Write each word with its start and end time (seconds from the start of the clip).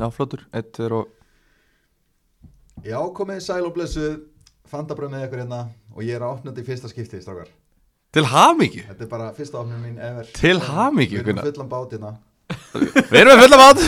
Já, 0.00 0.06
flottur, 0.16 0.46
eitt, 0.56 0.70
tveir 0.76 0.94
og 0.96 1.08
Já, 2.86 2.96
komið 3.12 3.40
sæl 3.44 3.66
og 3.68 3.74
blessuð. 3.76 4.14
Fandabröð 4.70 5.10
með 5.12 5.24
ykkur 5.26 5.40
hérna. 5.42 5.58
Og 5.92 6.04
ég 6.06 6.14
er 6.16 6.22
að 6.24 6.36
opna 6.38 6.52
þetta 6.52 6.62
í 6.62 6.68
fyrsta 6.70 6.88
skipti, 6.88 7.18
strákar. 7.20 7.50
Til 8.14 8.24
hamingju? 8.30 8.84
Þetta 8.88 9.04
er 9.04 9.10
bara 9.10 9.26
fyrsta 9.36 9.58
opnum 9.60 9.82
mín 9.84 9.98
ever. 10.00 10.28
Til 10.38 10.56
hamingju, 10.64 11.18
Við 11.18 11.24
erum 11.24 11.28
Gunnar. 11.36 11.48
fullan 11.50 11.68
bát 11.74 11.92
hérna. 11.94 12.12
Við 13.10 13.18
erum 13.20 13.34
með 13.34 13.42
fulla 13.44 13.58
bát. 13.60 13.82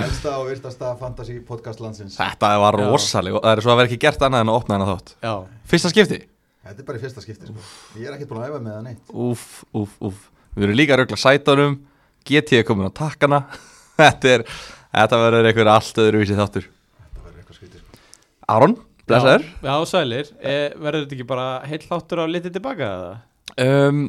Elsta 0.00 0.32
og 0.40 0.48
virtasta 0.50 0.90
fantasy 0.98 1.38
podcast 1.46 1.80
landsins. 1.82 2.16
Þetta 2.18 2.50
var 2.62 2.78
Já. 2.78 2.82
rosaleg 2.90 3.34
og 3.38 3.42
það 3.44 3.52
er 3.56 3.62
svo 3.64 3.72
að 3.72 3.78
vera 3.80 3.88
ekki 3.90 4.00
gert 4.04 4.20
annað 4.26 4.44
en 4.44 4.50
að 4.52 4.58
opna 4.60 4.76
hennar 4.76 4.90
þátt. 4.96 5.14
Já, 5.22 5.32
Fyrsta 5.70 5.92
skipti? 5.94 6.20
Þetta 6.66 6.82
er 6.82 6.86
bara 6.90 6.98
í 6.98 7.02
fyrsta 7.04 7.24
skipti, 7.24 7.46
sko. 7.48 7.64
Ég 8.00 8.06
er 8.10 8.16
ekkert 8.18 8.28
búin 8.30 8.42
að 8.42 8.50
æfa 8.50 8.60
með 8.66 8.74
það 8.76 8.84
neitt. 8.88 9.14
Úf, 9.14 9.46
úf, 9.74 9.94
úf 10.10 10.20
Við 10.56 10.66
erum 10.66 10.76
líka 10.80 10.94
að 10.96 11.02
rögla 11.04 11.18
sætunum. 11.22 11.78
GT 12.26 12.58
er 12.60 12.66
komin 12.68 12.90
á 12.90 12.92
takkana. 12.92 13.44
Þetta 14.00 14.32
er, 14.34 14.44
þetta 14.94 15.20
verður 15.24 15.48
einhver 15.50 15.70
allt 15.74 16.00
öðruvísi 16.04 16.38
þáttur. 16.38 16.66
Þetta 17.00 17.24
verður 17.26 17.42
eitthvað 17.42 17.58
skrítið, 17.60 17.82
sko. 17.84 18.00
Aron, 18.56 18.74
blessaður. 19.10 19.44
Já, 19.68 19.74
sælir, 19.92 20.32
e, 20.42 20.56
verður 20.80 21.04
þetta 21.06 21.16
ekki 21.18 21.28
bara 21.30 21.46
heill 21.70 21.82
þáttur 21.86 22.22
á 22.22 22.24
litið 22.30 22.56
tilbaka 22.58 22.90
eða? 22.96 23.14
um, 23.66 24.02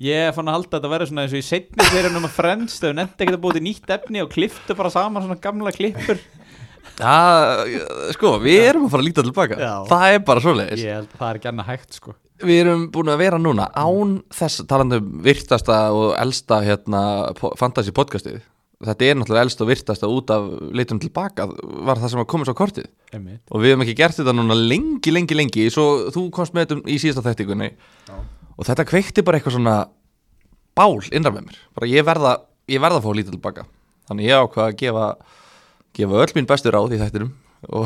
Ég 0.00 0.28
er 0.28 0.34
fann 0.36 0.46
að 0.46 0.54
halda 0.54 0.68
að 0.70 0.76
þetta 0.76 0.90
verður 0.92 1.08
svona 1.10 1.22
eins 1.26 1.32
og 1.34 1.40
í 1.40 1.46
setni 1.48 1.86
fyrir 1.90 2.14
um 2.14 2.26
að 2.28 2.34
frends 2.36 2.76
þau 2.78 2.92
nefndi 2.94 3.24
ekki 3.26 3.34
að 3.34 3.40
búið 3.42 3.56
til 3.58 3.62
nýtt 3.66 3.90
efni 3.96 4.20
og 4.22 4.28
kliftu 4.30 4.76
bara 4.78 4.92
saman 4.94 5.24
svona 5.24 5.40
gamla 5.42 5.72
klippur. 5.74 6.20
Það, 7.00 7.72
Sko, 8.14 8.30
við 8.42 8.60
erum 8.68 8.84
að 8.86 8.92
fara 8.92 9.02
að 9.02 9.08
líta 9.08 9.24
tilbaka. 9.26 9.58
Já. 9.58 9.72
Það 9.90 10.14
er 10.14 10.22
bara 10.30 10.42
svoleiðis. 10.44 10.82
Ég 10.84 10.94
held 10.94 11.08
að 11.10 11.18
það 11.22 11.30
er 11.32 11.40
ekki 11.40 11.50
annað 11.50 11.68
hægt 11.72 11.98
sko. 11.98 12.14
Við 12.40 12.60
erum 12.62 12.86
búin 12.94 13.10
að 13.12 13.18
vera 13.24 13.40
núna 13.42 13.66
án 13.76 14.14
þess 14.32 14.62
talandi 14.70 15.00
um 15.02 15.10
virtasta 15.26 15.80
og 15.96 16.14
elsta 16.22 16.60
hérna, 16.64 17.02
po- 17.40 17.52
fantasy 17.60 17.92
podcastið 17.96 18.38
Þetta 18.80 19.04
er 19.04 19.18
náttúrulega 19.20 19.44
elsta 19.44 19.64
og 19.64 19.68
virtasta 19.68 20.08
út 20.08 20.30
af 20.32 20.44
leitum 20.72 21.00
tilbaka 21.02 21.44
var 21.50 21.98
það 22.00 22.12
sem 22.14 22.22
að 22.22 22.28
komast 22.32 22.52
á 22.52 22.56
kortið. 22.56 22.86
Einmitt. 23.12 23.42
og 23.50 23.60
við 23.60 23.74
hefum 23.74 23.84
ekki 23.84 23.96
gert 23.98 24.16
þetta 24.16 24.32
núna 24.32 24.56
lengi, 24.56 25.12
lengi, 25.12 25.36
lengi. 25.36 25.66
Svo 25.74 26.08
þú 26.14 26.22
komst 26.32 26.56
með 26.56 26.70
þetta 26.70 26.88
í 26.88 26.96
síðasta 27.02 27.24
þettingunni 27.26 27.68
Já. 27.74 28.14
og 28.56 28.68
þetta 28.70 28.86
kveikti 28.88 29.24
bara 29.26 29.40
eitthvað 29.40 29.58
svona 29.58 29.76
bál 30.78 30.96
innra 31.12 31.34
með 31.34 31.50
mér. 31.50 31.60
Bara 31.76 31.90
ég 31.92 32.08
verða, 32.08 32.34
ég 32.72 32.80
verða 32.80 33.02
að 33.02 33.04
fá 33.04 33.12
lítið 33.18 33.36
tilbaka. 33.36 33.66
Þannig 34.08 34.30
ég 34.30 34.44
ákvað 34.46 34.66
að 34.70 34.76
gefa 34.80 35.06
gefa 36.00 36.24
öll 36.24 36.34
mín 36.38 36.48
bestu 36.48 36.72
ráð 36.72 36.96
í 36.96 37.02
þættinum. 37.02 37.34
Og 37.76 37.84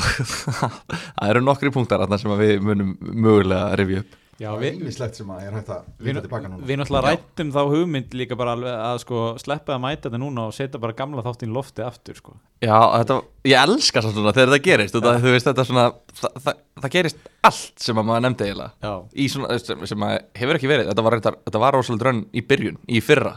það 0.61 1.33
eru 1.33 1.43
nokkri 1.43 1.75
punktar 1.75 2.05
þarna 2.05 2.21
sem 2.23 2.31
að 2.31 2.45
við 2.45 2.69
munum 2.71 2.95
mögulega 3.03 3.73
að 3.73 3.81
rifja 3.83 4.05
upp 4.05 4.21
Það 4.45 4.57
er 4.57 4.65
við, 4.65 4.81
ýmislegt 4.81 5.19
sem 5.19 5.31
að 5.35 5.41
ég 5.43 5.51
er 5.51 5.57
hægt 5.59 5.71
að 5.75 5.87
við, 5.99 6.09
líta 6.09 6.23
tilbaka 6.25 6.51
núna. 6.51 6.67
við 6.69 6.81
náttúrulega 6.81 7.13
rættum 7.15 7.53
þá 7.55 7.61
hugmynd 7.73 8.17
líka 8.21 8.39
bara 8.41 8.57
alveg 8.57 8.83
að 8.85 8.99
sko 9.05 9.23
sleppa 9.43 9.77
að 9.77 9.83
mæta 9.85 10.03
þetta 10.09 10.21
núna 10.23 10.47
og 10.49 10.57
setja 10.57 10.83
bara 10.83 10.97
gamla 10.99 11.25
þáttinn 11.27 11.53
í 11.53 11.57
lofti 11.57 11.87
aftur 11.87 12.21
sko. 12.21 12.37
Já, 12.65 12.77
þetta, 12.99 13.19
ég 13.51 13.65
elska 13.65 14.05
samt 14.05 14.19
svona 14.19 14.35
þegar 14.37 14.53
þetta 14.53 14.69
gerist 14.69 14.99
ja. 15.01 15.17
þú 15.25 15.35
veist 15.35 15.51
þetta 15.51 15.67
svona 15.71 15.87
það, 16.21 16.39
það, 16.45 16.61
það 16.83 16.95
gerist 16.99 17.33
allt 17.51 17.87
sem 17.87 18.03
að 18.03 18.09
maður 18.11 18.27
nefndi 18.29 18.49
eiginlega. 18.49 18.71
Já, 18.85 18.95
í 19.15 19.31
svona, 19.33 19.59
sem, 19.65 19.89
sem 19.95 20.07
að 20.09 20.15
hefur 20.43 20.61
ekki 20.61 20.71
verið 20.71 20.93
þetta 20.93 21.09
var, 21.09 21.19
þetta 21.25 21.65
var 21.67 21.79
rosalega 21.79 22.05
drönn 22.05 22.25
í 22.33 22.47
byrjun 22.49 22.81
í 22.89 23.03
fyrra 23.05 23.37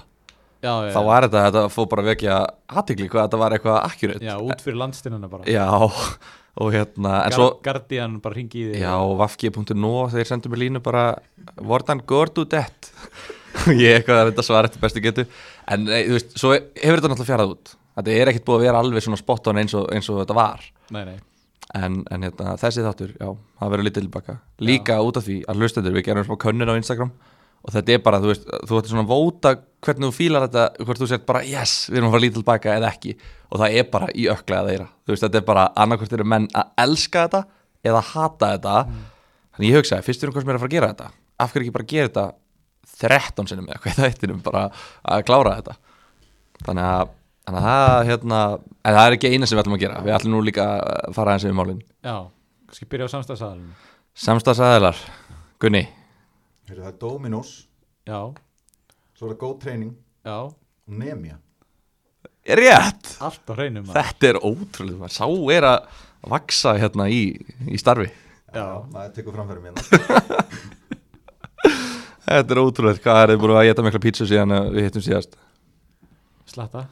já, 0.63 0.72
já, 0.88 0.91
þá 0.95 1.00
var 1.07 1.28
þetta, 1.28 1.44
þetta 1.47 1.63
fóð 1.73 1.88
bara 1.94 2.06
vekja 2.09 2.40
aðtikli 2.68 3.07
hvað 3.12 3.28
þetta 3.28 3.40
var 3.44 3.56
eitthvað 3.57 3.79
akkurat 3.81 4.28
já 4.28 4.34
út 4.38 4.66
fyrir 4.66 4.79
landstinnuna 4.81 5.31
bara. 5.31 5.47
Já, 5.51 5.68
og 6.62 6.73
hérna 6.73 7.22
en 7.28 7.38
svo, 7.38 7.47
Guardian 7.66 8.19
bara 8.23 8.40
ringi 8.40 8.63
í 8.63 8.68
því 8.72 8.84
já, 8.84 8.94
vafki.no 9.23 9.94
þeir 10.13 10.31
sendu 10.31 10.53
mér 10.53 10.63
línu 10.66 10.84
bara 10.85 11.07
Vordan 11.57 12.03
gordu 12.06 12.45
dett? 12.50 12.91
Ég 13.73 13.97
eitthvað 14.00 14.22
að 14.22 14.31
þetta 14.31 14.45
svara 14.45 14.69
eftir 14.69 14.84
bestu 14.84 15.01
getu. 15.01 15.23
En 15.72 15.88
nei, 15.88 16.03
þú 16.06 16.19
veist, 16.19 16.35
svo 16.38 16.51
hefur 16.53 17.00
þetta 17.00 17.09
náttúrulega 17.09 17.31
fjarað 17.31 17.53
út. 17.56 17.72
Þetta 17.97 18.13
er 18.13 18.29
ekkit 18.31 18.45
búið 18.45 18.59
að 18.59 18.68
vera 18.68 18.81
alveg 18.84 19.03
svona 19.07 19.18
spot 19.18 19.50
on 19.50 19.59
eins 19.63 19.74
og, 19.75 19.88
eins 19.95 20.09
og 20.13 20.19
þetta 20.22 20.35
var. 20.38 20.68
Nei, 20.94 21.01
nei, 21.07 21.16
en, 21.75 22.03
en 22.12 22.28
hérna, 22.28 22.53
þessi 22.59 22.84
þáttur, 22.85 23.13
já, 23.18 23.31
það 23.59 23.74
verður 23.74 23.88
litið 23.89 24.06
tilbaka 24.06 24.38
líka 24.63 25.00
út 25.03 25.19
af 25.19 25.25
því 25.28 25.38
að 25.50 25.62
hlustendur 25.62 25.95
við 25.97 26.06
gerum 26.07 26.28
smá 26.28 26.38
könnun 26.39 26.72
á 26.72 26.79
Instagram 26.79 27.12
og 27.63 27.73
þetta 27.73 27.94
er 27.95 28.03
bara, 28.06 28.19
þú 28.23 28.31
veist, 28.31 28.47
þú 28.69 28.79
ættir 28.79 28.94
svona 28.94 29.03
að 29.06 29.12
vóta 29.12 29.53
hvernig 29.84 30.09
þú 30.09 30.16
fílar 30.16 30.45
þetta, 30.47 30.85
hvort 30.85 31.01
þú 31.01 31.09
sért 31.12 31.28
bara 31.28 31.44
yes, 31.45 31.75
við 31.90 32.00
erum 32.00 32.09
að 32.09 32.16
fara 32.16 32.23
lítið 32.23 32.40
tilbaka 32.40 32.75
eða 32.78 32.91
ekki. 32.94 33.13
Og 33.47 33.62
það 33.62 33.78
er 33.79 33.90
bara 33.94 34.07
í 34.13 34.25
ökla 34.31 34.62
eða 34.62 34.73
eira, 34.73 34.88
þú 35.03 35.13
veist, 35.13 35.25
þetta 35.25 35.40
er 35.40 35.45
bara 35.47 35.68
annarkvort 35.84 36.16
eru 36.18 36.28
menn 36.28 36.47
að 36.57 36.72
elska 36.85 37.25
þetta 37.28 37.44
eða 37.88 38.03
hata 38.12 38.51
þetta. 38.56 38.75
Þannig 39.57 39.72
ég 39.72 39.81
hugsaði, 39.81 40.07
fyrst 40.07 40.25
erum 40.25 40.35
hvað 40.35 40.45
sem 40.45 40.53
er 40.53 40.59
að 40.59 40.63
fara 40.63 40.72
að 40.72 40.78
gera 40.78 40.91
þetta. 40.94 41.12
Af 41.38 41.53
hverju 41.53 41.68
ekki 41.68 41.75
bara 41.78 41.90
gera 41.91 42.09
þetta 42.09 42.25
13 42.97 43.51
sinum 43.51 43.69
eða 43.69 43.84
hvað 43.84 44.01
það 44.01 44.41
bara 44.47 44.63
að 45.03 45.28
klára 45.28 45.53
þetta? 45.59 45.78
Þannig 46.66 46.88
að, 46.88 47.13
þannig 47.47 47.62
að 47.62 47.69
það, 47.69 48.00
hérna, 48.12 48.41
en 48.81 48.97
það 48.97 49.03
er 49.03 49.18
ekki 49.18 49.31
eina 49.34 49.50
sem 49.50 49.57
við 49.57 49.63
ætlum 49.63 49.78
að 49.78 49.84
gera. 49.85 50.01
Við 50.07 50.18
ætlum 50.18 50.34
nú 50.34 50.41
líka 50.45 50.66
að 50.66 51.13
fara 51.18 51.34
aðeins 51.34 51.47
yfir 51.47 51.57
málin. 51.59 51.84
Já 52.06 52.18
Kannski 52.68 52.88
byrja 52.91 53.07
á 53.07 53.13
samstæðsaðalinn 53.13 53.69
Samstagsæðilar, 54.18 54.97
Gunni 55.62 55.85
Heyrðu, 56.68 56.84
Það 56.84 56.92
er 56.92 56.98
Dominos, 57.02 57.52
Já, 58.08 58.20
svo 59.18 59.28
er 59.28 59.34
það 59.34 59.40
Go 59.44 59.52
Training. 59.62 59.94
Já, 60.28 60.38
og 60.48 60.98
Nemia 61.00 61.38
Er 62.48 62.60
rétt. 62.62 63.10
Allt 63.24 63.50
á 63.52 63.54
hreinum 63.58 63.84
maður. 63.90 63.98
Þetta 64.08 64.28
er 64.30 64.38
ótrúlega, 64.40 64.98
maður. 65.02 65.14
Sá 65.18 65.26
er 65.58 65.66
að 65.68 66.04
vaksa 66.32 66.74
hérna 66.80 67.08
í, 67.12 67.22
í 67.68 67.80
starfi. 67.80 68.08
Já. 68.56 68.64
maður 68.94 69.12
tekur 69.18 69.36
framfæri 69.36 69.60
mér 69.66 69.74
Þetta 72.28 72.56
er 72.56 72.62
ótrúlega, 72.62 73.02
hvað 73.04 73.20
er 73.24 73.34
þið 73.34 73.42
búin 73.44 73.54
að 73.56 73.68
geta 73.68 73.84
mikla 73.86 74.02
pítsu 74.04 74.28
síðan 74.28 74.56
að 74.56 74.70
við 74.78 74.88
hittum 74.88 75.04
síðast? 75.04 75.36
Slatta. 76.48 76.86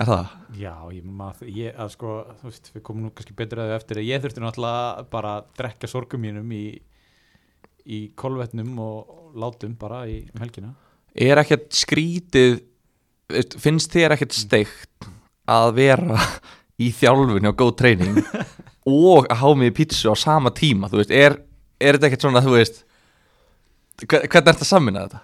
Er 0.00 0.08
það? 0.08 0.30
Já, 0.56 0.74
ég 0.92 1.04
maður, 1.04 1.48
ég, 1.52 1.74
að 1.76 1.90
sko, 1.96 2.12
þú 2.40 2.48
veist, 2.48 2.70
við 2.72 2.84
komum 2.86 3.04
nú 3.06 3.10
kannski 3.16 3.36
betur 3.36 3.60
að 3.64 3.72
þau 3.72 3.76
eftir. 3.80 4.00
Að 4.00 4.08
ég 4.08 4.22
þurfti 4.24 4.44
náttúrulega 4.44 5.04
bara 5.12 5.34
að 5.38 5.50
drekka 5.60 5.90
sorgum 5.92 6.24
mínum 6.24 6.52
í, 6.56 6.62
í 7.86 8.00
kolvetnum 8.18 8.76
og 8.82 9.32
látum 9.38 9.74
bara 9.80 10.04
í 10.10 10.22
helgina. 10.40 10.74
Er 11.14 11.40
ekkert 11.42 11.70
skrítið 11.76 12.60
finnst 13.62 13.92
þér 13.94 14.14
ekkert 14.16 14.34
steikt 14.36 15.06
að 15.48 15.70
vera 15.78 16.18
í 16.82 16.90
þjálfun 16.92 17.48
og 17.48 17.56
góð 17.58 17.74
treyning 17.80 18.18
og 18.88 19.28
að 19.30 19.38
há 19.40 19.48
mig 19.56 19.70
í 19.72 19.76
pítsu 19.80 20.12
á 20.12 20.16
sama 20.18 20.50
tíma 20.54 20.90
veist, 20.92 21.10
er, 21.14 21.38
er 21.80 21.96
þetta 21.96 22.08
ekkert 22.10 22.26
svona 22.26 22.42
þú 22.44 22.54
veist 22.58 22.82
hver- 24.04 24.26
hvernig 24.26 24.36
er 24.42 24.48
þetta 24.52 24.66
að 24.66 24.70
sammina 24.72 25.04
þetta? 25.06 25.22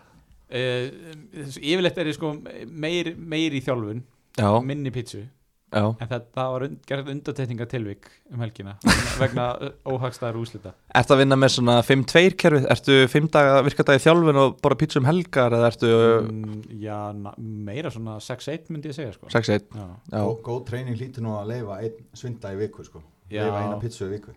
Yfirleitt 1.61 1.99
er 2.01 2.09
ég 2.11 2.17
sko 2.17 2.31
meir, 2.71 3.13
meir 3.19 3.57
í 3.59 3.61
þjálfun, 3.65 4.01
Já, 4.39 4.49
minni 4.65 4.93
pítsu, 4.95 5.25
já, 5.73 5.85
en 5.85 6.09
það 6.13 6.49
var 6.55 6.65
und, 6.67 6.79
gerð 6.89 7.11
undatekninga 7.15 7.67
tilvik 7.71 8.09
um 8.33 8.43
helgina 8.45 8.75
vegna 9.21 9.47
óhagstæðar 9.89 10.41
úslita. 10.41 10.73
Ertu 10.97 11.17
að 11.17 11.23
vinna 11.23 11.39
með 11.41 11.55
svona 11.59 11.77
5-2 11.87 12.35
kerfið? 12.41 12.67
Ertu 12.75 12.99
5 13.13 13.31
daga 13.37 13.61
virkardagi 13.67 14.05
þjálfun 14.07 14.43
og 14.43 14.59
bara 14.65 14.79
pítsu 14.81 15.03
um 15.03 15.09
helgar 15.09 15.57
eða 15.59 15.71
ertu 15.73 15.93
Mm, 16.19 16.59
já, 16.83 16.99
na, 17.15 17.33
meira 17.39 17.91
svona 17.95 18.19
6-1 18.23 18.73
myndi 18.73 18.91
ég 18.91 18.97
segja 18.97 19.15
sko. 19.15 19.31
6-1? 19.33 19.69
Já. 19.75 19.87
Já, 20.13 20.19
Go, 20.25 20.35
Go 20.45 20.59
Training 20.67 20.99
lítur 20.99 21.25
nú 21.25 21.37
að 21.39 21.55
leifa 21.55 21.79
einn 21.85 22.05
svinda 22.17 22.53
í 22.53 22.59
viku 22.61 22.85
sko. 22.87 23.03
Leifa 23.31 23.63
eina 23.65 23.81
pizzu 23.83 24.09
í 24.09 24.13
viku 24.17 24.35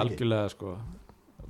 algjörlega 0.00 0.48
sko 0.52 0.76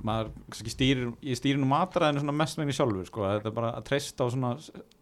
maður 0.03 0.31
kannski 0.51 0.71
stýrir, 0.73 1.11
ég 1.23 1.37
stýrir 1.39 1.61
nú 1.61 1.69
matræðinu 1.69 2.23
svona 2.23 2.35
mest 2.35 2.57
megni 2.59 2.75
sjálfur 2.75 3.07
sko, 3.07 3.23
þetta 3.29 3.51
er 3.51 3.55
bara 3.55 3.69
að 3.77 3.85
treysta 3.87 4.25
á 4.25 4.27
svona 4.33 4.49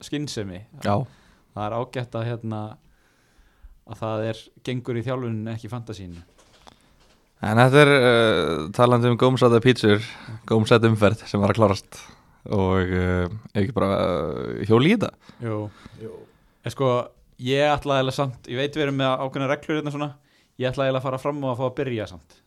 skinnsemi 0.04 0.60
það 0.84 1.64
er 1.66 1.76
ágætt 1.80 2.18
að 2.20 2.28
hérna 2.30 2.60
að 3.90 3.98
það 4.04 4.26
er 4.32 4.42
gengur 4.68 5.00
í 5.00 5.04
þjálfunin 5.08 5.52
ekki 5.56 5.72
fantasínu 5.72 6.22
En 7.42 7.58
þetta 7.58 7.80
er 7.82 7.90
uh, 7.96 8.50
talandi 8.78 9.10
um 9.10 9.16
gómsæta 9.18 9.58
pítsur, 9.64 10.04
gómsæta 10.46 10.86
umferð 10.92 11.24
sem 11.26 11.42
var 11.42 11.50
að 11.50 11.58
klárast 11.58 11.98
og 12.54 12.92
uh, 12.94 13.32
ekki 13.58 13.74
bara 13.74 13.88
uh, 13.98 14.60
hjóli 14.70 14.92
í 14.92 14.98
þetta. 14.98 15.10
Jú. 15.42 15.56
Jú. 16.04 16.12
en 16.62 16.74
sko 16.76 16.92
ég 17.42 17.66
ætla 17.74 17.98
eða 18.04 18.14
samt, 18.14 18.46
ég 18.46 18.60
veit 18.62 18.78
við 18.78 18.84
erum 18.86 19.00
með 19.02 19.24
ákveðna 19.26 19.48
reglur 19.56 19.80
hérna 19.80 19.94
svona, 19.96 20.12
ég 20.62 20.70
ætla 20.70 20.86
eða 20.92 21.02
að 21.02 21.08
fara 21.08 21.20
fram 21.24 21.42
og 21.42 21.56
að 21.56 21.64
fá 21.64 21.66
að 21.72 21.76
byrja 21.82 22.08
samt 22.14 22.38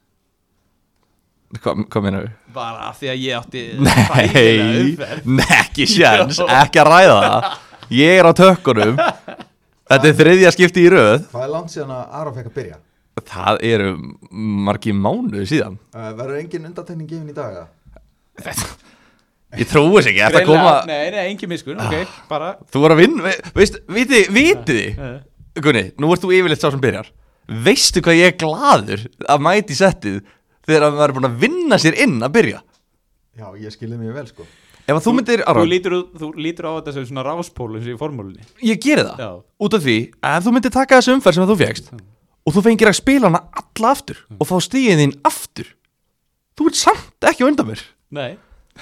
Hvað, 1.54 1.82
hvað 1.90 2.02
meina 2.06 2.20
við? 2.24 2.30
bara 2.54 2.86
af 2.88 2.96
því 2.98 3.10
að 3.12 3.20
ég 3.22 3.36
átti 3.38 3.60
Nei, 3.82 4.94
nei, 5.26 5.44
ekki 5.58 5.86
sjans, 5.90 6.38
ekki 6.46 6.80
að 6.82 6.88
ræða 6.90 7.18
það. 7.26 7.50
Ég 7.94 8.18
er 8.22 8.26
á 8.26 8.32
tökkunum, 8.34 9.02
þetta 9.90 10.10
er 10.10 10.18
þriðja 10.20 10.52
skipti 10.56 10.84
í 10.84 10.90
röð. 10.94 11.28
Hvað 11.32 11.46
er 11.46 11.52
langt 11.54 11.72
síðan 11.74 11.94
að 11.96 12.16
Aron 12.20 12.36
fekk 12.38 12.50
að 12.50 12.56
byrja? 12.60 12.80
Það 13.24 13.60
eru 13.70 13.90
margi 14.68 14.92
mánuði 14.96 15.46
síðan. 15.48 15.76
Uh, 15.94 16.10
Verður 16.18 16.40
engin 16.40 16.66
undatekning 16.70 17.08
gefin 17.08 17.30
í 17.30 17.36
dag? 17.36 17.62
eða? 17.62 18.64
Ég 19.54 19.68
trúi 19.70 19.92
þess 20.00 20.08
ekki, 20.10 20.22
þetta 20.24 20.40
koma, 20.48 20.70
nei, 20.88 21.12
nei, 21.14 21.20
engin 21.30 21.50
miskun, 21.52 21.78
ok, 21.78 22.16
bara 22.26 22.48
þú 22.74 22.80
voru 22.82 22.96
að 22.96 23.02
vinna, 23.04 23.22
ve- 23.22 23.52
veist, 23.54 23.76
viti, 23.86 24.24
viti? 24.34 24.80
Eh, 24.98 25.60
Gunni, 25.62 25.84
nú 26.02 26.10
ert 26.10 26.24
þú 26.24 26.32
yfirleitt 26.34 26.58
sá 26.64 26.72
sem 26.74 26.82
byrjar 26.82 27.12
Veistu 27.62 28.02
hvað 28.02 28.18
ég 28.18 28.32
er 28.32 28.38
gladur 28.40 29.04
að 29.30 29.44
mæti 29.46 29.76
settið 29.78 30.24
þegar 30.66 30.88
maður 30.90 31.04
er 31.06 31.14
búin 31.20 31.28
að 31.28 31.36
vinna 31.44 31.78
sér 31.78 32.00
inn 32.02 32.16
að 32.24 32.34
byrja 32.34 32.62
Já, 33.38 33.46
ég 33.62 33.70
skilði 33.76 34.00
mig 34.00 34.10
vel 34.16 34.26
sko 34.26 34.48
Ef 34.84 34.98
þú 35.00 35.12
myndir, 35.16 35.40
þú 35.48 35.62
lítur, 35.68 35.94
þú 36.20 36.28
lítur 36.36 36.66
á 36.68 36.72
þetta 36.76 36.92
sem 36.92 37.06
svona 37.08 37.22
ráspólu 37.24 37.80
í 37.80 37.94
formúlunni. 37.96 38.44
Ég 38.60 38.80
geri 38.84 39.06
það. 39.06 39.22
Já, 39.22 39.30
út 39.64 39.76
af 39.78 39.84
því 39.86 39.96
að 40.20 40.36
ef 40.36 40.44
þú 40.44 40.52
myndir 40.52 40.74
taka 40.74 40.98
þessu 40.98 41.14
umferð 41.16 41.38
sem 41.38 41.48
þú 41.48 41.56
fegst 41.62 41.88
og 42.44 42.52
þú 42.52 42.62
fengir 42.66 42.90
að 42.90 42.98
spila 42.98 43.30
hana 43.30 43.40
alla 43.62 43.92
aftur 43.94 44.20
og 44.36 44.48
fá 44.50 44.54
stíðin 44.60 45.00
þín 45.00 45.14
aftur. 45.24 45.70
Þú 46.54 46.68
ert 46.68 46.80
samt 46.82 47.28
ekki 47.30 47.46
undan 47.48 47.70
mér. 47.70 47.80
Nei, 48.12 48.34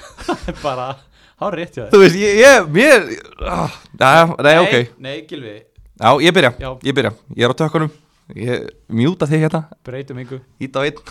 bara 0.65 0.91
Há 1.39 1.47
rétt 1.51 1.75
hjá 1.75 1.85
þér. 1.85 1.93
Þú 1.93 2.01
veist, 2.03 2.17
ég, 2.19 2.41
ég, 2.43 2.67
mér 2.71 3.07
ah, 3.49 3.79
Nei, 3.99 4.11
nei, 4.45 4.53
ok. 4.61 4.75
Nei, 5.01 5.15
Gilvi, 5.27 5.55
Já, 6.03 6.09
ég 6.19 6.35
byrja, 6.35 6.51
Já. 6.59 6.69
ég 6.83 6.95
byrja. 6.97 7.13
Ég 7.37 7.47
er 7.47 7.53
á 7.53 7.55
tökkunum. 7.63 7.91
Ég 8.35 8.67
mjúta 8.91 9.27
þig 9.29 9.43
hérna. 9.45 9.63
Breytum 9.83 10.19
yngu 10.23 10.39
Ít 10.59 10.75
á 10.75 10.81
einn. 10.83 10.99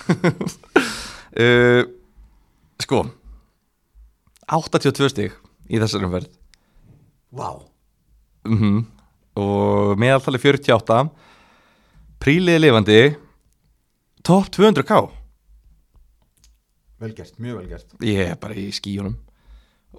Uh, 1.32 1.86
Sko 2.76 3.06
82 4.50 5.10
stig 5.12 5.36
í 5.70 5.80
þessari 5.80 6.08
umferð. 6.08 6.30
Vá. 7.32 7.48
Mm 8.48 8.82
Og 9.38 9.94
meðaltali 9.96 10.36
48 10.36 10.96
Príliði 12.20 12.60
lifandi. 12.60 12.98
Top 14.26 14.50
200k 14.52 14.98
Vel 17.02 17.14
gert, 17.16 17.38
mjög 17.40 17.62
vel 17.62 17.70
gert. 17.70 17.94
Ég 18.04 18.34
er 18.34 18.36
bara 18.42 18.58
í 18.58 18.66
skíunum 18.74 19.14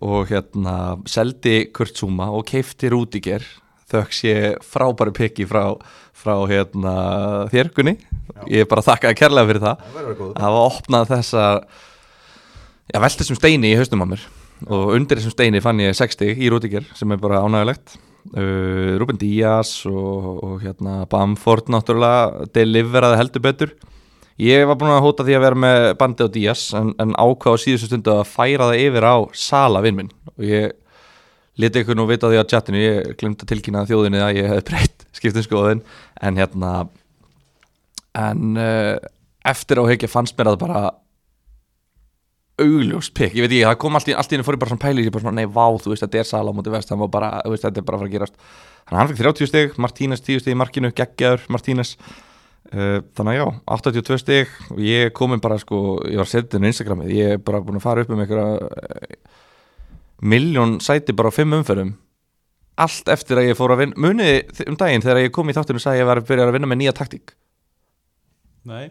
Og 0.03 0.29
hérna 0.29 0.99
Seldi 1.09 1.71
Kurt 1.73 1.97
Zuma 1.97 2.29
og 2.35 2.45
keifti 2.51 2.91
Rúdiger 2.93 3.47
Þökk 3.93 4.15
sé 4.15 4.35
frábæri 4.65 5.13
pikki 5.13 5.45
frá, 5.45 5.75
frá 6.17 6.33
hérna 6.49 6.93
þérkunni. 7.51 7.97
Ég 8.49 8.63
er 8.63 8.69
bara 8.69 8.81
þakkaði 8.85 9.17
kærlega 9.19 9.49
fyrir 9.51 9.61
það. 9.61 9.83
Það 9.93 10.39
hafa 10.41 10.61
opnað 10.63 11.11
þessa 11.11 11.43
já, 12.91 12.97
velt 12.99 13.21
þessum 13.21 13.39
steini 13.39 13.73
í 13.73 13.77
haustum 13.79 14.03
á 14.03 14.07
mér. 14.09 14.25
Og 14.67 14.93
undir 14.95 15.19
þessum 15.19 15.35
steini 15.35 15.61
fann 15.63 15.81
ég 15.83 15.95
60 15.97 16.39
í 16.39 16.49
Rúdiger 16.51 16.85
sem 16.97 17.11
er 17.11 17.21
bara 17.21 17.41
ánægulegt 17.43 17.97
uh, 18.31 18.93
Ruben 18.99 19.19
Díaz 19.19 19.81
og, 19.89 20.29
og 20.43 20.61
hérna 20.63 21.03
Bamford 21.11 21.71
náttúrulega 21.73 22.47
deliveraði 22.55 23.19
heldur 23.21 23.43
betur. 23.43 23.73
Ég 24.41 24.65
var 24.65 24.77
búin 24.79 24.93
að 24.93 25.03
hóta 25.05 25.25
því 25.25 25.35
að 25.37 25.43
vera 25.45 25.59
með 25.63 25.89
bandi 25.99 26.25
á 26.25 26.29
Díaz 26.33 26.63
en, 26.77 26.93
en 27.01 27.13
ákvað 27.13 27.59
á 27.59 27.63
síðustu 27.63 27.91
stundu 27.91 28.15
að 28.15 28.23
færa 28.31 28.71
það 28.71 28.85
yfir 28.87 29.05
á 29.05 29.15
Sala 29.37 29.83
vinn 29.85 29.99
minn. 29.99 30.13
Og 30.33 30.47
ég 30.47 30.73
leti 31.61 31.83
ykkur 31.83 31.97
nú 31.97 32.07
vita 32.09 32.31
því 32.31 32.41
á 32.41 32.49
chatinu 32.49 32.81
ég 32.81 33.13
glemt 33.19 33.43
að 33.43 33.51
tilkynna 33.51 33.85
þjóðinni 33.89 34.21
að 34.25 34.39
ég 34.39 34.49
hef 34.49 34.65
breytt 34.69 35.05
skiptum 35.17 35.45
skoðin 35.45 35.83
en 36.23 36.39
hérna 36.41 36.73
en 38.17 38.57
uh, 38.57 38.97
eftir 39.45 39.81
á 39.81 39.83
hekja 39.89 40.09
fannst 40.09 40.37
mér 40.37 40.53
að 40.53 40.59
bara 40.65 40.81
augljóst 42.61 43.13
pikk, 43.17 43.33
ég 43.33 43.47
veit 43.47 43.49
ekki, 43.49 43.63
það 43.65 43.79
kom 43.81 43.97
allt 43.97 44.09
í, 44.11 44.13
allt 44.13 44.29
í 44.29 44.35
henni 44.35 44.45
fór 44.45 44.57
ég 44.57 44.61
bara 44.61 44.71
svona 44.73 44.83
pæli, 44.83 45.05
ég 45.07 45.13
bara 45.13 45.23
svona, 45.25 45.39
nei, 45.39 45.49
vá, 45.49 45.65
þú 45.81 45.93
veist, 45.93 46.03
þetta 46.05 46.19
er 46.21 46.27
sala 46.29 46.53
á 46.53 46.55
móti 46.55 46.73
vest, 46.73 46.91
hann 46.93 47.01
var 47.01 47.09
bara, 47.13 47.31
þú 47.41 47.53
veist, 47.55 47.65
þetta 47.65 47.81
er 47.81 47.87
bara 47.87 47.97
að 47.97 48.03
fara 48.03 48.11
að 48.11 48.13
gerast. 48.13 48.37
Þannig 48.83 48.93
að 48.93 49.01
hann 49.01 49.09
fikk 49.09 49.21
30 49.23 49.49
stig, 49.49 49.79
Martínez 49.81 50.23
10 50.27 50.43
stig 50.43 50.53
í 50.53 50.59
markinu, 50.59 50.91
geggjaður, 50.93 51.47
Martínez. 51.55 51.95
Uh, 52.73 52.99
þannig 53.17 53.33
að 53.33 53.39
já, 53.39 53.45
82 53.77 54.21
stig. 54.21 54.53
Og 54.73 54.83
ég 54.85 55.07
er 55.07 55.13
komin 55.17 55.41
bara, 55.41 55.57
sko, 55.61 55.81
ég 56.05 56.21
var 56.21 56.29
setið 56.29 56.59
inn 56.59 56.69
á 56.69 56.71
Instagramið, 56.71 57.17
ég 57.17 57.35
er 57.37 57.43
bara 57.49 57.63
búin 57.65 57.81
að 57.81 57.87
fara 57.87 58.05
upp 58.05 58.13
um 58.13 58.21
einhverja 58.21 58.69
uh, 58.69 59.35
miljón 60.21 60.77
sæti 60.83 61.15
bara 61.17 61.33
á 61.33 61.37
fimm 61.37 61.57
umferðum. 61.57 61.95
Allt 62.83 63.09
eftir 63.13 63.37
að 63.41 63.51
ég 63.51 63.57
fór 63.57 63.73
að 63.73 63.83
vinna 63.83 64.01
muniði 64.01 64.65
um 64.69 64.77
daginn 64.77 65.03
þegar 65.03 65.25
ég 65.25 65.33
kom 65.33 65.49
í 65.49 65.53
þáttinu 65.57 65.81
og 65.81 65.83
sagði 65.83 66.01
ég 66.01 66.09
var 66.09 66.21
að 66.21 66.29
byrja 66.29 66.47
að 66.47 66.55
vinna 66.55 66.69
með 66.69 66.79
nýja 66.81 66.93
taktík? 66.97 67.35
Nei. 68.65 68.87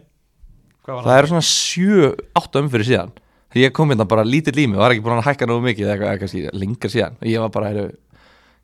Hvað 0.83 0.99
var 0.99 1.07
það 1.07 1.17
eru 1.17 1.31
svona 1.31 1.47
7-8 1.49 2.61
umfyrir 2.63 2.87
síðan 2.87 3.11
ég 3.61 3.73
kom 3.75 3.89
hérna 3.91 4.07
bara 4.09 4.23
lítill 4.25 4.57
í 4.57 4.67
mig 4.67 4.77
og 4.79 4.83
var 4.85 4.91
ekki 4.95 5.03
búin 5.05 5.19
að 5.19 5.27
hækka 5.29 5.47
nógu 5.49 5.63
mikið 5.67 5.91
eða 5.93 6.29
síðan, 6.31 6.55
lengur 6.57 6.89
síðan. 6.93 7.17
Og 7.21 7.27
ég 7.29 7.39
var 7.43 7.49
bara, 7.53 7.69
heru, 7.73 7.91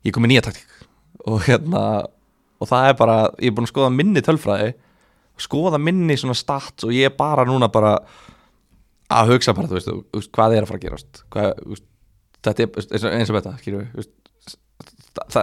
ég 0.04 0.14
kom 0.16 0.24
í 0.26 0.30
nýja 0.32 0.42
taktík. 0.48 0.78
Og 1.26 1.42
hérna 1.46 1.82
og 2.60 2.68
það 2.68 2.88
er 2.90 2.96
bara, 2.98 3.18
ég 3.40 3.50
er 3.52 3.56
búin 3.56 3.68
að 3.68 3.72
skoða 3.74 3.92
minni 3.94 4.22
tölfræði 4.24 4.74
skoða 5.40 5.78
minni 5.80 6.16
svona 6.20 6.36
stats 6.36 6.84
og 6.84 6.92
ég 6.92 7.08
er 7.08 7.14
bara 7.16 7.46
núna 7.48 7.70
bara 7.72 7.94
að 9.10 9.32
hugsa 9.34 9.54
bara, 9.56 9.70
þú 9.70 9.78
veist, 9.78 9.88
þú 9.88 10.18
veist 10.20 10.32
hvað 10.36 10.56
er 10.56 10.66
að 10.66 10.70
fara 10.70 10.80
að 10.80 10.84
gerast? 10.84 11.22
Hvað, 11.32 11.80
þetta 12.44 12.64
er 12.66 12.68
eins 13.16 13.30
og- 13.32 13.38
þetta, 13.40 13.54
skilju 13.62 13.86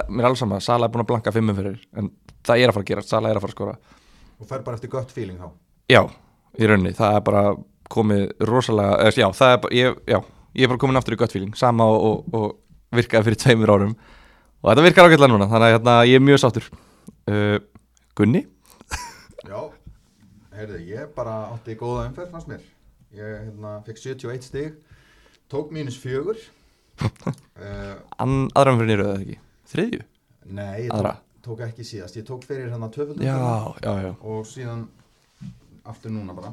mér 0.07 0.23
er 0.23 0.29
alls 0.29 0.39
saman, 0.39 0.61
Sala 0.63 0.85
er 0.87 0.93
búin 0.93 1.03
að 1.03 1.09
blanka 1.11 1.33
fimmum 1.35 1.55
fyrir 1.57 1.79
en 1.97 2.11
það 2.43 2.61
er 2.61 2.69
að 2.69 2.77
fara 2.77 2.85
að 2.85 2.91
gerast, 2.91 3.09
Sala 3.09 3.29
er 3.29 3.35
að 3.39 3.41
fara 3.43 3.51
að 3.51 3.57
skora. 3.57 3.75
Og 4.39 4.47
fer 4.47 4.61
bara 4.63 4.77
eftir 4.77 4.89
gött 4.89 5.11
feeling 5.11 5.37
þá. 5.41 5.49
Já, 5.89 6.01
í 6.57 6.69
rauninni, 6.69 6.93
það 6.95 7.15
er 7.17 7.21
bara 7.27 7.43
komið 7.93 8.29
rosalega, 8.49 8.99
eða, 9.05 9.15
já, 9.21 9.27
það 9.39 9.53
er 9.53 9.61
bara, 9.63 9.77
ég, 9.77 9.97
já, 10.09 10.19
ég 10.57 10.67
er 10.67 10.71
bara 10.73 10.81
komin 10.83 10.99
aftur 10.99 11.15
í 11.15 11.19
gött 11.21 11.35
feeling, 11.35 11.55
sama 11.57 11.87
og, 11.93 12.05
og, 12.07 12.37
og 12.37 12.97
virkaði 12.97 13.29
fyrir 13.29 13.41
tveimur 13.43 13.73
árum 13.73 13.95
og 14.63 14.69
þetta 14.71 14.85
virkar 14.87 15.09
ágætlega 15.09 15.31
núna, 15.33 15.49
þannig 15.51 15.67
að 15.67 15.75
hérna, 15.77 15.97
ég 16.09 16.19
er 16.19 16.25
mjög 16.27 16.41
sáttur. 16.43 16.69
Uh, 17.27 17.57
Gunni? 18.17 18.43
Já, 19.49 19.59
heyrðu, 20.57 20.81
ég 20.89 21.13
bara 21.15 21.37
átti 21.53 21.77
góða 21.79 22.07
umferð 22.09 22.33
fannst 22.33 22.51
mér 22.51 22.63
Ég 23.15 23.33
hérna, 23.47 23.77
fekk 23.85 24.01
71 24.03 24.47
stig 24.47 24.73
Tók 25.47 25.71
mínus 25.71 25.95
fjögur 26.01 26.39
uh, 26.99 27.95
aðram 28.17 28.79
fyrir 28.81 28.89
nýröðu 28.89 29.13
eða 29.13 29.21
ekki? 29.21 29.37
Þriðju? 29.71 30.01
Nei, 30.57 30.73
ég 30.87 30.95
Aðra? 30.95 31.13
tók, 31.15 31.45
tók 31.47 31.63
ekki 31.67 31.85
síðast 31.87 32.19
Ég 32.19 32.25
tók 32.27 32.43
fyrir 32.47 32.71
hérna 32.73 32.89
já, 32.91 33.93
já. 34.03 34.11
Og 34.23 34.43
síðan 34.49 34.87
aftur 35.87 36.11
núna 36.11 36.35
bara 36.35 36.51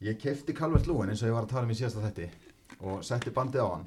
Ég 0.00 0.16
kefti 0.16 0.54
Calvert 0.56 0.86
Lúin 0.88 1.10
eins 1.12 1.20
og 1.20 1.28
ég 1.28 1.34
var 1.36 1.44
að 1.44 1.50
tala 1.52 1.66
um 1.66 1.72
í 1.74 1.76
síðasta 1.76 2.00
þetti 2.06 2.26
Og 2.88 3.02
setti 3.04 3.32
bandið 3.36 3.60
á 3.60 3.68
hann. 3.68 3.82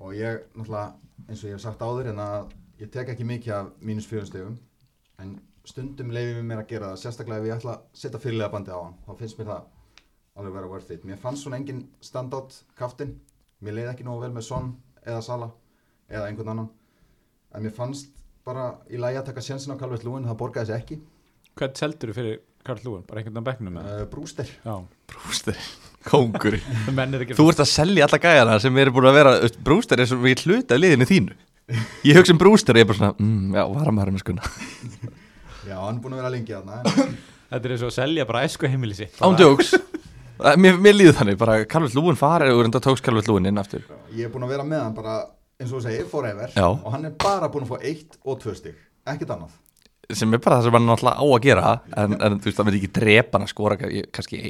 Og 0.00 0.14
ég, 0.16 0.38
náttúrulega, 0.56 0.94
eins 1.26 1.42
og 1.42 1.50
ég 1.50 1.58
hef 1.58 1.64
sagt 1.66 1.82
áður 1.84 2.08
En 2.14 2.20
að 2.24 2.54
ég 2.80 2.88
tek 2.94 3.10
ekki 3.12 3.26
mikið 3.28 3.52
af 3.58 3.66
mínus 3.84 4.06
fjögur 4.08 4.30
stigum 4.30 4.54
En 5.20 5.34
stundum 5.68 6.14
leifir 6.16 6.40
mér 6.40 6.62
að 6.62 6.70
gera 6.70 6.94
það 6.94 7.02
Sérstaklega 7.02 7.42
ef 7.42 7.48
ég 7.50 7.58
ætla 7.58 7.74
að 7.74 8.00
setja 8.00 8.20
fyrirlega 8.22 8.54
bandið 8.54 8.72
á 8.72 8.80
hann 8.86 8.94
Þá 9.04 9.12
finnst 9.18 9.42
mér 9.42 9.50
það 9.50 9.66
alveg 10.40 10.56
vera 10.56 10.70
worth 10.72 10.94
it. 10.96 11.04
Mér 11.04 11.20
fannst 11.20 11.44
svona 11.44 11.58
engin 11.60 11.82
standout 12.00 12.56
kaftin 12.80 13.12
Mér 13.60 13.76
leiði 13.76 13.92
ekki 13.92 14.06
nógu 14.08 14.24
vel 14.24 14.32
með 14.32 14.46
Son 14.48 14.70
eða 15.04 15.20
Sala 15.28 15.50
Eða 16.08 16.30
einhvern 16.30 16.54
annan. 16.54 16.70
En 17.52 17.66
mér 17.68 17.76
fannst 17.76 18.16
bara 18.48 18.78
í 18.88 18.96
lagi 18.96 19.20
að 19.20 19.28
taka 19.28 19.44
sjensin 19.44 19.76
á 19.76 19.80
Calvert 19.80 20.08
Lúin 20.08 20.24
Það 20.24 20.40
borgaði 20.40 20.72
sér 20.72 20.80
ekki. 20.80 20.98
Hvað 21.52 21.76
seldur 21.82 22.10
þú 22.14 22.16
fyrir 22.16 22.40
Karl 22.66 22.82
Lúin? 22.86 23.04
Bara 23.08 23.20
einhvern 23.22 23.34
veginn 23.34 23.42
á 23.42 23.48
bekknum 23.50 23.78
uh, 23.80 24.02
Brúster 24.10 24.50
Já 24.50 24.74
Brúster, 25.10 25.56
er 26.12 27.24
ekki 27.24 27.38
Þú 27.38 27.48
ert 27.52 27.62
að 27.64 27.70
selja 27.72 28.06
alla 28.08 28.20
gæjana 28.22 28.58
sem 28.62 28.78
eru 28.82 28.94
búin 28.96 29.10
að 29.10 29.18
vera, 29.18 29.32
Brúster 29.64 30.02
er 30.02 30.10
svo 30.10 30.20
mikið 30.22 30.46
hluti 30.48 30.76
af 30.76 30.80
liðinu 30.82 31.08
þínu. 31.10 31.36
Ég 32.06 32.18
hugsa 32.18 32.34
um 32.34 32.40
Brúster 32.40 32.76
og 32.76 32.82
ég 32.82 32.86
er 32.86 32.90
bara 32.90 33.00
svona, 33.00 33.12
mm, 33.18 33.58
já, 33.58 33.64
varamæður 33.70 34.14
með 34.16 34.24
skuna. 34.24 34.54
Já, 35.62 35.76
hann 35.78 35.94
er 35.94 36.00
búin 36.02 36.16
að 36.16 36.18
vera 36.18 36.30
lengi 36.34 36.50
þarna 36.56 36.80
en 36.82 37.12
Þetta 37.52 37.68
er 37.68 37.74
eins 37.76 37.82
og 37.84 37.90
að 37.92 37.94
selja 37.94 38.24
bara 38.26 38.40
æsku 38.48 38.66
heimili 38.66 38.96
sitt 38.98 39.20
Án 39.22 39.36
djóks. 39.38 39.76
Mér, 40.58 40.80
mér 40.82 40.96
líður 40.96 41.14
þannig, 41.20 41.36
bara 41.38 41.60
Karl 41.70 41.86
Lúin 41.94 42.18
farið 42.18 42.56
og 42.56 42.64
reynda 42.64 42.80
tóks 42.82 43.04
Karl 43.04 43.22
Lúin 43.28 43.46
inn 43.46 43.60
aftur. 43.62 43.84
Ég 44.10 44.26
er 44.26 44.32
búin 44.32 44.42
að 44.42 44.56
vera 44.56 44.66
með 44.66 44.82
hann 44.82 44.96
bara 44.96 45.20
eins 45.62 45.70
og 45.70 45.78
þú 45.78 45.84
segir, 45.86 46.08
forever 46.10 46.50
Já. 46.56 46.66
og 46.66 46.88
hann 46.94 47.06
er 47.06 47.14
bara 47.22 47.50
búin 47.52 47.66
að 47.66 47.76
fá 47.76 47.86
eitt 47.86 48.18
og 48.26 48.40
tvö 48.42 48.54
stig 48.58 48.78
ekkert 49.06 49.36
annað 49.36 49.54
sem 50.18 50.34
er 50.36 50.40
bara 50.44 50.58
það 50.60 50.66
sem 50.68 50.76
hann 50.78 50.88
náttúrulega 50.90 51.22
á 51.22 51.26
að 51.26 51.42
gera 51.46 51.68
en, 52.02 52.16
en 52.18 52.38
þú 52.40 52.48
veist, 52.48 52.58
það 52.58 52.68
myndi 52.68 52.80
ekki 52.82 52.92
drepa 52.98 53.38
hann 53.38 53.46
að 53.46 53.52
skora 53.52 53.76
kann- 53.80 54.10
kannski 54.16 54.40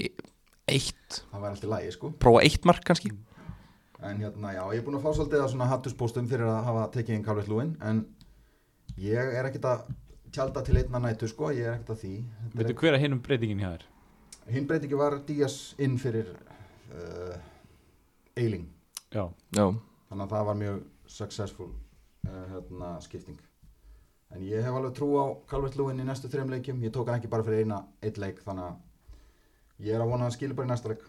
eitt. 0.72 1.20
Það 1.32 1.40
var 1.44 1.50
alltaf 1.54 1.70
lægi 1.72 1.92
sko. 1.96 2.10
Prófa 2.22 2.42
eitt 2.46 2.64
mark 2.68 2.84
kannski. 2.86 3.12
En 4.02 4.18
hérna, 4.18 4.50
já, 4.56 4.62
ég 4.74 4.80
er 4.80 4.86
búin 4.86 4.96
að 4.98 5.04
fá 5.06 5.12
svolítið 5.14 5.44
að 5.44 5.50
svona 5.52 5.68
hattuspóstum 5.70 6.26
fyrir 6.30 6.48
að 6.50 6.64
hafa 6.66 6.86
tekið 6.96 7.14
inn 7.16 7.24
Calvert 7.26 7.50
Lúin 7.52 7.74
en 7.86 8.00
ég 8.98 9.34
er 9.38 9.46
ekkert 9.46 9.68
að 9.70 9.84
tjálta 10.34 10.62
til 10.66 10.78
einna 10.80 10.98
nætu 11.04 11.28
sko, 11.30 11.52
ég 11.54 11.68
er 11.68 11.76
ekkert 11.76 11.92
að 11.94 12.00
því. 12.02 12.14
Þetta 12.48 12.62
Veitu 12.64 12.76
hver 12.80 12.96
að 12.96 13.04
hinum 13.04 13.20
breytingin 13.22 13.62
hjá 13.62 13.68
þér? 13.76 13.84
Hinn 14.56 14.66
breytingi 14.66 14.98
var 14.98 15.18
Díaz 15.28 15.56
inn 15.78 15.94
fyrir 16.02 16.32
uh, 16.34 17.36
Eiling. 18.34 18.66
Já. 19.14 19.28
Já, 19.54 19.66
þannig 20.10 20.24
að 20.26 20.34
það 20.34 20.46
var 20.50 20.58
mjög 20.64 20.82
successful 21.12 21.68
uh, 21.70 22.44
hérna, 22.56 22.94
skipting 23.04 23.38
en 24.32 24.44
ég 24.48 24.64
hef 24.64 24.74
alveg 24.76 24.94
trú 24.96 25.08
á 25.20 25.24
Calvert 25.50 25.76
Lúin 25.78 26.00
í 26.00 26.06
næstu 26.06 26.30
þreim 26.32 26.52
leikjum. 26.52 26.82
Ég 26.84 26.92
tók 26.94 27.08
hann 27.08 27.20
ekki 27.20 27.30
bara 27.32 27.44
fyrir 27.46 27.64
eina, 27.66 27.82
eitt 28.02 28.20
leik 28.20 28.40
þannig 28.44 28.70
að 28.70 29.88
ég 29.88 29.96
er 29.96 30.04
að 30.04 30.12
vona 30.12 30.24
að 30.24 30.30
hann 30.30 30.36
skilur 30.36 30.58
bara 30.58 30.70
í 30.70 30.72
næsta 30.72 30.92
leik. 30.92 31.04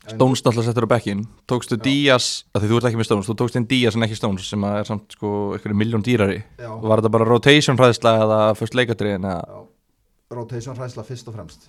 Stones 0.00 0.40
náttúrulega 0.40 0.70
settur 0.70 0.86
á 0.88 0.92
bekkin 0.94 1.26
tókstu 1.50 1.76
Já. 1.76 1.82
Díaz, 1.84 2.28
af 2.54 2.62
því 2.62 2.70
þú 2.70 2.76
ert 2.78 2.86
ekki 2.88 3.00
með 3.00 3.08
Stones 3.08 3.26
þú 3.28 3.34
tókst 3.36 3.58
inn 3.58 3.66
Díaz 3.68 3.98
en 3.98 4.06
ekki 4.06 4.16
Stones 4.16 4.46
sem 4.48 4.64
að 4.64 4.76
er 4.78 4.88
samt 4.88 5.16
sko 5.16 5.32
eitthvað 5.56 5.76
miljón 5.76 6.04
dýrari. 6.06 6.38
Já, 6.56 6.70
var 6.80 7.02
þetta 7.02 7.12
bara 7.18 7.28
rotation 7.28 7.76
hræðsla 7.76 8.14
eða 8.22 8.38
fyrst 8.56 8.78
leikadriðin 8.78 9.28
eða? 9.28 9.58
Rotation 10.32 10.78
hræsla 10.78 11.04
fyrst 11.04 11.28
og 11.28 11.36
fremst. 11.36 11.66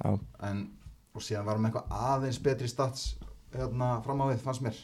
En, 0.48 0.64
og 1.12 1.26
síðan 1.26 1.48
var 1.50 1.58
hann 1.58 1.66
með 1.66 1.74
eitthvað 1.74 2.08
aðeins 2.14 2.40
betri 2.46 2.70
stats 2.72 3.08
hérna, 3.56 3.98
fram 4.06 4.24
á 4.24 4.26
við, 4.32 4.40
fannst 4.46 4.64
mér. 4.64 4.80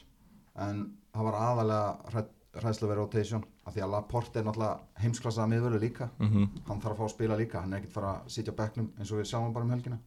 En 0.68 0.84
það 1.16 1.30
var 1.30 1.40
aðalega 1.46 2.12
hræ, 2.12 2.26
hræsla 2.58 2.92
við 2.92 3.00
rotation 3.00 3.46
af 3.68 3.74
því 3.76 3.82
að 3.84 3.92
Laporte 3.92 4.40
er 4.40 4.46
náttúrulega 4.48 5.02
heimsklassa 5.04 5.46
miðvölu 5.52 5.80
líka. 5.82 6.08
Mhm. 6.24 6.46
Hann 6.68 6.80
þarf 6.82 6.94
að 6.96 7.00
fá 7.02 7.06
að 7.08 7.14
spila 7.16 7.38
líka, 7.38 7.62
hann 7.62 7.74
er 7.74 7.82
ekkert 7.82 7.94
fara 7.98 8.14
að 8.22 8.30
sitja 8.32 8.54
á 8.56 8.60
bekknum 8.62 8.90
eins 8.98 9.12
og 9.12 9.20
við 9.20 9.28
sjáum 9.32 9.54
bara 9.54 9.66
um 9.68 9.72
helgina. 9.76 10.00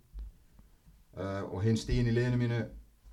Uh, 1.21 1.43
og 1.53 1.63
hinn 1.67 1.77
stíin 1.77 2.07
í 2.09 2.15
liðinu 2.15 2.39
mínu 2.41 2.59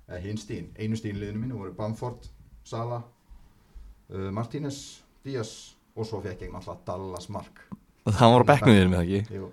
eða 0.08 0.20
hinn 0.22 0.38
stíin, 0.40 0.68
einu 0.78 0.96
stíin 0.96 1.16
í 1.18 1.20
liðinu 1.20 1.42
mínu 1.42 1.58
voru 1.58 1.72
Bamford, 1.76 2.28
Sala 2.64 3.02
uh, 3.02 4.30
Martínez, 4.32 5.02
Díaz 5.26 5.74
og 5.98 6.06
svo 6.06 6.20
fekk 6.24 6.46
ég 6.46 6.52
náttúrulega 6.54 6.86
Dallas 6.86 7.28
Mark. 7.34 7.64
Það 8.08 8.32
var 8.32 8.44
á 8.46 8.50
bekknum 8.52 8.76
þér 8.78 8.88
með 8.92 9.00
það 9.02 9.08
ekki? 9.18 9.34
Jú. 9.36 9.48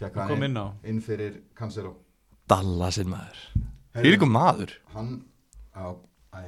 fekk 0.00 0.16
Hann 0.16 0.32
inn, 0.34 0.44
inn 0.48 0.56
á. 0.58 0.66
inn 0.88 1.00
fyrir 1.04 1.36
Cancelo. 1.54 1.92
Dallasinn 2.50 3.10
maður. 3.12 3.42
Heyrðu, 3.94 4.06
Hýrikum 4.08 4.32
maður. 4.34 4.72
hann 4.94 5.12
á, 5.76 5.84
æ, 6.34 6.40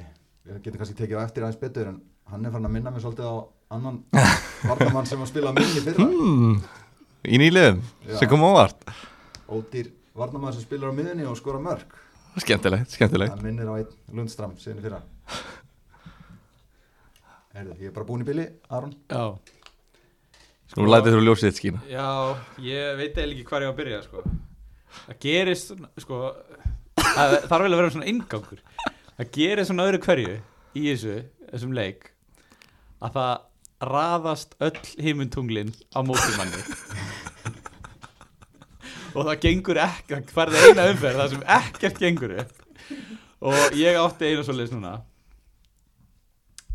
ég 0.49 0.61
geti 0.65 0.77
kannski 0.81 0.97
tekið 0.97 1.21
á 1.21 1.25
eftir 1.27 1.45
aðeins 1.45 1.61
betur 1.61 1.87
en 1.93 2.01
hann 2.33 2.45
er 2.49 2.53
farin 2.53 2.67
að 2.69 2.73
minna 2.75 2.91
mig 2.93 3.03
svolítið 3.03 3.29
á 3.29 3.35
annan 3.77 3.99
varnamann 4.69 5.07
sem 5.09 5.21
að 5.23 5.29
spila 5.31 5.53
minni 5.55 5.83
fyrra. 5.85 6.07
Mm, 6.09 6.55
Í 7.23 7.39
nýliðum 7.39 7.79
sem 8.19 8.29
kom 8.31 8.43
ávart 8.49 8.81
ódýr 9.47 9.91
varnamann 10.17 10.53
sem 10.57 10.65
spilar 10.65 10.91
á 10.91 10.97
miðunni 10.97 11.25
og 11.29 11.37
skora 11.39 11.61
mörg 11.63 11.99
Skemmtilegt, 12.41 12.89
skemmtilegt. 12.89 13.29
Hann 13.35 13.45
minnir 13.45 13.67
á 13.69 13.77
einn 13.77 13.91
Lundstram 14.17 14.55
síðan 14.57 14.79
í 14.81 14.85
fyrra. 14.87 15.03
Herðu, 17.53 17.75
ég 17.77 17.91
er 17.91 17.93
bara 17.93 18.07
búin 18.07 18.23
í 18.23 18.25
bili, 18.25 18.47
Aron. 18.73 18.95
Já, 19.11 19.35
Sko, 20.73 20.87
lætið 20.89 21.13
þú 21.13 21.19
ljósið 21.27 21.51
þitt 21.51 21.59
skína. 21.59 21.81
Já 21.85 22.07
ég 22.65 22.95
veit 22.97 23.17
eða 23.21 23.27
ekki 23.35 23.43
hvað 23.45 23.61
ég 23.61 23.69
á 23.69 23.73
að 23.73 23.77
byrja 23.77 23.99
sko. 24.07 24.23
Það 25.03 25.19
gerist 25.27 25.73
sko, 26.01 26.21
það 26.97 27.35
þarf 27.51 27.65
vel 27.67 27.69
að 27.69 27.77
vera 27.83 27.91
svona 27.93 28.09
inngangur. 28.09 28.63
Það 29.19 29.29
gerist 29.37 29.69
svona 29.69 29.85
öðru 29.85 29.99
hverju 30.07 30.33
í 30.81 30.87
þessu, 30.87 31.19
þessum 31.51 31.75
leik 31.77 32.09
að 33.03 33.17
það 33.17 33.89
raðast 33.93 34.53
öll 34.63 34.77
heimuntunglin 35.03 35.73
á 35.91 35.99
mótumanni 36.07 36.61
og 39.13 39.27
það 39.27 39.41
gengur 39.43 39.79
það 39.81 40.29
hverði 40.33 40.61
eina 40.69 40.85
umferð 40.93 41.19
það 41.19 41.33
sem 41.33 41.43
ekkert 41.57 41.99
gengur 42.01 42.31
upp. 42.43 42.53
Og 43.43 43.75
ég 43.77 43.97
átti 43.99 44.29
eina 44.31 44.45
svo 44.47 44.55
leys 44.55 44.71
núna. 44.73 44.93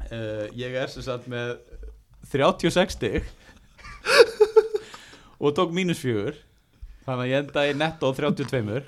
Uh, 0.08 0.46
ég 0.56 0.76
er 0.78 0.92
sem 0.92 1.02
sagt 1.04 1.26
með 1.32 1.56
36 2.30 2.94
stig 2.94 3.26
og 5.42 5.56
tók 5.56 5.74
mínus 5.74 6.00
fjögur. 6.04 6.38
Þannig 7.08 7.24
að 7.24 7.32
ég 7.32 7.42
endaði 7.42 7.74
netto 7.80 8.12
á 8.12 8.12
32 8.20 8.78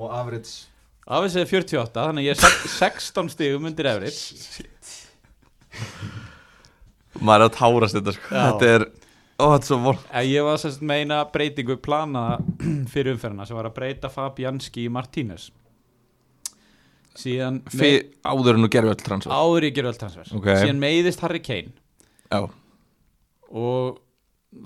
og 0.00 0.08
average. 0.16 0.66
Af 1.06 1.26
þessi 1.26 1.42
er 1.44 1.50
48 1.52 2.06
þannig 2.08 2.24
að 2.24 2.26
ég 2.26 2.34
er 2.34 2.42
sex- 2.42 2.76
16 3.12 3.32
stigum 3.36 3.68
undir 3.70 3.88
average 3.90 4.66
Maður 7.22 7.44
er 7.44 7.48
að 7.48 7.56
tárast 7.56 7.98
þetta 7.98 8.14
sko. 8.16 8.28
Þetta 8.34 8.70
er, 8.76 8.84
ó 9.38 9.44
þetta 9.52 9.62
er 9.62 9.68
svo 9.70 9.80
vol 9.86 9.96
ég 10.28 10.46
var 10.46 10.60
sérst 10.62 10.84
með 10.86 11.02
eina 11.02 11.18
breytingu 11.34 11.78
plana 11.82 12.24
fyrir 12.92 13.16
umferðina 13.16 13.48
sem 13.48 13.58
var 13.58 13.70
að 13.70 13.76
breyta 13.78 14.10
Fabianski 14.12 14.86
í 14.86 14.92
Martínez. 14.92 15.50
Síðan 17.18 17.60
Fyr, 17.68 18.06
Áður 18.24 18.56
en 18.56 18.64
þú 18.64 18.70
gerði 18.72 18.94
öll 18.94 19.04
transfer. 19.04 19.34
Áður 19.36 19.66
ég 19.68 19.74
gerði 19.76 19.90
öll 19.92 20.00
transfer. 20.00 20.30
Ok. 20.38 20.48
síðan 20.62 20.80
meiðist 20.80 21.24
Harry 21.24 21.42
Kane. 21.44 21.74
Já, 22.32 22.46
og 23.52 24.00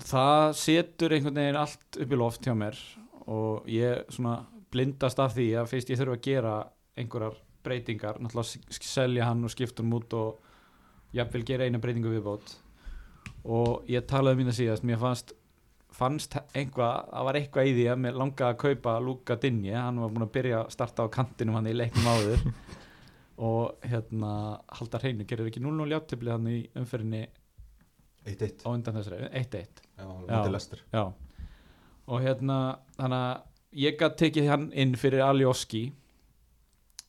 það 0.07 0.45
setur 0.59 1.15
einhvern 1.15 1.41
veginn 1.41 1.59
allt 1.59 1.99
upp 1.99 2.13
í 2.13 2.19
loft 2.19 2.47
hjá 2.47 2.53
mér 2.55 2.79
og 3.27 3.67
ég 3.71 4.07
svona 4.13 4.39
blindast 4.71 5.19
af 5.19 5.35
því 5.35 5.47
að 5.59 5.69
fyrst 5.73 5.91
ég 5.91 5.99
þurfa 5.99 6.15
að 6.17 6.25
gera 6.27 6.55
einhverjar 6.97 7.37
breytingar. 7.67 8.19
Náttúrulega 8.23 8.79
selja 8.87 9.27
hann 9.27 9.43
og 9.43 9.51
skipta 9.51 9.83
hann 9.83 9.95
út 9.97 10.15
og 10.15 10.39
jafnvel 11.15 11.45
gera 11.47 11.67
eina 11.67 11.79
breytingu 11.79 12.11
viðbót 12.11 12.55
og 13.47 13.87
ég 13.91 14.05
talaði 14.09 14.35
um 14.35 14.41
mín 14.43 14.51
að 14.51 14.59
síðast 14.59 14.87
mér 14.87 14.99
fannst 15.01 15.33
fannst 15.97 16.35
einhvað, 16.53 17.07
það 17.09 17.27
var 17.27 17.39
eitthvað 17.39 17.69
í 17.69 17.73
því 17.77 17.85
að 17.91 18.01
mér 18.03 18.17
langaði 18.19 18.53
að 18.53 18.59
kaupa 18.63 18.95
Luka 19.01 19.37
Dinje, 19.41 19.73
hann 19.77 20.01
var 20.03 20.11
búin 20.13 20.25
að 20.27 20.33
byrja 20.35 20.59
að 20.59 20.71
starta 20.75 21.05
á 21.07 21.13
kantinum 21.13 21.57
hann 21.57 21.69
í 21.71 21.75
leiknum 21.75 22.09
áður. 22.11 22.43
Og 23.47 23.85
hérna 23.85 24.31
Haldar 24.73 25.03
Hreinu 25.03 25.25
gerir 25.29 25.49
ekki 25.49 25.61
0-0 25.61 25.93
játtöfli 25.93 26.33
hann 26.33 26.49
í 26.49 26.57
umferðinni 26.77 27.27
1-1 28.27 28.65
á 28.65 28.69
undan 28.73 28.97
þessari, 28.97 29.29
1-1 29.29 29.83
Já, 29.97 30.07
Já. 30.25 30.39
Já. 30.91 31.03
Og 32.07 32.23
hérna 32.23 32.57
þannig 32.97 33.25
að 33.27 33.83
ég 33.83 33.99
gæti 33.99 34.19
tekið 34.23 34.49
hann 34.49 34.65
inn 34.73 34.95
fyrir 34.97 35.23
Alioski 35.27 35.83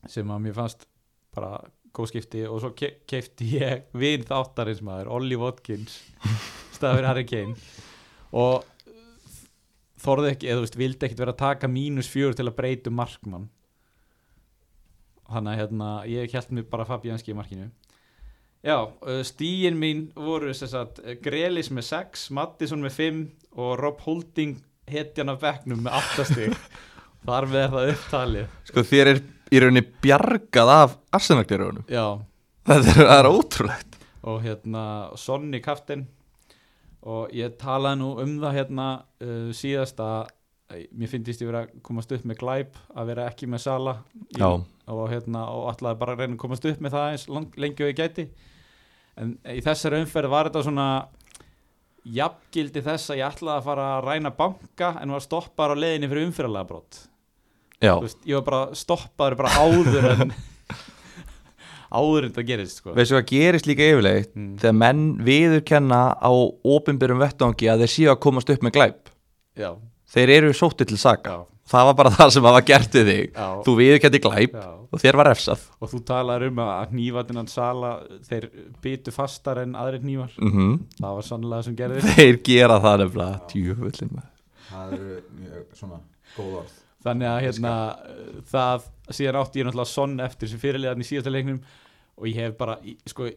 sem 0.09 0.31
að 0.31 0.45
mér 0.45 0.57
fannst 0.59 0.85
bara 1.35 1.57
góð 1.97 2.13
skipti 2.13 2.45
og 2.49 2.61
svo 2.63 2.73
ke 2.77 2.93
keifti 3.09 3.53
ég 3.59 3.89
vin 3.99 4.27
þáttarins 4.27 4.83
maður, 4.85 5.13
Ollie 5.19 5.39
Watkins 5.41 6.01
staðfyrir 6.79 7.09
Harry 7.11 7.27
Kane. 7.29 7.57
Og 8.37 8.67
þorði 10.03 10.35
ekki, 10.35 10.49
eða 10.49 10.61
þú 10.61 10.67
veist, 10.67 10.79
vildi 10.79 11.09
ekkit 11.09 11.23
vera 11.23 11.35
að 11.35 11.43
taka 11.43 11.71
mínus 11.71 12.11
fjögur 12.11 12.37
til 12.39 12.47
að 12.47 12.57
breyta 12.59 12.93
um 12.93 12.99
markmann. 13.01 13.49
Þannig 15.29 15.53
að 15.53 15.61
hérna, 15.63 15.91
ég 16.09 16.35
held 16.39 16.55
mér 16.57 16.69
bara 16.71 16.89
Fabianski 16.89 17.35
í 17.35 17.37
markinu. 17.37 17.69
Já, 18.65 18.79
uh, 18.89 19.21
stíin 19.27 19.77
mín 19.79 20.09
voru 20.19 20.51
sagt, 20.57 21.03
uh, 21.05 21.15
Grelis 21.23 21.71
með 21.71 21.91
6, 21.93 22.29
Mattisson 22.35 22.83
með 22.83 22.97
5 22.97 23.21
og 23.59 23.75
Rob 23.79 24.01
Holding 24.07 24.57
hetjan 24.89 25.31
af 25.31 25.43
bekknum 25.43 25.85
með 25.85 25.99
8 26.01 26.27
stig. 26.33 26.57
Þar 27.29 27.49
er 27.51 27.73
það 27.75 27.93
upptalið. 27.93 28.51
Sko 28.71 28.85
þér 28.87 29.13
er 29.13 29.21
í 29.53 29.61
rauninni 29.63 29.85
bjargað 30.03 30.73
af 30.75 30.97
Arsenal-gerðunum 31.17 31.87
Þetta 32.69 32.93
er, 32.93 32.99
það 32.99 33.19
er 33.19 33.29
ótrúlegt. 33.33 33.95
Og 34.29 34.41
hérna 34.45 34.83
Sonni 35.17 35.61
kaftin 35.65 36.09
og 37.09 37.31
ég 37.33 37.55
talaði 37.61 38.01
nú 38.03 38.11
um 38.21 38.35
það 38.43 38.59
hérna 38.59 38.89
uh, 39.25 39.49
síðast 39.57 40.01
að 40.03 40.35
mér 40.69 41.09
finnst 41.09 41.41
ég 41.41 41.49
vera 41.49 41.63
að 41.65 41.79
komast 41.87 42.11
upp 42.13 42.27
með 42.29 42.43
glæp 42.43 42.75
að 42.93 43.09
vera 43.09 43.29
ekki 43.31 43.47
með 43.49 43.63
Sala 43.65 43.95
í, 44.37 44.43
og, 44.43 45.05
hérna, 45.09 45.47
og 45.49 45.71
ætlaði 45.73 46.01
bara 46.03 46.17
reyna 46.19 46.35
að 46.35 46.43
komast 46.43 46.67
upp 46.69 46.83
með 46.85 46.97
það 46.97 47.13
eins 47.15 47.25
lang, 47.33 47.55
lengi 47.57 47.87
og 47.87 47.93
ég 47.93 48.03
gæti. 48.03 48.27
En 49.19 49.33
í 49.49 49.63
þessari 49.65 50.03
umferð 50.03 50.35
var 50.35 50.51
þetta 50.51 50.65
svona 50.67 50.89
jafngildi 52.19 52.83
þess 52.85 53.13
að 53.13 53.21
ég 53.23 53.33
ætlaði 53.33 53.57
að 53.57 53.69
fara 53.71 53.87
að 53.95 54.05
ræna 54.07 54.35
banka 54.37 54.91
en 55.01 55.15
var 55.17 55.25
stoppaður 55.25 55.77
á 55.77 55.83
leiðinni 55.83 56.11
fyrir 56.11 56.29
umferðalega 56.29 56.69
brot 56.69 57.01
Já, 57.01 57.18
veist, 57.83 58.19
ég 58.27 58.39
var 58.41 58.47
bara 58.47 58.79
stoppaður 58.79 59.37
bara 59.39 59.53
áður 59.63 60.09
en 60.13 60.33
áður 61.99 62.29
en 62.29 62.33
það 62.37 62.49
gerist 62.51 62.81
sko. 62.81 62.95
veistu 62.97 63.17
hvað 63.17 63.29
gerist 63.31 63.69
líka 63.69 63.87
yfirleitt? 63.93 64.33
Mm. 64.37 64.57
þegar 64.61 64.81
menn 64.81 65.05
viðurkenna 65.25 66.01
á 66.19 66.33
opinberum 66.75 67.23
vettvangi 67.23 67.71
að 67.71 67.85
þeir 67.85 67.95
séu 67.95 68.11
að 68.13 68.25
komast 68.27 68.51
upp 68.53 68.65
með 68.67 68.75
glæp. 68.79 69.13
Já, 69.59 69.71
þeir 70.13 70.35
eru 70.39 70.51
sóttir 70.57 70.89
til 70.91 70.99
saka. 71.01 71.37
Já, 71.37 71.47
það 71.73 71.89
var 71.91 71.97
bara 72.01 72.13
það 72.19 72.35
sem 72.37 72.49
var 72.49 72.67
gert 72.73 72.99
við 72.99 73.13
þig. 73.13 73.31
Já, 73.33 73.47
þú 73.67 73.77
viðurkendi 73.81 74.23
glæp 74.27 74.59
já. 74.59 74.67
og 74.75 75.05
þér 75.05 75.21
var 75.21 75.31
refsað. 75.33 75.69
Og 75.79 75.93
þú 75.95 76.03
talar 76.11 76.47
um 76.49 76.61
að 76.65 76.97
hnífatinnan 76.97 77.53
sala 77.53 77.93
þeir 78.29 78.49
byttu 78.85 79.15
fastar 79.15 79.63
en 79.65 79.79
aðrir 79.79 80.03
hnífar. 80.05 80.35
Mm 80.43 80.75
það 80.99 81.21
var 81.21 81.31
sannlega 81.31 81.69
sem 81.69 81.79
gerði 81.79 82.17
þeir 82.19 82.43
gera 82.51 82.83
það 82.83 83.05
nefnilega. 83.05 83.41
Tjúfullin. 83.55 84.21
Það 84.69 84.93
eru 84.99 85.23
mjög 85.39 85.65
svona 85.79 86.03
góð 86.37 86.61
orð 86.65 86.77
þannig 87.05 87.29
að 87.31 87.43
hérna 87.47 87.73
það 88.51 88.87
síðan 89.15 89.39
átti 89.43 89.61
ég 89.61 89.69
náttúrulega 89.69 89.93
sonn 89.93 90.17
eftir 90.25 90.51
sem 90.51 90.61
fyrirliðan 90.63 91.05
í 91.05 91.07
síðasta 91.09 91.33
leiknum 91.33 91.61
og 92.19 92.27
ég 92.27 92.41
hef 92.43 92.57
bara, 92.59 92.79
sko 93.07 93.29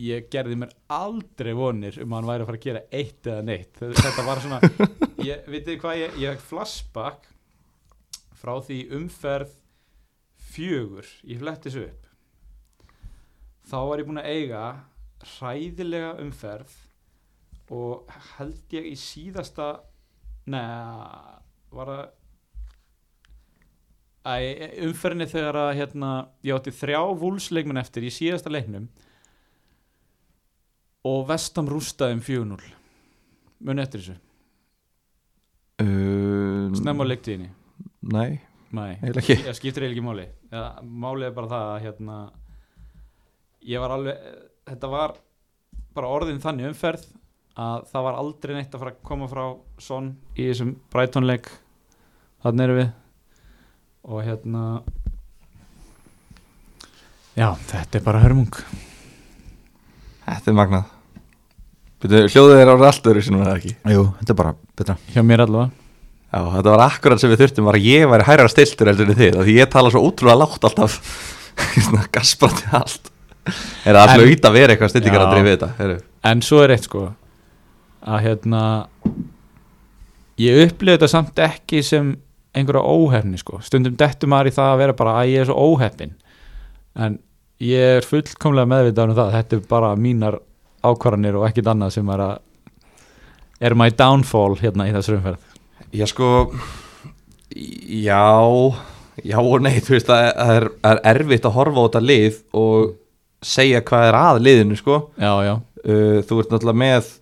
ég 0.00 0.26
gerði 0.32 0.56
mér 0.58 0.72
aldrei 0.96 1.52
vonir 1.54 1.98
um 2.02 2.14
að 2.14 2.18
hann 2.22 2.30
væri 2.30 2.42
að 2.44 2.48
fara 2.50 2.58
að 2.60 2.64
gera 2.64 2.82
eitt 2.98 3.28
eða 3.30 3.42
neitt. 3.46 3.76
Þe- 3.78 3.92
þetta 4.00 4.24
var 4.26 4.40
svona, 4.42 4.60
ég, 5.28 5.44
vitið 5.52 5.78
hvað 5.82 6.00
ég 6.00 6.16
ég 6.24 6.32
hef 6.34 6.48
flashback 6.50 7.28
frá 8.40 8.54
því 8.66 8.78
umferð 8.98 9.52
fjögur, 10.54 11.06
ég 11.28 11.40
fletti 11.42 11.68
þessu 11.70 11.84
upp. 11.88 12.00
Þá 13.64 13.76
var 13.88 14.00
ég 14.02 14.08
búinn 14.08 14.20
að 14.22 14.32
eiga 14.34 14.64
hræðilega 15.38 16.10
umferð 16.24 16.74
og 17.72 18.10
held 18.36 18.74
ég 18.76 18.90
í 18.90 18.96
síðasta 19.00 19.70
neða 20.52 21.38
var 21.74 21.88
það 21.94 22.02
umferðinni 24.24 25.28
þegar 25.28 25.58
að 25.66 25.72
hérna, 25.80 26.12
ég 26.46 26.56
átti 26.56 26.72
þrjá 26.72 27.00
vúlsleikmenn 27.20 27.80
eftir 27.82 28.06
í 28.08 28.12
síðasta 28.14 28.52
leiknum 28.52 28.88
og 31.04 31.26
vestam 31.28 31.68
rústaði 31.68 32.16
um 32.16 32.24
4-0 32.24 32.70
muni 33.64 33.84
eftir 33.84 34.00
þessu, 34.00 34.16
um, 35.84 36.72
snemma 36.80 37.06
leiktíðinni? 37.08 37.50
Nei, 38.14 38.40
Nei, 38.74 38.96
ekki. 39.06 39.36
Ég 39.44 39.54
skiptir 39.54 39.84
eiginlega 39.84 39.94
ekki 39.94 40.02
máli. 40.02 40.24
Ja, 40.50 40.64
Málið 40.82 41.28
er 41.28 41.34
bara 41.36 41.50
það 41.52 41.68
að 41.68 41.84
hérna, 41.84 42.16
ég 43.70 43.82
var 43.84 43.94
alveg 43.94 44.24
þetta 44.70 44.90
var 44.90 45.14
bara 45.94 46.10
orðin 46.10 46.42
þannig 46.42 46.70
umferð 46.72 47.04
að 47.60 47.84
það 47.92 48.06
var 48.08 48.18
aldrei 48.18 48.54
neitt 48.56 48.74
að 48.74 48.82
fara 48.82 48.94
að 48.96 49.04
koma 49.06 49.28
frá 49.30 49.44
Son 49.82 50.10
í 50.34 50.48
þessum 50.48 50.74
Brighton-leik. 50.90 51.50
Þannig 52.42 52.66
erum 52.66 52.80
við 52.80 52.90
og 54.04 54.20
hérna 54.24 54.64
já, 57.36 57.48
þetta 57.70 57.98
er 57.98 58.04
bara 58.04 58.20
hörmung. 58.22 58.50
Þetta 60.24 60.50
er 60.52 60.56
magnað. 60.58 60.90
Byrju, 62.04 62.28
hljóðið 62.34 62.60
er 62.60 62.70
á 62.70 62.74
allt 62.84 63.08
öðru 63.08 63.22
sinum 63.24 63.42
eða 63.44 63.56
ekki? 63.58 63.72
Jú, 63.94 64.04
þetta 64.20 64.34
er 64.34 64.38
bara 64.40 64.52
betra. 64.76 64.96
Hjá 65.14 65.22
mér 65.24 65.42
allavega. 65.46 65.72
Já, 66.34 66.40
þetta 66.56 66.72
var 66.74 66.82
akkurat 66.88 67.22
sem 67.22 67.30
við 67.32 67.42
þurftum 67.44 67.68
var 67.68 67.78
að 67.78 67.86
ég 67.88 68.08
væri 68.10 68.26
hærra 68.28 68.48
stiltur 68.50 68.90
heldur 68.90 69.10
en 69.12 69.18
þið, 69.20 69.36
af 69.38 69.46
því 69.48 69.54
ég 69.60 69.70
tala 69.72 69.92
svo 69.94 70.02
ótrúlega 70.08 70.40
látt 70.42 70.66
alltaf. 70.68 70.96
Gasprandi 72.14 72.66
allt. 72.74 73.10
Er 73.84 73.94
það 73.94 74.00
En- 74.02 74.14
að 74.14 74.24
hlaut 74.24 74.48
að 74.48 74.56
vera 74.58 74.74
eitthvað 74.74 74.92
stillingar 74.94 75.20
Já. 75.20 75.24
að 75.26 75.34
dreifið 75.34 75.54
þetta? 75.54 75.70
Heru. 75.78 75.96
En 76.24 76.42
svo 76.44 76.60
er 76.64 76.72
eitt 76.74 76.88
sko 76.88 77.02
að 78.04 78.20
hérna 78.24 78.62
ég 80.40 80.60
upplifði 80.66 80.96
þetta 80.98 81.08
samt 81.12 81.40
ekki 81.44 81.82
sem 81.86 82.14
einhverja 82.54 82.82
óhefni 82.82 83.38
sko. 83.40 83.60
stundum 83.62 83.96
dettur 83.98 84.30
maður 84.30 84.50
í 84.50 84.56
það 84.56 84.72
að 84.72 84.80
vera 84.82 84.96
bara 84.98 85.18
að 85.20 85.30
ég 85.32 85.44
er 85.44 85.50
svo 85.50 85.68
óhefnin 85.72 86.14
en 86.94 87.18
ég 87.64 87.98
er 87.98 88.08
fullkomlega 88.08 88.70
meðvitað 88.70 89.10
um 89.10 89.18
það 89.18 89.36
þetta 89.38 89.56
er 89.56 89.68
bara 89.70 89.94
mínar 89.96 90.40
ákvarðanir 90.84 91.38
og 91.40 91.46
ekkit 91.48 91.70
annað 91.72 91.94
sem 91.96 92.10
er 92.14 92.24
að 92.24 92.34
er 93.64 93.76
my 93.78 93.88
downfall 93.96 94.58
hérna 94.60 94.88
í 94.88 94.92
þessu 94.94 95.16
umferð. 95.18 95.44
Já 95.94 96.06
sko 96.10 96.30
Já 97.54 98.24
Já 99.22 99.38
og 99.38 99.62
nei, 99.62 99.78
þú 99.78 99.94
veist 99.94 100.08
það 100.10 100.24
er, 100.26 100.34
er, 100.56 100.66
er 100.90 101.00
erfitt 101.14 101.44
að 101.46 101.54
horfa 101.54 101.84
á 101.84 101.86
þetta 101.86 102.00
lið 102.02 102.38
og 102.58 102.94
segja 103.44 103.82
hvað 103.86 104.08
er 104.08 104.16
að 104.18 104.40
liðinu 104.42 104.78
sko. 104.80 104.96
Já, 105.20 105.32
já, 105.46 105.52
uh, 105.84 106.16
Þú 106.26 106.40
ert 106.42 106.54
náttúrulega 106.54 106.80
með 106.82 107.12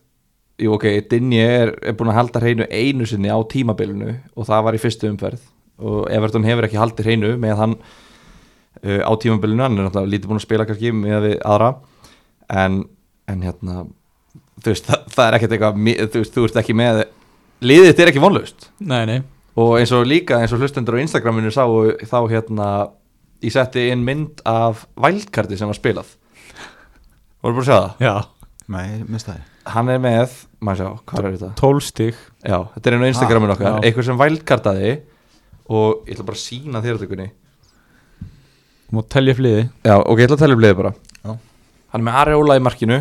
Jú 0.62 0.76
ok, 0.76 0.86
Dinni 1.10 1.40
er, 1.42 1.72
er 1.82 1.96
búin 1.98 2.12
að 2.12 2.20
halda 2.20 2.42
hreinu 2.42 2.68
einu 2.70 3.06
sinni 3.08 3.32
á 3.32 3.38
tímabilinu 3.50 4.12
og 4.36 4.46
það 4.46 4.66
var 4.68 4.78
í 4.78 4.82
fyrstu 4.82 5.08
umferð. 5.10 5.42
Og 5.82 6.04
Everton 6.12 6.46
hefur 6.46 6.68
ekki 6.68 6.78
haldið 6.78 7.08
hreinu 7.08 7.32
með 7.42 7.56
hann 7.58 7.74
uh, 7.80 9.02
á 9.02 9.12
tímabilinu, 9.18 9.64
hann 9.64 9.78
er 9.80 9.88
náttúrulega 9.88 10.12
lítið 10.12 10.30
búin 10.30 10.38
að 10.38 10.46
spila 10.46 10.68
kannski 10.68 10.94
með 10.94 11.26
við 11.26 11.36
aðra. 11.42 11.72
En, 12.52 12.78
en 13.32 13.42
hérna 13.42 13.82
þú 14.62 14.74
veist, 14.74 14.88
það, 14.88 15.04
það 15.16 15.26
er 15.26 15.38
ekkert 15.38 15.56
eitthvað 15.56 15.82
þú 16.14 16.22
veist, 16.22 16.34
þú 16.36 16.46
ert 16.46 16.58
ekki 16.62 16.78
með 16.78 17.04
liðið 17.62 17.88
þetta 17.90 18.04
er 18.04 18.12
ekki 18.12 18.22
vonlaust. 18.22 18.68
Nei, 18.82 19.02
nei. 19.08 19.20
Og 19.58 19.76
eins 19.76 19.92
og 19.92 20.06
líka 20.08 20.38
eins 20.40 20.54
og 20.54 20.62
hlustendur 20.62 20.96
á 20.96 21.02
Instagraminu 21.02 21.52
sá 21.52 21.64
þá 22.08 22.18
hérna 22.30 22.68
ég 23.42 23.52
setti 23.52 23.88
inn 23.92 24.04
mynd 24.06 24.42
af 24.48 24.86
vælkarti 25.00 25.58
sem 25.58 25.70
var 25.70 25.78
spilað. 25.78 26.14
Voru 27.42 27.58
búin 27.58 27.64
að 27.64 27.68
sjá 27.68 27.76
það? 27.76 28.06
já, 28.06 28.14
Nei, 28.70 29.02
minnst 29.08 29.26
það. 29.26 29.40
Hann 29.72 29.88
er 29.90 29.98
með, 30.02 30.34
maður 30.62 30.78
sjá, 30.82 30.90
hvað 31.10 31.24
er 31.26 31.34
þetta? 31.36 31.50
12 31.58 31.80
stig. 31.86 32.18
Já, 32.46 32.58
þetta 32.76 32.90
er 32.92 33.06
Instagraminu 33.08 33.52
Ha, 33.52 33.56
okkar, 33.56 33.68
já. 33.72 33.80
eitthvað 33.88 34.06
sem 34.08 34.20
vælkartaði 34.20 34.92
og 35.72 36.06
ég 36.06 36.14
ætla 36.16 36.26
bara 36.28 36.38
að 36.38 36.42
sína 36.42 36.82
þér 36.82 36.98
þetta 36.98 37.10
kunni 37.12 37.28
og 38.92 39.06
telja 39.08 39.34
fliði 39.38 39.62
já, 39.86 39.94
ok, 39.96 40.18
ég 40.20 40.26
ætla 40.26 40.36
að 40.36 40.42
tella 40.44 40.56
um 40.58 40.62
liðið 40.62 40.78
bara. 40.82 40.92
Já. 41.22 41.32
hann 41.92 42.00
er 42.02 42.06
með 42.08 42.18
Areola 42.22 42.56
í 42.58 42.62
markinu 42.66 42.98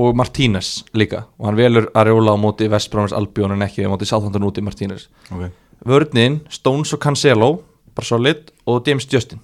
og 0.00 0.14
Martínez 0.16 0.70
líka. 0.96 1.24
Og 1.38 1.48
hann 1.48 1.58
velur 1.58 1.90
Areola 1.98 2.32
á 2.32 2.38
móti 2.40 2.68
Vestbrámins 2.72 3.12
Albion 3.16 3.52
en 3.52 3.66
ekki 3.66 3.84
á 3.84 3.90
móti 3.92 4.08
Sáþandan 4.08 4.46
úti 4.48 4.62
Martínez. 4.64 5.08
Ok. 5.34 5.50
Vörnin, 5.84 6.40
Stones 6.48 6.92
og 6.94 7.00
Cancelo 7.02 7.50
bara 7.94 8.06
solid 8.06 8.50
og 8.66 8.86
James 8.86 9.06
Justin. 9.12 9.40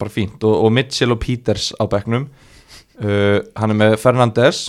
Bara 0.00 0.10
fínt. 0.12 0.42
Og, 0.44 0.64
og 0.66 0.72
Mitchell 0.72 1.12
og 1.14 1.20
Peters 1.22 1.70
á 1.80 1.84
bekknum 1.88 2.28
uh, 3.00 3.38
hann 3.56 3.74
er 3.74 3.78
með 3.78 3.96
Fernandes 4.02 4.68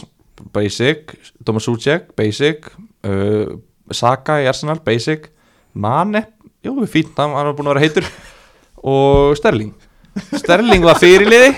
basic, 0.55 1.15
Thomas 1.45 1.67
Suchek 1.67 2.11
basic 2.17 2.67
uh, 3.05 3.51
Saka 3.91 4.39
í 4.41 4.47
Arsenal, 4.49 4.79
basic 4.83 5.29
Mane, 5.73 6.25
jú, 6.65 6.75
fínt, 6.89 7.13
hann 7.19 7.35
hann 7.35 7.51
var 7.51 7.55
búin 7.55 7.69
að 7.69 7.77
vera 7.77 7.85
heitur 7.85 8.07
og 8.81 9.37
Sterling. 9.39 9.71
Sterling 10.35 10.83
var 10.83 10.99
fyrirliði 10.99 11.53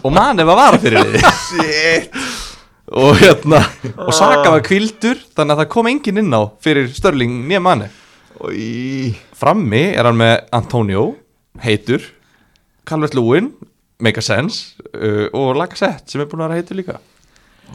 og 0.00 0.14
Mane 0.14 0.46
var 0.46 0.60
vara 0.60 0.80
fyrirliði 0.80 1.20
Shit. 1.42 2.16
Og 2.94 3.16
hérna 3.18 3.62
og 3.96 4.12
Saka 4.14 4.52
var 4.52 4.64
kvildur 4.64 5.20
þannig 5.34 5.54
að 5.54 5.60
það 5.62 5.70
kom 5.74 5.90
enginn 5.90 6.20
inn 6.22 6.36
á 6.36 6.42
fyrir 6.62 6.88
Sterling 6.94 7.44
nýja 7.48 7.62
Mane. 7.64 7.90
Í 8.50 9.14
Frammi 9.36 9.86
er 9.94 10.08
hann 10.08 10.18
með 10.18 10.34
Antonio 10.56 11.04
heitur, 11.62 12.02
Calvert 12.84 13.14
Lewin 13.16 13.52
make 14.04 14.20
a 14.20 14.24
sense 14.24 14.74
uh, 14.92 15.26
og 15.32 15.56
Lacazette 15.58 16.12
sem 16.14 16.22
er 16.22 16.30
búin 16.30 16.44
að 16.46 16.58
heitur 16.58 16.78
líka. 16.80 17.00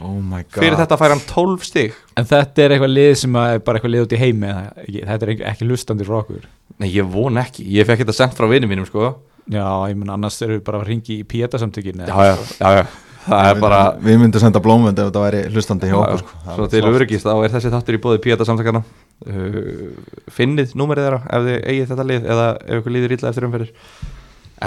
Oh 0.00 0.16
my 0.22 0.44
god. 0.46 0.60
Fyrir 0.62 0.78
þetta 0.78 0.96
fær 1.00 1.12
hann 1.14 1.22
12 1.28 1.66
stig. 1.66 1.96
En 2.18 2.28
þetta 2.28 2.64
er 2.64 2.74
eitthvað 2.76 2.94
lið 2.94 3.10
sem 3.24 3.36
að 3.40 3.56
er 3.56 3.64
bara 3.66 3.80
eitthvað 3.80 3.94
lið 3.96 4.06
út 4.06 4.14
í 4.14 4.20
heimi 4.20 4.52
þetta 4.94 5.26
er 5.26 5.32
ekki, 5.50 5.66
lustandi 5.68 6.06
frá 6.06 6.20
okkur 6.22 6.46
Nei, 6.80 6.88
ég 6.94 7.10
von 7.10 7.36
ekki, 7.42 7.66
ég 7.74 7.88
fekk 7.88 8.04
þetta 8.04 8.16
sendt 8.16 8.38
frá 8.38 8.46
vinum 8.48 8.70
mínum 8.70 8.86
sko. 8.88 9.10
Já, 9.50 9.66
ég 9.90 9.98
menn 9.98 10.12
annars 10.14 10.38
eru 10.46 10.56
við 10.56 10.64
bara 10.64 10.80
að 10.80 10.88
ringi 10.92 11.18
í 11.20 11.26
Pieta-samtökin 11.28 12.06
Já, 12.06 12.14
já, 12.30 12.34
já, 12.60 12.70
já. 12.78 12.84
Það 13.20 13.48
er 13.50 13.58
bara, 13.60 13.80
Við 14.00 14.20
myndum 14.22 14.40
senda 14.40 14.62
blómvönd 14.64 15.00
ef 15.00 15.10
þetta 15.10 15.24
væri 15.26 15.40
hlustandi 15.52 15.90
hjá 15.90 15.96
okkur 15.98 16.22
sko. 16.22 16.38
Það 16.46 16.56
svo 16.56 16.66
er 16.66 16.72
til 16.72 16.92
öryggist 16.94 17.26
þá 17.26 17.32
er 17.34 17.52
þessi 17.56 17.72
þáttur 17.74 17.98
í 17.98 18.00
bóði 18.06 18.22
Píata 18.24 18.46
samtakana 18.48 18.80
uh, 18.80 19.90
Finnið 20.32 20.72
númerið 20.80 21.08
þeirra 21.08 21.20
ef 21.26 21.44
þið 21.48 21.58
eigið 21.58 21.90
þetta 21.90 22.06
lið 22.12 22.30
eða 22.36 22.46
ef 22.56 22.80
ykkur 22.80 22.94
líður 22.96 23.16
illa 23.16 23.32
eftir 23.32 23.48
umferðir. 23.48 23.74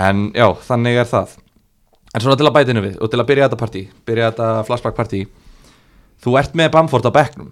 En 0.04 0.21
já, 0.38 0.47
þannig 0.67 0.99
er 1.02 1.10
það 1.10 1.34
En 2.13 2.21
svona 2.21 2.38
til 2.38 2.47
að 2.47 2.56
bætinu 2.56 2.84
við 2.84 3.02
og 3.02 3.12
til 3.12 3.19
að 3.21 3.30
byrja 3.32 3.49
þetta 3.49 3.60
partí 3.63 3.84
Byrja 4.08 4.32
þetta 4.32 4.47
flashback 4.67 4.97
partí 4.97 5.26
Þú 6.23 6.38
ert 6.39 6.58
með 6.58 6.71
Bamford 6.76 7.10
á 7.10 7.12
bekknum 7.13 7.52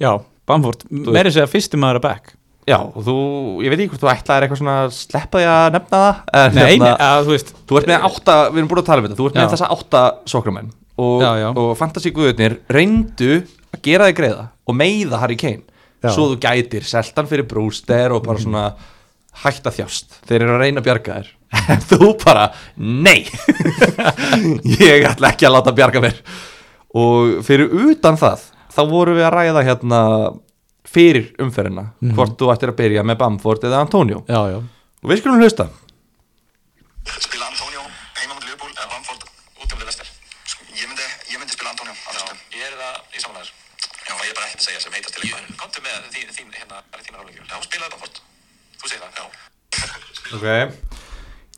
já, 0.00 0.10
Bamford, 0.48 0.86
meiri 0.90 1.32
segja 1.34 1.48
fyrstum 1.50 1.82
maður 1.82 2.00
að 2.00 2.06
back 2.08 2.34
Já, 2.66 2.80
og 2.82 3.02
þú, 3.06 3.16
ég 3.62 3.70
veit 3.70 3.78
ekki 3.78 3.92
hvort 3.92 4.02
þú 4.02 4.08
ætlaðir 4.10 4.44
eitthvað 4.46 4.58
svona 4.58 4.76
að 4.82 4.94
sleppa 4.96 5.38
því 5.38 5.46
að 5.52 5.66
nefna 5.76 5.98
það 6.02 6.16
en, 6.40 6.56
nei, 6.56 6.62
hérna, 6.64 6.88
nei, 6.88 7.04
að, 7.06 7.20
þú 7.28 7.34
veist 7.36 7.52
Þú 7.62 7.78
ert 7.78 7.90
með 7.90 8.06
átta, 8.08 8.34
við 8.48 8.58
erum 8.58 8.70
búin 8.72 8.80
að 8.80 8.88
tala 8.88 9.02
um 9.02 9.06
þetta 9.06 9.18
Þú 9.20 9.28
ert 9.28 9.36
með 9.36 9.44
Já. 9.46 9.50
þessa 9.52 9.68
átta 9.76 10.02
sókramenn 10.32 10.72
og, 10.96 11.22
og 11.62 11.70
fantasy 11.78 12.10
guðurnir 12.16 12.56
reyndu 12.72 13.30
að 13.70 13.80
gera 13.84 14.08
þig 14.10 14.18
greiða 14.18 14.46
og 14.66 14.78
meiða 14.80 15.20
Harry 15.22 15.38
Kane 15.38 15.62
Já. 16.02 16.10
svo 16.10 16.30
þú 16.32 16.40
gætir 16.42 16.86
seltan 16.88 17.28
fyrir 17.30 17.46
brúster 17.48 18.14
og 18.16 18.24
bara 18.26 18.42
svona 18.42 18.64
hætt 19.44 19.68
að 19.68 19.80
þjást. 19.80 20.18
Þeir 20.28 20.40
eru 20.42 20.56
að 20.56 20.62
reyna 20.64 20.82
að 20.82 20.88
bjarga 20.88 21.18
þér. 21.20 21.32
En 21.72 21.82
þú 21.86 22.10
bara, 22.24 22.48
nei. 22.76 23.26
Ég 24.82 25.06
ætla 25.08 25.32
ekki 25.32 25.48
að 25.48 25.56
láta 25.56 25.74
bjarga 25.76 26.02
mér. 26.04 26.20
Og 26.96 27.40
fyrir 27.46 27.72
utan 27.86 28.18
það 28.20 28.44
þá 28.76 28.82
vorum 28.90 29.16
við 29.18 29.26
að 29.28 29.34
ræða 29.36 29.64
hérna 29.66 30.00
fyrir 30.86 31.32
umferðina 31.42 31.90
hvort 32.16 32.36
þú 32.40 32.52
ættir 32.52 32.72
að 32.72 32.78
byrja 32.80 33.04
með 33.06 33.18
Bamford 33.22 33.64
eða 33.68 33.82
Antonio. 33.84 34.22
Já, 34.30 34.40
já, 34.52 34.58
og 35.02 35.10
við 35.10 35.20
skulum 35.20 35.42
hlusta 35.42 35.66
Spila 37.06 37.46
Antonio 37.50 37.82
heima 38.18 38.34
mot 38.34 38.44
Liverpool 38.46 38.72
eða 38.72 38.88
Bamford 38.94 39.26
út 39.62 39.76
um 39.76 39.82
Leicester 39.82 40.08
Sko, 40.46 40.66
ég 40.74 40.88
myndi, 40.90 41.06
ég 41.32 41.40
myndi 41.40 41.54
spila 41.54 41.72
Antonio 41.74 41.94
á 41.94 42.10
þessum 42.10 42.42
Ég 42.56 42.66
er 42.66 42.76
það 42.80 43.16
í 43.18 43.24
samanlæður 43.24 43.52
Já, 44.06 44.12
ég 44.14 44.30
er 44.30 44.36
bara 44.38 44.48
ekkert 44.48 44.62
að 44.62 44.68
segja 44.68 44.84
sem 44.84 44.98
heitast 44.98 45.16
til 45.16 45.24
leikmaður 45.24 45.56
Komdu 45.62 45.86
með 45.86 46.10
þín, 46.16 46.34
þín 46.38 46.52
hérna, 46.58 46.82
það 46.90 47.00
er 47.00 47.08
þína 47.08 47.22
ráðlegjur 47.22 47.50
Já, 47.50 47.56
spilaði 47.68 47.96
Bamford 47.96 48.22
Þú 48.76 48.92
segir 48.92 49.02
það 49.06 49.20
Já 49.22 50.15
ok. 50.34 50.46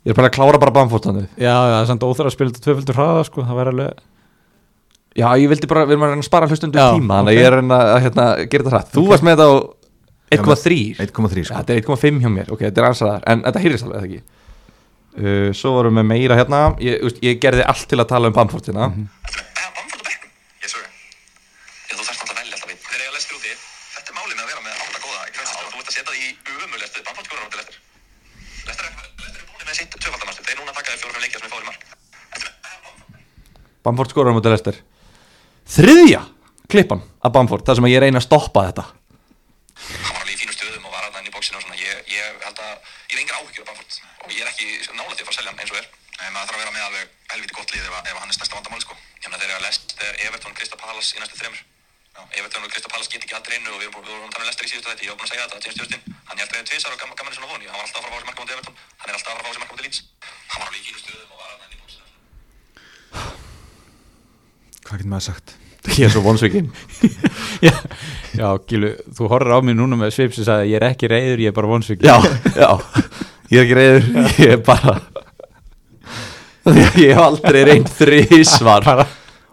Ég 0.05 0.13
er 0.13 0.15
bara 0.15 0.29
að 0.29 0.35
klára 0.37 0.59
bara 0.61 0.71
Bamford 0.77 1.03
þannig 1.09 1.27
já, 1.35 1.51
það 1.53 1.79
er 1.81 1.87
samt 1.89 2.03
óþar 2.07 2.29
að 2.29 2.35
spila 2.35 2.53
þetta 2.53 2.63
tvöföldur 2.67 2.95
hraða 2.99 3.23
sko, 3.27 3.43
það 3.49 3.57
væri 3.59 3.73
alveg 3.73 4.05
Já, 5.19 5.25
ég 5.41 5.49
vildi 5.51 5.67
bara, 5.67 5.81
við 5.89 5.95
erum 5.97 6.03
að 6.05 6.11
reyna 6.13 6.21
að 6.23 6.27
spara 6.29 6.47
hlustundu 6.47 6.79
Já, 6.79 6.93
tíma 6.95 7.17
Þannig 7.19 7.31
að 7.31 7.33
ok. 7.33 7.39
ég 7.39 7.47
er 7.49 7.53
að 7.55 7.59
reyna 7.59 7.77
að 7.81 8.01
hérna, 8.05 8.25
gera 8.53 8.63
þetta 8.63 8.75
hrætt 8.77 8.91
Þú 8.93 9.03
varst 9.09 9.25
með 9.25 9.33
þetta 9.39 9.47
á 9.49 9.53
1,3 10.29 10.77
1,3 11.01 11.41
Já, 11.41 11.47
sko. 11.49 11.55
Þetta 11.57 11.73
er 11.73 11.79
1,5 11.81 12.19
hjá 12.23 12.29
mér, 12.35 12.47
ok, 12.53 12.61
þetta 12.67 12.79
er 12.83 12.87
ansraðar 12.91 13.23
En 13.33 13.41
þetta 13.47 13.63
hýrist 13.65 13.83
alveg, 13.87 13.97
eða 13.97 14.07
ekki? 14.07 14.21
Uh, 15.19 15.49
Svo 15.57 15.69
vorum 15.75 15.97
við 15.99 16.05
meira 16.13 16.37
hérna. 16.39 16.59
Ég, 16.85 17.01
úst, 17.09 17.17
ég 17.25 17.41
gerði 17.41 17.63
allt 17.67 17.87
til 17.89 17.99
að 17.99 18.07
tala 18.13 18.29
um 18.29 18.35
Bamford 18.37 18.69
hérna 18.69 18.85
Eða 18.85 19.71
Bamford 19.75 19.99
á 19.99 20.05
bekknum 20.07 20.31
Ég 20.63 20.69
svo 20.71 20.79
Já, 20.85 20.87
þú 21.97 22.03
þarft 22.05 22.21
náttúrulega 22.21 22.37
að 22.37 22.45
velja 22.45 22.55
alltaf 22.55 22.69
einn 22.69 22.79
Þeir 22.85 23.01
eiga 23.01 23.13
Leicester 23.17 23.35
úti 23.41 23.51
Þetta 23.97 24.09
er 24.13 24.15
málið 24.21 24.35
með 24.37 24.43
að 24.45 24.49
vera 24.53 24.61
með 24.69 24.73
átta 24.85 24.99
góða 25.03 25.19
í 25.25 25.33
kvæmst 25.35 25.53
Þú 25.57 25.81
ert 25.81 25.89
að 25.89 25.95
setja 25.97 26.05
það 26.05 26.21
í 26.21 26.23
umulest 26.69 26.95
Bamford 27.09 27.25
skorar 27.25 27.41
á 27.41 27.45
móti 27.49 27.57
Leicester 27.59 27.75
Leicester 28.69 28.85
er 28.85 28.93
Leicester 29.25 29.41
er 29.41 29.49
búin 29.49 29.65
með 29.65 29.75
sitt 29.81 29.89
tvöfaldamarstu 29.97 30.41
Þeir 30.45 30.57
núna 30.61 30.77
taka 30.77 30.93
þér 30.93 31.01
fjóra 31.01 31.13
fyrir 31.17 31.25
leikja 31.25 31.41
sem 31.41 31.49
er 31.49 31.53
fáður 31.57 31.67
mark 31.73 31.81
Þetta 32.29 32.45
er 32.45 32.53
Bamford 33.85 34.11
skorar 34.13 34.35
móti 34.35 34.51
Lester 34.51 34.77
Þriðja 35.69 36.21
klippan 36.71 37.01
af 37.23 37.33
Bamford 37.35 37.65
Það 37.67 37.79
sem 37.79 37.87
að 37.89 37.93
ég 37.95 38.01
reyna 38.03 38.19
að 38.21 38.25
stoppa 38.27 38.65
þetta. 38.69 38.85
Hann 39.79 40.13
var 40.13 40.21
alveg 40.23 40.35
í 40.35 40.39
fínu 40.41 40.53
stöðum 40.55 40.85
og 40.89 40.93
var 40.93 41.05
aðna 41.07 41.21
inn 41.23 41.29
í 41.29 41.33
bóksinu 41.35 41.57
og 41.59 41.63
svona. 41.65 41.77
Ég, 41.79 42.01
ég 42.11 42.43
held 42.45 42.59
að, 42.59 42.73
ég 43.09 43.15
hef 43.15 43.21
engar 43.23 43.37
áhyggjur 43.39 43.63
af 43.63 43.69
Bamford. 43.69 43.97
Og 44.25 44.33
ég 44.35 44.41
er 44.43 44.49
ekki 44.51 44.67
nála 44.97 45.13
til 45.15 45.23
að 45.23 45.27
fara 45.29 45.33
að 45.33 45.37
selja 45.39 45.51
hann 45.53 45.61
eins 45.63 45.73
og 45.73 45.79
er. 45.79 45.87
Nei, 46.19 46.29
maður 46.35 46.49
þarf 46.49 46.57
að 46.57 46.63
vera 46.63 46.73
með 46.75 46.85
alveg 46.89 47.05
helviti 47.33 47.55
gott 47.59 47.71
lið 47.73 47.85
ef, 47.87 47.93
að- 47.95 48.07
ef 48.09 48.15
að 48.15 48.21
hann 48.23 48.31
er 48.33 48.37
stærsta 48.37 48.57
vandamáli 48.59 48.83
sko. 48.83 48.95
Ég 49.23 49.27
meina 49.29 49.37
að 49.39 49.43
þegar 49.45 49.59
Everton 50.29 50.51
og 50.51 50.57
Krista 50.59 50.77
Palace 50.79 51.15
í 51.15 51.19
næstu 51.23 51.37
þremur. 51.39 51.61
Já, 52.09 52.21
Everton 52.39 52.63
og 52.65 52.71
Krista 52.73 52.89
Palace 52.91 53.09
get 53.13 53.23
ekki 53.23 53.35
aldrei 53.39 53.55
innu 53.59 53.71
og 53.71 53.79
við 53.79 53.89
vorum 53.95 54.27
að 54.27 54.33
tala 54.35 54.43
um 54.43 54.49
Lester 54.49 54.65
í 54.67 54.69
síðustu 54.73 54.89
þetta 54.91 55.03
ég 55.05 55.11
var 55.13 55.17
búin 55.19 55.27
að 55.29 55.33
segja 55.33 55.45
þetta, 55.47 55.63
James 55.63 55.79
Justin. 55.79 56.01
Hann 56.27 56.37
ég 56.37 56.43
held 56.43 56.55
að 56.59 56.67
tvisar 56.69 56.91
og 56.95 56.99
gaman, 56.99 57.15
gaman 57.19 57.33
svona 57.37 57.51
voni 57.53 57.65
hann 57.69 57.79
var 57.79 57.85
alltaf 57.87 57.99
að 57.99 58.03
fara 58.03 58.11
að 58.11 58.19
fá 58.19 58.19
sér 58.19 58.27
marka 58.29 58.41
mútið 58.43 58.55
Everton. 58.59 58.75
Hann 58.99 59.09
er 59.09 59.15
alltaf 59.15 59.29
að 59.29 59.35
fara 59.39 59.39
að 59.39 59.47
fá 59.47 59.53
sér 59.55 59.61
marka 59.63 59.73
mútið 59.75 59.85
Leeds. 59.87 59.99
Hann 60.49 60.59
var 60.59 60.67
alveg 60.67 60.79
í 60.79 60.87
fínu 60.89 60.99
stöðum 60.99 61.29
og 61.29 61.37
var 61.39 61.49
aðna 61.53 61.65
inn 61.69 61.75
í 61.75 61.79
bóksinu 61.79 61.88
Hvað 64.89 64.97
getur 65.03 65.11
maður 65.11 65.25
sagt? 65.29 65.51
Ég 65.95 66.07
er 66.07 66.11
svo 66.11 66.21
vonsvikinn. 66.25 66.69
Já, 67.67 67.73
já, 68.35 68.47
Gílu, 68.67 68.89
þú 69.15 69.27
horfir 69.31 69.51
á 69.51 69.59
mig 69.63 69.75
núna 69.75 69.97
með 69.99 70.13
svip 70.15 70.33
sem 70.35 70.45
sagði 70.47 70.71
ég 70.71 70.79
er 70.79 70.85
ekki 70.89 71.09
reyður, 71.11 71.41
ég 71.43 71.51
er 71.51 71.55
bara 71.57 71.69
vonsvík 71.71 72.03
Já, 72.07 72.13
já. 72.55 72.69
Ég 73.51 73.59
er 73.59 73.65
ekki 73.65 73.77
reyður, 73.79 74.05
ég 74.39 74.53
er 74.55 74.61
bara 74.63 74.93
Ég 76.99 77.11
hef 77.13 77.19
aldrei 77.23 77.63
reynd 77.67 77.91
þrísvar 77.91 78.87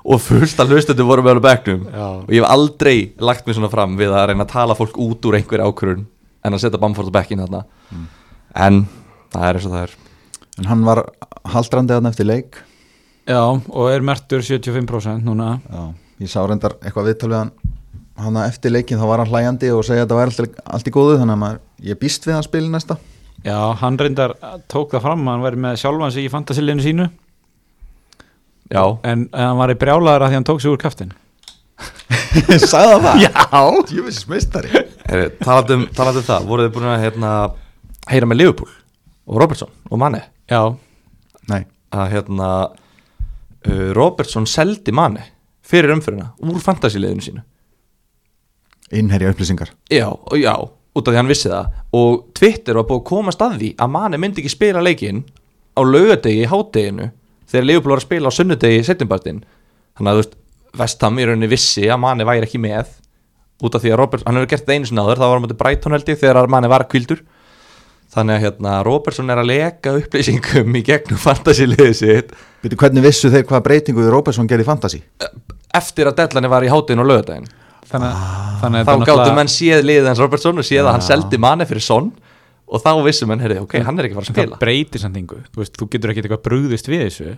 Og 0.07 0.23
fullt 0.23 0.63
af 0.63 0.71
hlustundu 0.71 1.07
voru 1.09 1.25
með 1.27 1.41
á 1.43 1.47
bekknum. 1.49 1.83
Já. 1.91 2.07
Og 2.23 2.31
ég 2.31 2.43
hef 2.45 2.51
aldrei 2.55 2.97
lagt 3.19 3.47
mig 3.49 3.59
svona 3.59 3.71
fram 3.73 3.97
Við 3.99 4.15
að 4.15 4.29
reyna 4.31 4.47
að 4.47 4.53
tala 4.55 4.77
fólk 4.79 4.99
út 5.03 5.27
úr 5.27 5.39
einhverju 5.41 5.67
ákvörun 5.67 6.05
En 6.47 6.55
að 6.55 6.63
setja 6.63 6.79
Bamford 6.79 7.11
á 7.11 7.17
bekkin 7.19 7.43
þarna. 7.43 7.65
En 8.55 8.85
það 9.35 9.47
er 9.49 9.59
eins 9.59 9.67
og 9.67 9.73
það 9.75 9.83
er. 9.83 9.95
En 10.61 10.69
hann 10.71 10.85
var 10.87 11.01
haldrandi 11.51 11.97
þarna 11.97 12.13
eftir 12.15 12.29
leik 12.29 12.61
já, 13.27 13.43
og 13.43 13.91
er 13.91 14.05
mertur 14.07 14.45
75% 14.45 15.27
núna. 15.27 15.57
Já, 15.67 15.83
ég 16.23 16.33
sá 16.33 16.41
reyndar 16.47 16.79
eitthvað 16.81 17.11
viðtal 17.13 17.33
við 17.33 17.41
hann 17.43 17.53
hann 18.17 18.39
eftir 18.47 18.73
leikin 18.73 19.01
þá 19.01 19.07
var 19.11 19.21
hann 19.23 19.29
hlæjandi 19.29 19.71
og 19.77 19.85
segja 19.85 20.05
að 20.05 20.07
þetta 20.07 20.19
var 20.19 20.31
allt, 20.33 20.63
allt 20.77 20.89
í 20.89 20.95
góðu 20.95 21.19
þannig 21.21 21.37
að 21.37 21.43
maður, 21.43 21.61
ég 21.85 21.99
býst 22.01 22.25
við 22.25 22.37
hann 22.39 22.47
spili 22.47 22.73
næsta. 22.73 22.97
Já, 23.45 23.59
hann 23.83 23.99
reyndar 24.01 24.35
tók 24.73 24.95
það 24.95 25.05
fram 25.05 25.29
hann 25.29 25.45
væri 25.45 25.61
með 25.67 25.77
sjálfan 25.83 26.15
sig 26.15 26.27
í 26.27 26.33
fantasiliðinu 26.33 26.87
sínu. 26.87 27.09
Já, 28.73 28.83
en, 29.05 29.29
en 29.29 29.45
hann 29.51 29.61
var 29.61 29.75
í 29.75 29.79
brjálaður 29.79 30.27
að 30.27 30.33
því 30.33 30.39
hann 30.41 30.49
tók 30.49 30.63
sig 30.65 30.73
úr 30.73 30.81
kaftin 30.83 31.13
sagði 32.73 32.97
það? 33.05 33.21
Já, 33.23 33.61
jöfis 33.93 34.25
meistari. 34.31 34.73
Heyri, 35.07 35.29
talandi, 35.43 35.77
um, 35.77 35.85
um 35.87 36.19
það, 36.25 36.49
voruð 36.49 36.67
þið 36.67 36.75
búin 36.75 36.89
að 36.91 37.05
hérna, 37.05 37.31
heyra 38.11 38.29
með 38.31 38.41
Liverpool 38.41 38.73
og 39.27 39.41
Robertson 39.43 39.71
og 39.91 40.01
Mane? 40.01 40.23
Já, 40.51 40.63
Nei, 41.47 41.61
að 41.95 42.09
hérna 42.17 42.51
uh, 43.67 43.91
Robertson 43.97 44.47
seldi 44.49 44.95
Mane 44.95 45.27
fyrir 45.67 45.93
umfyrirna 45.95 46.33
úr 46.47 46.63
fantasiliðinu 46.63 47.25
sínu. 47.25 47.45
Innherja 48.95 49.33
upplýsingar. 49.35 49.73
Já, 49.91 50.07
já, 50.39 50.55
út 50.95 51.09
af 51.09 51.13
því 51.13 51.19
hann 51.19 51.31
vissi 51.31 51.51
það. 51.51 51.73
Og 51.99 52.29
Twitter 52.39 52.79
var 52.79 52.87
búið 52.87 53.01
að 53.03 53.09
komast 53.11 53.43
að 53.43 53.57
því 53.61 53.73
að 53.83 53.93
Mane 53.97 54.21
myndi 54.23 54.43
ekki 54.43 54.55
spila 54.55 54.85
leikinn 54.85 55.25
á 55.77 55.81
laugadegi 55.85 56.45
í 56.45 56.51
hádeginu 56.51 57.11
þegar 57.51 57.67
Liverpool 57.67 57.95
var 57.95 58.03
að 58.03 58.07
spila 58.07 58.31
á 58.31 58.37
sunnudegi 58.37 58.81
í 58.81 58.87
setjumpartin 58.87 59.43
þannig 59.97 60.11
að 60.11 60.17
þú 60.17 60.23
veist, 60.23 60.39
Vestham 60.77 61.19
í 61.21 61.25
rauninni 61.25 61.49
vissi 61.49 61.87
að 61.89 62.01
Mane 62.03 62.27
væri 62.29 62.47
ekki 62.47 62.61
með 62.61 62.91
út 63.65 63.77
af 63.77 63.83
því 63.83 63.93
að 63.95 64.01
Robertson, 64.03 64.27
hann 64.29 64.39
hefur 64.41 64.51
gert 64.53 64.67
það 64.67 64.77
einu 64.77 64.89
sinni 64.91 65.05
áður 65.05 65.21
það 65.23 65.31
var 65.31 65.41
á 65.41 65.43
móti 65.45 65.59
Brighton 65.61 65.97
held 65.97 66.11
ég 66.11 66.21
þegar 66.21 66.51
Mane 66.53 66.71
var 66.73 66.85
kvildur 66.91 67.23
þannig 68.17 68.39
að 68.39 68.45
hérna 68.47 68.79
Robertson 68.87 69.31
er 69.33 69.43
að 69.43 69.51
leka 69.53 69.93
upplýsingum 70.01 70.79
í 70.81 70.83
gegnum 70.87 71.21
fantasiliðið 71.21 71.95
sitt. 72.01 72.33
Veitu, 72.65 72.79
hvernig 72.81 73.05
vissu 73.05 73.31
þeir 73.33 73.45
hvað 73.49 73.65
breytingu 73.69 74.03
við 74.03 74.13
Róbersson 74.17 74.49
gerði 74.51 74.65
í 74.67 74.71
fantasy? 74.71 75.03
eftir 75.77 76.09
að 76.09 76.21
deadline 76.23 76.49
var 76.49 76.65
í 76.65 76.71
hádeginu 76.73 77.05
og 77.05 77.11
laugadegin 77.11 77.49
þannig, 77.91 78.21
þannig 78.63 78.81
að 78.81 78.87
þá 78.89 79.11
gáttu 79.11 79.35
menn 79.37 79.51
séð 79.53 79.83
liðið 79.87 80.09
hans 80.11 80.23
Robertson 80.23 80.63
og 80.63 80.67
séð 80.67 80.87
að 80.87 80.95
hann 80.97 81.05
seldi 81.05 81.41
Mane 81.43 81.67
fyrir 81.69 81.85
Son 81.85 82.09
og 82.67 82.83
þá 82.83 82.89
vissu 83.07 83.29
menn, 83.31 83.43
heyrði, 83.45 83.61
ok, 83.63 83.77
hann 83.87 84.01
er 84.01 84.09
ekki 84.09 84.17
að 84.17 84.23
fara 84.23 84.27
að 84.27 84.33
það 84.33 84.47
spila. 84.47 84.61
breytir 84.63 85.03
samt 85.03 85.19
yngu 85.21 85.43
þú, 85.53 85.61
veist, 85.61 85.77
þú 85.79 85.89
getur 85.93 86.13
ekki 86.13 86.25
eitthvað 86.25 86.41
brúðist 86.49 86.89
við 86.91 87.05
þessu. 87.05 87.35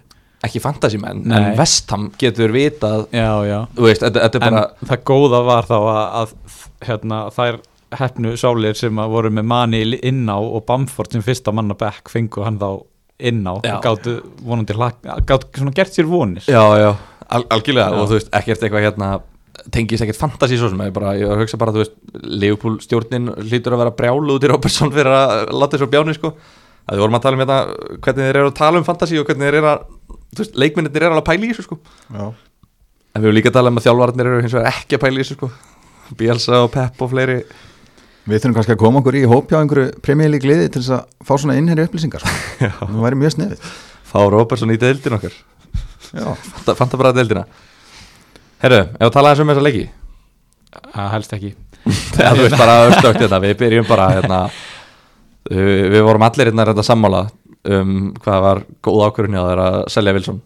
Ekki 0.46 0.62
fantasy 0.62 1.00
menn, 1.02 1.24
Nei. 1.26 1.34
en 1.36 1.56
Vestham 1.58 2.06
getur 2.20 2.54
vitað, 2.54 3.08
Já, 3.12 3.32
já. 3.44 3.58
Þú 3.74 3.88
veist, 3.88 4.04
þetta, 4.06 4.22
þetta 4.24 4.38
er 4.38 4.46
En 4.46 4.54
bara 4.54 4.92
það 4.92 5.02
góða 5.10 5.40
var 5.50 5.68
þá 5.68 5.76
að, 5.80 5.98
að 6.22 6.32
hérna, 6.88 7.18
þær 7.34 7.58
hefnu 7.96 8.34
sálir 8.36 8.76
sem 8.76 8.98
að 9.00 9.10
voru 9.14 9.30
með 9.32 9.46
mani 9.48 9.80
inn 10.02 10.26
á 10.28 10.36
og 10.36 10.64
Bamford 10.68 11.12
sem 11.14 11.22
fyrsta 11.24 11.52
manna 11.54 11.74
back 11.78 12.10
fengu 12.12 12.44
hann 12.44 12.58
þá 12.60 12.82
inn 13.18 13.40
á. 13.48 13.54
Já. 13.64 13.76
og 13.78 13.82
gáttu 13.82 14.16
vonandi 14.44 14.74
hlak- 14.76 15.02
gáttu 15.26 15.58
svona 15.62 15.72
gert 15.74 15.92
sér 15.96 16.06
vonir. 16.06 16.44
Já, 16.46 16.62
já, 16.78 16.92
al 17.30 17.44
algjörlega. 17.50 17.90
Já. 17.90 17.98
og 18.02 18.08
þú 18.08 18.18
veist, 18.18 18.30
ekkert 18.32 18.62
eitthvað 18.62 18.84
hérna 18.86 19.08
tengist 19.74 20.02
ekkert 20.04 20.16
fantasy 20.20 20.56
svo 20.56 20.68
sem 20.70 20.78
ég 20.78 20.92
bara, 20.94 21.14
ég 21.18 21.26
hugsa 21.40 21.58
bara, 21.58 21.72
þú 21.74 21.82
veist 21.82 21.96
Leopold 22.22 22.80
stjórnin 22.84 23.32
hlýtur 23.42 23.74
að 23.74 23.82
vera 23.82 23.90
brjálu 23.98 24.36
út 24.38 24.44
í 24.46 24.50
Robertson 24.52 24.92
fyrir 24.94 25.10
að 25.10 25.50
láta 25.50 25.76
þessu 25.76 25.88
bjáni, 25.90 26.14
sko. 26.14 26.34
Að 26.88 26.94
við 26.96 27.02
vorum 27.02 27.18
að 27.18 27.24
tala 27.24 27.36
um 27.36 27.42
hérna, 27.42 27.58
hvernig 28.04 28.28
þeir 28.28 28.36
eru 28.38 28.50
að 28.52 28.54
tala 28.60 28.78
um 28.78 28.84
fantasy 28.86 29.18
og 29.18 29.26
hvernig 29.26 29.48
þeir 29.48 29.58
eru 29.58 29.66
að, 29.72 29.82
þú 30.36 30.44
veist, 30.44 30.54
leikmyndir 30.62 31.02
eru 31.02 31.10
alveg 31.16 31.24
að 31.24 31.30
pæla 31.32 31.44
í 31.44 31.50
þessu, 31.50 31.64
sko. 31.66 31.80
Já. 32.14 32.28
En 33.16 33.22
við 33.22 33.26
höfum 33.28 33.34
líka 33.40 33.50
að 33.50 33.56
tala 33.58 33.72
um 33.74 33.80
að 33.80 33.88
þjálfarnir 33.88 34.30
eru 34.30 34.40
hins 34.46 34.54
vegar 34.56 34.70
ekki 34.72 34.94
að 34.96 35.02
pæla 35.04 35.18
í 35.18 35.24
þessu, 35.24 35.36
sko. 35.40 35.50
Bielsa 36.16 36.62
og 36.64 36.70
Pep 36.72 37.02
og 37.04 37.10
fleiri 37.12 37.38
Við 38.28 38.42
þurfum 38.42 38.56
kannski 38.58 38.74
að 38.74 38.80
koma 38.82 39.00
okkur 39.00 39.16
í 39.16 39.22
hóp 39.28 39.48
hjá 39.48 39.58
einhverju 39.62 40.00
premjölík 40.04 40.44
liði 40.44 40.66
til 40.72 40.82
þess 40.82 40.94
að 40.98 41.28
fá 41.28 41.30
svona 41.40 41.56
innherja 41.56 41.88
upplýsingar. 41.88 42.24
Sko. 42.58 42.88
Það 42.90 42.98
væri 43.06 43.20
mjög 43.22 43.34
sniðið 43.36 43.70
fá 44.08 44.18
Robertson 44.32 44.72
í 44.72 44.78
deildin 44.80 45.16
okkar. 45.18 45.38
Já, 46.08 46.26
Fanta, 46.76 46.96
bara 46.96 47.12
deildina. 47.16 47.44
Herru, 48.62 48.82
ef 48.96 49.08
að 49.08 49.14
tala 49.14 49.32
eins 49.32 49.42
um 49.42 49.50
þessa 49.52 49.64
leiki? 49.64 49.86
Að 50.88 51.10
helst 51.14 51.34
ekki. 51.36 51.54
Þú 52.16 52.42
veist 52.42 52.58
bara 52.58 52.76
stökt 52.92 53.22
þetta 53.22 53.40
Við 53.44 53.54
byrjum 53.62 53.88
bara 53.88 54.08
hérna. 54.16 54.40
Uh, 55.48 55.88
Við 55.94 56.02
vorum 56.04 56.24
allir 56.26 56.50
hérna 56.50 56.66
reynda 56.68 56.84
sammála 56.84 57.26
um 57.68 58.12
hvað 58.22 58.44
var 58.44 58.60
góð 58.84 59.02
ákvörðunni 59.08 59.38
að 59.40 59.48
þeirra 59.50 59.66
að 59.68 59.80
selja 59.92 60.12
Wilson 60.14 60.36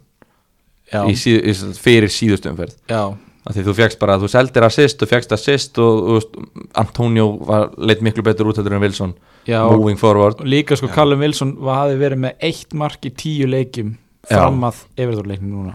já, 0.91 1.01
í 1.07 1.13
síð, 1.19 1.37
í, 1.45 1.53
fyrir 1.79 2.11
síðustu 2.11 2.51
umferð. 2.51 2.73
Já, 2.89 3.01
því 3.51 3.65
þú 3.67 3.73
fegst 3.75 3.99
bara, 3.99 4.15
þú 4.21 4.29
seldir 4.31 4.63
assist 4.63 5.01
þú 5.01 5.09
fegst 5.11 5.33
assist 5.35 5.79
og, 5.83 6.09
og 6.15 6.67
Antonio 6.79 7.25
var, 7.43 7.71
leitt 7.77 8.03
miklu 8.05 8.23
betur 8.23 8.51
út 8.53 8.61
en 8.61 8.79
Wilson 8.79 9.15
já 9.47 9.59
og 9.65 9.79
moving 9.81 9.99
forward. 9.99 10.39
líka 10.47 10.77
sko 10.79 10.87
Callum 10.87 11.19
Wilson 11.19 11.57
var, 11.59 11.83
hafi 11.83 11.99
verið 11.99 12.23
með 12.23 12.47
eitt 12.49 12.73
mark 12.73 13.03
í 13.03 13.11
tíu 13.11 13.49
leikjum 13.51 13.97
Já. 14.23 14.37
fram 14.37 14.61
að 14.63 14.77
Evertór-leiknum 14.95 15.51
núna. 15.51 15.73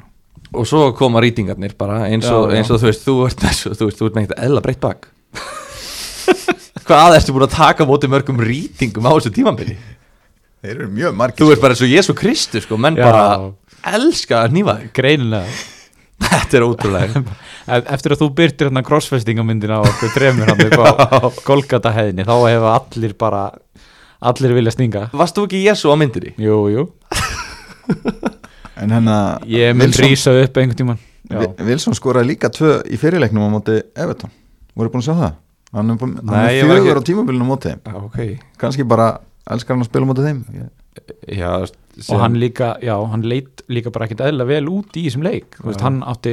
Og 0.57 0.64
svo 0.64 0.87
koma 0.96 1.20
rýtingarnir 1.20 1.74
bara 1.76 2.07
eins 2.09 2.24
og, 2.33 2.48
Já, 2.48 2.54
já. 2.54 2.59
eins 2.62 2.70
og 2.72 2.81
þú 2.81 2.88
veist, 2.88 3.04
þú 3.04 3.16
ert 3.26 3.42
þú 3.44 3.88
veist, 3.90 3.98
þú 4.00 4.07
ert 4.09 4.16
með 4.16 4.22
eitthvað 4.22 4.44
eðla 4.46 4.62
breytt 4.64 4.81
bak. 4.81 5.09
Hvað 6.88 7.16
ertu 7.18 7.35
búin 7.37 7.44
að 7.44 7.57
taka 7.59 7.85
á 7.85 7.90
móti 7.90 8.09
mörgum 8.09 8.40
rýtingum 8.40 9.04
á 9.04 9.12
þessu 9.18 9.35
tímambili 9.37 9.76
þeir 10.62 10.72
eru 10.72 10.88
mjög 10.90 11.18
margir 11.18 11.44
þú 11.44 11.52
ert 11.52 11.62
bara 11.62 11.76
eins 11.76 11.85
og 11.85 11.92
Jésu 11.92 12.14
Kristu 12.18 12.62
sko, 12.64 12.78
menn 12.81 12.96
Já. 12.96 13.04
bara 13.04 13.98
elska 13.98 14.40
að 14.46 14.57
nýfa 14.57 14.78
þig. 14.81 14.88
Greinilega. 14.96 15.59
Þetta 16.28 16.59
er 16.59 16.66
ótrúlega 16.66 17.22
eftir 17.68 18.14
að 18.14 18.22
þú 18.22 18.28
byrtir 18.38 18.68
hérna 18.70 18.83
crossfestingamyndina 18.87 19.78
á 19.78 19.83
okkur 19.85 20.12
dremur 20.16 20.50
hann 20.52 20.64
upp 20.66 20.78
á 20.81 21.20
Golgata 21.48 21.92
heiðinni 21.96 22.24
þá 22.28 22.35
hefur 22.48 22.68
allir 22.74 23.14
bara 23.20 23.42
allir 24.18 24.54
vilja 24.57 24.72
stinga. 24.74 25.04
Varst 25.14 25.37
þú 25.38 25.44
ekki 25.48 25.61
Jésu 25.66 25.92
á 25.92 25.96
myndinni? 26.00 26.33
jú, 26.42 26.57
jú, 26.72 26.87
En 28.78 28.92
hérna 28.94 29.16
ég 29.48 29.74
mun 29.74 29.90
rísa 29.94 30.31
upp 30.44 30.59
einhvern 30.61 30.78
tíman 30.78 30.98
já, 31.31 31.40
Vi- 31.42 31.64
Wilson 31.66 31.96
skoraði 31.98 32.31
líka 32.35 32.50
tvö 32.54 32.76
í 32.87 32.98
fyrirleiknum 33.00 33.46
á 33.46 33.50
móti 33.50 33.78
Everton. 33.96 34.31
Voru 34.78 34.92
búin 34.92 35.02
að 35.02 35.09
sjá 35.09 35.16
það? 35.18 35.33
Hann 35.74 35.90
er, 35.92 35.96
búin, 36.00 36.12
er 36.22 36.68
fjögur 36.70 37.00
á 37.00 37.02
tímabilinu 37.04 37.44
á 37.44 37.50
móti. 37.50 37.72
Þeim 37.74 37.81
Já, 37.85 37.96
ok. 38.07 38.20
Kannski 38.62 38.87
bara 38.88 39.09
elskar 39.50 39.74
hann 39.76 39.83
að 39.85 39.90
spila 39.90 40.07
á 40.07 40.11
móti 40.12 40.24
þeim. 40.28 40.40
Já, 41.28 41.50
og 42.09 42.22
hann 42.22 42.38
líka, 42.40 42.70
já, 42.83 42.94
hann 43.11 43.22
leit 43.26 43.62
líka 43.68 43.90
bara 43.94 44.07
ekkert 44.09 44.22
eðla 44.31 44.46
vel 44.48 44.64
út 44.70 44.96
í 44.96 45.04
þessum 45.09 45.26
leik. 45.26 45.59
Þú 45.59 45.68
veist, 45.72 45.83
hann 45.85 46.00
átti 46.07 46.33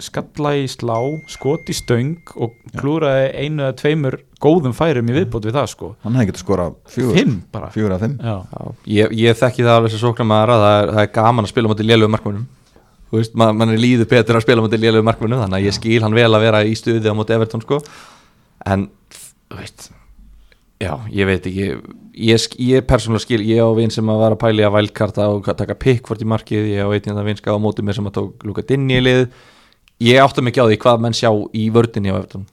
skalla 0.00 0.52
í 0.60 0.66
slá 0.70 0.96
skot 1.28 1.68
í 1.72 1.74
stöng 1.76 2.14
og 2.40 2.54
klúraði 2.76 3.26
einu 3.46 3.64
eða 3.66 3.76
tveimur 3.80 4.16
góðum 4.40 4.72
færum 4.76 5.08
í 5.12 5.16
viðbót 5.16 5.44
við 5.48 5.56
það 5.56 5.68
sko. 5.72 5.90
Hann 6.04 6.16
hefði 6.16 6.30
getið 6.30 6.42
skorað 6.44 6.74
fjögur. 6.94 7.16
Af 7.96 8.00
fimm. 8.04 8.16
Ég, 8.88 9.14
ég 9.20 9.36
þekki 9.40 9.64
það 9.66 9.76
alveg 9.78 9.94
sem 9.94 10.02
sóknarmæður 10.04 10.52
að 10.54 10.64
það 10.64 10.76
er, 10.80 10.92
það 10.96 11.02
er 11.06 11.12
gaman 11.18 11.44
að 11.48 11.52
spila 11.52 11.68
á 11.68 11.72
móti 11.74 11.86
lélögu 11.88 12.12
markmönnum. 12.14 12.46
Þú 13.10 13.18
veist, 13.18 13.32
ma 13.40 13.48
mann 13.52 13.72
er 13.74 13.80
líður 13.82 14.08
betur 14.12 14.38
að 14.38 14.44
spila 14.46 14.62
á 14.62 14.64
móti 14.66 14.80
lélögu 14.80 15.06
markmönnum 15.08 15.40
þannig 15.44 15.58
að 15.60 15.66
ég 15.68 15.76
skil 15.80 16.00
hann 16.04 16.14
vel 16.16 16.28
að 16.30 16.44
vera 16.46 16.60
í 16.64 16.76
stuði 16.78 17.10
á 17.10 17.14
móti 17.18 17.34
Everton 17.36 17.64
sko. 17.64 17.80
En, 18.70 18.86
þú 19.50 19.58
veist 19.60 19.88
já, 20.80 20.92
ég 21.12 21.26
veit 21.28 21.48
ekki. 21.50 21.70
Ég, 22.20 22.40
sk- 22.40 22.58
ég 22.60 22.84
persónulega 22.88 23.24
skil, 23.26 23.40
ég 23.48 23.60
á 23.64 23.68
vinn 23.76 23.92
sem 23.92 24.08
að 24.12 24.20
var 24.24 24.34
að 24.36 24.40
pæli 24.44 24.64
að 24.66 24.76
vælkarta 24.78 25.26
og 25.32 25.48
taka 25.56 25.76
pickford 25.80 26.20
í 26.24 26.28
markið 26.28 26.70
ég 26.72 26.84
á 26.84 26.88
einnig 26.92 27.16
ég 30.00 30.22
átta 30.22 30.44
mikið 30.44 30.64
á 30.64 30.68
því 30.70 30.80
hvað 30.84 31.04
menn 31.04 31.16
sjá 31.16 31.30
í 31.30 31.68
vördinni 31.74 32.12
á 32.12 32.16
Everton. 32.16 32.46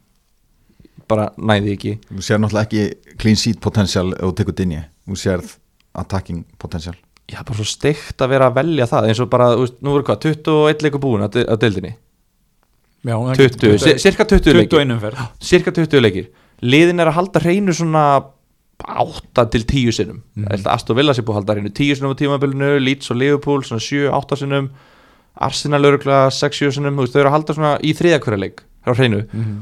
Bara 1.07 1.29
næði 1.39 1.73
ekki. 1.77 1.93
Þú 2.11 2.23
sér 2.25 2.41
náttúrulega 2.43 2.67
ekki 2.67 3.17
clean 3.21 3.39
sheet 3.39 3.61
potential 3.63 4.09
ef 4.13 4.23
þú 4.25 4.33
tekur 4.41 4.57
dinni 4.57 4.81
þú 5.07 5.19
sérð 5.19 5.53
attacking 5.97 6.43
potential. 6.59 6.95
Já, 7.27 7.41
bara 7.43 7.59
svo 7.59 7.67
steikt 7.67 8.21
að 8.23 8.31
vera 8.35 8.47
að 8.47 8.59
velja 8.61 8.87
það 8.87 9.09
eins 9.09 9.21
og 9.23 9.29
bara, 9.31 9.49
nú 9.55 9.93
verður 9.93 10.05
hvað, 10.07 10.19
21 10.29 10.83
leikur 10.85 11.01
búin 11.03 11.25
að, 11.25 11.41
að 11.43 11.61
deildinni? 11.63 11.93
Já 13.07 13.15
20, 13.39 13.77
ci- 13.83 13.97
cirka 14.03 14.25
20 14.27 14.55
leikir. 14.57 14.79
21 14.79 14.95
umferð 14.95 15.23
cirka 15.43 15.73
20 15.75 16.03
leikir. 16.03 16.29
Liðin 16.63 17.03
er 17.03 17.11
að 17.11 17.17
halda 17.19 17.41
hreinu 17.43 17.75
svona 17.75 18.03
8 18.77 19.47
til 19.53 19.65
10 19.65 19.91
sinnum. 19.91 20.21
Mm 20.35 20.45
-hmm. 20.45 20.69
Aston 20.71 20.95
Villa 20.97 21.13
sé 21.13 21.21
búið 21.21 21.35
að 21.35 21.39
halda 21.39 21.53
hreinu 21.53 21.69
10 21.69 21.95
sinnum 21.95 22.13
á 22.15 22.19
tímabilinu, 22.19 22.79
Leeds 22.79 23.11
og 23.11 23.17
Liverpool 23.17 23.63
svona 23.63 23.81
7-8 23.81 24.35
sinnum 24.35 24.69
Arsenal 25.39 25.83
öruglega 25.85 26.29
6-7 26.33 26.71
sinnum, 26.77 26.95
þú 26.97 27.05
veist, 27.05 27.13
þau 27.13 27.19
eru 27.21 27.29
að 27.29 27.35
halda 27.37 27.53
svona 27.57 27.73
í 27.85 27.93
þriða 27.97 28.19
hverja 28.23 28.39
leik 28.41 28.63
á 28.87 28.91
hreinu 28.95 29.23
Mhm. 29.33 29.57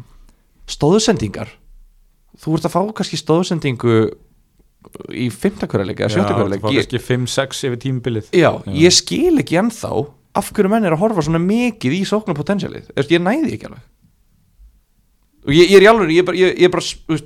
stóðsendingar 0.67 1.49
þú 2.39 2.53
ert 2.57 2.65
að 2.69 2.73
fá 2.75 2.81
kannski 2.93 3.17
stóðsendingu 3.21 3.95
í 5.09 5.29
5. 5.33 5.65
hverja 5.67 5.85
leik 5.88 5.99
eða 5.99 6.13
7. 6.15 6.33
hverja 6.35 6.49
leik 6.53 6.61
það 6.61 6.71
Ég- 6.75 6.88
kannski 6.88 6.99
5-6 6.99 7.63
yfir 7.67 7.79
tímbilið 7.85 8.29
Já, 8.33 8.51
ég 8.67 8.91
skil 8.93 9.38
ekki 9.41 9.57
ennþá 9.59 9.91
af 10.35 10.51
hverju 10.53 10.69
menn 10.69 10.85
er 10.85 10.91
að 10.93 10.99
horfa 10.99 11.21
svona 11.23 11.39
mikið 11.39 11.93
í 11.99 12.01
sóknar 12.05 12.35
potensialið, 12.35 12.88
Þú 12.91 12.95
veist, 12.99 13.11
ég 13.11 13.21
næði 13.23 13.53
ekki 13.55 13.65
alveg 13.69 13.83
og 15.45 15.53
ég, 15.53 15.69
ég 15.69 15.77
er 15.77 15.85
í 15.85 15.89
alveg 15.91 16.09
ég 16.11 16.19
er 16.19 16.25
bara, 16.25 16.38
ég, 16.38 16.57
ég 16.57 16.63
er 16.65 16.69
bara 16.69 16.81
þú 16.83 17.21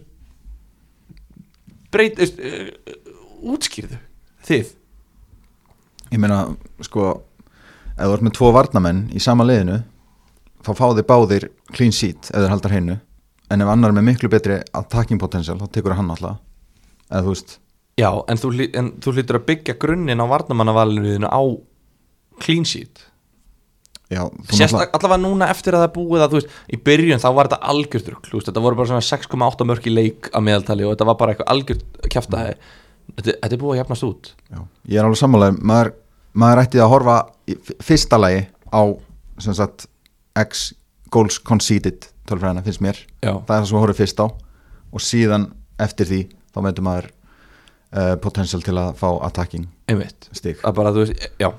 breyt, 1.91 2.19
þú 2.19 2.27
uh, 2.43 3.53
útskýrðu 3.53 3.97
þið 4.45 4.73
ég 6.11 6.19
meina 6.21 6.41
sko 6.85 7.23
ef 7.99 8.07
þú 8.07 8.15
ert 8.15 8.25
með 8.25 8.35
tvo 8.39 8.51
varnamenn 8.55 9.05
í 9.11 9.21
sama 9.23 9.45
liðinu 9.47 9.81
þá 10.65 10.71
fá 10.75 10.85
þið 10.87 11.05
báðir 11.09 11.47
clean 11.75 11.95
sheet 11.95 12.31
ef 12.31 12.37
þeir 12.39 12.53
haldar 12.53 12.75
hreinu. 12.75 12.99
En 13.49 13.65
ef 13.65 13.71
annar 13.71 13.95
með 13.95 14.07
miklu 14.11 14.29
betri 14.31 14.59
attacking 14.77 15.21
potential 15.21 15.57
þá 15.59 15.67
tekur 15.73 15.97
hann 15.97 16.11
alltaf. 16.13 16.39
Eða 17.09 17.25
þú 17.25 17.33
veist. 17.33 17.55
Já, 17.99 18.09
en 18.31 18.39
þú, 18.39 18.51
en 18.79 18.91
þú 19.03 19.13
hlýtur 19.15 19.39
að 19.39 19.47
byggja 19.49 19.77
grunninn 19.81 20.23
á 20.23 20.25
varnamannavalinu 20.29 21.27
á 21.27 21.41
clean 22.39 22.67
sheet. 22.67 23.09
Já, 24.09 24.23
Sérstak, 24.49 24.89
allavega 24.97 25.21
núna 25.21 25.47
eftir 25.53 25.75
að 25.77 25.83
það 25.83 25.91
búið 25.99 26.23
að 26.23 26.31
þú 26.31 26.39
veist, 26.39 26.53
í 26.73 26.77
byrjun 26.81 27.21
þá 27.21 27.27
var 27.37 27.49
þetta 27.49 27.73
veist, 28.33 28.47
þetta 28.47 28.63
voru 28.63 28.77
bara 28.79 28.89
svona 28.89 29.05
6,8 29.05 29.67
mörk 29.69 29.85
í 29.85 29.93
leik 29.93 30.29
að 30.33 30.45
meðaltali 30.47 30.87
og 30.87 30.95
þetta 30.95 31.07
var 31.11 31.17
bara 31.19 31.35
eitthvað 31.35 31.51
algjört 31.53 32.07
kjaftaði 32.09 32.55
þetta, 32.55 33.35
þetta 33.35 33.51
er 33.51 33.61
búið 33.61 33.75
að 33.75 33.79
jafnast 33.83 34.07
út. 34.07 34.31
Já, 34.49 34.63
ég 34.89 34.97
er 34.97 35.05
alveg 35.05 35.21
sammálaður 35.21 35.61
maður, 35.71 35.91
maður 36.33 36.63
ætti 36.63 36.81
að 36.81 36.91
horfa 36.93 37.17
fyrsta 37.85 38.19
lagi 38.21 38.43
á 38.69 38.81
sagt, 39.39 39.87
X 40.37 40.73
goals 41.13 41.39
conceded 41.41 42.09
tölfræðina 42.29 42.63
finnst 42.65 42.83
mér. 42.83 42.99
Já, 43.23 43.33
það 43.33 43.55
er 43.55 43.63
það 43.63 43.69
sem 43.69 43.77
við 43.77 43.83
horfum 43.83 43.99
fyrst 43.99 44.21
á. 44.21 44.27
Og 44.89 45.03
síðan 45.05 45.47
eftir 45.81 46.09
því 46.09 46.19
þá 46.53 46.61
veitum 46.65 46.87
maður 46.89 47.09
uh, 47.09 48.13
potential 48.21 48.61
til 48.65 48.77
að 48.77 48.93
fá 48.99 49.09
attacking 49.27 49.65
einmitt. 49.89 50.29
stig. 50.35 50.61
Að 50.65 50.77
bara, 50.79 50.93
þú 50.93 51.05
veist, 51.05 51.27
já, 51.41 51.49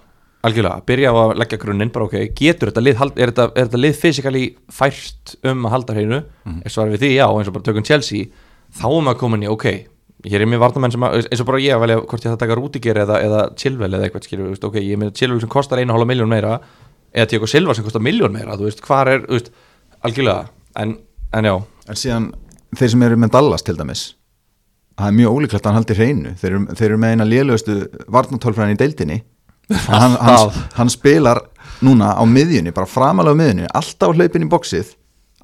algjörlega. 0.47 0.85
Byrja 0.89 1.13
á 1.13 1.17
að 1.23 1.35
leggja 1.43 1.61
grunninn, 1.63 1.93
bara 1.95 2.09
ok, 2.09 2.17
getur 2.37 2.71
þetta 2.71 2.85
lið 2.85 3.01
hald- 3.01 3.19
er 3.19 3.33
þetta, 3.33 3.49
er 3.55 3.69
þetta 3.69 3.83
lið 3.85 3.97
fysikali 4.01 4.45
fært 4.75 5.35
um 5.51 5.67
að 5.67 5.75
halda 5.77 5.97
hreinu, 5.97 6.21
mm. 6.47 6.61
ef 6.65 6.75
svarið 6.75 6.97
við 6.97 7.05
því 7.05 7.13
já, 7.17 7.27
eins 7.31 7.51
og 7.51 7.57
bara 7.57 7.69
tökum 7.71 7.87
Chelsea, 7.87 8.47
þá 8.81 8.87
er 8.91 9.07
maður 9.07 9.21
komin 9.25 9.47
í 9.47 9.51
ok, 9.51 9.69
hér 10.27 10.45
er 10.45 10.49
mér 10.51 10.61
varnamenn 10.63 10.93
sem 10.95 11.05
að, 11.07 11.25
eins 11.31 11.43
og 11.43 11.49
bara 11.49 11.63
ég 11.63 11.75
að 11.77 11.83
velja 11.85 11.99
hvort 12.03 12.25
ég 12.25 12.33
það 12.33 12.39
taka 12.43 12.59
Rúdiger 12.59 13.01
eða, 13.05 13.19
eða 13.25 13.43
Chilwell 13.61 13.91
eða 13.97 14.07
eitthvað 14.09 14.45
veist, 14.45 14.67
ok, 14.69 14.79
ég 14.85 15.01
með 15.01 15.13
Chilwell 15.17 15.41
sem 15.43 15.53
kostar 15.53 15.83
1,5 15.83 16.09
miljón 16.11 16.31
meira, 16.31 16.59
eða 17.15 17.31
Tiago 17.33 17.49
Silva 17.51 17.77
sem 17.77 17.87
kostar 17.87 18.05
miljón 18.05 18.35
meira, 18.37 18.59
þú 18.61 18.69
veist, 18.69 18.85
hvar 18.85 19.11
er, 19.13 19.25
þú 19.27 19.39
veist 19.39 19.53
algjörlega, 20.05 20.51
en, 20.83 20.97
en 21.37 21.51
já. 21.51 21.55
En 21.91 21.99
síðan 21.99 22.31
þeir 22.77 22.95
sem 22.95 23.07
eru 23.09 23.21
með 23.21 23.35
Dallas 23.37 23.67
til 23.67 23.77
dæmis 23.79 24.05
það 25.01 25.09
er 25.09 25.17
mjög 25.17 25.37
ólíklegt 25.37 25.65
að 25.65 25.71
hann 25.71 25.79
haldi 25.79 25.95
hreinu. 25.97 26.31
Þeir 26.37 26.57
þeir 26.77 26.87
eru 26.91 26.97
með 27.01 27.13
eina 27.15 27.25
lélugustu 27.25 27.77
varnatölfræðin 28.13 28.75
í 28.77 28.81
deildinni. 28.83 29.21
Hann, 29.87 30.17
hann, 30.19 30.57
hann 30.75 30.89
spilar 30.91 31.39
núna 31.79 32.09
á 32.19 32.27
miðjunni 32.27 32.73
bara 32.75 32.91
framalega 32.91 33.37
á 33.37 33.39
miðjunni, 33.39 33.69
alltaf 33.71 34.17
hlaupin 34.19 34.43
í 34.43 34.49
bóksið 34.51 34.89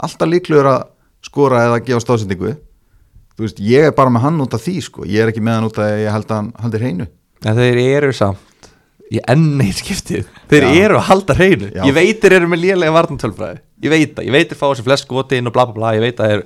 alltaf 0.03 0.29
líklegur 0.29 0.69
að 0.71 0.81
skora 1.25 1.63
eða 1.69 1.83
gefa 1.87 2.03
stóðsendingu 2.05 2.57
þú 3.37 3.47
veist, 3.47 3.63
ég 3.63 3.89
er 3.91 3.95
bara 3.97 4.13
með 4.13 4.27
hann 4.27 4.43
út 4.45 4.57
af 4.57 4.65
því 4.65 4.77
sko. 4.87 5.07
Ég 5.09 5.23
er 5.25 5.33
ekki 5.33 5.45
með 5.45 5.59
hann 5.59 5.69
út 5.69 5.81
af 5.81 5.87
að 5.87 6.03
ég 6.03 6.15
held 6.17 6.31
að 6.31 6.41
hann 6.41 6.53
haldi 6.65 6.83
hreinu. 6.83 7.09
En 7.47 7.59
þeir 7.59 7.81
eru 7.85 8.13
samt 8.17 8.71
í 9.13 9.21
enn 9.31 9.61
eitt 9.63 9.81
skiptið. 9.83 10.31
Þeir 10.51 10.65
Já. 10.67 10.71
eru 10.87 10.99
að 10.99 11.07
halda 11.11 11.37
hreinu. 11.39 11.69
Já. 11.71 11.83
Ég 11.87 11.95
veit 11.95 12.23
þeir 12.23 12.39
eru 12.41 12.49
með 12.51 12.63
lélega 12.65 12.95
varnantölfræði 12.97 13.61
Ég 13.85 13.93
veit 13.93 14.15
það, 14.17 14.25
ég 14.25 14.35
veit 14.35 14.49
þeir 14.51 14.59
fá 14.59 14.67
þessi 14.71 14.85
flest 14.87 15.05
skoti 15.07 15.39
inn 15.39 15.51
og 15.51 15.55
bla 15.55 15.67
bla 15.69 15.77
bla. 15.77 15.93
Ég 15.95 16.03
veit 16.03 16.21
að 16.25 16.33
þeir, 16.33 16.45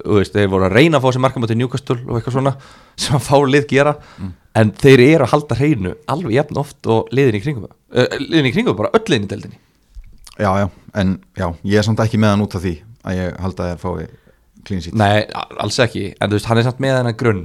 þú 0.00 0.16
veist, 0.16 0.34
þeir 0.34 0.50
voru 0.50 0.66
að 0.66 0.76
reyna 0.78 0.96
að 0.98 1.04
fá 1.04 1.08
þessi 1.10 1.22
markamöti 1.26 1.56
Newcastle 1.60 1.98
og 2.06 2.16
eitthvað 2.18 2.36
svona 2.38 2.52
sem 3.04 3.18
að 3.18 3.26
fá 3.28 3.36
lið 3.54 3.66
gera. 3.70 3.94
En 4.58 4.72
þeir 4.80 5.04
eru 5.04 5.26
að 5.26 5.32
halda 5.34 5.58
hreinu 5.60 5.92
alveg 6.10 6.38
jafn 6.38 6.62
oft 6.64 6.88
og 6.90 7.12
liðin 7.14 7.36
í 7.38 7.42
kringum 7.44 7.66
það 7.68 7.74
uh, 8.00 8.16
Liðin 8.24 8.48
í 8.48 8.54
kringum, 8.56 8.78
bara 8.80 8.90
öll 8.96 9.04
liðin 9.06 9.28
í 9.28 9.30
deildinni. 9.30 9.60
Já, 10.40 10.50
já, 10.56 10.66
en 10.96 11.12
já, 11.36 11.46
ég 11.68 11.78
er 11.78 11.86
samt 11.86 12.00
ekki 12.02 12.18
með 12.18 12.32
hann 12.32 12.42
út 12.46 12.56
af 12.56 12.64
því 12.64 12.72
að 13.04 13.18
ég 13.20 13.38
held 13.44 13.60
að 13.60 13.70
þeir 13.70 13.82
fái 13.84 14.08
clean 14.66 14.82
sheet. 14.84 14.96
Nei, 14.98 15.24
alls 15.60 15.78
ekki, 15.82 16.04
en 16.20 16.30
þú 16.30 16.38
veist, 16.38 16.48
hann 16.50 16.60
er 16.62 16.66
samt 16.68 16.80
með 16.82 16.96
hennar 16.98 17.16
grunn 17.20 17.44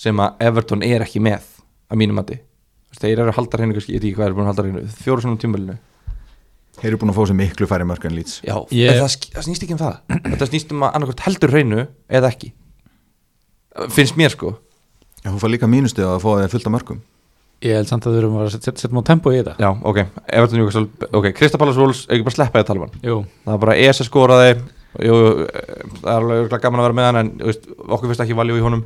sem 0.00 0.20
að 0.24 0.44
Everton 0.48 0.84
er 0.86 1.04
ekki 1.04 1.22
með 1.24 1.46
að 1.92 2.00
mínum 2.02 2.18
mati. 2.20 2.38
Þú 2.40 2.94
veist, 2.94 3.02
Þeir 3.04 3.14
eru 3.22 3.32
að 3.32 3.38
halda 3.40 3.58
hreinu, 3.60 3.76
kannski, 3.76 3.94
ég 3.96 4.02
veit 4.02 4.08
ekki 4.10 4.18
hvað 4.20 4.28
er 4.30 4.36
búin 4.36 4.46
að 4.46 4.52
halda 4.52 4.64
hreinu 4.66 4.82
Fjóru 5.02 5.24
svona 5.24 5.40
tímulinu 5.42 5.78
þeir 6.82 6.88
eru 6.90 6.98
búin 7.02 7.12
að 7.12 7.18
fá 7.18 7.24
sér 7.28 7.36
miklu 7.38 7.68
færi 7.68 7.86
mörg 7.88 8.04
en 8.08 8.14
lýts 8.16 8.38
Já, 8.44 8.54
Ég- 8.74 8.90
en 8.90 9.00
það, 9.02 9.16
það 9.36 9.46
snýst 9.46 9.64
ekki 9.66 9.76
um 9.76 9.80
það. 9.82 9.96
Þetta 10.32 10.48
snýst 10.50 10.72
um 10.74 10.84
að 10.86 10.96
annarkvært 10.98 11.24
heldur 11.26 11.52
hreinu 11.52 11.80
eða 12.08 12.30
ekki. 12.32 12.52
Finnst 13.92 14.16
mér 14.20 14.32
sko. 14.34 14.54
Já, 15.22 15.30
þú 15.30 15.38
fær 15.40 15.52
líka 15.52 15.68
mínustu 15.70 16.04
að 16.04 16.20
fá 16.24 16.30
þeir 16.40 16.52
fullt 16.56 16.68
af 16.68 16.74
mörgum 16.76 17.02
Ég 17.62 17.76
held 17.78 17.86
samt 17.86 18.06
að 18.08 18.16
við 18.16 18.22
erum 18.24 18.38
að 18.42 18.48
setja 18.56 18.72
set, 18.72 18.80
set 18.82 18.94
tempo 19.06 19.30
í 19.30 19.36
þetta. 19.38 19.52
Já, 19.62 19.68
ok, 19.86 20.00
Everton 20.26 20.58
Newcastle 20.58 21.10
Ok, 21.14 21.28
Kristapalas 21.38 21.78
Wolves, 21.78 22.00
ekki 22.10 22.24
bara 22.26 22.34
sleppa 22.34 22.62
Jú, 25.00 25.14
Það 25.16 25.46
eh, 25.48 25.84
það 26.02 26.10
er 26.12 26.18
alveg 26.18 26.58
gaman 26.66 26.82
að 26.82 26.86
vera 26.88 26.96
með 26.98 27.06
hann 27.08 27.20
En 27.22 27.30
þú 27.38 27.48
veist, 27.48 27.70
okkur 27.86 28.10
finnst 28.10 28.24
ekki 28.26 28.36
valjú 28.36 28.58
í 28.58 28.64
honum. 28.64 28.82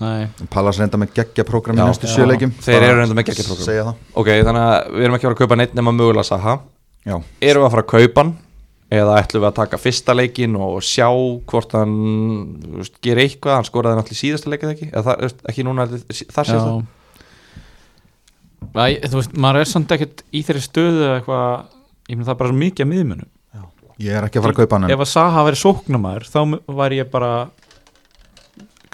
Nei. 0.00 0.24
Pallas 0.50 0.78
reynda 0.80 0.98
með 0.98 1.12
geggja 1.14 1.44
prógram 1.46 1.78
í 1.78 1.84
næstu 1.84 2.08
já. 2.08 2.14
sjöleikjum 2.16 2.54
Þeir 2.64 2.82
eru 2.82 2.96
reyndar 2.98 3.18
með 3.18 3.28
það. 3.68 3.92
Ok, 4.18 4.30
þannig 4.40 4.64
að 4.64 4.88
við 4.96 5.04
erum 5.06 5.16
ekki 5.18 5.26
að 5.26 5.28
fara 5.28 5.36
að 5.36 5.42
kaupa 5.44 5.58
neitt 5.60 5.76
nema 5.78 5.92
mögulega 5.94 6.26
Saha. 6.26 6.56
Já, 7.04 7.14
Erum 7.44 7.62
við 7.62 7.68
að 7.68 7.74
fara 7.76 7.84
að 7.84 7.92
kaupa 7.92 8.24
hann? 8.24 8.32
Eða 8.94 9.14
ætlum 9.20 9.42
við 9.44 9.48
að 9.48 9.56
taka 9.58 9.80
fyrsta 9.80 10.14
leikin 10.16 10.56
og 10.60 10.74
sjá 10.84 11.06
hvort 11.50 11.76
hann 11.78 11.94
þú 12.64 12.80
veist, 12.80 12.98
gerir 13.04 13.22
eitthvað, 13.24 13.56
hann 13.58 13.68
skoraði 13.68 13.98
náttúrulega 14.00 14.18
í 14.18 14.20
síðasta 14.20 14.52
leikið 14.52 14.72
ekki? 14.74 14.88
Eða 14.90 15.04
það, 15.06 15.14
þú 15.22 15.28
veist, 15.28 15.40
ekki 15.52 15.66
núna 15.66 15.86
þar 15.88 16.50
síðasta? 16.50 16.74
Já. 16.74 17.04
Æ, 18.74 18.84
Þú 19.06 19.20
veist, 19.20 19.38
maður 19.46 19.60
er 19.62 19.70
samt 19.70 19.94
ekkert 19.94 20.24
í 20.34 20.42
þeirri 20.46 20.64
stöðu 20.64 21.02
eða 21.06 21.16
eitthvað 21.20 21.48
Ég 22.04 22.18
meina 22.18 22.28
það 22.28 22.38
bara 22.42 22.50
svo 22.52 22.60
mikið 22.60 22.84
að 22.84 22.90
miðmunum 22.92 23.30
ég 24.02 24.16
er 24.16 24.26
ekki 24.26 24.40
að 24.40 24.46
fara 24.46 24.54
að 24.54 24.60
kaupa 24.62 24.78
hann 24.78 24.90
Ef 24.94 25.02
að 25.04 25.10
Saha 25.10 25.44
væri 25.46 25.60
sóknumæður 25.60 26.26
þá 26.30 26.38
væri 26.80 27.00
ég 27.00 27.10
bara 27.12 27.32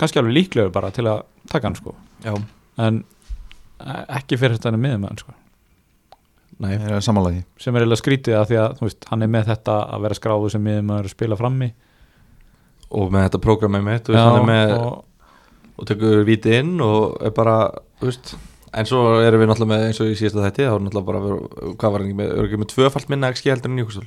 kannski 0.00 0.20
alveg 0.20 0.36
líklegur 0.36 0.72
bara 0.74 0.90
til 0.94 1.06
að 1.08 1.22
taka 1.50 1.68
hann 1.68 1.78
sko. 1.78 1.94
Já, 2.24 2.34
en 2.80 3.02
eh, 3.80 4.02
ekki 4.20 4.38
fyrir 4.40 4.56
þetta 4.56 4.70
hann 4.70 4.80
er 4.80 4.84
miðumæður 4.86 5.22
sko. 5.24 5.36
Nei. 6.60 6.74
Ég 6.74 6.90
er 6.92 7.04
sem 7.60 7.76
er 7.76 7.84
eiginlega 7.84 8.02
skrítið 8.02 8.36
að 8.36 8.50
því 8.50 8.58
að 8.60 8.74
þú 8.78 8.86
veist, 8.88 9.06
hann 9.08 9.24
er 9.24 9.32
með 9.32 9.46
þetta 9.54 9.76
að 9.94 10.04
vera 10.04 10.18
skráðu 10.18 10.50
sem 10.52 10.64
miðumæður 10.66 11.08
að 11.08 11.14
spila 11.14 11.38
frammi. 11.40 11.70
Og 13.00 13.08
með 13.14 13.26
þetta 13.28 13.40
hann 14.26 14.38
er 14.42 14.46
með, 14.50 14.74
og, 14.76 15.26
og, 15.76 15.88
tekur 15.88 16.24
viti 16.28 16.56
inn 16.58 16.74
og 16.84 17.16
er 17.24 17.32
bara, 17.36 17.56
þú 18.02 18.10
veist 18.10 18.34
en 18.70 18.86
svo 18.86 19.00
erum 19.24 19.42
við 19.42 19.50
náttúrulega 19.50 19.72
með 19.72 19.84
eins 19.88 20.00
og 20.02 20.10
í 20.10 20.16
síðasta 20.18 20.44
þætti 20.46 20.66
þá 20.66 20.74
er 20.74 20.82
náttúrulega 20.84 21.08
bara, 21.08 21.20
við- 21.24 21.76
hvað 21.80 21.94
var 21.94 22.02
hann 22.02 22.10
ekki 22.10 22.18
með 22.20 22.34
ekki 22.44 22.60
með 22.60 22.68
tvöfalt 22.74 23.08
minna 23.10 23.30
XG 23.34 23.50
heldur 23.50 23.70
en 23.72 23.78
Newcastle 23.80 24.06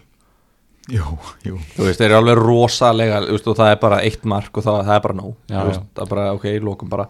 jú, 0.92 1.14
jú. 1.48 1.60
Þú 1.78 1.88
veist, 1.88 2.02
þeir 2.02 2.10
eru 2.10 2.18
alveg 2.20 2.42
rosalega 2.42 3.22
þú 3.24 3.38
veist, 3.38 3.48
og 3.48 3.60
það 3.62 3.72
er 3.72 3.80
bara 3.86 4.02
eitt 4.04 4.26
mark 4.28 4.58
og 4.58 4.66
það, 4.66 4.82
það 4.90 4.98
er 4.98 5.06
bara 5.08 5.18
nóg. 5.22 5.34
Já, 5.48 5.56
Þú 5.62 5.70
veist, 5.70 5.80
já. 5.82 5.88
það 5.96 6.06
er 6.06 6.12
bara, 6.16 6.28
ok, 6.38 6.46
lókum 6.68 6.92
bara. 6.92 7.08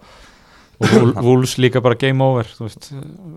Og 0.84 1.22
Wolves 1.24 1.58
líka 1.62 1.82
bara 1.86 1.96
game 1.96 2.24
over 2.26 2.50
þú 2.50 2.68
veist, 2.68 2.90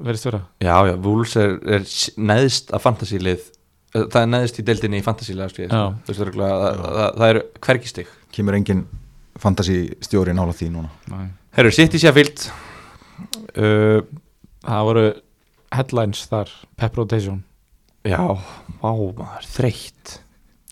verðist 0.04 0.26
vera. 0.28 0.40
Já, 0.64 0.76
já, 0.90 0.94
Wolves 1.04 1.36
er, 1.40 1.56
er 1.76 1.84
neðst 2.32 2.72
af 2.74 2.84
fantasílið 2.84 3.52
það 3.96 4.20
er 4.20 4.30
neðst 4.32 4.60
í 4.60 4.64
deildinni 4.66 5.00
í 5.00 5.04
Já. 5.72 5.82
þú 6.04 6.12
veist, 6.12 6.22
það, 6.36 6.80
það, 6.82 7.10
það 7.20 7.28
er 7.30 7.40
hvergistig 7.66 8.10
kemur 8.36 8.58
engin 8.58 8.82
fantasy 9.40 9.78
stjóri 10.04 10.34
nála 10.36 10.54
því 10.56 10.68
núna? 10.74 10.90
Nei. 11.12 11.26
Herru, 11.56 11.72
City 11.72 12.00
Sheffield 12.00 12.46
uh, 13.56 14.00
það 14.66 14.88
voru 14.90 15.06
headlines 15.76 16.24
þar 16.30 16.52
pep 16.78 16.96
rotation. 17.00 17.42
Já, 18.06 18.20
vá 18.82 18.90
maður, 18.92 19.48
þreytt 19.56 20.18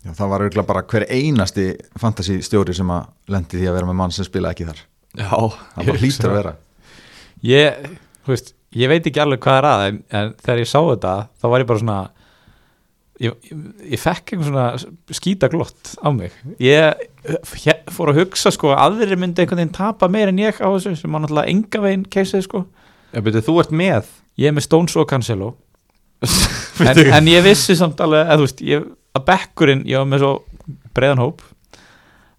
Já, 0.04 0.10
það 0.12 0.32
var 0.32 0.42
auðvitað 0.44 0.66
bara 0.68 0.82
hver 0.92 1.06
einasti 1.08 1.68
fantasy 2.00 2.40
stjóri 2.44 2.74
sem 2.76 2.90
að 2.92 3.06
lendi 3.32 3.60
því 3.60 3.70
að 3.70 3.78
vera 3.78 3.88
með 3.88 3.96
mann 4.02 4.12
sem 4.12 4.26
spila 4.26 4.50
ekki 4.52 4.66
þar. 4.68 4.82
Já, 5.16 5.30
það 5.30 5.88
bara 5.88 6.02
hlýtur 6.02 6.28
að 6.28 6.36
vera. 6.36 6.52
Ég, 7.44 7.86
veist, 8.28 8.52
ég 8.76 8.90
veit 8.92 9.08
ekki 9.08 9.22
alveg 9.24 9.40
hvað 9.44 9.60
er 9.60 9.68
að 9.70 9.84
en, 9.86 10.02
en 10.12 10.34
þegar 10.42 10.60
ég 10.60 10.70
sá 10.70 10.78
þetta 10.80 11.14
þá 11.40 11.48
var 11.54 11.64
ég 11.64 11.70
bara 11.70 11.82
svona 11.82 11.98
ég, 13.22 13.36
ég, 13.48 13.62
ég 13.94 14.02
fekk 14.02 14.34
einhvern 14.34 14.50
svona 14.50 15.16
skítaglott 15.20 15.94
á 16.04 16.08
mig. 16.12 16.34
Ég 16.60 17.06
fór 17.94 18.12
að 18.12 18.20
hugsa 18.22 18.52
sko 18.54 18.74
að 18.74 18.82
aðrir 18.88 19.20
myndi 19.20 19.44
einhvern 19.44 19.62
veginn 19.62 19.76
tapa 19.76 20.10
meir 20.12 20.32
en 20.32 20.42
ég 20.42 20.60
á 20.60 20.68
þessu 20.68 20.96
sem 21.00 21.16
var 21.16 21.24
náttúrulega 21.24 21.54
enga 21.54 21.84
veginn 21.86 22.04
keisið 22.12 22.44
sko. 22.48 22.64
Já, 23.14 23.22
betur, 23.22 23.46
þú 23.46 23.56
ert 23.62 23.72
með. 23.72 24.12
Ég 24.40 24.50
er 24.50 24.56
með 24.56 24.66
Stones 24.68 24.98
og 25.00 25.08
Cancelo. 25.08 25.54
En, 26.74 26.98
en 26.98 27.28
ég 27.30 27.44
vissi 27.44 27.76
samt 27.78 28.00
alveg 28.02 28.26
að 28.26 28.40
þú 28.40 28.46
veist 28.48 28.60
ég, 28.66 28.86
að 29.14 29.26
bekkurinn, 29.28 29.84
ég 29.88 30.00
var 30.00 30.08
með 30.10 30.24
svo 30.24 30.32
breiðan 30.96 31.22
hóp 31.22 31.42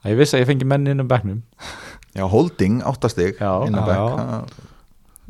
að 0.03 0.11
ég 0.13 0.19
vissi 0.19 0.37
að 0.37 0.43
ég 0.43 0.49
fengi 0.51 0.67
menn 0.69 0.87
inn 0.91 1.03
um 1.03 1.09
bekknum. 1.09 1.41
Já, 2.15 2.23
holding, 2.31 2.81
áttastig 2.87 3.39
inn 3.39 3.77
á 3.79 3.83
já, 3.83 3.83
bekk. 3.89 4.55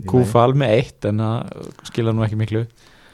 Kúfal 0.09 0.51
með 0.57 0.73
eitt 0.75 1.07
en 1.07 1.21
það 1.23 1.69
skila 1.87 2.13
nú 2.13 2.25
ekki 2.25 2.39
miklu. 2.39 2.65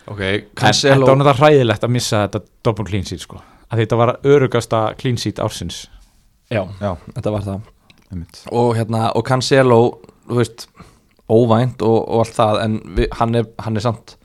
Ok, 0.09 0.21
en 0.21 0.45
þetta 0.57 0.95
var 0.97 1.03
náttúrulega 1.05 1.37
hræðilegt 1.37 1.85
að 1.85 1.93
missa 1.93 2.23
þetta 2.25 2.41
double 2.65 2.87
clean 2.87 3.05
sheet 3.07 3.21
sko. 3.23 3.41
Að 3.71 3.83
þetta 3.83 3.99
var 4.01 4.13
örugasta 4.27 4.79
clean 4.99 5.19
sheet 5.21 5.39
ársins. 5.43 5.83
Já, 6.51 6.65
Já, 6.81 6.95
þetta 7.13 7.35
var 7.35 7.45
það. 7.45 7.69
Einmitt. 8.11 8.41
Og 8.51 8.73
hérna, 8.75 9.05
og 9.15 9.23
Cancelo 9.27 9.77
þú 10.27 10.39
veist, 10.41 10.65
óvænt 11.31 11.83
og, 11.85 11.99
og 12.01 12.25
allt 12.25 12.35
það 12.35 12.57
en 12.65 12.79
við, 12.97 13.07
hann, 13.19 13.37
er, 13.39 13.47
hann 13.63 13.79
er 13.79 13.85
samt 13.85 14.17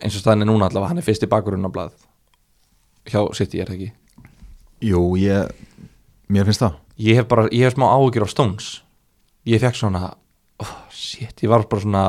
eins 0.00 0.16
og 0.16 0.22
staðin 0.24 0.46
er 0.46 0.50
núna 0.50 0.66
allavega 0.68 0.90
hann 0.90 1.02
er 1.02 1.06
fyrst 1.06 1.22
í 1.22 1.30
bakgrunn 1.30 1.68
á 1.68 1.70
blað 1.70 1.92
hjá 3.08 3.20
City, 3.36 3.60
er 3.62 3.70
það 3.70 3.78
ekki? 3.78 3.92
Jú, 4.82 5.02
ég, 5.20 5.52
mér 6.32 6.48
finnst 6.48 6.64
það. 6.64 6.76
Ég 7.02 7.18
hef 7.18 7.28
bara, 7.30 7.46
ég 7.54 7.66
hef 7.66 7.76
smá 7.76 7.86
áhyggjur 7.90 8.26
á 8.26 8.34
Stones. 8.34 8.68
Ég 9.48 9.62
fekk 9.62 9.78
svona 9.78 10.12
oh, 10.62 10.74
shit, 10.94 11.34
ég 11.42 11.50
var 11.50 11.64
bara 11.70 11.82
svona 11.82 12.04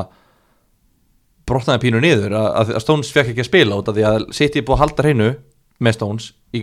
brotnaði 1.48 1.82
pínu 1.84 2.00
niður 2.02 2.36
að, 2.38 2.48
að- 2.60 2.78
Stones 2.84 3.10
fekk 3.12 3.32
ekki 3.32 3.44
að 3.44 3.50
spila 3.50 3.80
út 3.80 3.90
af 3.90 3.96
því 3.96 4.06
að 4.10 4.28
City 4.36 4.60
er 4.60 4.66
búið 4.68 4.76
að 4.78 4.84
halda 4.84 5.06
hreinu 5.06 5.30
með 5.82 5.96
Stones 5.98 6.28
í, 6.54 6.62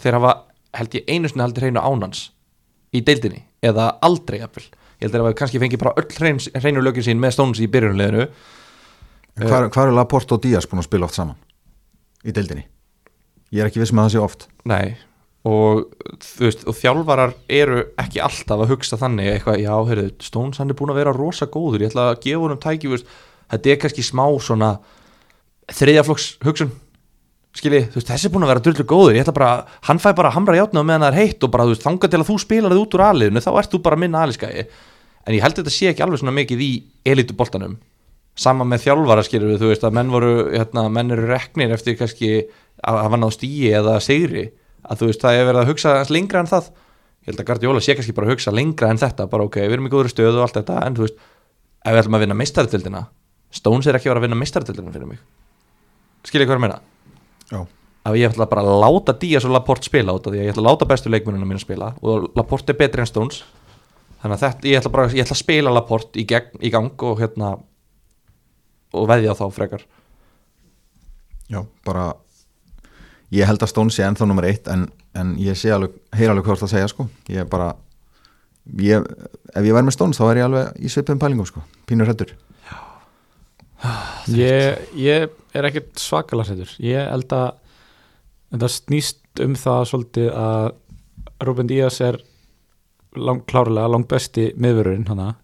þeir 0.00 0.18
hafa, 0.18 0.34
held 0.78 0.96
ég 0.96 1.10
einu 1.10 1.30
sinni 1.30 1.44
haldi 1.44 1.64
hreinu 1.64 1.82
ánans 1.82 2.28
í 2.94 3.02
deildinni 3.04 3.42
eða 3.64 3.90
aldrei 4.04 4.40
jafnvel. 4.40 4.68
Ég 5.02 5.08
held 5.08 5.18
að 5.18 5.26
það 5.26 5.38
kannski 5.40 5.60
fengi 5.62 5.80
bara 5.80 5.94
öll 5.98 6.08
hrein, 6.16 6.38
hreinu 6.62 6.84
lögin 6.84 7.06
sín 7.08 7.20
með 7.22 7.34
Stones 7.36 7.62
í 7.62 7.68
byrjunleginu 7.72 8.28
hvar 9.42 9.88
er 9.88 9.96
Laporte 9.96 10.36
og 10.36 10.42
Díaz 10.44 10.68
búin 10.68 10.82
að 10.82 10.90
spila 10.90 11.08
oft 11.08 11.16
saman? 11.18 11.38
í 12.22 12.30
deildinni 12.34 12.66
ég 13.52 13.62
er 13.62 13.70
ekki 13.70 13.82
viss 13.82 13.94
með 13.94 14.04
að 14.04 14.10
það 14.10 14.14
sé 14.16 14.26
oft. 14.26 14.46
Nei 14.68 14.86
og 15.42 15.88
þú 16.22 16.44
veist, 16.46 16.62
og 16.70 16.76
þjálfarar 16.78 17.32
eru 17.50 17.80
ekki 17.98 18.20
alltaf 18.22 18.62
að 18.62 18.72
hugsa 18.76 18.98
þannig 19.00 19.32
eitthvað, 19.32 19.58
já, 19.64 19.72
heyrðu, 19.88 20.06
Stones 20.22 20.60
hann 20.62 20.70
er 20.70 20.78
búin 20.78 20.92
að 20.94 21.00
vera 21.00 21.14
rosa 21.16 21.48
góður, 21.50 21.82
ég 21.82 21.90
ætla 21.90 22.12
að 22.12 22.20
gefa 22.22 22.44
honum 22.44 22.60
tæki 22.62 22.92
veist, 22.92 23.10
þetta 23.50 23.72
er 23.72 23.80
kannski 23.82 24.06
smá 24.06 24.22
svona 24.38 24.70
þriðjaflokks 25.72 26.28
hugsun 26.46 26.70
skilji, 27.58 27.82
þú 27.90 27.98
veist, 27.98 28.12
þessi 28.12 28.28
er 28.28 28.34
búin 28.36 28.46
að 28.46 28.52
vera 28.52 28.64
drullu 28.68 28.86
góður 28.94 29.18
ég 29.18 29.26
ætla 29.26 29.34
bara, 29.40 29.50
hann 29.88 30.02
fæ 30.02 30.12
bara 30.14 30.30
að 30.30 30.38
hamra 30.38 30.58
játna 30.60 30.86
á 30.86 30.88
meðan 30.88 31.06
það 31.08 31.10
er 31.10 31.20
heitt 31.20 31.42
og 31.42 31.52
bara, 31.52 31.66
þú 31.66 31.74
veist, 31.74 31.86
þanga 31.88 32.12
til 32.12 32.20
að 32.22 32.28
þú 32.30 32.38
spilar 32.46 32.72
þið 32.72 32.84
út 32.86 32.96
úr 32.96 33.06
aðliðinu, 33.08 33.42
þá 33.42 33.52
ert 33.58 33.74
þú 33.74 33.82
bara 33.82 33.98
minna 33.98 34.22
aðliðskæði 34.22 34.66
en 35.26 35.36
ég 35.36 35.42
held 35.42 35.58
að 35.58 35.64
þetta 35.64 35.74
sé 35.74 35.90
ekki 35.90 36.06
alveg 36.06 36.22
svona 36.22 36.36
mikið 36.38 36.62
í 36.62 36.70
elituboltanum 37.12 37.76
sama 38.38 38.64
með 38.64 38.86
þjálfara 38.86 39.26
við, 39.28 39.58
þú 39.60 39.68
veist, 39.68 39.84
að 39.84 39.96
menn 39.98 40.12
voru 40.14 40.32
hérna, 40.54 40.86
menn 40.88 41.12
eru 41.12 41.26
reknir 41.28 41.74
eftir 41.74 41.98
kannski 41.98 42.46
að 42.82 43.00
hafa 43.04 43.20
náð 43.20 43.34
stíi 43.36 43.72
eða 43.72 43.96
sigri 44.02 44.46
að 44.82 45.02
þú 45.02 45.10
veist, 45.10 45.22
það 45.22 45.38
er 45.38 45.48
verið 45.48 45.62
að 45.62 45.70
hugsa 45.70 45.94
lengra 46.10 46.42
en 46.42 46.50
það. 46.50 46.70
Ég 47.22 47.30
held 47.30 47.42
að 47.42 47.48
Guardiola 47.48 47.82
sé 47.82 47.94
kannski 47.94 48.14
bara 48.16 48.26
að 48.26 48.34
hugsa 48.34 48.54
lengra 48.54 48.90
en 48.90 48.98
þetta 48.98 49.28
bara 49.30 49.46
ok, 49.46 49.60
við 49.62 49.76
erum 49.76 49.86
í 49.86 49.92
góður 49.92 50.10
stöðu 50.10 50.40
og 50.40 50.46
allt 50.46 50.58
þetta 50.58 50.78
en 50.86 50.96
þú 50.98 51.04
veist, 51.06 51.20
ef 51.82 51.92
við 51.94 52.00
ætlum 52.02 52.18
að 52.18 52.24
vinna 52.24 52.38
meistartildina 52.38 53.02
Stones 53.52 53.86
er 53.86 53.98
ekki 53.98 54.08
að 54.08 54.14
vera 54.14 54.22
að 54.22 54.26
vinna 54.26 54.40
meistartildina 54.40 54.92
fyrir 54.94 55.08
mig. 55.10 55.22
Skiljið 56.24 56.48
hvað 56.48 56.58
ég 56.58 56.62
meina? 56.64 56.78
Já. 57.52 57.60
að 58.08 58.16
ég 58.18 58.32
ætla 58.32 58.48
bara 58.50 58.62
að 58.64 58.80
láta 58.82 59.14
Díaz 59.14 59.44
og 59.46 59.52
Laporte 59.54 59.86
spila 59.86 60.14
út 60.16 60.24
af 60.26 60.32
því 60.32 60.40
að 60.40 60.46
ég 60.46 60.54
ætla 60.54 60.62
að 60.64 60.68
láta 60.70 60.86
bestu 60.90 61.10
leikmennina 61.12 61.46
mín 61.46 61.58
að 61.60 61.66
spila 61.66 61.90
og 62.00 62.24
Laporte 62.38 62.72
er 62.72 62.78
betri 62.80 63.04
en 63.04 63.10
Stones. 63.10 63.42
Þannig 64.22 64.38
að 64.38 64.42
þetta, 64.46 64.68
ég 64.70 64.80
ætla 64.80 64.92
bara 64.96 65.10
ég 65.12 65.26
ætla 65.26 65.36
að 65.36 65.42
spila 65.42 65.74
Laporte 65.74 66.18
í, 66.18 66.24
gegn, 66.26 66.56
í 66.58 66.72
gang 66.72 67.04
og 67.06 67.20
hérna 67.20 67.52
og 68.96 69.06
veðja 69.10 69.36
þá 69.38 69.44
frekar. 69.54 69.84
Já, 71.52 71.60
bara 71.86 72.08
ég 73.32 73.48
held 73.48 73.64
að 73.64 73.72
Stones 73.72 73.96
sé 73.98 74.04
ennþá 74.06 74.28
nummer 74.28 74.46
eitt 74.48 74.68
en, 74.72 74.86
en 75.18 75.34
ég 75.40 75.58
sé 75.58 75.72
alveg, 75.74 75.94
heyr 76.16 76.32
alveg 76.32 76.50
það 76.50 76.66
að 76.68 76.74
segja 76.74 76.92
sko, 76.92 77.08
ég 77.32 77.44
er 77.44 77.48
bara 77.50 77.72
ég, 78.78 79.04
ef 79.52 79.62
ég 79.64 79.76
væri 79.76 79.88
með 79.88 79.96
Stones 79.96 80.20
þá 80.20 80.26
er 80.28 80.42
ég 80.42 80.48
alveg 80.48 80.82
í 80.82 80.92
svipum 80.92 81.22
pælingum 81.22 81.48
sko, 81.48 81.64
pínur 81.88 82.10
hættur 82.10 82.34
ég, 84.30 84.84
ég 84.94 85.32
er 85.56 85.68
ekkert 85.68 85.98
svakalega 85.98 86.52
hrættur 86.52 86.76
ég 86.84 87.08
held 87.08 87.34
að 87.36 87.48
þetta 88.52 88.72
snýst 88.76 89.42
um 89.42 89.56
það 89.56 89.88
svolítið 89.88 90.30
að 90.36 90.70
Ruben 91.42 91.66
Díaz 91.66 91.98
er 92.04 92.20
lang, 93.16 93.42
klárlega 93.48 93.90
langt 93.90 94.08
besti 94.10 94.50
miðvörurinn 94.60 95.08
hana. 95.10 95.34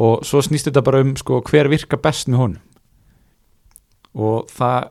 Og 0.00 0.24
svo 0.26 0.42
snýst 0.44 0.68
þetta 0.68 0.84
bara 0.86 1.02
um 1.02 1.14
sko, 1.18 1.40
hver 1.46 1.70
virkar 1.72 2.00
best 2.02 2.30
með 2.30 2.42
honum. 2.44 2.66
Og 4.14 4.50
það 4.50 4.90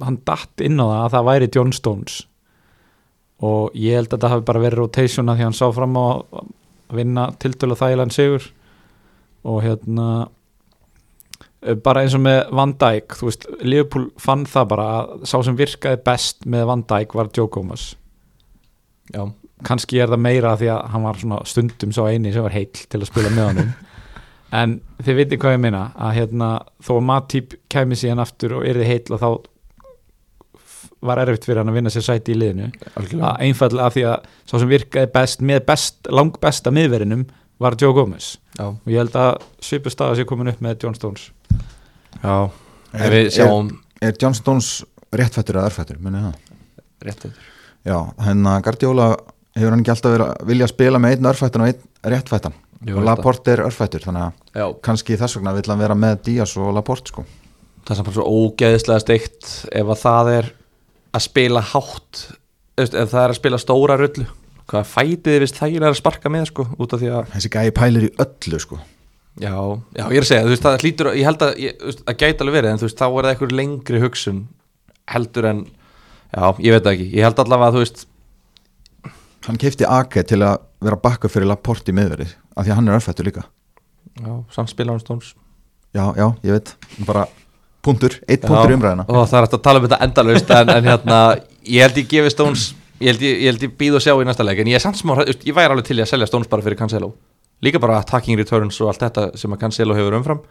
hann 0.00 0.20
datt 0.26 0.62
inn 0.64 0.80
á 0.80 0.86
það 0.86 1.00
að 1.02 1.14
það 1.14 1.28
væri 1.28 1.50
John 1.56 1.72
Stones. 1.76 2.18
Og 3.42 3.74
ég 3.74 3.98
held 3.98 4.08
að 4.08 4.16
þetta 4.16 4.30
hafi 4.32 4.46
bara 4.48 4.62
verið 4.62 4.80
rotation 4.80 5.30
að 5.30 5.40
því 5.40 5.48
hann 5.48 5.58
sá 5.58 5.66
fram 5.74 5.98
á 5.98 6.04
að 6.06 6.52
vinna 6.96 7.26
tiltölu 7.42 7.78
þægilegan 7.78 8.14
sigur. 8.14 8.48
Og 9.42 9.62
hérna 9.64 10.08
eh, 11.62 11.74
bara 11.74 12.04
eins 12.04 12.14
og 12.14 12.22
með 12.22 12.40
Van 12.54 12.74
Dijk 12.78 13.18
þú 13.18 13.28
veist, 13.28 13.46
Liverpool 13.66 14.08
fann 14.22 14.46
það 14.46 14.68
bara 14.74 14.88
að 14.96 15.14
sá 15.26 15.36
sem 15.42 15.58
virkaði 15.58 16.02
best 16.06 16.46
með 16.46 16.68
Van 16.70 16.84
Dijk 16.94 17.16
var 17.18 17.32
Joe 17.34 17.50
Gomez. 17.50 17.92
Já, 19.12 19.26
kannski 19.66 19.98
er 20.00 20.12
það 20.12 20.22
meira 20.28 20.54
því 20.60 20.70
að 20.76 20.84
hann 20.94 21.08
var 21.08 21.18
svona 21.18 21.40
stundum 21.50 21.94
svo 21.94 22.06
eini 22.06 22.32
sem 22.32 22.46
var 22.46 22.54
heill 22.54 22.70
til 22.70 23.02
að 23.02 23.10
spila 23.10 23.32
með 23.34 23.50
honum. 23.50 23.72
En 24.52 24.82
þið 25.00 25.16
veitir 25.16 25.38
hvað 25.40 25.54
ég 25.54 25.60
meina 25.64 25.86
að 25.96 26.18
hérna 26.18 26.48
þó 26.84 26.90
að 26.98 27.04
Matip 27.08 27.54
kæmi 27.72 27.96
síðan 27.96 28.20
aftur 28.20 28.58
og 28.58 28.66
yrði 28.68 28.84
heill 28.84 29.14
og 29.16 29.22
þá 29.22 29.28
var 31.02 31.18
erfitt 31.22 31.44
fyrir 31.48 31.60
hann 31.62 31.72
að 31.72 31.78
vinna 31.80 31.90
sér 31.92 32.04
sæti 32.06 32.32
í 32.34 32.38
liðinu. 32.38 32.70
Algjörlega. 32.94 33.30
Að 33.32 33.44
einfallega 33.48 33.86
af 33.88 33.94
því 33.96 34.04
að 34.12 34.26
sá 34.46 34.54
sem 34.62 34.70
virkaði 34.70 35.10
best 35.16 35.42
með 35.48 35.64
best, 35.66 35.96
lang 36.10 36.36
besta 36.42 36.70
miðverinum 36.74 37.24
var 37.62 37.76
Joe 37.80 37.92
Gomez. 37.96 38.36
Já, 38.58 38.66
og 38.70 38.88
ég 38.90 38.98
held 39.02 39.16
að 39.18 39.42
svipu 39.62 39.90
staða 39.92 40.16
sé 40.18 40.24
komin 40.28 40.50
upp 40.52 40.62
með 40.64 40.82
John 40.84 40.94
Stones. 40.98 41.28
Já, 42.22 42.36
Er- 42.92 43.30
sjáum 43.32 43.70
Er 44.02 44.12
John 44.20 44.34
Stones 44.34 44.84
réttfættur 45.14 45.56
eða 45.56 45.68
örfættur, 45.70 45.98
menni 46.02 46.18
það? 46.20 46.34
rétt 47.06 47.24
yfir 47.28 47.48
Já, 47.86 47.96
hennar 48.26 48.60
Guardiola 48.62 49.06
hefur 49.56 49.70
hann 49.74 49.80
ekki 49.82 49.90
alltaf 49.94 50.12
verið 50.12 50.26
að 50.28 50.46
vilja 50.50 50.68
spila 50.70 50.98
með 51.02 51.14
einn 51.16 51.28
örfættan 51.32 51.62
og 51.64 51.70
einn 51.72 52.12
réttfættan. 52.12 52.52
Jú, 52.86 52.96
og 52.98 53.04
Laporte 53.06 53.52
er 53.54 53.62
örfættur, 53.66 54.02
þannig 54.04 54.22
að 54.26 54.60
já, 54.60 54.66
kannski 54.82 55.16
þess 55.18 55.36
vegna 55.38 55.52
vill 55.54 55.70
hann 55.70 55.78
vera 55.82 55.94
með 55.98 56.20
Díaz 56.28 56.56
og 56.58 56.72
Laporte 56.74 57.10
sko. 57.12 57.24
Það 57.82 57.90
er 57.90 57.98
samt 57.98 58.08
bara 58.10 58.16
svo 58.18 58.26
ógeðislega 58.42 59.02
steikt 59.02 59.50
ef 59.72 59.86
að 59.94 60.00
það 60.02 60.30
er 60.36 60.50
að 61.12 61.24
spila 61.26 61.62
hátt 61.72 62.22
ef 62.80 62.92
það 62.92 63.20
er 63.22 63.34
að 63.34 63.38
spila 63.38 63.60
stóra 63.60 63.98
rullu. 64.00 64.26
Hvað 64.70 64.88
fætið 64.88 65.28
þið 65.34 65.42
vist 65.42 65.58
þægilega 65.58 65.90
að 65.92 65.98
sparka 65.98 66.30
með 66.32 66.46
sko, 66.48 66.64
út 66.80 66.94
af 66.94 67.02
því 67.02 67.10
að 67.12 67.32
Þessi 67.34 67.50
gæi 67.52 67.72
pælir 67.76 68.06
í 68.06 68.12
öllu 68.24 68.60
sko. 68.62 68.78
Já, 69.42 69.52
já, 69.96 70.04
ég 70.12 70.18
er 70.20 70.24
að 70.24 70.28
segja, 70.28 70.44
þú 70.44 70.52
veist, 70.52 70.64
það 70.64 70.82
hlýtur 70.84 71.08
ég 71.16 71.26
held 71.28 71.44
að, 71.44 71.52
ég, 71.60 71.76
þú 71.80 71.88
veist, 71.88 72.02
að 72.04 72.16
gæti 72.20 72.44
alveg 72.44 72.56
verið 72.58 72.70
en 72.70 72.80
þú 72.80 72.86
veist, 72.88 72.98
þá 73.00 73.06
er 73.06 73.26
það 73.26 73.30
einhver 73.32 73.54
lengri 73.58 74.00
hugsun 74.02 74.40
heldur 75.12 75.48
en, 75.48 75.62
já, 76.32 76.42
ég 76.66 76.76
veit 76.76 76.84
það 76.84 76.92
ekki. 76.92 77.06
Ég 77.16 77.26
held 77.26 77.42
allavega 77.42 77.70
að, 77.70 77.76
þú 77.78 77.84
veist, 77.84 78.04
Hann 79.42 79.58
keipti 79.58 79.86
Ake 79.88 80.22
til 80.22 80.38
að 80.46 80.60
vera 80.84 80.98
bakka 81.02 81.26
fyrir 81.32 81.48
Laporte 81.50 81.90
í 81.90 81.96
miðverið 81.96 82.36
af 82.54 82.62
því 82.62 82.70
að 82.70 82.76
hann 82.78 82.90
er 82.90 82.98
örfættur 83.00 83.26
líka. 83.26 83.42
Já, 84.20 84.32
samt 84.54 84.70
spila 84.70 84.92
hann 84.92 85.02
stóns 85.02 85.32
Já, 85.92 86.04
já, 86.16 86.26
ég 86.44 86.54
veit, 86.54 86.70
bara 87.08 87.24
punktur, 87.82 88.18
eitt 88.28 88.44
punktur 88.46 88.74
í 88.74 88.78
umræðina 88.78 89.08
og 89.08 89.26
það 89.26 89.38
er 89.38 89.46
hægt 89.46 89.58
að 89.58 89.64
tala 89.66 89.80
um 89.80 89.88
þetta 89.88 90.04
endalaust 90.06 90.54
en, 90.56 90.72
en 90.76 90.88
hérna, 90.90 91.18
ég 91.66 91.86
held 91.86 92.00
ég 92.02 92.08
gefi 92.12 92.32
Stones 92.34 92.70
ég 93.02 93.10
held 93.10 93.24
ég, 93.24 93.42
ég, 93.42 93.60
ég 93.66 93.74
býð 93.78 93.98
og 93.98 94.04
sjá 94.04 94.14
í 94.14 94.26
næsta 94.26 94.46
leik 94.46 94.62
en 94.62 94.70
ég 94.70 94.78
er 94.78 94.82
samt 94.82 94.98
smá, 95.00 95.14
ég 95.26 95.54
væri 95.56 95.74
alveg 95.74 95.88
til 95.88 95.98
í 95.98 96.04
að 96.04 96.10
selja 96.12 96.28
Stones 96.30 96.50
bara 96.50 96.64
fyrir 96.64 96.78
Cancelo. 96.78 97.12
Líka 97.62 97.80
bara 97.82 98.00
attacking 98.02 98.38
returns 98.38 98.78
og 98.82 98.90
allt 98.90 99.02
þetta 99.02 99.28
sem 99.38 99.54
að 99.54 99.62
Cancelo 99.62 99.96
hefur 99.98 100.16
umfram. 100.18 100.42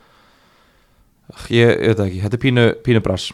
Ég, 1.52 1.70
ég 1.70 1.94
veit 1.94 2.04
ekki, 2.06 2.22
þetta 2.26 2.38
er 2.38 2.44
pínu, 2.44 2.65
pínu 2.86 3.04
brass. 3.04 3.32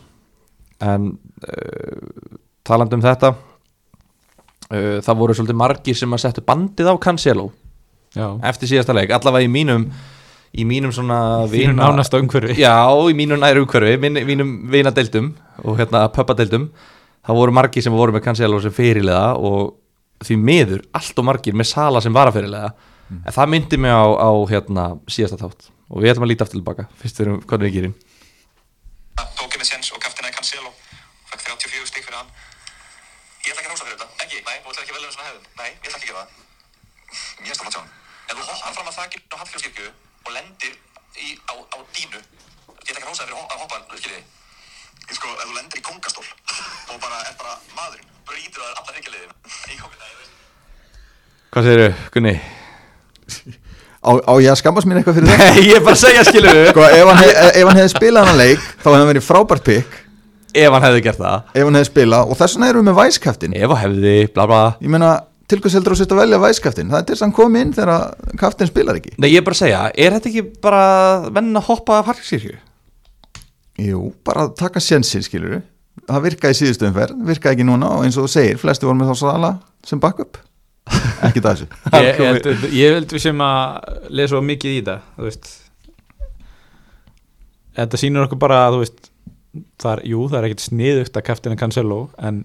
En 0.85 1.11
uh, 1.13 2.35
talandi 2.67 2.97
um 2.97 3.05
þetta 3.05 3.33
uh, 3.33 4.99
það 5.05 5.23
voru 5.23 5.37
svolítið 5.37 5.61
margir 5.63 5.97
sem 5.97 6.13
að 6.13 6.23
settu 6.25 6.45
bandið 6.45 6.91
á 6.93 6.95
Cancelo 7.01 7.49
já, 8.13 8.27
eftir 8.49 8.73
síðasta 8.73 8.95
leik, 8.97 9.13
allavega 9.15 9.47
í 9.47 9.51
mínum 9.51 9.87
í 10.55 10.63
mínum 10.67 10.91
svona 10.95 11.17
vina- 11.51 11.73
nánasta 11.75 12.19
umhverfi. 12.21 12.55
Já, 12.61 12.87
í 13.09 13.13
mínu 13.17 13.37
næru 13.39 13.65
umhverfi, 13.65 13.97
mín, 14.01 14.19
mínum 14.25 14.53
vinadeildum 14.71 15.33
og 15.63 15.77
hérna 15.79 16.05
pöppadeildum 16.13 16.69
það 17.27 17.35
voru 17.41 17.51
margir 17.51 17.83
sem 17.83 17.93
voru 17.93 18.13
með 18.15 18.23
Cancelo 18.23 18.59
sem 18.63 18.71
fyrirlega 18.71 19.35
og 19.35 19.75
því 20.23 20.37
miður 20.39 20.81
allt 20.95 21.19
og 21.19 21.25
margir 21.27 21.53
með 21.53 21.67
Sala 21.73 22.01
sem 22.01 22.13
varafyrirlega 22.15 22.71
en 23.11 23.33
það 23.35 23.49
myndi 23.53 23.77
mig 23.77 23.91
á, 23.91 24.03
á 24.07 24.31
hérna 24.49 24.85
síðasta 25.07 25.37
þátt 25.43 25.69
og 25.91 26.01
við 26.01 26.11
ætlum 26.13 26.25
að 26.27 26.31
líta 26.31 26.43
aftur 26.47 26.59
tilbaka 26.59 26.87
fyrst 26.99 27.19
erum 27.23 27.41
hvernig 27.47 27.69
við 27.71 27.75
gerum. 27.77 27.93
Tók 29.37 29.51
ég 29.55 29.59
með 29.61 29.69
séns 29.71 29.91
og 29.95 29.99
kaftina 30.03 30.27
í 30.31 30.35
Cancelo. 30.35 30.71
Fæk 31.31 31.39
34 31.47 31.87
stík 31.91 32.03
fyrir 32.07 32.17
hann. 32.19 32.31
Ég 33.47 33.53
ætla 33.53 33.61
ekki 33.63 33.69
að 33.69 33.73
rósa 33.75 33.85
fyrir 33.87 33.95
þetta. 33.99 34.09
Ekki, 34.25 34.41
nei, 34.47 34.57
þú 34.63 34.73
ætlar 34.73 34.83
ekki 34.83 34.91
að 34.93 34.97
velja 34.99 35.13
svona 35.15 35.27
hefðum. 35.29 35.47
Nei, 35.61 35.69
ég 35.71 35.87
ætla 35.87 35.97
ekki 36.01 36.03
að 36.03 36.11
gera 36.11 36.25
það 36.25 36.47
það 40.27 40.33
að 40.33 40.33
og 40.33 40.35
lendir 40.37 40.73
í, 41.17 41.27
á, 41.47 41.55
á 41.55 41.77
dínu 41.95 42.19
ég 42.19 42.91
ætla 42.91 42.97
ekki 42.97 43.03
að 43.03 43.09
rósa 43.09 43.23
fyrir 43.23 43.37
að 43.39 43.61
hoppa 43.61 43.77
ég 45.07 45.15
sko, 45.15 45.31
ef 45.31 45.45
þú 45.45 45.53
lendir 45.55 45.79
í 45.79 45.85
kongastól 45.85 46.25
og 46.91 46.97
bara 46.99 47.21
er 47.23 47.35
bara 47.39 47.53
maðurinn 47.77 48.09
brýtur 48.27 48.59
það 48.59 48.73
allar 48.81 48.97
hryggjarliðin. 48.97 49.35
Í 49.71 49.77
kongastól 49.79 50.05
Hvað 51.47 51.67
segirðu, 51.69 51.91
Gunni? 52.11 52.33
Á, 54.07 54.11
á 54.19 54.33
ég 54.43 54.51
að 54.51 54.59
skammast 54.59 54.89
mér 54.89 54.99
eitthvað 54.99 55.17
fyrir 55.21 55.31
það? 55.31 55.45
Nei, 55.45 55.63
ég 55.63 55.77
er 55.79 55.85
bara 55.85 55.95
að 55.95 56.03
segja 56.03 56.25
skilur 56.27 56.59
Sko, 56.73 56.83
ef 56.91 57.07
hann, 57.07 57.21
hef, 57.23 57.39
ef 57.47 57.69
hann 57.69 57.79
hefði 57.79 57.93
spilað 57.95 58.27
hann 58.27 58.41
leik 58.41 58.67
þá 58.67 58.85
hefði 58.89 58.99
hann 58.99 59.09
verið 59.13 59.25
frábært 59.29 59.65
pikk 59.67 59.97
ef 60.57 60.73
hann 60.73 60.85
hefði 60.87 61.01
gert 61.05 61.19
það. 61.21 61.49
Ef 61.53 61.67
hann 61.67 61.77
hefði 61.77 61.89
spilað 61.91 62.31
og 62.31 62.39
þess 62.39 62.55
vegna 62.57 62.69
erum 62.71 62.81
við 62.81 62.87
með 62.89 62.95
væskaftin. 62.97 63.55
Ef 63.57 63.73
hann 63.73 63.81
hefði, 63.83 64.13
bla 64.33 64.45
bla. 64.49 64.61
Ég 64.81 64.89
meina, 64.93 65.09
til 65.47 65.61
hvers 65.63 65.75
heldur 65.77 65.95
þú 65.95 65.99
sérst 66.01 66.13
að 66.15 66.21
velja 66.21 66.39
væskaftin 66.43 66.89
það 66.91 66.99
er 66.99 67.05
til 67.07 67.15
þess 67.15 67.23
að 67.23 67.27
hann 67.27 67.37
kom 67.37 67.59
inn 67.59 67.75
þegar 67.75 68.33
kaftin 68.39 68.69
spilar 68.69 68.99
ekki. 68.99 69.13
Nei, 69.17 69.29
ég 69.31 69.41
er 69.41 69.47
bara 69.47 69.55
að 69.55 69.63
segja, 69.63 69.83
er 69.95 70.17
þetta 70.17 70.31
ekki 70.31 70.43
bara 70.63 70.81
venn 71.31 71.53
að 71.55 71.69
hoppa 71.69 72.01
af 72.01 72.11
harkisirkju? 72.11 72.57
jú, 73.77 74.11
bara 74.25 74.47
taka 74.57 74.81
sjensin 74.81 75.23
skilur 75.25 75.61
það 76.07 76.23
virkaði 76.27 76.55
í 76.55 76.59
síðustu 76.61 76.87
umferð, 76.87 77.21
virkaði 77.27 77.57
ekki 77.57 77.67
núna 77.67 77.91
og 77.97 78.05
eins 78.05 78.17
og 78.17 78.27
þú 78.27 78.31
segir, 78.31 78.59
flesti 78.61 78.87
voru 78.87 78.99
með 78.99 79.11
þá 79.11 79.19
sala 79.21 79.51
sem 79.87 80.01
backup. 80.01 80.39
Ekki 81.27 81.41
það 81.43 81.49
þessu. 81.49 81.67
Ég, 81.97 82.07
ég, 82.07 82.27
held, 82.27 82.65
ég 82.71 82.93
held 82.95 83.13
við 83.15 83.23
sem 83.25 83.41
að 83.43 83.95
lesa 84.15 84.31
svo 84.31 84.41
mikið 84.45 84.71
í 84.71 84.77
þetta 84.77 84.97
þú 85.17 85.27
veist. 85.27 85.49
Þetta 87.77 87.99
sýnur 88.01 88.27
okkur 88.27 88.41
bara 88.41 88.61
að 88.65 88.77
þú 88.77 88.83
veist 88.85 89.09
það 89.81 89.91
er, 89.91 90.03
jú, 90.13 90.21
það 90.29 90.39
er 90.39 90.47
ekkert 90.47 90.63
sniðugt 90.63 91.19
að 91.19 91.25
kaftina 91.27 91.59
Cancelo 91.59 91.99
en 92.23 92.43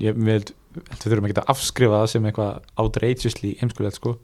ég 0.00 0.16
við 0.16 0.32
held, 0.32 0.54
held 0.54 0.54
við 0.74 1.02
þurfum 1.04 1.28
ekkert 1.28 1.40
að 1.42 1.50
afskrifa 1.54 2.00
það 2.00 2.10
sem 2.12 2.28
eitthvað 2.28 2.52
outrageously 2.82 3.52
heimskulegt 3.60 3.98
sko. 3.98 4.14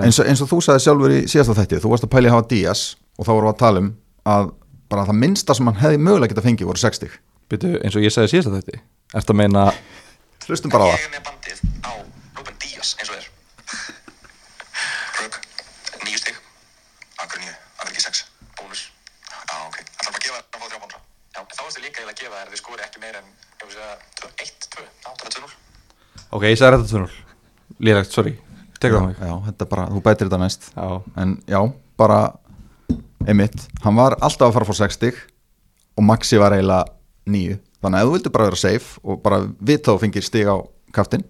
Eins 0.00 0.18
og, 0.20 0.26
eins 0.30 0.42
og 0.44 0.50
þú 0.50 0.60
sagði 0.66 0.84
sjálfur 0.86 1.14
í 1.14 1.20
síðasta 1.30 1.56
þætti 1.60 1.80
þú 1.84 1.92
varst 1.94 2.06
að 2.06 2.12
pæli 2.14 2.30
að 2.30 2.36
hafa 2.36 2.48
Díaz 2.50 2.84
og 3.16 3.26
þá 3.26 3.32
vorum 3.32 3.48
við 3.48 3.54
að 3.54 3.62
tala 3.64 3.82
um 3.84 3.90
að 4.34 4.52
bara 4.90 5.06
það 5.08 5.20
minnsta 5.22 5.56
sem 5.56 5.70
hann 5.70 5.80
hefði 5.80 6.02
mögulega 6.02 6.34
geta 6.34 6.46
fengið 6.46 6.70
voru 6.70 6.82
60 6.82 7.18
Byrju, 7.50 7.80
eins 7.82 7.96
og 7.98 8.04
ég 8.04 8.14
sagði 8.14 8.32
síðast 8.34 8.50
að 8.50 8.58
þetta 8.60 8.82
Ertu 9.20 9.34
að 9.34 9.40
meina 9.40 9.66
Hlustum 10.46 10.72
bara 10.72 10.86
á 10.86 10.90
Ég 10.90 10.96
það. 10.96 11.06
Er 11.06 11.12
með 11.14 11.22
bandið 11.28 11.58
á 11.86 11.92
Ruben 12.38 12.56
Díaz 12.62 12.94
eins 12.98 13.10
og 13.12 13.18
er. 13.20 13.26
Rögg, 15.20 15.36
nýju 16.06 16.22
stig. 16.22 16.40
Akkur 17.22 17.42
nýju, 17.42 17.54
akkur 17.76 17.92
ekki 17.92 18.02
sex. 18.02 18.24
Bónus, 18.58 18.82
já 19.30 19.56
ok. 19.68 19.78
Það 19.78 20.08
þarf 20.08 20.16
að 20.16 20.24
gefa 20.26 20.42
það 20.50 20.98
þá 21.60 21.64
ertu 21.68 21.84
líka 21.84 22.00
eiginlega 22.00 22.14
að 22.14 22.20
gefa 22.22 22.36
þér 22.36 22.46
að 22.48 22.54
þið 22.54 22.62
skori 22.62 22.86
ekki 22.86 23.02
meira 23.04 23.20
en 23.20 23.30
ég 23.30 23.66
vil 23.68 23.76
segja 23.76 23.94
1, 24.46 24.70
2, 24.74 24.86
já, 24.86 25.10
það 25.10 25.26
er 25.28 25.34
2-0 25.36 25.59
Ok, 26.30 26.46
ég 26.46 26.58
sagði 26.60 26.84
þetta 26.84 27.02
2-0 27.06 27.80
Lélegt, 27.80 28.12
sorry. 28.12 28.34
Tekur 28.80 28.98
það 29.00 29.06
mig. 29.08 29.18
Já, 29.24 29.34
þetta 29.48 29.64
er 29.64 29.70
bara, 29.70 29.84
þú 29.90 30.00
bætir 30.04 30.28
þetta 30.28 30.38
næst. 30.40 30.70
Já, 30.76 30.88
En 31.22 31.34
já, 31.48 31.60
bara 32.00 32.20
einmitt, 33.28 33.66
hann 33.84 33.98
var 33.98 34.16
alltaf 34.20 34.48
að 34.48 34.56
fara 34.56 34.66
að 34.66 34.70
fá 34.72 34.84
6 34.84 34.96
stig 34.98 35.18
og 35.98 36.06
Maxi 36.06 36.38
var 36.40 36.54
eiginlega 36.56 36.86
9 37.30 37.58
þannig 37.80 37.98
að 37.98 38.02
ef 38.02 38.08
þú 38.08 38.14
vildi 38.16 38.32
bara 38.34 38.48
vera 38.48 38.60
safe 38.60 39.00
og 39.04 39.20
bara 39.24 39.40
við 39.60 39.82
þá 39.86 39.92
fengir 40.00 40.24
stig 40.24 40.48
á 40.48 40.56
kaftin 40.96 41.24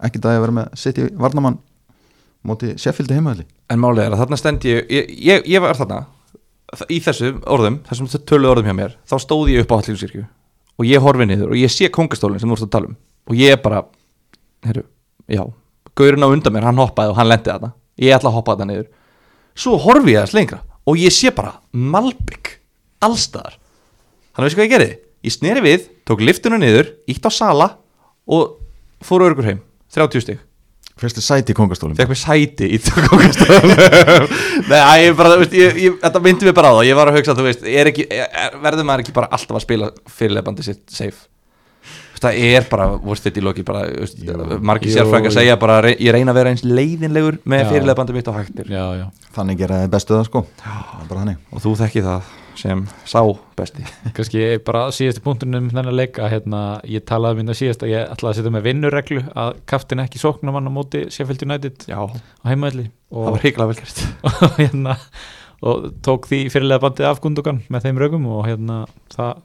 ekki 0.00 0.22
það 0.22 0.36
að 0.36 0.44
vera 0.44 0.56
með 0.60 0.78
City 0.80 1.08
varnamann 1.20 1.58
móti 2.46 2.72
Sheffield 2.80 3.12
heimaðli 3.14 3.46
en 3.70 3.82
málið 3.82 4.06
er 4.06 4.16
að 4.16 4.22
þarna 4.24 4.40
stend 4.40 4.66
ég 4.68 4.86
Ég, 4.90 5.12
ég, 5.18 5.46
ég 5.50 5.62
var 5.62 5.78
þarna 5.78 6.04
Í 6.86 7.00
þessum 7.02 7.40
orðum, 7.50 7.80
þessum 7.88 8.08
tölu 8.30 8.46
orðum 8.46 8.68
hjá 8.70 8.76
mér 8.78 8.92
Þá 9.10 9.16
stóð 9.24 9.48
ég 9.50 9.64
upp 9.64 9.72
á 9.74 9.78
Hallífsirkju 9.80 10.22
Og 10.78 10.86
ég 10.86 11.02
horfi 11.02 11.26
niður 11.26 11.50
og 11.50 11.58
ég 11.58 11.72
sé 11.74 11.88
kongastólinn 11.92 12.38
sem 12.40 12.48
þú 12.48 12.56
ert 12.56 12.66
að 12.68 12.70
tala 12.76 12.88
um. 12.88 12.94
Og 13.26 13.34
ég 13.36 13.52
er 13.52 13.58
bara 13.60 13.82
Heru, 14.66 14.84
Já, 15.30 15.44
gaurinn 15.96 16.26
á 16.26 16.28
undan 16.28 16.54
mér, 16.54 16.66
hann 16.68 16.80
hoppaði 16.82 17.12
og 17.12 17.20
hann 17.20 17.30
lendi 17.30 17.50
þarna. 17.50 17.72
Ég 18.00 18.16
ætla 18.16 18.32
að 18.32 18.36
hoppa 18.40 18.56
þarna 18.56 18.72
niður. 18.72 18.88
Svo 19.58 19.78
horfi 19.82 20.14
ég 20.14 20.24
þess 20.24 20.36
lengra 20.36 20.60
Og 20.88 20.98
ég 21.00 21.12
sé 21.14 21.32
bara 21.34 21.56
Malbygg 21.72 22.56
Allstaðar 23.04 23.56
Þannig 24.34 24.46
veistu 24.46 24.60
hvað 24.60 24.66
ég 24.66 24.74
gerði? 24.74 24.92
Ég 25.26 25.34
sneri 25.34 25.64
við, 25.64 25.88
tók 26.08 26.22
liftuna 26.24 26.60
niður 26.60 26.92
Ítt 27.10 27.26
á 27.26 27.30
sala 27.34 27.72
Og 28.30 28.60
fór 29.04 29.24
örgur 29.26 29.48
heim. 29.48 29.60
30 29.90 30.22
stig. 30.22 30.38
Fyrstu 31.00 31.22
sæti 31.24 31.54
í 31.54 31.56
kongastólum 31.56 31.96
Fekk 31.98 32.12
mér 32.12 32.20
sæti 32.20 32.68
í 32.76 32.78
kongastofnum 33.08 34.30
Nei, 34.70 34.80
ég 35.06 35.18
bara, 35.18 35.34
veist, 35.40 35.56
ég, 35.56 35.78
ég, 35.88 35.98
þetta 36.02 36.22
myndi 36.24 36.48
mér 36.48 36.56
bara 36.56 36.70
á 36.70 36.74
það. 36.78 36.86
Ég 36.90 36.98
var 37.00 37.10
að 37.10 37.18
hugsa, 37.18 37.34
þú 37.38 37.46
veist, 37.48 37.64
ekki, 37.64 38.06
er, 38.12 38.58
verður 38.60 38.86
maður 38.86 39.04
ekki 39.06 39.14
bara 39.16 39.30
alltaf 39.32 39.56
að 39.56 39.64
spila 39.64 39.88
fyrirlefandi 40.12 40.66
sitt 40.66 40.84
safe? 40.92 41.16
veist, 41.16 41.30
Það 42.20 42.40
er 42.50 42.66
bara, 42.68 42.86
vorst 43.00 43.24
þetta 43.24 43.40
í 43.40 43.44
loki 43.46 43.62
bara, 43.64 43.86
veist, 43.96 44.18
margir 44.60 44.90
Jú, 44.90 44.98
sérfrækka 44.98 45.30
jú. 45.30 45.36
segja 45.38 45.56
bara 45.60 45.78
Ég 45.94 46.12
reyna 46.12 46.34
að 46.34 46.40
vera 46.42 46.52
eins 46.52 46.64
leiðinlegur 46.66 47.40
með 47.48 47.64
Já. 47.64 47.68
fyrirlefandi 47.72 48.16
mitt 48.18 48.28
á 48.28 48.32
hægtir 48.36 48.68
Já, 48.68 48.84
já. 48.98 49.06
Þannig 49.36 49.62
gera 49.62 49.80
þið 49.84 49.94
bestu 49.94 50.16
það 50.18 50.28
sko. 50.28 50.44
Það 50.60 51.08
bara 51.08 51.22
þannig. 51.22 51.40
Og 51.54 51.64
þú 51.64 51.74
þekki 51.80 52.04
það 52.04 52.30
sem 52.60 52.82
sá 53.08 53.20
besti. 53.56 53.84
Kannski 54.16 54.42
bara 54.66 54.86
síðasti 54.94 55.22
punktunum 55.24 55.68
um 55.68 55.70
þennan 55.72 55.96
leik 55.96 56.18
að 56.20 56.32
hérna, 56.34 56.62
ég 56.88 57.04
talaði 57.08 57.40
minna 57.40 57.56
síðast 57.56 57.84
að 57.86 57.92
ég 57.94 58.10
ætlaði 58.12 58.32
að 58.32 58.38
setja 58.40 58.54
með 58.56 58.66
vinnureglu 58.68 59.22
að 59.44 59.60
kaftin 59.70 60.02
ekki 60.04 60.20
sóknum 60.20 60.58
hann 60.58 60.68
á 60.68 60.72
móti 60.74 61.04
Sheffield 61.12 61.44
United 61.46 61.86
Já, 61.88 62.00
á 62.04 62.44
heimaðli 62.50 62.88
það 62.90 63.22
og, 63.22 63.30
var 63.30 63.44
hrigalega 63.44 63.70
vel 63.72 63.78
gert. 63.80 64.02
Og, 64.30 64.58
hérna, 64.58 64.96
og 65.60 65.88
tók 66.04 66.28
því 66.30 66.42
fyrirlega 66.52 66.84
bandið 66.84 67.08
af 67.10 67.22
Gundogan 67.24 67.62
með 67.72 67.86
þeim 67.86 68.02
rögum 68.02 68.28
og 68.32 68.44
hérna 68.48 68.82
það 69.14 69.42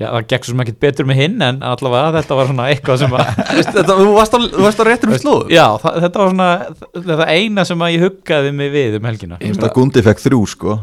Já, 0.00 0.06
það 0.14 0.26
gekk 0.32 0.46
svo 0.46 0.54
sem 0.54 0.60
ekkert 0.64 0.78
betur 0.80 1.08
með 1.10 1.18
hinn 1.20 1.42
en 1.44 1.58
allavega 1.70 2.12
þetta 2.14 2.36
var 2.38 2.46
svona 2.48 2.66
eitthvað 2.72 3.00
sem 3.02 3.16
að 3.18 3.32
þetta, 3.76 3.96
Þú 4.00 4.12
varst 4.16 4.36
á, 4.36 4.38
þú 4.40 4.62
varst 4.64 4.80
á 4.80 4.84
réttur 4.88 5.10
um 5.12 5.18
slóðu 5.20 5.50
Já, 5.52 5.64
það, 5.82 5.98
þetta 6.06 6.22
var 6.22 6.30
svona 6.30 6.46
þetta 6.94 7.26
eina 7.34 7.64
sem 7.68 7.84
að 7.84 7.92
ég 7.92 8.04
huggaði 8.06 8.52
mig 8.56 8.70
við 8.72 8.96
um 8.96 9.08
helgina. 9.10 9.40
Þú 9.42 9.50
veist 9.52 9.66
að 9.68 9.74
Gundi 9.76 10.04
fekk 10.06 10.22
þrjú 10.24 10.40
sko. 10.54 10.76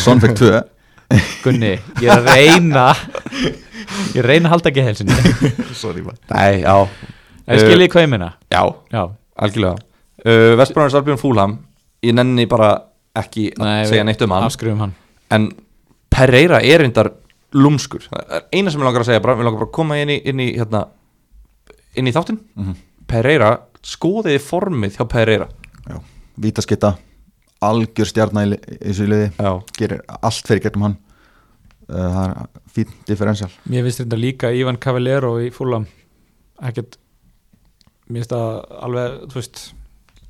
Son 0.00 0.22
fekk 0.24 0.38
tvö. 0.40 0.62
Gunni, 1.44 1.74
ég 2.00 2.22
reyna 2.24 2.86
ég 4.16 4.24
reyna 4.24 4.48
að 4.48 4.52
halda 4.54 4.70
ekki 4.72 4.84
helsinni 4.86 5.16
Sorry 5.82 6.00
man 6.06 6.16
Nei, 6.32 6.62
já, 6.62 6.76
en 7.44 7.60
skiljið 7.60 7.90
hvað 7.92 8.06
ég 8.06 8.12
minna 8.14 8.30
já, 8.48 8.62
Já, 8.94 9.02
algjörlega. 9.36 9.82
Uh, 10.22 10.54
Vestbrunars 10.60 10.96
Albjörn 10.96 11.20
Fúlham 11.20 11.58
Ég 12.06 12.16
nenni 12.16 12.46
bara 12.48 12.70
ekki 13.18 13.50
að 13.58 13.66
Nei, 13.66 13.82
segja 13.90 14.06
neitt 14.08 14.24
um 14.24 14.32
hann. 14.32 14.46
afskrifum 14.48 14.80
hann. 14.86 14.94
En 15.36 15.50
Pereira 16.12 16.62
er 16.64 16.80
reyndar 16.80 17.12
lúmskur. 17.56 18.08
Það 18.08 18.34
er 18.38 18.46
eina 18.52 18.72
sem 18.72 18.80
ég 18.80 18.86
langar 18.88 19.04
að 19.04 19.10
segja 19.10 19.24
bara, 19.24 19.36
við 19.38 19.48
langar 19.48 19.62
bara 19.62 19.70
að 19.70 19.76
koma 19.78 20.00
inn 20.00 20.12
í, 20.14 20.18
inn 20.32 20.42
í, 20.42 20.48
hérna, 20.56 20.82
inn 21.98 22.10
í 22.10 22.14
þáttinn. 22.14 22.40
Mhm. 22.56 22.76
Pereira, 23.12 23.52
skoðiði 23.84 24.40
formið 24.40 24.98
hjá 24.98 25.06
Pereira? 25.10 25.48
Já, 25.88 25.98
vítaskitta 26.40 26.96
algjör 27.62 28.08
stjarnar 28.08 28.54
í 28.56 28.60
þessu 28.80 29.08
liði. 29.10 29.32
Já, 29.36 29.52
gerir 29.78 30.04
allt 30.08 30.46
fyrir 30.48 30.62
gegnum 30.64 30.88
hann. 30.88 31.00
Uh, 31.92 32.08
það 32.08 32.28
er 32.30 32.62
fín 32.72 32.92
differential. 33.06 33.50
Mér 33.68 33.84
finnst 33.84 34.00
þetta 34.00 34.18
líka 34.18 34.52
Ivan 34.54 34.78
Cavallero 34.80 35.34
í 35.42 35.50
fúlam 35.52 35.84
ekkert 36.62 36.96
mér 38.08 38.22
finnst 38.22 38.34
það 38.34 38.48
alveg, 38.86 39.18
þú 39.32 39.38
veist 39.40 39.62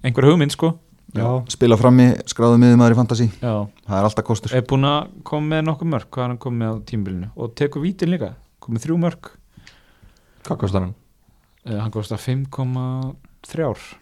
einhver 0.03 0.29
hugmynd 0.31 0.55
sko 0.55 0.73
já. 1.17 1.27
spila 1.53 1.77
frammi, 1.81 2.07
skráðu 2.31 2.59
miðumæður 2.63 2.95
í 2.95 2.99
fantasy. 2.99 3.29
Já, 3.43 3.55
það 3.89 3.99
er 3.99 4.09
alltaf 4.09 4.27
kostur. 4.29 4.55
Er 4.57 4.65
búin 4.69 4.89
að 4.89 5.13
koma 5.29 5.55
með 5.55 5.65
nokkuð 5.69 5.91
mörg 5.95 6.09
hvað 6.11 6.25
er 6.25 6.31
hann 6.33 6.43
komið 6.43 6.73
á 6.73 6.75
tímbilinu 6.89 7.31
og 7.37 7.55
tekur 7.59 7.85
vítin 7.85 8.13
líka? 8.15 8.35
Komið 8.63 8.87
þrjú 8.87 8.99
mörg 9.03 9.33
hvað 10.47 10.61
kostar 10.65 10.87
hann? 10.87 10.95
uh, 11.69 11.79
hann 11.83 11.93
kostar 11.95 12.19
5,3 12.19 13.99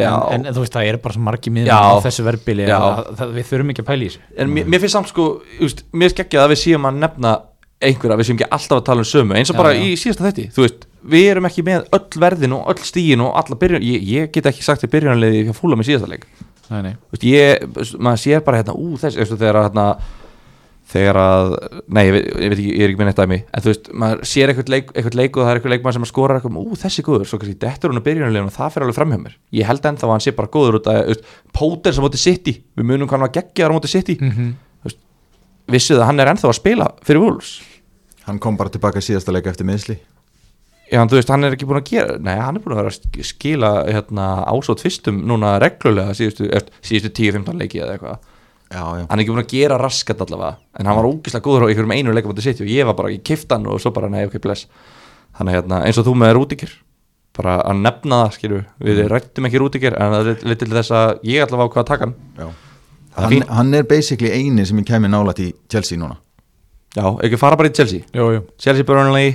Já. 0.00 0.08
en, 0.32 0.46
en 0.48 0.54
þú 0.56 0.62
veist 0.64 0.72
það 0.72 0.88
er 0.88 0.96
bara 1.04 1.14
svo 1.14 1.22
margi 1.22 1.50
miðum 1.52 1.68
Já. 1.68 1.76
á 1.84 1.92
þessu 2.06 2.24
verbili 2.24 2.64
við 2.64 3.44
þurfum 3.50 3.72
ekki 3.74 3.82
að 3.84 3.88
pæla 3.90 4.06
í 4.06 4.08
þessu. 4.08 4.22
En 4.40 4.52
mér, 4.52 4.68
mér 4.72 4.80
finnst 4.82 4.96
samt 4.96 5.10
sko, 5.12 5.26
just, 5.60 5.82
mér 5.92 6.08
finnst 6.08 6.22
ekki 6.24 6.40
að 6.40 6.54
við 6.54 6.60
séum 6.62 6.88
að 6.88 7.00
nefna 7.02 7.32
einhverja, 7.82 8.16
við 8.20 8.28
séum 8.30 8.38
ekki 8.40 8.48
alltaf 8.56 8.78
að 8.80 8.86
tala 8.88 9.04
um 9.04 9.08
sömu 9.10 9.36
eins 9.36 9.52
og 9.52 9.56
Já, 9.58 9.60
bara 9.60 9.74
já. 9.76 9.82
í 9.84 9.92
síðasta 10.00 10.24
þetti 10.30 10.46
þú 10.56 10.64
veist, 10.64 10.86
við 11.02 11.28
erum 11.32 11.48
ekki 11.48 11.64
með 11.66 11.86
öll 11.98 12.22
verðin 12.22 12.56
og 12.56 12.72
öll 12.72 12.86
stígin 12.86 13.24
og 13.24 13.36
alla 13.40 13.58
byrjun, 13.58 13.84
ég, 13.86 14.08
ég 14.08 14.32
get 14.34 14.48
ekki 14.50 14.64
sagt 14.66 14.84
til 14.84 14.90
byrjunarliði 14.92 15.44
hjá 15.48 15.54
Fúlham 15.56 15.82
í 15.82 15.86
síðasta 15.88 16.10
leik. 16.10 16.26
Nei, 16.70 16.80
nei. 16.86 16.92
Þú 16.96 17.16
veist, 17.16 17.28
ég, 17.28 17.96
maður 17.98 18.24
sér 18.24 18.42
bara 18.46 18.62
hérna 18.62 18.74
ú 18.78 18.96
þess, 19.00 19.18
veistu, 19.20 19.38
þegar 19.40 19.60
að 19.60 19.68
hérna 19.68 19.86
þegar 20.92 21.16
að, 21.16 21.54
nei, 21.88 22.02
ég 22.04 22.12
veit, 22.12 22.26
ég 22.26 22.50
veit 22.52 22.58
ekki, 22.58 22.72
ég 22.72 22.82
er 22.84 22.90
ekki 22.90 23.00
með 23.00 23.08
neitt 23.08 23.20
dæmi, 23.22 23.38
en 23.48 23.62
þú 23.64 23.70
veist, 23.70 23.86
maður 24.02 24.26
sér 24.28 24.50
eitthvað 24.52 24.72
leik, 24.74 24.90
eitthvað 24.92 25.14
leik 25.20 25.38
og 25.38 25.46
það 25.46 25.52
er 25.52 25.60
eitthvað 25.60 25.72
leikmann 25.72 25.96
sem 25.96 26.04
að 26.04 26.10
skora 26.10 26.36
eitthvað, 26.36 26.58
ú, 26.58 26.78
þessi 26.82 27.04
góður, 27.06 27.28
svo 27.30 27.38
kannski 27.40 27.60
dettur 27.62 27.92
hún 27.94 28.00
að 28.02 28.04
byrjunarlegin 28.08 28.50
og 28.50 28.56
það 28.58 28.74
fer 28.74 28.84
alveg 28.84 28.98
fram 28.98 29.14
hjá 29.14 29.20
mér, 29.22 29.38
ég 29.56 29.70
held 29.70 29.88
ennþá 29.88 30.08
að 30.08 30.12
hann 30.12 30.24
sé 30.26 30.34
bara 30.36 30.52
góður 30.52 30.78
út 30.82 30.90
að, 30.92 31.22
Póter 31.56 31.96
sem 31.96 32.04
móti 32.04 32.20
City, 32.20 32.56
við 32.76 32.88
munum 32.90 33.08
hann 33.14 33.24
var 33.24 33.32
geggjaður 33.38 33.72
á 33.72 33.76
móti 33.78 33.92
City, 33.94 34.18
Mm 34.20 34.52
vissuð 35.70 36.00
að 36.02 36.08
hann 36.10 36.22
er 36.22 36.32
ennþá 36.32 36.48
að 36.50 36.58
spila 36.58 36.88
fyrir 37.06 37.22
Wolves, 37.22 37.52
hann 38.26 38.40
kom 38.42 38.58
bara 38.58 38.72
tilbaka 38.72 39.02
í 39.02 39.06
síðasta 39.06 39.34
leika 39.34 39.52
eftir 39.52 39.68
miðsli 39.68 39.98
já, 40.92 41.00
en 41.00 41.08
þú 41.08 41.16
veist, 41.18 41.30
hann 41.32 41.44
er 41.48 41.54
ekki 41.56 41.66
búin 41.70 41.80
að 41.80 41.88
gera, 41.90 42.18
nei, 42.20 42.34
hann 42.36 42.58
er 42.58 42.62
búin 42.64 42.74
að 42.76 42.80
vera 42.82 42.92
að 42.92 42.98
sk- 42.98 43.24
skila, 43.32 43.70
hérna, 43.88 44.26
ásótt 44.52 44.82
fyrstum 44.84 45.22
núna 45.28 45.54
reglulega 45.62 46.12
síðustu, 46.18 46.50
síðustu 46.84 47.10
10-15 47.16 47.58
leiki 47.62 47.80
eða 47.82 47.96
eitthvað 47.96 48.18
já, 48.72 48.82
já. 49.00 49.04
hann 49.08 49.18
er 49.18 49.24
ekki 49.24 49.32
búin 49.34 49.44
að 49.44 49.52
gera 49.56 49.78
raskat 49.80 50.20
allavega 50.26 50.56
en 50.78 50.86
hann 50.90 50.98
var 51.00 51.08
ógislega 51.08 51.44
góður 51.48 51.64
á 51.64 51.68
einhverjum 51.72 51.94
einu 51.96 52.14
leikum 52.16 52.36
á 52.36 52.44
City 52.44 52.64
og 52.66 52.72
ég 52.72 52.86
var 52.88 52.96
bara, 53.00 53.12
ég 53.14 53.24
kifta 53.24 53.56
hann 53.58 53.66
og 53.72 53.80
svo 53.80 53.92
bara 53.96 54.08
nei, 54.12 54.24
ok, 54.28 54.36
bless 54.44 54.66
þannig 55.38 55.56
hérna, 55.58 55.82
eins 55.88 55.98
og 56.00 56.06
þú 56.08 56.14
með 56.20 56.34
rútikir 56.38 56.74
bara 57.32 57.54
að 57.64 57.78
nefna 57.80 58.18
það, 58.26 58.34
skilju 58.36 58.60
við 58.84 58.98
Mm. 59.02 59.08
rættum 59.14 59.46
ekki 59.48 59.60
rútikir 59.62 59.94
en 59.96 60.12
það 60.12 60.26
er 60.52 60.58
til 60.60 60.68
þess 60.68 60.90
að 60.92 61.12
ég 61.24 61.46
allavega 61.46 61.64
á 61.64 61.72
hvað 61.72 61.82
að 61.82 61.88
taka 61.88 62.04
hann 62.04 62.14
já. 62.36 62.50
Hann, 63.16 63.42
hann 63.48 63.74
er 63.74 63.82
basically 63.88 64.30
eini 64.32 64.66
sem 64.68 64.76
ég 64.80 64.84
kæmi 64.88 65.08
nálægt 65.08 65.40
í 65.40 65.48
Chelsea 65.72 65.96
núna 66.00 66.16
já, 66.96 67.06
ekki 67.24 67.38
fara 67.40 67.56
bara 67.56 67.68
í 67.68 67.74
Chelsea 67.76 68.04
Jú, 68.12 68.26
jú. 68.36 68.42
Chelsea 68.60 68.84
Burnley, 68.84 69.34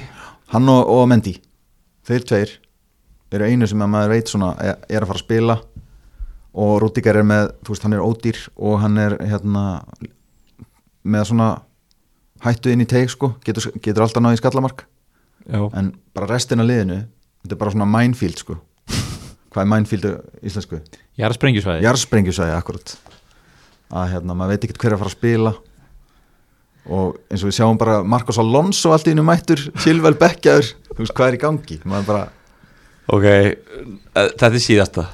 hann 0.54 0.70
og, 0.70 0.86
og 0.94 1.08
Mendy 1.10 1.34
þeir 2.08 2.28
tveir 2.28 2.54
eru 3.36 3.48
einu 3.48 3.68
sem 3.68 3.82
að 3.84 3.92
maður 3.92 4.14
veit 4.16 4.32
svona 4.32 4.54
er, 4.64 4.78
er 4.88 5.04
að 5.04 5.10
fara 5.12 5.20
að 5.20 5.26
spila 5.26 5.58
og 6.58 6.78
Rúdíkar 6.82 7.20
er 7.20 7.28
með, 7.28 7.52
þú 7.62 7.74
veist, 7.74 7.84
hann 7.86 7.96
er 7.98 8.06
ódýr 8.06 8.40
og 8.56 8.80
hann 8.82 8.98
er 9.02 9.18
hérna 9.22 9.64
með 11.08 11.28
svona 11.30 11.50
hættu 12.44 12.72
inn 12.74 12.82
í 12.82 12.88
teig 12.90 13.12
sko, 13.14 13.36
getur, 13.46 13.70
getur 13.84 14.06
alltaf 14.06 14.24
náði 14.24 14.40
í 14.40 14.42
skallamark. 14.42 14.86
Já, 15.48 15.62
en 15.80 15.92
bara 16.18 16.30
restin 16.32 16.64
af 16.64 16.68
liðinu 16.68 17.04
þetta 17.44 17.56
er 17.56 17.62
bara 17.62 17.76
svona 17.76 17.90
minefield 17.92 18.42
sko. 18.42 18.58
Hvað 19.54 19.62
er 19.62 19.70
minefield 19.72 20.08
á 20.10 20.12
íslensku? 20.44 20.82
Ég 21.18 21.24
er 21.24 21.32
að 21.32 21.38
sprengjusvæði 21.38 21.86
Jarsprengjusæði 21.86 22.56
akkurat. 22.58 22.96
Að 23.88 24.10
hérna, 24.16 24.36
maður 24.36 24.56
veit 24.56 24.68
ekkert 24.68 24.82
hver 24.82 24.92
er 24.92 24.98
að 24.98 25.04
fara 25.04 25.14
að 25.14 25.18
spila 25.18 25.54
og 26.88 27.20
eins 27.32 27.44
og 27.44 27.52
við 27.52 27.58
sjáum 27.60 27.80
bara 27.80 28.00
Marcos 28.04 28.40
Alonso 28.42 28.94
allt 28.96 29.10
í 29.10 29.14
einu 29.16 29.26
mættur 29.28 29.62
Silvel 29.84 30.16
Bekkjaður, 30.20 30.74
þú 30.94 31.00
veist 31.04 31.16
hvað 31.18 31.32
er 31.32 31.38
í 31.38 31.42
gangi 31.44 31.80
bara, 32.08 32.28
ok 33.12 33.26
eh, 33.28 33.54
þetta 34.14 34.52
er 34.52 34.64
síðasta 34.64 35.08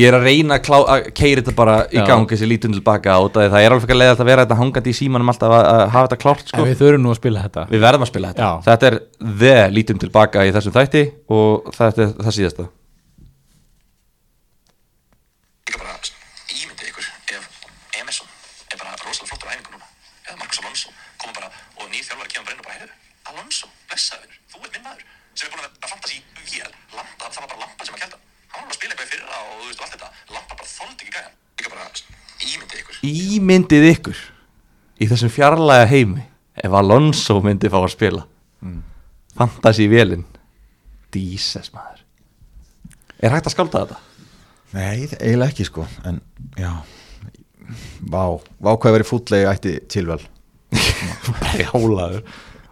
ég 0.00 0.08
er 0.08 0.16
að 0.16 0.26
reyna 0.28 0.56
að, 0.56 0.64
klá, 0.64 0.76
að 0.94 1.08
keiri 1.16 1.42
þetta 1.42 1.54
bara 1.58 1.76
í 1.90 1.98
Já. 1.98 2.04
gang 2.08 2.28
þessi 2.30 2.48
lítun 2.48 2.74
tilbaka 2.76 3.18
og 3.20 3.34
það 3.36 3.56
er 3.60 3.74
alveg 3.74 3.92
að 3.92 4.00
leiða 4.00 4.14
að 4.14 4.28
vera 4.30 4.44
þetta 4.46 4.58
hangandi 4.60 4.92
í 4.92 4.96
símanum 4.96 5.32
alltaf 5.32 5.54
að, 5.54 5.64
að 5.70 5.82
hafa 5.94 6.06
þetta 6.06 6.20
klárt 6.24 6.52
sko. 6.52 6.66
Við 6.68 6.78
þurfum 6.80 7.04
nú 7.04 7.12
að 7.12 7.18
spila 7.20 7.44
þetta 7.46 7.64
Við 7.72 7.82
verðum 7.84 8.06
að 8.06 8.12
spila 8.12 8.30
þetta 8.30 8.46
Já. 8.46 8.52
Þetta 8.68 8.90
er 8.90 8.98
the 9.42 9.56
lítum 9.74 10.00
tilbaka 10.00 10.46
í 10.46 10.54
þessum 10.56 10.76
þætti 10.78 11.04
og 11.36 11.72
þetta 11.76 12.06
er 12.06 12.14
það 12.20 12.36
síðasta 12.38 12.68
Líka 15.68 15.82
bara 15.82 15.98
ímyndið 16.54 16.88
ykkur 16.94 17.10
ef 17.36 17.44
Emerson 18.00 18.30
er 18.70 18.80
bara 18.80 18.96
rosalega 19.04 19.30
flottur 19.34 19.50
á 19.50 19.52
æfingu 19.52 19.74
núna 19.74 19.86
eða 20.30 20.38
Marcos 20.40 20.62
Alonso 20.62 20.94
koma 21.20 21.36
bara 21.36 21.50
og 21.76 21.90
nýr 21.92 22.04
þjálfari 22.06 22.32
kemur 22.32 22.46
bara 22.46 22.54
inn 22.54 22.62
og 22.62 22.66
bara 22.68 22.78
heyrðu, 22.78 22.96
Alonso, 23.30 23.70
blessaður 23.90 24.26
vinur, 24.26 24.40
þú 24.50 24.64
ert 24.64 24.72
minn 24.76 24.86
maður 24.86 25.04
sem 25.34 25.46
er 25.46 25.52
búin 25.52 25.60
að 25.60 25.66
vera 25.68 25.92
fantasi 25.92 26.18
vél 26.50 26.72
Lampa, 26.96 27.28
það 27.28 27.40
var 27.42 27.50
bara 27.52 27.62
Lampa 27.64 27.86
sem 27.86 27.96
að 27.96 28.02
kelda 28.04 28.18
hann 28.50 28.60
var 28.60 28.66
bara 28.66 28.74
að 28.74 28.78
spila 28.80 28.92
eitthvað 28.94 29.06
í 29.06 29.12
fyrra 29.14 29.36
og 29.40 29.52
þú 29.60 29.68
veist 29.68 29.80
og 29.80 29.84
allt 29.86 29.94
þetta 29.94 30.10
Lampa 30.34 30.58
bara 30.60 30.70
þoldi 30.74 31.00
ekki 31.04 31.14
gæðan 31.16 31.34
líka 31.60 31.70
bara 31.74 31.84
ímyndið 33.10 33.86
ykkur 33.94 34.20
í 35.00 35.08
þessum 35.10 35.32
fjarlæga 35.32 35.88
heimi 35.90 36.24
ef 36.60 36.76
Alonso 36.76 37.38
myndi 37.44 37.70
fá 37.72 37.78
að 37.80 37.92
spila. 37.94 38.26
Mm. 38.64 38.82
Fantasí 39.38 39.86
vélin 39.90 40.26
Jesus 41.14 41.72
maður. 41.74 42.04
Er 43.20 43.34
hægt 43.34 43.48
að 43.48 43.54
skálda 43.56 43.84
þetta? 43.84 44.00
Nei, 44.70 45.06
eiginlega 45.18 45.50
ekki 45.50 45.66
sko 45.66 45.84
En 46.06 46.20
já. 46.58 46.70
Vá, 48.10 48.22
vá 48.62 48.70
hvað 48.74 48.94
verið 48.96 49.08
fúllegi 49.08 49.48
ætti 49.50 49.72
tilvel 49.90 50.20
Brjálaður. 51.40 52.22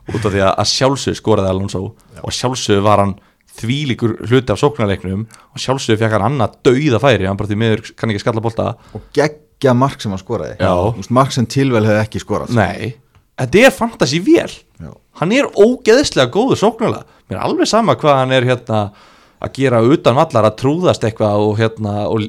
Út 0.09 0.25
af 0.25 0.33
því 0.33 0.45
að 0.47 0.69
sjálfsög 0.71 1.19
skoraði 1.19 1.53
Alonso 1.53 1.83
og 2.23 2.35
sjálfsög 2.35 2.81
var 2.87 3.03
hann 3.03 3.17
þvílíkur 3.59 4.15
hluti 4.29 4.55
af 4.55 4.61
sóknarleiknum 4.61 5.27
og 5.27 5.61
sjálfsög 5.63 5.99
fekk 6.01 6.17
hann 6.17 6.27
annað 6.31 6.57
dauða 6.69 7.01
færi 7.03 7.27
hann 7.29 7.39
bara 7.39 7.51
því 7.51 7.59
miður 7.61 7.85
kann 7.99 8.13
ekki 8.15 8.23
skalla 8.23 8.43
bolta. 8.45 8.73
Og 8.97 9.05
geggja 9.59 9.75
mark 9.75 10.01
sem 10.01 10.15
hann 10.15 10.23
skoraði. 10.23 10.57
Mark 11.11 11.35
sem 11.35 11.47
tilvel 11.51 11.85
hefði 11.87 12.03
ekki 12.05 12.23
skorað. 12.23 12.55
Nei, 12.55 12.95
þetta 13.39 13.63
er 13.67 13.75
fantasy 13.75 14.21
vél. 14.23 14.51
Já. 14.79 14.93
hann 15.19 15.33
er 15.35 15.49
ógeðslega 15.59 16.31
góður 16.31 16.61
sóknarlega. 16.61 17.07
Mér 17.29 17.41
er 17.41 17.47
alveg 17.49 17.67
sama 17.67 17.97
hvað 17.99 18.21
hann 18.21 18.35
er 18.37 18.47
hérna 18.47 18.83
að 19.43 19.57
gera 19.59 19.81
utan 19.83 20.15
vallar 20.19 20.47
að 20.47 20.59
trúðast 20.63 21.05
eitthvað 21.07 21.43
og 21.43 21.59
hérna 21.59 22.07
og 22.07 22.29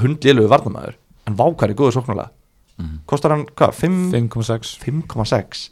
hundlélugu 0.00 0.48
varnamæður 0.48 0.96
en 1.28 1.36
vákar 1.36 1.70
er 1.72 1.76
góður 1.76 1.98
sóknarlega. 1.98 2.32
Kostar 3.06 3.36
hann 3.36 3.44
hvað, 3.52 3.76
5 3.78 4.00
5,6 4.32 4.72
5,6 4.82 5.68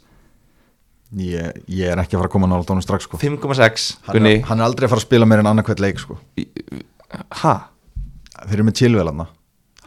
ég, 1.17 1.57
ég 1.67 1.89
er 1.91 1.99
ekki 1.99 2.15
að 2.15 2.21
fara 2.21 2.29
að 2.29 2.35
koma 2.37 2.47
nála 2.47 2.63
tónum 2.69 2.85
strax 2.85 3.09
sko. 3.09 3.17
5,6 3.19 3.89
hann, 4.05 4.29
hann 4.47 4.61
er 4.61 4.67
aldrei 4.69 4.85
að 4.85 4.93
fara 4.93 5.01
að 5.01 5.07
spila 5.09 5.27
meir 5.27 5.41
en 5.41 5.49
annarkvæmt 5.51 5.81
leik 5.83 5.99
sko. 5.99 6.19
Ha? 7.41 7.55
Þeir 8.45 8.59
eru 8.61 8.69
með 8.69 8.77
tilvel 8.85 9.09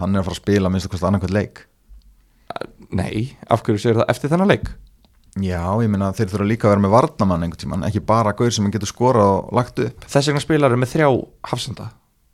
hann 0.01 0.15
er 0.15 0.23
að 0.23 0.29
fara 0.29 0.37
að 0.37 0.43
spila 0.43 0.73
minnst 0.73 0.91
kosta 0.93 1.11
annarkvæmt 1.11 1.35
leik. 1.35 1.65
Nei, 2.95 3.35
af 3.51 3.65
hverju 3.65 3.83
segir 3.83 4.01
það 4.01 4.11
eftir 4.15 4.33
þennan 4.33 4.53
leik? 4.53 4.71
Já, 5.43 5.63
ég 5.83 5.91
meina 5.91 6.13
þeir 6.15 6.31
þurfa 6.31 6.47
líka 6.47 6.69
að 6.69 6.77
vera 6.77 6.85
með 6.85 6.95
varnamann 6.95 7.43
einhvern 7.43 7.63
tímann, 7.65 7.87
ekki 7.89 8.05
bara 8.07 8.37
gaur 8.39 8.53
sem 8.55 8.67
hann 8.67 8.75
getur 8.75 8.91
skorað 8.91 9.33
og 9.33 9.55
lagt 9.59 9.81
upp. 9.83 10.07
Þess 10.07 10.31
vegna 10.31 10.43
spilar 10.45 10.77
með 10.79 10.93
þrjá 10.95 11.09
hafsenda 11.51 11.89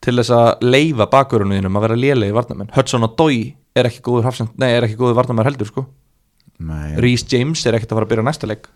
til 0.04 0.16
þess 0.16 0.32
að 0.32 0.64
leifa 0.64 1.06
bakverunniðinum 1.12 1.76
að 1.76 1.86
vera 1.86 1.96
lélegi 2.00 2.36
varnamenn 2.36 2.70
Hudson 2.72 3.04
og 3.04 3.16
Dói 3.20 3.52
er 3.76 3.88
ekki 3.88 4.02
góður 4.04 4.30
hafsend, 4.30 4.52
nei, 4.60 4.70
er 4.72 4.86
ekki 4.86 4.98
góður 5.00 5.18
varnamenn 5.20 5.48
heldur 5.48 5.68
sko. 5.68 5.84
Nei, 6.60 6.96
Rhys 7.00 7.24
James 7.28 7.62
er 7.68 7.76
ekkert 7.76 7.92
að 7.92 8.00
fara 8.00 8.08
að 8.08 8.12
byrja 8.14 8.26
næsta 8.26 8.48
leik 8.48 8.68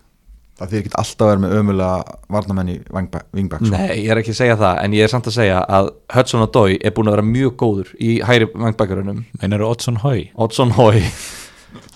það 0.58 0.70
þýr 0.70 0.80
ekki 0.80 0.92
alltaf 1.00 1.24
að 1.24 1.30
vera 1.30 1.42
með 1.42 1.54
ömulega 1.58 2.18
varnamenn 2.36 2.70
í 2.70 2.76
vingbæk 2.94 3.62
sko. 3.64 3.72
Nei, 3.74 3.94
ég 4.04 4.10
er 4.14 4.20
ekki 4.20 4.34
að 4.34 4.40
segja 4.40 4.56
það 4.60 4.80
en 4.84 4.96
ég 4.96 5.06
er 5.06 5.12
samt 5.12 5.30
að 5.30 5.36
segja 5.38 5.62
að 5.78 5.88
Hudson 6.14 6.44
og 6.44 6.52
Dói 6.54 6.76
er 6.78 6.94
búin 6.94 7.10
að 7.10 7.16
vera 7.16 7.26
mjög 7.30 7.56
góður 7.62 7.94
í 7.98 8.10
hæri 8.26 8.48
vangbækurunum 8.52 9.24
Meinar 9.40 9.64
Oddsson 9.66 9.98
Hói 10.04 10.28
Oddsson 10.46 10.74
Hói 10.78 11.02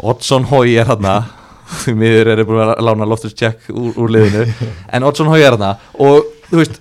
Oddsson 0.03 0.49
Hói 0.51 0.75
er 0.75 0.89
hérna 0.91 1.21
því 1.85 1.95
miður 2.01 2.33
er 2.35 2.45
búin 2.49 2.65
að 2.65 2.83
lána 2.89 3.07
Loftus 3.09 3.37
Check 3.37 3.69
úr, 3.71 3.93
úr 3.95 4.15
liðinu. 4.15 4.47
En 4.95 5.07
Oddsson 5.07 5.31
Hói 5.31 5.39
er 5.43 5.53
hérna 5.53 5.75
og 5.95 6.27
þú 6.49 6.63
veist, 6.63 6.81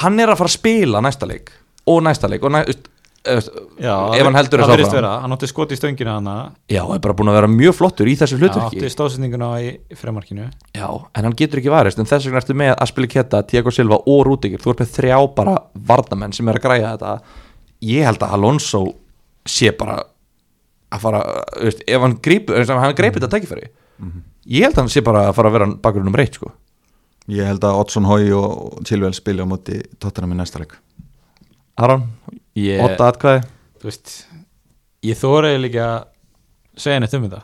hann 0.00 0.20
er 0.22 0.32
að 0.32 0.40
fara 0.40 0.52
að 0.52 0.56
spila 0.56 1.02
næsta 1.04 1.28
leik 1.28 1.52
og 1.90 2.04
næsta 2.06 2.30
leik 2.30 2.44
og 2.46 2.54
næ, 2.54 2.62
þú 2.64 2.72
veist, 2.72 2.91
Já, 3.22 3.94
ef 4.18 4.24
hann 4.26 4.34
heldur 4.34 4.62
þess 4.64 4.72
áfram. 4.74 4.94
vera, 4.96 5.10
hann 5.22 5.34
átti 5.36 5.48
skot 5.50 5.70
í 5.74 5.76
stöngina 5.78 6.16
hana. 6.16 6.34
Já, 6.70 6.82
er 6.82 7.02
bara 7.04 7.14
búin 7.14 7.30
að 7.30 7.36
vera 7.38 7.50
mjög 7.52 7.76
flottur 7.78 8.10
í 8.10 8.16
þessu 8.18 8.38
hlutverki. 8.40 8.80
Átti 8.80 8.90
stóðsendinguna 8.90 9.50
í 9.62 9.68
fremarkinu 9.98 10.48
Já, 10.74 10.88
en 10.90 11.28
hann 11.28 11.36
getur 11.38 11.62
ekki 11.62 11.70
varist 11.70 12.00
en 12.02 12.08
þess 12.10 12.26
vegna 12.26 12.42
ertu 12.42 12.56
með 12.58 12.72
Aspili 12.82 13.10
Keta, 13.12 13.44
Tiago 13.46 13.70
Silva 13.70 14.00
og 14.10 14.24
Rúdikir 14.26 14.62
þú 14.62 14.74
ert 14.74 14.82
með 14.82 14.96
þrjá 14.96 15.20
bara 15.36 15.54
varnamenn 15.92 16.34
sem 16.34 16.50
er 16.50 16.58
að 16.58 16.66
græja 16.66 16.96
þetta. 16.96 17.14
Ég 17.92 18.08
held 18.10 18.26
að 18.26 18.34
Alonso 18.38 18.82
sé 19.46 19.70
bara 19.78 20.00
að 20.92 21.06
fara, 21.06 21.22
þú 21.54 21.70
veist, 21.70 21.86
ef 21.86 22.02
hann 22.02 22.18
hann 22.82 22.98
greipur 22.98 23.22
þetta 23.22 23.32
tækifæri. 23.36 23.70
Ég 24.50 24.66
held 24.66 24.74
að 24.74 24.82
hann 24.82 24.92
sé 24.92 25.02
bara 25.06 25.28
að 25.28 25.36
fara 25.38 25.50
að 25.52 25.58
vera 25.60 25.72
bakurinn 25.78 26.10
um 26.10 26.18
reitt 26.18 26.34
sko. 26.40 26.50
Ég 27.30 27.46
held 27.46 27.62
að 27.62 27.78
Oddsson 27.78 28.08
Hói 28.10 28.32
og 28.34 28.80
Tilvel 28.88 29.12
spili 29.14 29.44
á 29.44 29.46
móti 29.46 29.78
Tottenham 30.02 30.34
í 30.34 30.40
næsta 30.40 30.58
leik. 30.58 30.74
Aron, 31.78 32.08
ég, 32.58 32.82
åtta 32.84 33.08
atkvæði. 33.12 33.42
Þú 33.80 33.88
veist 33.90 34.14
ég 35.06 35.18
þóra 35.18 35.54
líka 35.60 35.86
að 35.88 36.82
segja 36.84 37.02
neitt 37.02 37.16
um 37.18 37.26
þetta. 37.26 37.42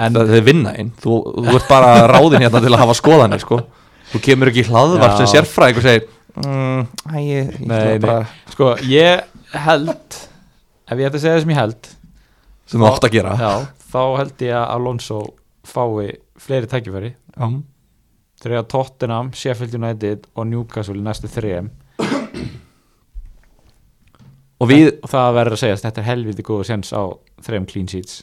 En 0.00 0.16
það 0.16 0.34
er 0.38 0.44
vinna 0.46 0.72
einn. 0.78 0.92
Þú, 1.02 1.16
þú 1.46 1.56
ert 1.58 1.68
bara 1.70 1.90
ráðin 2.10 2.44
hérna 2.46 2.62
til 2.64 2.72
að 2.72 2.82
hafa 2.82 2.96
skoðanir 2.98 3.42
sko. 3.42 3.60
þú 4.12 4.20
kemur 4.22 4.50
ekki 4.52 4.66
hlaðvarp 4.68 5.16
Já. 5.16 5.18
sem 5.18 5.30
sérfræðing 5.34 5.80
og 5.80 5.84
segir 5.84 6.04
mm, 6.38 6.82
æ, 7.10 7.16
ég, 7.26 7.48
ég 7.58 7.64
nei, 7.66 7.96
bara, 7.98 8.20
sko 8.52 8.68
ég 8.86 9.24
held 9.66 10.18
ef 10.86 11.00
ég 11.00 11.08
ætti 11.08 11.18
að 11.18 11.24
segja 11.24 11.34
það 11.34 11.42
sem 11.42 11.52
ég 11.52 11.58
held 11.58 11.88
sem 12.66 12.82
þú 12.82 12.88
átt 12.90 13.08
að 13.08 13.16
gera. 13.16 13.32
Já, 13.40 13.52
þá 13.90 14.02
held 14.20 14.44
ég 14.46 14.54
að 14.60 14.68
Alonso 14.76 15.22
fái 15.66 16.12
fleiri 16.38 16.70
tækifæri. 16.70 17.10
Já. 17.36 17.48
þegar 18.42 18.68
Tottenham, 18.70 19.32
Sheffield 19.34 19.74
United 19.74 20.26
og 20.36 20.46
Newcastle 20.50 20.96
í 20.96 21.04
næstu 21.04 21.28
þrejum 21.32 21.72
og 24.60 24.70
við, 24.70 24.86
og 25.04 25.10
það 25.12 25.34
verður 25.36 25.56
að 25.56 25.62
segja 25.62 25.76
að 25.76 25.84
þetta 25.86 26.00
er 26.02 26.08
helviti 26.10 26.42
góður 26.46 26.68
sens 26.70 26.92
á 26.96 27.02
þrejum 27.44 27.66
clean 27.70 27.88
sheets 27.92 28.22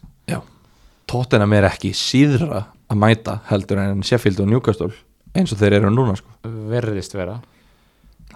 Tottenham 1.13 1.51
er 1.57 1.65
ekki 1.67 1.89
síðra 1.93 2.61
að 2.89 2.97
mæta 3.01 3.33
heldur 3.49 3.81
en 3.83 3.99
Sheffield 4.07 4.39
og 4.39 4.47
Newcastle 4.49 4.87
eins 5.35 5.51
og 5.53 5.59
þeir 5.59 5.75
eru 5.81 5.89
núna 5.91 6.15
sko. 6.17 6.29
verðist 6.71 7.13
vera 7.17 7.39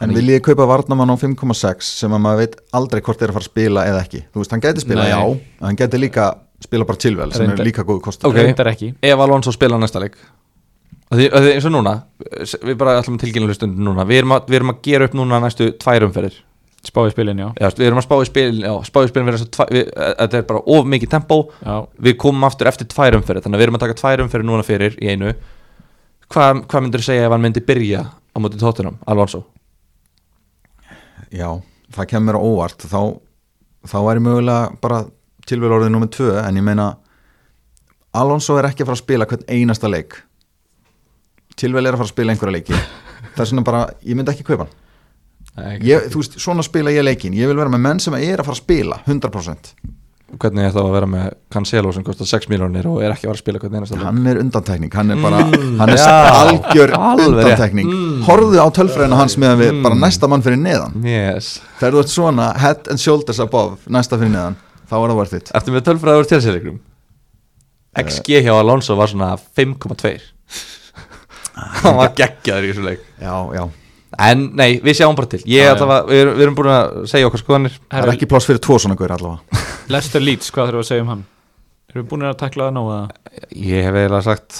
En 0.03 0.11
vil 0.13 0.27
ég 0.29 0.43
kaupa 0.45 0.67
varnamann 0.69 1.09
á 1.09 1.17
5,6 1.17 1.87
sem 2.03 2.11
að 2.13 2.21
maður 2.21 2.41
veit 2.43 2.57
aldrei 2.77 2.99
hvort 3.01 3.21
er 3.23 3.31
að 3.31 3.37
fara 3.39 3.45
að 3.45 3.49
spila 3.49 3.85
eða 3.89 4.01
ekki 4.03 4.19
Þú 4.29 4.41
veist, 4.43 4.51
hann 4.53 4.61
gæti 4.61 4.83
spila 4.83 5.05
Nei. 5.07 5.09
já 5.09 5.21
en 5.23 5.65
hann 5.65 5.79
gæti 5.79 6.01
líka 6.03 6.25
spila 6.61 6.85
bara 6.85 7.01
Tilvel 7.01 7.31
sem 7.33 7.47
Reyndar. 7.47 7.63
er 7.63 7.69
líka 7.71 7.85
góð 7.87 8.01
kostur 8.05 8.29
Ok. 8.29 8.37
reyndar 8.43 8.69
ekki 8.75 8.91
ef 9.01 9.23
Alonso 9.25 9.53
spila 9.55 9.79
næsta 9.81 10.03
leik 10.03 10.19
að 11.07 11.17
því, 11.23 11.29
að 11.31 11.47
því, 11.47 11.53
eins 11.55 11.65
og 11.65 11.73
núna 11.73 11.95
við 12.67 12.77
bara 12.77 12.97
ætlum 12.99 13.17
að 13.17 13.23
tilkynna 13.25 13.55
stundin 13.57 13.87
núna 13.87 14.05
við 14.05 14.21
erum, 14.21 14.35
að, 14.37 14.45
við 14.51 14.59
erum 14.59 14.73
að 14.75 14.81
gera 14.85 15.07
upp 15.07 15.17
núna 15.17 15.39
næstu 15.41 15.71
tvær 15.81 16.05
umferðir 16.11 16.37
spáði 16.85 17.13
spilin, 17.13 17.41
já, 17.41 17.47
já, 17.57 17.69
við 17.77 17.89
erum 17.89 17.99
að 17.99 18.05
spá 18.05 18.15
í 18.21 18.27
spil 18.27 18.59
já, 18.61 18.71
spá 18.85 18.99
í 19.01 19.09
spil 19.09 19.23
við, 19.25 19.43
við, 19.73 19.89
þetta 19.89 20.39
er 20.39 20.45
bara 20.47 20.61
of 20.75 20.89
mikið 20.93 21.11
tempó 21.11 21.37
já. 21.59 21.75
við 22.07 22.17
komum 22.21 22.45
aftur 22.47 22.69
eftir 22.69 22.89
tvær 22.91 23.17
umferðir 23.17 23.45
þannig 23.45 23.57
að 23.57 23.63
við 23.63 23.67
erum 23.67 23.79
að 23.79 23.83
taka 23.85 23.97
tvær 24.01 24.23
umferðir 24.25 24.49
núna 24.49 24.65
fyrir 24.67 24.97
í 25.01 25.11
einu. 25.11 25.33
Hvað, 26.27 26.63
hvað 26.67 26.85
myndur 26.85 27.03
þú 27.03 27.07
segja 27.09 27.27
ef 27.27 27.33
hann 27.33 27.43
myndi 27.43 27.63
byrja 27.65 28.03
á 28.11 28.37
móti 28.43 28.61
tóttunum, 28.61 28.99
Alonso? 29.07 29.45
Já, 31.33 31.49
það 31.95 32.09
kemur 32.13 32.39
óvart. 32.39 32.83
Þá, 32.87 33.01
þá 33.87 33.97
er 34.03 34.19
ég 34.19 34.25
mögulega 34.27 34.79
bara 34.83 35.05
Tilvel 35.47 35.71
orðið 35.71 35.93
nummið 35.93 36.09
2 36.17 36.31
en 36.41 36.57
ég 36.59 36.65
meina 36.67 36.89
Alonso 38.17 38.57
er 38.59 38.67
ekki 38.67 38.83
að 38.83 38.89
fara 38.89 38.99
að 38.99 39.05
spila 39.05 39.27
hvern 39.29 39.47
einasta 39.47 39.91
leik. 39.91 40.17
Tilvel 41.57 41.85
er 41.85 41.95
að 41.95 42.03
fara 42.03 42.11
að 42.11 42.15
spila 42.15 42.33
einhverja 42.33 42.57
leiki. 42.57 42.81
Það 43.31 43.43
er 43.43 43.49
svona 43.51 43.63
bara, 43.65 43.87
ég 44.03 44.17
myndi 44.17 44.33
ekki 44.33 44.45
kaupa 44.47 44.67
hann 44.67 44.75
ég, 45.85 46.09
þú 46.13 46.23
veist, 46.23 46.39
svona 46.41 46.65
spila 46.65 46.93
ég 46.93 47.05
leikin 47.05 47.37
ég 47.37 47.49
vil 47.49 47.57
vera 47.57 47.71
með 47.73 47.85
menn 47.85 48.03
sem 48.03 48.17
er 48.19 48.41
að 48.41 48.49
fara 48.49 48.57
að 48.57 48.63
spila 48.63 48.99
100% 49.05 49.75
hvernig 50.35 50.65
er 50.67 50.73
það 50.75 50.87
að 50.89 50.95
vera 50.97 51.07
með 51.09 51.27
Cancelo 51.53 51.91
sem 51.95 52.03
kostar 52.03 52.27
6 52.27 52.49
miljónir 52.51 52.87
og 52.89 52.99
er 52.99 53.13
ekki 53.13 53.27
að 53.27 53.31
vera 53.31 53.37
að 53.37 53.43
spila 53.43 53.61
hvernig 53.61 53.79
einasta 53.79 53.95
leik? 53.95 54.03
Hann 54.09 54.27
er 54.27 54.39
undantekning, 54.41 54.91
hann 54.97 55.13
er 55.13 55.21
bara 55.23 55.39
hann 55.47 55.93
er 55.93 56.01
já, 56.01 56.09
algjör 56.41 56.93
undantekning. 56.97 57.93
Horfðu 58.27 58.59
á 58.59 58.67
tölfræðina 58.75 59.21
hans 59.21 59.37
meðan 59.39 59.61
við 59.61 59.79
bara 59.85 59.99
næsta 60.01 60.27
mann 60.31 60.43
fyrir 60.43 60.59
neðan. 60.59 60.99
Yes. 61.07 61.61
þegar 61.79 61.95
þú 61.95 62.03
ert 62.03 62.13
svona 62.13 62.49
head 62.59 62.91
and 62.91 63.03
shoulders 63.03 63.39
above 63.43 63.79
næsta 63.87 64.19
fyrir 64.19 64.35
neðan, 64.35 64.59
þá 64.83 64.95
er 64.99 65.07
það 65.07 65.17
worth 65.21 65.39
it. 65.39 65.51
Ertu 65.55 65.75
með 65.75 65.87
tölfræður 65.87 66.27
til 66.27 66.41
þessi 66.41 66.55
leikum? 66.57 66.79
XG 68.03 68.43
hjá 68.45 68.53
Alonso 68.57 68.99
var 68.99 69.09
svona 69.13 69.31
5,2 69.57 70.17
Hann 71.81 71.95
var 71.97 72.11
geggjaður 72.17 72.67
í 72.67 72.73
þessu 72.73 72.83
leik. 72.91 73.07
Já, 73.23 73.33
já, 73.55 73.63
En 74.17 74.47
nei, 74.57 74.79
við 74.81 74.97
sjáum 74.97 75.15
bara 75.17 75.29
til. 75.29 75.43
Ég 75.45 75.69
að, 75.69 75.81
við, 76.09 76.21
erum- 76.23 76.37
við 76.39 76.43
erum 76.47 76.55
búin 76.57 76.69
að 76.73 76.95
segja 77.11 77.27
okkar 77.29 77.41
skoðanir. 77.43 77.75
Það 77.91 78.07
er 78.07 78.11
ekki 78.15 78.29
pláss 78.31 78.47
fyrir 78.49 78.61
tvo 78.65 78.77
svona 78.81 78.97
guður 78.97 79.13
allavega. 79.17 79.65
Lester 79.93 80.23
Leeds, 80.23 80.49
hvað 80.55 80.71
þurfum 80.71 80.79
við 80.81 80.85
að 80.85 80.89
segja 80.89 81.05
um 81.05 81.11
hann? 81.13 81.25
Erum 81.91 82.01
við 82.03 82.09
búin 82.11 82.25
að 82.27 82.39
takla 82.41 82.69
það 82.71 82.89
að 82.93 83.11
Ég 83.63 83.85
hef 83.87 83.95
eiginlega 83.95 84.23
sagt 84.25 84.57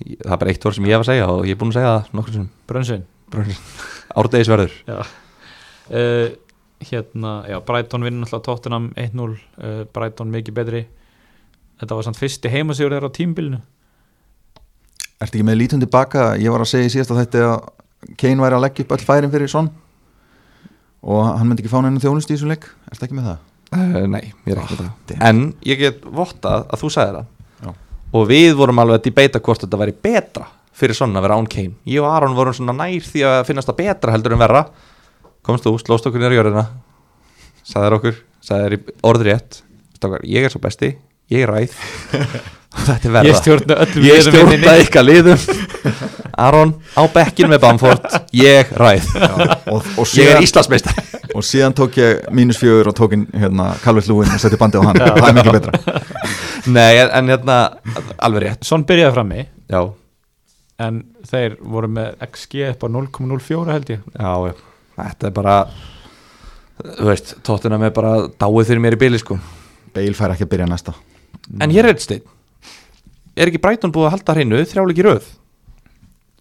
Það 0.00 0.30
er 0.32 0.38
bara 0.40 0.52
eitt 0.54 0.62
orð 0.64 0.76
sem 0.78 0.86
ég 0.88 0.94
hef 0.96 1.02
að 1.04 1.08
segja 1.10 1.26
og 1.28 1.42
ég 1.44 1.52
er 1.52 1.58
búin 1.60 1.72
að 1.72 1.76
segja 1.76 1.90
það 1.90 2.14
nokkur 2.16 2.36
sem 2.36 2.46
Brunnsvein? 2.70 3.02
Árdegisverður 4.16 4.78
Já. 4.88 5.00
Uh, 5.90 6.30
Hérna, 6.80 7.32
já, 7.44 7.58
Brighton 7.60 8.06
vinnur 8.06 8.24
alltaf 8.24 8.40
Tottenham 8.46 8.86
1-0 8.96 9.26
uh, 9.28 9.82
Brighton 9.92 10.30
mikið 10.32 10.54
betri. 10.56 10.80
Þetta 11.82 11.98
var 11.98 12.06
samt 12.06 12.16
fyrsti 12.16 12.48
heimasigur 12.54 12.94
þeirra 12.94 13.10
á 13.12 13.16
tímbilinu 13.18 13.58
Ertu 15.20 15.36
ekki 15.36 15.44
með 15.44 15.58
lítum 15.60 15.82
tilbaka, 15.82 16.30
ég 16.40 16.48
var 16.54 16.64
að 16.64 16.70
segja 16.72 16.88
í 16.88 16.92
síðasta 16.94 17.18
þetta 17.18 17.42
að 17.50 17.68
Kane 18.20 18.40
væri 18.42 18.56
að 18.58 18.64
leggja 18.64 18.84
upp 18.86 18.92
öll 18.96 19.04
færin 19.06 19.32
fyrir 19.32 19.50
svon 19.52 19.70
og 21.00 21.20
hann 21.38 21.48
myndi 21.48 21.62
ekki 21.64 21.72
fá 21.72 21.80
neina 21.84 22.00
þjónust 22.02 22.30
í 22.30 22.34
þessum 22.36 22.50
leik. 22.52 22.66
Ertu 22.92 23.06
ekki 23.06 23.16
með 23.16 23.28
það? 23.30 23.38
uh, 23.72 24.06
Nei, 24.12 24.22
ég 24.46 24.54
er 24.54 24.60
ekki 24.62 24.76
með 24.78 24.86
Ah, 24.86 24.94
það. 25.10 25.22
En 25.30 25.42
ég 25.68 25.80
get 25.80 26.02
vottað 26.04 26.66
að 26.74 26.82
þú 26.82 26.90
sagði 26.96 27.14
það. 27.20 27.28
Já. 27.64 27.70
og 28.18 28.26
við 28.28 28.54
vorum 28.58 28.80
alveg 28.82 28.98
að 29.00 29.04
debata 29.08 29.40
hvort 29.46 29.64
þetta 29.64 29.80
væri 29.80 29.94
betra 30.08 30.46
fyrir 30.80 30.96
svona 30.96 31.20
að 31.20 31.26
vera 31.28 31.36
án 31.40 31.48
Kane. 31.52 31.74
Ég 31.88 32.00
og 32.04 32.08
Aron 32.12 32.34
vorum 32.36 32.56
svona 32.56 32.72
nær 32.76 33.04
því 33.04 33.24
að 33.28 33.40
finnast 33.48 33.68
það 33.68 33.78
betra 33.82 34.12
heldur 34.16 34.32
en 34.36 34.40
verra. 34.44 34.64
Komst 35.44 35.64
þú, 35.64 35.74
slóst 35.80 36.06
okkur 36.08 36.20
nýra 36.20 36.36
jörðina. 36.36 36.66
Sagðir 37.64 37.96
okkur, 37.98 38.16
sagðir 38.44 38.78
orðrétt 39.06 39.60
Stakar, 40.00 40.22
ég 40.24 40.44
er 40.46 40.52
svo 40.52 40.60
besti, 40.64 40.94
ég 41.28 41.42
er 41.44 41.50
ræð. 41.52 41.74
Þetta 42.86 43.08
er 43.08 43.12
verra. 43.12 43.28
Ég 43.28 43.36
stjórna 43.36 43.76
öllum 43.84 44.04
ég 44.06 44.22
stjórna 44.24 44.76
ykkar 44.80 45.04
liðum 45.04 45.40
Aron 46.40 46.72
á 46.96 47.02
bekkinu 47.12 47.50
með 47.52 47.62
Bamford 47.64 48.06
ég 48.36 48.70
ræð. 48.78 49.06
Og, 49.70 49.84
og, 50.00 50.08
ég 50.16 50.30
er 50.30 50.38
síðan, 50.38 50.46
Íslandsmeistar 50.46 50.98
og 51.36 51.44
síðan 51.46 51.76
tók 51.76 51.98
ég 52.00 52.24
mínus 52.34 52.58
fjögur 52.60 52.90
og 52.90 52.96
tók 52.98 53.14
inn 53.16 53.26
hérna, 53.36 53.70
Calvert 53.84 54.08
Lúin 54.10 54.30
og 54.32 54.42
setti 54.42 54.58
bandi 54.60 54.80
á 54.80 54.82
hann. 54.86 55.00
Það 55.00 55.28
er 55.28 55.36
mikið 55.38 55.58
betra. 55.58 56.02
Nei, 56.76 56.90
en, 57.02 57.12
en 57.20 57.30
hérna, 57.34 57.58
alveg 58.18 58.46
rétt. 58.46 58.66
Son 58.68 58.84
byrjaði 58.88 59.16
frammi. 59.16 59.46
Já, 59.70 59.80
en 60.80 61.04
þeir 61.28 61.56
voru 61.60 61.92
með 61.92 62.26
XG 62.30 62.66
upp 62.72 62.84
á 62.84 62.88
0,04 62.96 63.76
held 63.76 63.94
ég. 63.94 64.10
Já, 64.16 64.66
þetta 65.04 65.30
er 65.30 65.38
bara 65.38 65.60
þú 66.80 67.12
veist, 67.12 67.36
tóttina 67.46 67.78
með 67.80 67.94
bara 68.00 68.16
dáið 68.40 68.72
fyrir 68.72 68.84
mér 68.84 68.98
í 68.98 69.04
bili 69.04 69.20
sko. 69.22 69.38
Bale 69.94 70.16
fær 70.16 70.34
ekki 70.34 70.48
að 70.48 70.52
byrja 70.56 70.68
næsta. 70.70 70.96
En 71.60 71.72
hér 71.72 71.88
er 71.88 71.94
eitt 71.94 72.04
stein 72.04 72.28
er 73.40 73.50
ekki 73.50 73.60
Brighton 73.62 73.92
búið 73.94 74.08
að 74.08 74.14
halda 74.16 74.36
hreinu 74.36 74.64
þrjáleiki 74.68 75.06
röð 75.06 75.28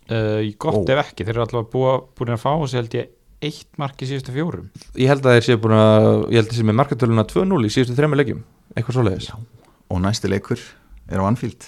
uh, 0.09 0.41
Gott 0.61 0.81
Ó. 0.81 0.91
ef 0.93 1.01
ekki, 1.05 1.25
þeir 1.27 1.35
eru 1.37 1.45
alltaf 1.45 1.71
búin 1.73 2.33
að 2.35 2.41
fá 2.43 2.51
þessi 2.63 2.79
held 2.81 2.97
ég 2.99 3.09
eitt 3.49 3.69
mark 3.79 4.01
í 4.03 4.09
síðustu 4.09 4.33
fjórum 4.35 4.67
ég 4.99 5.07
held 5.11 5.23
að 5.25 5.37
þeir 5.37 5.47
séu 5.47 5.61
búin 5.63 5.77
að 5.77 6.07
ég 6.33 6.41
held 6.41 6.49
að 6.49 6.51
þeir 6.51 6.59
séu 6.59 6.67
með 6.69 6.79
markatöluna 6.81 7.25
2-0 7.29 7.61
í 7.69 7.71
síðustu 7.75 7.95
þrejum 7.97 8.17
leikjum 8.19 8.41
eitthvað 8.75 8.97
svoleiðis 8.99 9.29
og 9.89 10.01
næsti 10.03 10.31
leikur 10.33 10.59
er 11.09 11.23
á 11.23 11.29
Anfield 11.29 11.65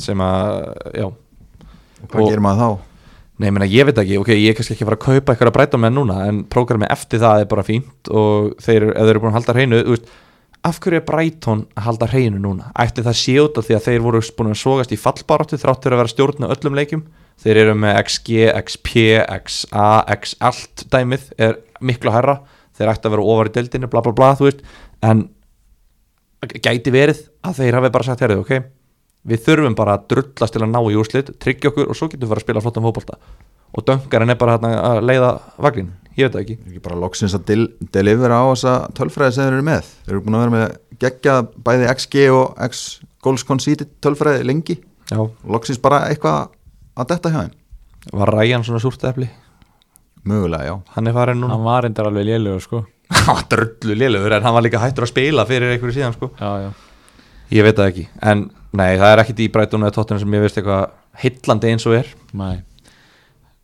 sem 0.00 0.18
að, 0.24 0.72
já 0.96 1.06
og 1.06 2.08
hvað 2.10 2.24
Og- 2.24 2.28
gerir 2.32 2.42
maður 2.44 2.64
þá? 2.64 2.90
Nei, 3.34 3.48
ég 3.48 3.54
meina, 3.56 3.66
ég 3.66 3.86
veit 3.88 3.96
ekki, 3.98 4.16
ok, 4.22 4.28
ég 4.30 4.52
er 4.52 4.54
kannski 4.54 4.74
ekki 4.76 4.84
að 4.84 4.88
fara 4.92 4.96
að 5.00 5.04
kaupa 5.08 5.32
eitthvað 5.34 5.48
að 5.50 5.54
breyta 5.56 5.78
með 5.82 5.92
núna, 5.96 6.16
en 6.30 6.36
prógrami 6.46 6.86
eftir 6.86 7.18
það 7.18 7.40
er 7.42 7.48
bara 7.50 7.64
fínt 7.66 8.10
og 8.14 8.52
þeir, 8.62 8.84
ef 8.94 9.00
þeir 9.00 9.10
eru 9.10 9.22
búin 9.24 9.32
að 9.32 9.38
halda 9.40 9.54
hreinu, 9.56 9.80
þú 9.88 9.94
veist, 9.96 10.12
af 10.70 10.78
hverju 10.84 11.00
er 11.00 11.04
Brighton 11.08 11.64
að 11.74 11.86
halda 11.88 12.08
hreinu 12.12 12.38
núna? 12.44 12.68
Ætti 12.78 13.02
það 13.02 13.16
sé 13.18 13.34
út 13.42 13.58
af 13.58 13.66
því 13.66 13.74
að 13.74 13.88
þeir 13.88 14.04
voru 14.06 14.20
búin 14.38 14.52
að 14.54 14.60
sogast 14.62 14.94
í 14.94 15.00
fallbaráttu 15.02 15.58
þráttur 15.64 15.96
að 15.96 16.02
vera 16.04 16.12
stjórn 16.14 16.46
á 16.46 16.52
öllum 16.54 16.78
leikjum, 16.78 17.02
þeir 17.42 17.62
eru 17.64 17.76
með 17.78 17.98
XG, 18.04 18.44
XP, 18.60 18.92
XA, 19.24 19.88
X, 20.16 20.36
allt 20.44 20.86
dæmið 20.92 21.30
er 21.38 21.58
miklu 21.84 22.12
hærra, 22.14 22.38
þeir 22.74 22.92
ætti 22.94 23.08
að 23.08 23.16
vera 23.16 23.26
ofar 23.34 23.50
í 23.50 23.54
deildinu, 23.58 23.90
bla 23.90 24.02
bla 24.04 24.14
bla, 24.16 24.30
þú 24.38 24.48
veist, 24.48 24.62
en 25.04 25.26
gæti 26.44 26.92
verið 26.94 27.26
að 27.44 27.60
þeir 27.60 27.78
hafi 27.78 27.92
bara 27.94 28.08
sagt, 28.08 28.24
herrið, 28.24 28.44
ok, 28.44 28.70
við 29.24 29.44
þurfum 29.46 29.76
bara 29.78 29.98
að 29.98 30.06
drullast 30.12 30.54
til 30.54 30.62
að 30.64 30.72
ná 30.72 30.80
í 30.84 30.96
úrslit 31.00 31.34
tryggja 31.40 31.72
okkur 31.72 31.90
og 31.90 31.98
svo 31.98 32.08
getum 32.10 32.26
við 32.26 32.32
fara 32.32 32.42
að 32.42 32.46
spila 32.46 32.64
flottan 32.64 32.84
fótbolta. 32.84 33.20
Og 33.74 33.82
döngarinn 33.88 34.30
er 34.30 34.38
bara 34.38 34.56
að 34.60 35.00
leiða 35.02 35.30
vagnin, 35.58 35.88
ég 36.14 36.28
veit 36.28 36.34
það 36.36 36.42
ekki. 36.44 36.56
Ekki 36.68 36.82
bara 36.84 36.98
loksins 37.00 37.34
að 37.34 37.46
del 37.48 37.64
delivera 37.94 38.38
á 38.38 38.44
þessa 38.52 38.74
tölfræði 38.94 39.34
sem 39.34 39.48
þeir 39.48 39.56
eru 39.56 39.66
með? 39.66 39.88
Þeir 40.04 40.14
eru 40.14 40.24
búin 40.26 40.36
að 40.36 40.44
vera 40.44 40.54
með 40.54 40.76
gegja 41.02 41.38
bæði 41.66 41.88
XG 41.94 42.26
og 42.36 42.60
X 42.68 42.84
goals 43.24 43.46
conceded 43.48 43.96
tölfræði 44.04 44.44
lengi. 44.46 44.76
Já, 45.10 45.18
og 45.24 45.50
loksins 45.56 45.82
bara 45.82 46.04
eitthvað 46.10 46.52
að 46.96 47.10
detta 47.14 47.32
hjá 47.32 47.40
þeim. 47.42 47.56
Var 48.12 48.34
Ræjan 48.34 48.64
svona 48.66 48.82
súrt 48.82 49.04
efli 49.08 49.30
mögulega 50.24 50.64
já. 50.64 50.80
Hann 50.96 51.06
er 51.06 51.12
farin 51.12 51.40
núna. 51.40 51.52
Hann 51.54 51.64
var 51.64 51.86
endar 51.86 52.08
alveg 52.08 52.26
lélugur 52.26 52.60
sko. 52.64 52.82
Hann 53.14 53.36
var 53.36 53.46
drullu 53.50 53.96
lélugur 53.98 54.32
en 54.32 54.42
hann 54.42 54.54
var 54.54 54.64
líka 54.64 54.80
hættur 54.80 55.04
að 55.04 55.12
spila 55.12 55.44
fyrir 55.48 55.74
einhverju 55.74 55.96
síðan 55.98 56.14
sko. 56.16 56.30
Já, 56.40 56.50
já. 56.64 56.70
ég 57.52 57.66
veit 57.66 57.76
það 57.76 57.90
ekki, 57.90 58.04
en 58.22 58.46
nei, 58.72 58.96
það 58.98 59.10
er 59.10 59.22
ekkit 59.22 59.42
í 59.44 59.48
Brighton 59.52 59.84
eða 59.84 59.94
Tottenham 59.98 60.22
sem 60.22 60.36
ég 60.36 60.44
veist 60.44 60.58
eitthvað 60.58 60.94
heillandi 61.20 61.70
eins 61.70 61.86
og 61.86 61.96
er. 61.98 62.08
Nei. 62.32 62.54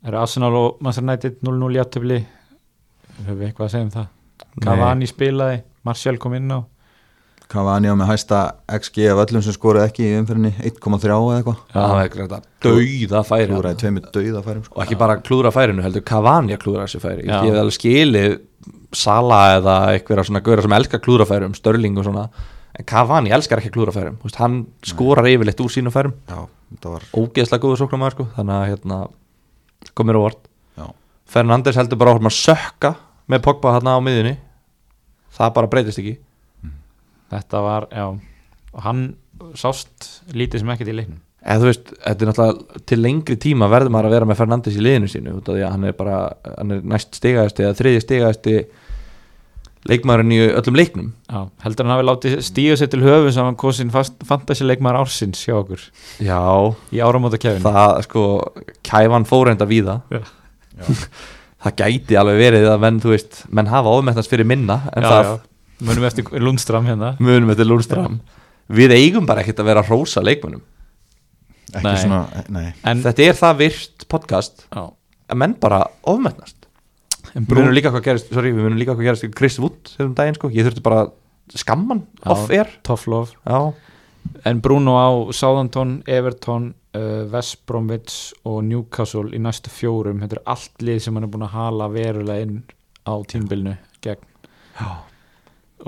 Eru 0.05 0.21
Arsenal 0.21 0.57
og 0.57 0.77
Manchester 0.81 1.07
United 1.07 1.41
0-0 1.45 1.79
játtöfli 1.79 2.19
höfum 3.17 3.39
við 3.41 3.47
eitthvað 3.49 3.65
að 3.65 3.73
segja 3.73 3.87
um 3.87 3.93
það? 3.97 4.07
Cavani 4.61 5.09
spilaði, 5.09 5.57
Martial 5.85 6.21
kom 6.21 6.37
inn 6.37 6.53
á 6.53 6.59
Cavani 7.51 7.91
á 7.91 7.95
með 7.99 8.11
hæsta 8.13 8.39
XG 8.71 9.09
af 9.11 9.19
öllum 9.25 9.43
sem 9.43 9.55
skoruð 9.55 9.83
ekki 9.83 10.05
í 10.07 10.13
umferðinni 10.21 10.51
1,3 10.69 11.09
eða 11.11 11.39
eitthvað. 11.39 11.57
Það 11.73 11.91
var 11.91 12.05
eitthvað 12.05 12.45
dauða 12.63 13.23
færi 13.27 13.49
klúraði 13.49 13.79
tveimur 13.81 14.07
dauða 14.15 14.43
færum 14.45 14.63
sko. 14.65 14.77
og 14.77 14.85
ekki 14.85 14.97
bara 15.01 15.17
klúðra 15.19 15.51
færinu, 15.55 15.83
heldur 15.83 16.05
Cavani 16.07 16.55
að 16.55 16.63
klúðra 16.63 16.87
þessu 16.87 17.01
færi. 17.03 17.25
Já. 17.27 17.41
ég 17.41 17.51
hef 17.51 17.59
alveg 17.61 17.77
skilið 17.77 18.39
Sala 18.91 19.41
eða 19.57 19.75
eitthvað 19.93 20.25
svona 20.27 20.43
gauðra 20.45 20.65
sem 20.65 20.73
elskar 20.77 21.03
klúðrafærum, 21.03 21.53
Störling 21.55 21.99
og 21.99 22.07
svona. 22.07 22.25
En 22.75 22.87
Cavani 22.87 23.31
elskar 23.35 23.61
ekki 23.61 23.71
klúðrafærum. 23.75 24.17
Þú 24.19 24.27
veist, 24.27 24.39
hann 24.41 24.57
skorar 24.87 25.27
yfirleitt 25.31 25.63
úr 25.63 25.71
sínum 25.71 25.95
færum. 25.95 26.15
Já, 26.27 26.41
þetta 26.73 26.95
var 26.95 27.05
ógeðslega 27.15 27.63
góður 27.63 27.79
sóknarmæður 27.83 28.17
sko. 28.17 28.27
Þannig 28.35 28.57
að 28.57 28.67
hérna 28.71 28.99
komir 29.97 30.19
á 30.19 30.21
vort 30.23 30.43
já, 30.79 30.85
Fernandes 31.31 31.79
heldur 31.79 31.99
bara 32.03 32.17
að 32.19 32.35
sökka 32.35 32.95
með 33.31 33.43
Pogba 33.47 33.77
hérna 33.77 33.95
á 33.95 33.99
miðjunni. 34.03 34.35
Það 35.31 35.55
bara 35.55 35.71
breytist 35.71 36.03
ekki 36.03 36.17
þetta 37.31 37.63
var, 37.65 37.89
já 37.95 38.05
og 38.71 38.85
hann 38.85 39.03
sást 39.57 40.21
lítið 40.35 40.63
sem 40.63 40.71
ekkert 40.73 40.91
í 40.91 40.95
leiknum. 40.95 41.19
Eða 41.41 41.63
þú 41.63 41.69
veist, 41.71 41.87
þetta 41.95 42.23
er 42.23 42.29
náttúrulega 42.29 42.83
til 42.91 42.99
lengri 43.01 43.37
tíma 43.41 43.67
verður 43.71 43.95
maður 43.95 44.11
að 44.11 44.15
vera 44.15 44.29
með 44.29 44.39
Fernandes 44.43 44.77
í 44.77 44.83
liðinu 44.85 45.09
sínu 45.09 45.33
út 45.39 45.49
af 45.49 45.57
því 45.57 45.65
að 45.65 45.73
hann 45.73 45.87
er 45.89 45.97
bara, 45.97 46.19
hann 46.59 46.75
er 46.75 46.85
næst 46.91 47.17
stigaðasti 47.17 47.65
eða 47.65 47.77
þriði 47.79 48.03
stigaðasti 48.05 48.55
leikmaðurinn 49.89 50.35
í 50.35 50.39
öllum 50.45 50.77
leiknum. 50.77 51.09
Já, 51.25 51.39
heldur 51.65 51.87
hann 51.87 51.95
hafi 51.95 52.05
látið 52.05 52.37
stíga 52.45 52.77
sér 52.77 52.91
til 52.93 53.01
höfu 53.01 53.33
sem 53.33 53.47
hann 53.49 53.57
kosin 53.57 53.89
fantasileikmaður 53.91 55.01
ársins 55.01 55.41
hjá 55.41 55.57
okkur. 55.57 55.87
Já, 56.21 56.41
í 56.93 57.01
áramóta 57.01 57.41
kefinu 57.41 57.65
það 57.65 57.97
sko 58.05 58.25
kæfan 58.85 59.25
fórenda 59.25 59.65
víða. 59.65 60.03
Já. 60.13 60.21
það 61.65 61.77
gæti 61.81 62.17
alveg 62.21 62.37
verið 62.41 62.67
að 62.69 62.83
menn, 62.85 63.01
þú 63.01 63.15
veist, 63.15 63.41
menn 63.49 63.69
hafa 63.69 63.97
ofmettast 63.97 64.29
fyrir 64.29 64.47
minna 64.49 64.83
en 64.93 65.05
já, 65.05 65.09
það 65.09 65.25
já. 65.25 65.33
Munum 65.81 66.05
eftir 66.07 66.29
Lundstram 66.41 66.87
hérna? 66.87 67.15
Munum 67.21 67.51
eftir 67.53 67.67
Lundstram 67.69 68.19
við 68.71 68.93
eigum 68.95 69.27
bara 69.27 69.43
ekkert 69.43 69.61
að 69.63 69.69
vera 69.71 69.83
að 69.83 69.91
rósa 69.91 70.23
leikmönnum. 70.23 70.63
Ekki 71.71 71.85
Nei. 71.87 71.99
svona, 72.01 72.43
nei. 72.51 72.65
En, 72.87 73.01
þetta 73.03 73.23
er 73.27 73.37
það 73.39 73.61
virt 73.61 74.05
podcast 74.11 74.65
já, 74.67 74.83
að 75.31 75.39
menn 75.39 75.53
bara 75.59 75.85
ofmettast 76.07 76.67
en 77.31 77.45
við 77.47 77.61
munum 77.61 77.75
líka 77.75 77.93
hvað 77.93 78.03
gerist, 78.09 78.33
sorry, 78.33 78.51
við 78.51 78.65
munum 78.65 78.79
líka 78.79 78.95
hvað 78.95 79.07
gerist 79.07 79.37
Chris 79.37 79.55
Wood 79.61 79.93
þessum 79.93 80.15
daginn 80.17 80.35
sko, 80.35 80.49
ég 80.51 80.67
þurfti 80.67 80.83
bara 80.83 81.05
skamman 81.55 82.03
off 82.27 82.51
air. 82.51 82.67
tough 82.83 83.07
love. 83.11 83.31
Já, 83.47 83.73
En 84.45 84.59
Bruno 84.61 84.97
á 85.01 85.09
Southampton, 85.33 86.03
Everton, 86.05 86.73
uh, 86.93 87.25
West 87.31 87.65
Bromwich 87.65 88.33
og 88.45 88.63
Newcastle 88.63 89.31
í 89.33 89.39
næstu 89.41 89.71
fjórum. 89.73 90.21
Þetta 90.21 90.37
er 90.37 90.43
allt 90.53 90.83
lið 90.85 90.99
sem 91.05 91.17
hann 91.17 91.25
er 91.25 91.31
búin 91.33 91.45
að 91.47 91.55
hala 91.55 91.87
verulega 91.89 92.45
inn 92.45 92.59
á 93.01 93.13
tímbilinu 93.25 93.73
gegn 94.05 94.21
já, 94.77 94.89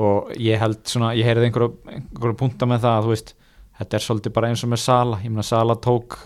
og 0.01 0.33
ég 0.41 0.61
held 0.61 0.81
svona, 0.89 1.13
ég 1.17 1.27
heyrði 1.27 1.49
einhverju, 1.49 1.71
einhverju 1.93 2.37
punta 2.39 2.69
með 2.69 2.85
það 2.85 2.97
að 2.97 3.07
þú 3.07 3.13
veist, 3.13 3.33
þetta 3.79 3.97
er 3.97 4.05
svolítið 4.07 4.35
bara 4.35 4.51
eins 4.51 4.63
og 4.65 4.71
með 4.73 4.83
Sala, 4.83 5.19
ég 5.23 5.33
meina 5.33 5.47
Sala 5.47 5.77
tók 5.81 6.19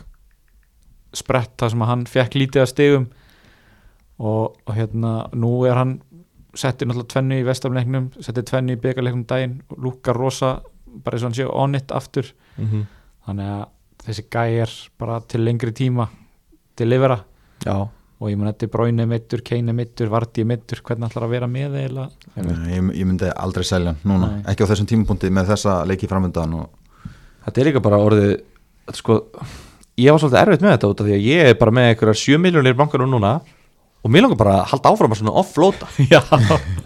sprett 1.17 1.55
það 1.57 1.73
sem 1.73 1.85
að 1.85 1.91
hann 1.91 2.05
fekk 2.11 2.37
lítið 2.37 2.63
að 2.63 2.71
stigum. 2.73 3.07
Og, 4.17 4.57
og 4.65 4.73
hérna, 4.73 5.13
nú 5.37 5.51
er 5.69 5.77
hann 5.77 5.97
setti 6.57 6.87
náttúrulega 6.87 7.11
tvennu 7.13 7.37
í 7.37 7.45
vestamleiknum 7.45 8.07
setti 8.17 8.41
tvennu 8.49 8.73
í 8.73 8.81
byggarleiknum 8.81 9.25
daginn. 9.29 9.59
Og 9.71 9.81
lúkar 9.85 10.17
rosa, 10.17 10.55
bara 11.05 11.17
eins 11.17 11.25
og 11.25 11.29
hann 11.29 11.37
sé 11.37 11.47
on 11.47 11.77
it 11.77 11.93
aftur. 11.93 12.31
Mm 12.57 12.85
þannig 13.27 13.51
að 13.51 13.63
þessi 14.07 14.25
gæjar 14.31 14.73
bara 15.01 15.19
til 15.27 15.43
lengri 15.43 15.73
tíma 15.75 16.07
delivera 16.79 17.19
já. 17.65 17.75
Og 18.17 18.31
ég 18.31 18.37
mun 18.39 18.49
þetta 18.49 18.65
er 18.65 18.71
Bráinu 18.73 19.05
mittur, 19.09 19.43
Keini 19.45 19.73
mittur, 19.77 20.09
Varti 20.09 20.45
mittur 20.47 20.81
hvernig 20.85 21.11
ætlar 21.11 21.27
að 21.27 21.33
vera 21.35 21.49
með 21.51 21.75
eða 21.83 22.07
Nei, 22.37 22.55
ég, 22.73 22.87
ég 22.97 23.05
myndi 23.05 23.29
aldrei 23.29 23.65
selja 23.67 23.93
hann 23.93 24.09
núna. 24.09 24.31
Nei. 24.33 24.43
ekki 24.53 24.65
á 24.65 24.69
þessum 24.71 24.89
tímapunkti 24.89 25.29
með 25.33 25.51
þessa 25.53 25.75
leiki 25.89 26.09
framöndan 26.09 26.55
og 26.57 27.11
þetta 27.45 27.61
er 27.61 27.69
líka 27.69 27.83
bara 27.85 27.99
orðið 28.01 28.33
sko, 28.97 29.19
ég 30.01 30.15
var 30.15 30.23
svolítið 30.23 30.41
erfitt 30.41 30.65
með 30.65 30.73
þetta 30.75 30.89
út 30.93 31.03
af 31.03 31.09
því 31.09 31.17
að 31.17 31.27
ég 31.27 31.51
er 31.51 31.59
bara 31.61 31.75
með 31.77 31.91
einhverjar 31.91 32.19
7 32.23 32.41
miljónir 32.47 32.73
í 32.73 32.79
bankanum 32.81 33.13
núna 33.13 33.35
og 34.01 34.13
mér 34.13 34.25
langar 34.25 34.41
bara 34.41 34.55
að 34.61 34.71
halda 34.71 34.93
áfram 34.95 35.13
að 35.13 35.21
svona 35.21 35.35
offloada. 35.41 35.87
Já, 36.13 36.21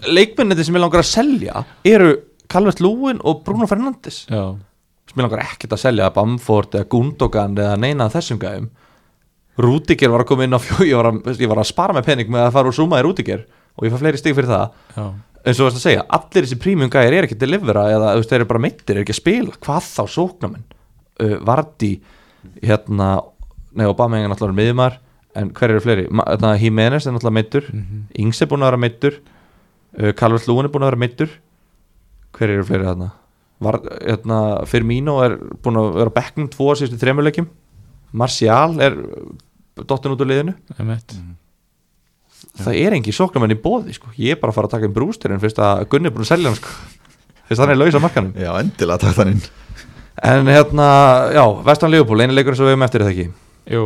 leikmennið 0.10 0.66
sem 0.66 0.76
mér 0.76 0.86
langar 0.88 1.04
að 1.04 1.12
selja 1.12 1.64
eru 1.88 2.12
Calvert 2.52 2.82
Lúin 2.84 3.20
og 3.24 3.44
Bruno 3.46 3.68
Fernandes. 3.70 4.26
Já, 4.28 4.56
sem 5.08 5.16
mér 5.20 5.28
langar 5.30 5.46
ekkert 5.46 5.76
að 5.78 5.84
selja 5.86 6.12
Bamford 6.16 6.76
eða 6.76 6.90
Gundogan 6.92 7.56
eða 7.60 7.78
neina 7.80 8.08
af 8.10 8.16
þessum 8.18 8.40
gæðum 8.42 8.72
Rúdiger 9.60 10.10
var 10.14 10.24
að 10.24 10.30
koma 10.32 10.46
inn 10.48 10.56
á 10.56 10.60
fjó 10.64 10.86
ég 10.88 10.96
var 10.96 11.10
að, 11.12 11.34
ég 11.42 11.50
var 11.52 11.60
að 11.60 11.68
spara 11.72 11.94
með 11.98 12.06
pening 12.08 12.32
með 12.32 12.46
að 12.48 12.54
fara 12.56 12.72
úr 12.72 12.78
Zuma 12.78 13.02
í 13.02 13.04
Rúdiger 13.06 13.44
og 13.76 13.86
ég 13.86 13.92
fær 13.94 14.02
fleiri 14.04 14.20
stig 14.22 14.36
fyrir 14.38 14.50
það. 14.52 14.72
Já, 14.96 15.04
eins 15.42 15.58
og 15.58 15.62
þú 15.62 15.68
veist 15.68 15.80
að 15.80 15.86
segja, 15.86 16.06
allir 16.18 16.46
þessi 16.48 16.60
premium 16.62 16.90
gæðir 16.92 17.18
er 17.18 17.28
ekki 17.28 17.36
að 17.38 17.44
delivera 17.46 17.84
eða 17.92 18.10
þeir 18.22 18.40
eru 18.42 18.48
bara 18.52 18.64
meittir, 18.64 18.96
er 18.98 19.04
ekki 19.06 19.16
að 19.16 19.20
spila. 19.22 19.56
Hvað 19.66 19.88
þá 19.88 20.02
sóknamenn 20.16 20.66
uh, 20.68 21.38
Vardi, 21.48 21.92
hérna 22.64 23.08
nei, 23.78 23.86
Obama 23.88 24.20
er 24.20 24.28
náttúrulega 24.32 24.60
miðumar 24.60 24.98
en 25.40 25.52
hver 25.56 25.72
eru 25.72 25.82
fleiri, 25.86 26.08
hérna, 26.12 26.52
Jimenez 26.60 27.08
er 27.08 27.16
náttúrulega 27.16 27.38
meittur, 27.40 27.70
Mhm. 27.72 28.02
Ings 28.24 28.42
er 28.44 28.50
búin 28.52 28.66
að 28.66 28.72
vera 28.74 28.82
meittur 28.84 29.18
uh, 29.22 30.12
Calvert 30.20 30.48
Lúin 30.52 30.68
er 30.68 30.74
búin 30.74 30.84
að 30.84 30.92
vera 30.92 31.04
meittur 31.06 31.36
hver 32.36 32.52
eru 32.58 32.66
fleiri 32.68 32.88
þarna? 32.90 33.10
Var, 33.62 33.78
hérna, 34.02 34.38
Firmino 34.68 35.20
er 35.24 35.38
búin 35.64 35.80
að 35.80 35.92
vera 36.02 36.14
bekknum 36.16 36.50
tvo 36.52 36.74
síðustu 36.76 37.00
þremuleikjum 37.02 37.48
Martial 38.12 38.76
er 38.84 38.98
dottin 39.88 40.14
út 40.14 40.24
úr 40.24 40.30
liðinu. 40.30 40.56
Einmitt. 40.78 41.16
það 42.62 42.78
er 42.82 42.96
engin 42.98 43.16
sóknarmenn 43.16 43.56
í 43.56 43.62
bóði 43.62 43.96
sko. 43.96 44.12
ég 44.18 44.36
er 44.36 44.42
bara 44.42 44.52
að 44.52 44.58
fara 44.60 44.68
að 44.70 44.76
taka 44.76 44.88
inn 44.90 44.96
brústurinn 44.96 45.42
fyrst 45.42 45.60
að 45.62 45.86
Gunni 45.92 46.10
er 46.10 46.16
búin 46.16 46.26
að 46.26 46.32
selja 46.34 46.52
hann 46.52 46.60
sko. 46.60 46.74
fyrst 47.48 47.60
að 47.60 47.64
hann 47.64 47.74
er 47.76 47.80
laus 47.80 47.96
á 47.96 48.02
markanum 48.04 48.34
Já, 48.36 48.52
endilega 48.60 49.02
takk 49.06 49.18
þann 49.20 49.34
inn. 49.36 49.44
En 50.22 50.50
hérna, 50.52 50.88
já, 51.34 51.44
Vestan 51.66 51.92
Leopold 51.94 52.22
einu 52.22 52.36
leikur 52.36 52.58
sem 52.58 52.68
við 52.68 52.76
hefum 52.76 52.86
eftir 52.86 53.06
þetta 53.06 53.14
ekki? 53.16 53.28
Jú, 53.72 53.86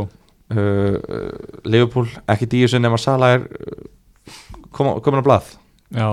uh, 0.55 0.57
uh, 0.57 1.59
Leopold, 1.69 2.15
ekki 2.33 2.49
díu 2.49 2.79
nema 2.81 2.97
Sala 2.99 3.35
er 3.37 3.45
uh, 3.45 3.85
kom, 4.73 4.95
komin 5.05 5.21
á 5.21 5.27
blað. 5.27 5.53
Já, 5.93 6.09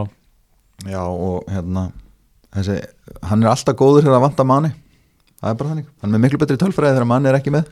Já, 0.82 1.02
og 1.06 1.46
hérna 1.50 1.88
þessi, 2.52 2.78
hann 3.28 3.44
er 3.44 3.52
alltaf 3.52 3.76
góður 3.78 4.04
þegar 4.04 4.18
að 4.18 4.24
vanta 4.26 4.46
manni 4.46 4.72
það 5.38 5.52
er 5.52 5.58
bara 5.60 5.72
þannig, 5.72 5.86
hann 6.02 6.16
er 6.16 6.22
miklu 6.22 6.40
betri 6.42 6.58
tölfræði 6.60 6.96
þegar 6.96 7.08
manni 7.08 7.30
er 7.30 7.38
ekki 7.38 7.52
með 7.54 7.68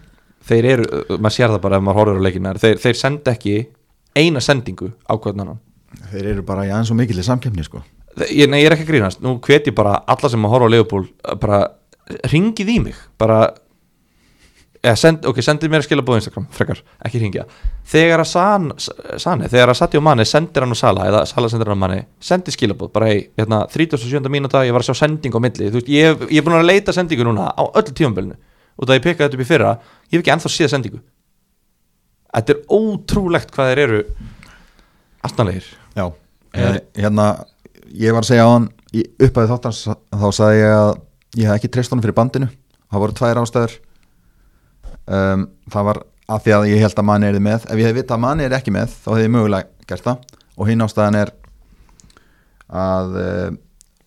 þeir 0.49 0.69
eru, 0.75 0.89
maður 1.17 1.37
sér 1.37 1.55
það 1.55 1.63
bara 1.65 1.79
ef 1.79 1.87
maður 1.87 2.01
horfður 2.01 2.21
á 2.21 2.27
leikina 2.27 2.55
þeir, 2.61 2.81
þeir 2.83 2.99
senda 2.99 3.35
ekki 3.35 3.57
eina 4.17 4.43
sendingu 4.43 4.91
á 5.07 5.15
hvern 5.15 5.45
annan. 5.45 5.63
Þeir 6.11 6.31
eru 6.35 6.45
bara 6.47 6.67
í 6.67 6.71
aðeins 6.73 6.93
og 6.93 6.99
mikil 7.01 7.19
í 7.19 7.27
samkefni 7.27 7.67
sko. 7.67 7.83
Ég, 8.27 8.47
nei, 8.51 8.61
ég 8.63 8.69
er 8.69 8.75
ekki 8.75 8.87
að 8.89 8.93
grínast, 8.95 9.21
nú 9.23 9.37
hvet 9.45 9.71
ég 9.71 9.77
bara 9.77 10.01
alla 10.11 10.31
sem 10.31 10.47
að 10.47 10.55
horfa 10.55 10.71
á 10.71 10.73
Leopold 10.75 11.11
uh, 11.11 11.37
bara 11.41 11.61
ringið 12.31 12.73
í 12.75 12.79
mig. 12.89 12.99
Bara 13.21 13.45
eða 14.81 14.97
send, 14.97 15.27
ok, 15.29 15.39
sendið 15.45 15.73
mér 15.73 15.85
skilabóð 15.85 16.17
á 16.17 16.21
Instagram 16.23 16.47
frekar, 16.57 16.79
ekki 17.05 17.21
ringja 17.21 17.43
þegar 17.91 18.23
að 18.23 18.29
San, 18.31 18.71
Sani, 19.21 19.49
þegar 19.53 19.75
að 19.75 19.77
Sati 19.77 19.99
og 20.01 20.05
Mani 20.07 20.25
sendir 20.25 20.65
hann 20.65 20.73
á 20.73 20.79
Sala, 20.81 21.05
eða 21.11 21.21
Sala 21.29 21.51
sendir 21.53 21.69
hann 21.69 21.77
á 21.77 21.83
Mani 21.85 21.99
sendi 22.25 22.55
skilabóð, 22.55 22.89
bara 22.95 23.11
hei, 23.11 23.27
hérna 23.37 23.67
37. 23.69 24.31
mínúta, 24.33 24.65
ég 24.65 24.73
var 24.73 24.81
að 24.81 24.89
sjá 24.89 25.03
sending 25.03 25.37
á 25.37 25.41
milli. 25.45 25.69
Þú 25.69 25.83
veist, 25.83 25.91
ég, 25.93 26.25
ég 26.31 26.41
er 26.41 26.47
búin 26.47 26.57
að 26.57 26.71
leita 26.71 26.95
sendingu 26.97 27.29
núna 27.29 27.51
á 27.53 27.63
öllu 27.69 27.93
tífambölinu 27.93 28.39
og 28.81 28.89
það 28.89 28.97
ég 28.97 29.05
pekkaði 29.05 29.27
þetta 29.27 29.37
upp 29.37 29.45
í 29.45 29.49
fyrra 29.51 29.75
ég 30.11 30.19
hef 30.19 30.25
ekki 30.25 30.35
ennþá 30.35 30.53
séð 30.53 30.73
sendingu. 30.75 31.01
Þetta 32.31 32.55
er 32.55 32.61
ótrúlegt 32.71 33.55
hvað 33.55 33.71
þeir 33.73 33.83
eru 33.85 34.01
astanlegir 35.27 35.67
Já, 35.97 36.05
eh, 36.55 36.79
hérna 36.97 37.27
ég 37.91 38.15
var 38.15 38.23
að 38.23 38.31
segja 38.31 38.47
á 38.47 38.51
hann 38.55 38.69
í 38.95 39.05
upphæði 39.19 39.51
þáttans 39.51 39.81
þá 39.91 40.29
sagði 40.35 40.61
ég 40.61 40.75
að 40.75 40.93
ég 41.41 41.49
hef 41.49 41.57
ekki 41.57 41.71
treyst 41.75 41.95
honum 41.95 42.05
fyrir 42.05 42.19
bandinu. 42.19 42.51
Það 42.91 43.03
voru 43.05 43.17
tvær 43.19 43.41
ástæður. 43.43 43.75
Um, 45.11 45.49
það 45.71 45.89
var 45.91 46.03
að 46.31 46.45
því 46.45 46.55
að 46.55 46.69
ég 46.71 46.85
held 46.85 47.03
að 47.03 47.09
manni 47.11 47.27
er 47.31 47.41
með. 47.43 47.67
Ef 47.67 47.83
ég 47.83 47.91
hef 47.91 47.99
vitað 47.99 48.17
að 48.17 48.25
manni 48.27 48.47
er 48.47 48.57
ekki 48.59 48.75
með 48.75 48.95
þá 48.95 49.11
hefði 49.13 49.27
ég 49.27 49.35
mögulega 49.35 49.91
gert 49.91 50.07
það. 50.07 50.25
Og 50.57 50.71
hinn 50.71 50.87
ástæðan 50.87 51.19
er 51.21 51.35
að 52.71 53.19
uh, 53.19 53.51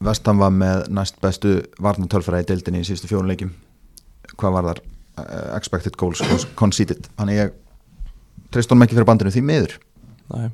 Vestham 0.03 0.39
var 0.39 0.51
með 0.51 0.87
næst 0.91 1.19
bestu 1.23 1.61
varnatölfræði 1.83 2.47
í 2.47 2.49
deildinni 2.51 2.83
í 2.83 2.87
síðustu 2.87 3.11
fjórum 3.11 3.29
leikjum 3.31 3.53
hvað 4.39 4.57
var 4.57 4.69
þar 4.71 4.81
expected 5.57 5.95
goals 5.99 6.21
conceded. 6.59 7.07
Þannig 7.19 7.37
ég 7.39 7.53
treyst 8.53 8.71
honum 8.73 8.85
ekki 8.87 8.97
fyrir 8.97 9.07
bandinu 9.09 9.33
því 9.33 9.43
miður. 9.45 9.77
Nei. 10.33 10.49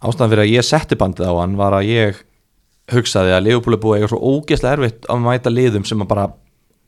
ástæðan 0.00 0.30
fyrir 0.32 0.44
að 0.46 0.52
ég 0.54 0.64
setti 0.64 0.96
bandið 0.96 1.28
á 1.28 1.34
hann 1.42 1.56
var 1.60 1.74
að 1.76 1.88
ég 1.90 2.20
hugsaði 2.94 3.34
að 3.36 3.44
Leopold 3.48 3.76
er 3.76 3.80
búið 3.82 3.92
að 3.96 4.00
eiga 4.00 4.10
svo 4.12 4.20
ógeðslega 4.30 4.76
erfitt 4.78 5.08
að 5.12 5.20
mæta 5.26 5.52
liðum 5.52 5.84
sem 5.86 6.00
að 6.02 6.08
bara 6.10 6.24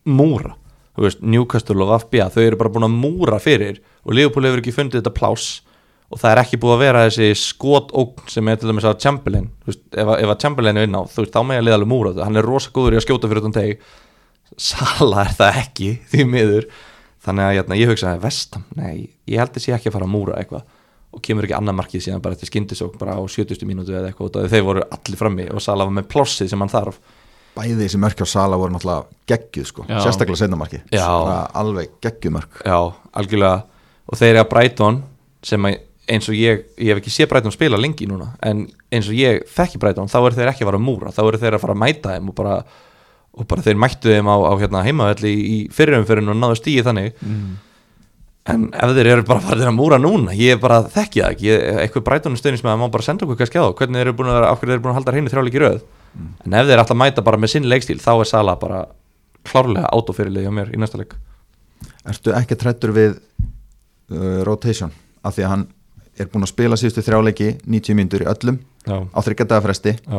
múra. 0.08 0.54
Þú 0.96 1.04
veist, 1.06 1.20
Newcastle 1.24 1.84
og 1.84 1.92
FBA 2.06 2.26
þau 2.32 2.40
eru 2.46 2.58
bara 2.60 2.72
búin 2.72 2.86
að 2.88 2.96
múra 2.96 3.38
fyrir 3.40 3.78
og 4.04 4.16
Leopold 4.16 4.48
hefur 4.48 4.62
ekki 4.62 4.74
fundið 4.76 5.00
þetta 5.02 5.14
pláss 5.16 5.60
og 6.12 6.20
það 6.20 6.32
er 6.34 6.40
ekki 6.42 6.58
búið 6.60 6.74
að 6.74 6.82
vera 6.84 7.04
þessi 7.06 7.28
skotókn 7.40 8.32
sem 8.32 8.48
er 8.52 8.58
til 8.60 8.68
dæmis 8.72 8.84
að 8.88 8.98
Chamberlain 9.00 9.46
veist, 9.68 9.84
ef, 9.92 10.08
að- 10.12 10.34
Chamberlain 10.42 10.76
er 10.80 10.88
inn 10.88 10.96
á 10.98 11.00
þú 11.08 11.22
veist, 11.22 11.32
þá 11.32 11.40
með 11.48 11.60
að 11.60 11.64
liða 11.68 11.78
alveg 11.78 11.92
múra 11.92 12.12
hann 12.26 12.36
er 12.36 12.48
rosa 12.48 12.72
góður 12.74 12.96
í 12.96 13.00
að 13.00 13.06
skjóta 13.06 13.30
fyrir 13.30 13.40
utan 13.44 13.54
teg 13.56 13.86
Sala 14.60 15.24
er 15.26 15.34
það 15.38 15.58
ekki 15.62 15.90
því 16.12 16.26
miður 16.28 16.68
þannig 17.22 17.46
að 17.46 17.56
hérna, 17.56 17.78
ég 17.78 17.90
hugsaði 17.92 18.22
vestam, 18.24 18.64
nei, 18.74 19.10
ég 19.30 19.38
held 19.38 19.52
þessi 19.54 19.74
ekki 19.76 19.90
að 19.90 19.96
fara 19.96 20.08
að 20.08 20.14
múra 20.16 20.38
eitthvað 20.40 20.64
og 21.12 21.20
kemur 21.22 21.44
ekki 21.46 21.54
annað 21.58 21.76
markið 21.78 22.04
síðan 22.06 22.22
bara 22.24 22.34
eftir 22.36 22.48
skyndisók 22.48 22.94
bara 22.98 23.14
á 23.14 23.20
70. 23.20 23.66
mínútu 23.68 23.92
eða 23.92 24.08
eitthvað 24.10 24.38
og 24.40 24.48
þeir 24.52 24.64
voru 24.64 24.84
allir 24.96 25.20
frammi 25.20 25.46
og 25.52 25.60
Sala 25.62 25.84
var 25.84 25.92
með 25.98 26.08
plossið 26.14 26.48
sem 26.50 26.64
hann 26.64 26.72
þarf 26.72 26.98
bæði 27.52 27.76
þessi 27.82 28.00
mörk 28.00 28.22
á 28.24 28.26
Sala 28.32 28.56
voru 28.56 28.72
náttúrulega 28.72 29.04
geggjuð 29.28 29.66
sko, 29.68 29.84
Já. 29.90 29.98
sérstaklega 30.06 30.40
setnamarki 30.40 30.80
Já. 30.88 31.04
alveg 31.52 31.92
geggjuð 32.02 32.36
mörk 32.38 32.62
já, 32.64 32.78
algjörlega 33.12 33.58
og 34.08 34.18
þeir 34.18 34.30
eru 34.32 34.42
að 34.42 34.48
Brighton 34.54 35.02
sem 35.44 35.68
að 35.68 35.76
eins 36.12 36.26
og 36.32 36.34
ég, 36.34 36.64
ég 36.80 36.94
hef 36.94 37.02
ekki 37.02 37.12
séð 37.12 37.28
Brighton 37.30 37.54
spila 37.54 37.78
lengi 37.78 38.08
núna 38.08 38.32
en 38.42 38.64
eins 38.92 39.06
og 39.12 39.14
ég 39.20 39.44
þekki 39.52 39.78
Brighton 39.84 40.08
þá 40.10 40.16
eru 40.22 40.38
þeir 40.40 40.50
ekki 40.54 40.64
að 40.64 40.72
fara 40.72 40.80
að 40.80 40.86
múra, 40.88 41.12
þá 41.14 41.20
eru 41.28 41.42
þeir 41.44 41.58
að 41.58 41.62
fara 41.62 41.76
að 41.76 41.82
mæta 41.84 42.16
þeim 42.16 42.32
og 42.32 42.38
bara, 42.40 42.56
og 43.32 43.48
bara 43.48 43.64
þeir 43.64 43.78
mættu 43.80 44.12
þeim 44.12 44.28
á, 44.28 44.36
á 44.36 44.52
hérna, 44.60 44.84
heimavelli 44.86 45.32
í, 45.32 45.42
í 45.42 45.58
fyrirumfyrin 45.72 46.32
og 46.32 46.38
náðu 46.38 46.58
stíði 46.60 46.84
þannig. 46.88 47.22
En 48.52 48.64
ef 48.74 48.92
þeir 48.96 49.08
eru 49.12 49.24
bara 49.26 49.42
farið 49.44 49.68
að 49.70 49.76
múra 49.76 49.98
núna 50.02 50.34
ég 50.34 50.58
bara 50.60 50.80
þekki 50.82 51.22
það 51.22 51.34
ekki, 51.36 51.46
ég, 51.46 51.66
eitthvað 51.84 52.06
Brighton 52.08 52.38
stöðnis 52.40 52.64
með 52.66 52.72
að 52.74 52.80
má 52.80 52.88
bara 52.96 53.06
senda 53.06 53.26
okkur 53.26 53.38
kannski 53.38 53.62
á 53.62 53.70
hvernig 53.70 54.00
þeir 54.00 54.08
eru 54.08 54.16
búin 54.18 54.32
að 54.32 54.38
vera, 54.40 54.48
af 54.50 54.58
hverju 54.58 54.72
þeir 54.72 54.76
eru 54.76 54.82
búin 54.82 54.92
að 54.92 54.98
halda 54.98 55.14
hreinu 55.14 55.32
þrjáleiki 55.32 55.62
röð? 55.62 55.84
En 56.42 56.56
ef 56.58 56.66
þeir 56.66 56.82
ætla 56.82 56.96
að 56.96 57.00
mæta 57.04 57.24
bara 57.24 57.38
með 57.38 57.52
sinn 57.54 57.68
leikstíl 57.70 58.00
þá 58.02 58.10
er 58.16 58.28
Sala 58.32 58.56
bara 58.58 58.80
klárlega 59.46 59.92
átófyrirlið 59.94 60.48
hjá 60.48 60.52
mér 60.58 60.74
í 60.74 60.80
næsta 60.82 60.98
leik. 60.98 61.14
Ertu 62.10 62.34
ekki 62.34 62.58
trættur 62.58 62.92
við 62.96 63.14
uh, 63.14 64.42
rotation? 64.48 64.90
Af 65.22 65.38
því 65.38 65.46
að 65.46 65.52
hann 65.54 65.64
er 66.18 66.28
búin 66.32 66.44
að 66.44 66.52
spila 66.52 66.78
síðustu 66.78 67.06
þrjáleiki 67.06 67.52
90 67.62 67.96
mínútur 67.98 68.26
í 68.26 68.30
öllum 68.34 68.58
já, 68.84 68.96
á 69.06 69.18
þryggjadagafresti, 69.22 69.94
já, 70.02 70.18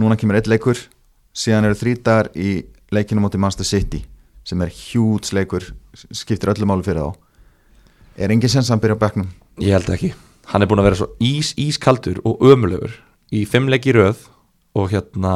núna 0.00 0.16
kemur 0.18 0.40
eitt 0.40 0.48
leikur 0.50 0.80
síðan 1.36 1.68
eru 1.68 1.78
þrý 1.78 1.96
dagar 2.02 2.30
í 2.36 2.62
leikinu 2.94 3.24
móti 3.24 3.40
Manchester 3.40 3.68
City 3.68 4.04
sem 4.48 4.62
er 4.64 4.72
hjúts 4.72 5.34
leikur, 5.36 5.66
skiptir 5.92 6.54
öllum 6.54 6.70
máli 6.72 6.86
fyrir 6.86 7.04
þá. 7.04 7.16
Er 8.18 8.32
engin 8.32 8.50
sens 8.50 8.70
að 8.70 8.76
hann 8.76 8.82
byrja 8.84 8.96
á 8.96 9.02
bekknum? 9.02 9.28
Ég 9.60 9.76
held 9.76 9.90
ekki. 9.92 10.14
Hann 10.48 10.64
er 10.64 10.70
búin 10.70 10.80
að 10.80 10.88
vera 10.88 10.98
svo 11.02 11.08
ís, 11.20 11.52
ískaldur 11.60 12.22
og 12.24 12.40
ömulegur 12.48 12.94
í 13.34 13.44
fimm 13.44 13.68
leiki 13.68 13.92
í 13.92 13.96
röð 13.98 14.24
og 14.78 14.88
hérna 14.94 15.34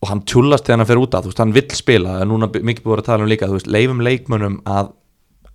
og 0.00 0.08
hann 0.08 0.22
tjúllast 0.24 0.64
þegar 0.64 0.80
hann 0.80 0.88
fer 0.88 1.00
út 1.02 1.16
af, 1.16 1.24
þú 1.24 1.32
veist, 1.32 1.42
hann 1.42 1.54
vill 1.56 1.76
spila. 1.76 2.16
En 2.22 2.30
núna 2.32 2.48
mikið 2.48 2.86
búið 2.86 3.02
að 3.02 3.08
tala 3.10 3.26
um 3.26 3.30
líka, 3.30 3.48
þú 3.50 3.58
veist, 3.58 3.68
leifum 3.68 4.00
leikmönnum 4.04 4.60
að 4.64 4.94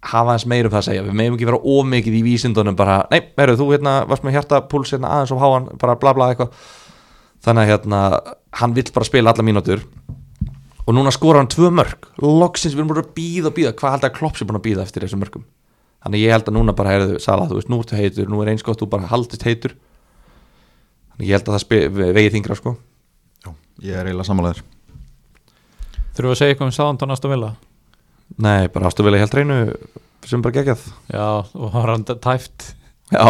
hafa 0.05 0.35
eins 0.35 0.45
meir 0.45 0.67
um 0.67 0.73
það 0.73 0.81
að 0.81 0.87
segja. 0.89 1.05
Við 1.07 1.17
meðum 1.17 1.37
ekki 1.37 1.47
vera 1.49 1.61
ómikið 1.75 2.17
í 2.19 2.23
vísindunum 2.27 2.77
bara, 2.77 2.99
nei, 3.09 3.31
verður 3.39 3.61
þú 3.61 3.69
hérna, 3.71 3.95
varst 4.09 4.25
með 4.25 4.37
hjartapúls 4.37 4.93
hérna 4.93 5.13
aðeins 5.15 5.33
og 5.33 5.41
háan, 5.41 5.69
bara 5.81 5.97
bla 6.01 6.13
bla 6.17 6.29
eitthvað. 6.33 6.67
Þannig 7.45 7.63
að 7.63 7.71
hérna, 7.71 8.01
hann 8.61 8.75
vill 8.75 8.87
bara 8.95 9.07
spila 9.07 9.31
alla 9.33 9.43
mínútur. 9.45 9.83
Og 10.85 10.93
núna 10.93 11.11
skora 11.13 11.41
hann 11.41 11.49
tvö 11.49 11.71
mörg 11.73 12.09
loksins 12.21 12.75
við 12.75 12.83
erum 12.83 12.91
búin 12.93 13.01
að 13.01 13.13
býða 13.17 13.49
og 13.49 13.55
býða 13.57 13.73
hvað 13.79 13.95
held 13.95 14.07
að 14.09 14.15
Klopp 14.19 14.37
sé 14.37 14.45
búin 14.45 14.59
að 14.59 14.65
býða 14.67 14.83
eftir 14.85 15.05
þessum 15.05 15.23
mörgum 15.23 15.45
þannig 16.05 16.21
ég 16.21 16.35
held 16.35 16.45
að 16.51 16.53
núna 16.59 16.75
bara 16.77 16.91
heyrðu 16.93 17.17
Sala, 17.23 17.47
þú 17.49 17.57
veist, 17.57 17.69
nú 17.73 17.79
ertu 17.81 17.97
heitur, 17.97 18.27
nú 18.29 18.43
er 18.43 18.51
eins 18.51 18.61
gott 18.61 18.77
þú 18.77 18.85
bara 18.91 19.07
haldist 19.09 19.41
heitur. 19.47 19.73
Þannig 21.15 21.31
ég 21.31 21.33
held 21.39 21.49
að 21.49 21.55
það 21.55 21.63
spe- 21.63 22.13
vegi 22.13 22.33
þingra 22.35 22.57
sko. 22.59 22.75
Já, 23.41 23.49
ég 23.81 23.97
er 23.97 24.05
eiginlega 24.11 24.29
sammálaður 24.29 24.61
þurfum 26.15 26.29
við 26.29 26.35
að 26.35 26.39
segja 26.39 26.53
eitthvað 26.55 26.69
um 26.69 26.75
Aston 27.15 27.33
Villa? 27.33 27.49
Nei, 28.41 28.67
bara 28.71 28.87
ástu 28.89 29.03
vel 29.05 29.15
að 29.15 29.23
held 29.25 29.35
reynu 29.37 29.57
sem 30.25 30.41
bara 30.41 30.55
geggjað. 30.55 30.85
Já, 31.11 31.25
og 31.53 31.73
hann 31.75 32.05
tæft. 32.23 32.69
Já, 33.11 33.25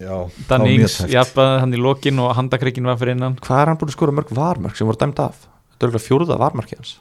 Já, 0.00 0.14
Dan 0.48 0.48
það 0.48 0.58
var 0.58 0.66
mjög 0.66 0.80
Ings, 0.80 0.96
tæpt. 0.98 1.12
jafnaði 1.12 1.60
hann 1.60 1.74
í 1.76 1.80
lokin 1.82 2.18
og 2.24 2.32
handakrikkin 2.36 2.88
var 2.88 2.96
fyrir 2.98 3.16
innan. 3.16 3.36
Hvað 3.42 3.60
er 3.62 3.70
hann 3.70 3.78
búin 3.78 3.92
að 3.92 3.96
skora 3.98 4.12
mörg 4.16 4.32
varmörk 4.34 4.76
sem 4.76 4.86
voru 4.88 4.98
dæmt 4.98 5.20
af? 5.22 5.46
Þetta 5.72 5.86
er 5.86 5.92
alveg 5.92 6.04
fjóruða 6.06 6.38
varmörki 6.40 6.76
hans. 6.80 6.96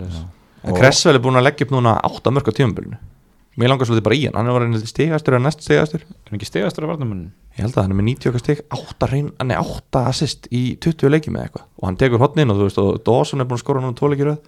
Leiðis 0.00 0.24
en 0.64 0.74
Kressvel 0.76 1.14
er 1.16 1.22
búin 1.24 1.38
að 1.38 1.46
leggja 1.46 1.66
upp 1.66 1.72
núna 1.76 1.94
átta 2.04 2.32
mörg 2.34 2.50
á 2.50 2.52
tímabilinu. 2.52 2.98
Mér 3.58 3.68
langar 3.68 3.86
svolítið 3.86 4.06
bara 4.06 4.16
í 4.16 4.24
hann, 4.26 4.36
hann 4.38 4.46
er 4.48 4.54
varin 4.56 4.74
stigastur 4.86 5.36
eða 5.36 5.44
næst 5.44 5.62
stigastur. 5.64 6.02
Er 6.06 6.30
hann 6.30 6.38
ekki 6.38 6.48
stegastur 6.48 6.84
af 6.86 6.92
varnamunnin? 6.94 7.32
ég 7.56 7.64
held 7.66 7.76
að 7.76 7.82
hann 7.82 7.92
er 7.92 7.98
með 7.98 8.06
90 8.08 8.30
okkar 8.30 8.42
stig 8.44 8.60
8, 8.72 9.08
reyn, 9.10 9.30
nei, 9.44 9.56
8 9.58 10.02
assist 10.08 10.46
í 10.54 10.62
20 10.80 11.10
leikjum 11.12 11.36
eða 11.36 11.48
eitthvað. 11.48 11.66
Og 11.82 11.86
hann 11.88 11.98
tekur 12.00 12.22
hotnin 12.22 12.50
og 12.52 12.60
þú 12.60 12.68
veist 12.68 12.80
og 12.80 13.00
Dawson 13.04 13.42
er 13.42 13.48
búin 13.50 13.58
að 13.58 13.64
skora 13.64 13.82
núna 13.82 13.98
2 13.98 14.10
leikir 14.14 14.30
röð. 14.30 14.38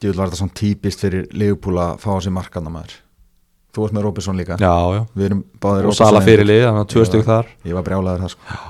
Djúvel 0.00 0.18
var 0.18 0.30
þetta 0.30 0.40
svona 0.40 0.56
típist 0.58 1.04
fyrir 1.04 1.28
Leopold 1.32 1.82
að 1.84 2.00
fá 2.02 2.08
á 2.16 2.18
sig 2.24 2.34
markana 2.34 2.72
maður 2.72 2.96
Þú 3.76 3.82
varst 3.84 3.96
með 3.96 4.06
Robinson 4.06 4.38
líka. 4.40 4.56
Já, 4.56 4.72
já, 4.96 5.02
Við 5.12 5.26
erum 5.28 5.40
báðir 5.60 5.86
og 5.90 5.96
Sala 5.98 6.22
fyrirlið, 6.24 6.62
þannig 6.64 6.80
að 6.86 6.92
2 6.94 7.02
Já. 7.02 7.08
stygg 7.10 7.26
þar. 7.26 7.50
Ég 7.68 7.76
var 7.76 7.84
brjálaður 7.84 8.22
það 8.24 8.30
sko. 8.32 8.60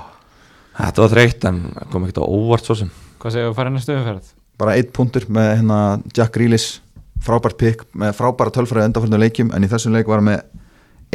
Þetta 0.77 1.03
var 1.05 1.13
þreytt 1.13 1.45
en 1.47 1.61
kom 1.93 2.03
ekkert 2.07 2.19
á 2.19 2.25
óvart 2.27 2.67
svo 2.67 2.75
sem. 2.81 2.89
Hvað 3.21 3.33
segir 3.37 3.45
við 3.47 3.51
að 3.53 3.55
fara 3.61 3.71
inn 3.71 3.79
í 3.79 3.83
stöðumferð? 3.85 4.33
Bara 4.59 4.75
eitt 4.75 4.91
punktur 4.97 5.27
með 5.31 5.47
hérna 5.55 5.77
Jack 6.17 6.35
Grealish. 6.35 6.81
Frábært 7.23 7.57
pick 7.57 7.85
með 7.97 8.11
frábæra 8.19 8.53
tölfræði 8.53 8.91
undanfjörnum 8.91 9.23
leikjum 9.23 9.47
En 9.57 9.63
í 9.65 9.69
þessum 9.71 9.95
leik 9.95 10.05
var 10.11 10.19
hann 10.21 10.27
með 10.27 10.43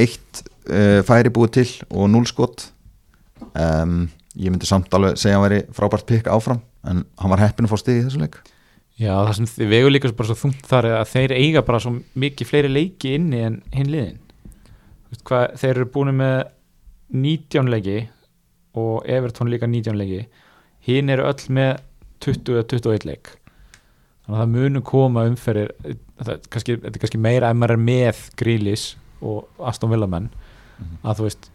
eitt 0.02 0.40
uh, 0.66 0.98
færi 1.06 1.30
búið 1.30 1.52
til 1.60 1.68
og 1.92 2.08
núl 2.10 2.24
skot. 2.26 2.64
Um, 3.52 4.08
Ég 4.32 4.48
myndi 4.48 4.64
samt 4.66 4.88
alveg 4.96 5.18
segja 5.20 5.36
að 5.36 5.42
hann 5.42 5.44
væri 5.50 5.60
frábært 5.76 6.06
pick 6.08 6.28
áfram 6.32 6.62
En 6.88 7.02
hann 7.20 7.32
var 7.34 7.42
heppin 7.44 7.66
að 7.68 7.74
fá 7.74 7.82
stig 7.82 7.98
í 8.00 8.04
þessum 8.06 8.24
leik 8.24 8.38
Já, 9.00 9.12
það 9.16 9.34
sem 9.38 9.48
þið 9.48 9.70
vegur 9.72 9.94
líka 9.94 10.10
bara 10.16 10.28
svo 10.28 10.38
þungt 10.42 10.66
þar 10.68 10.88
er 10.88 10.96
að 10.98 11.12
þeir 11.12 11.34
eiga 11.38 11.62
bara 11.66 11.80
svo 11.82 11.94
mikið 12.22 12.50
fleiri 12.50 12.70
leiki 12.72 13.14
inni 13.16 13.40
en 13.46 13.60
hinn 13.72 13.92
liðin. 13.92 14.18
Hvað, 15.22 15.54
Þeir 15.60 15.72
eru 15.74 15.88
búin 15.92 16.14
með 16.16 16.36
19 17.12 17.70
leiki 17.72 17.96
og 18.80 19.08
Everton 19.08 19.50
líka 19.52 19.68
19 19.68 19.98
leiki. 20.00 20.26
Hinn 20.86 21.12
eru 21.12 21.26
öll 21.28 21.48
með 21.52 21.72
20 22.24 22.56
eða 22.56 22.68
21 22.72 23.08
leik. 23.08 23.32
Þannig 24.22 24.36
að 24.36 24.42
það 24.42 24.52
munu 24.54 24.82
koma 24.86 25.24
umferðir 25.28 25.72
það, 25.82 26.30
er 26.34 26.44
kannski, 26.52 26.76
þetta 26.84 26.94
er 26.94 27.02
kannski 27.02 27.22
meira 27.22 27.50
er 27.50 27.76
með 27.80 28.20
Grílis 28.38 28.84
og 29.22 29.48
Aston 29.66 29.90
Villa 29.92 30.08
menn 30.10 30.30
að 31.02 31.18
þú 31.18 31.26
veist 31.26 31.48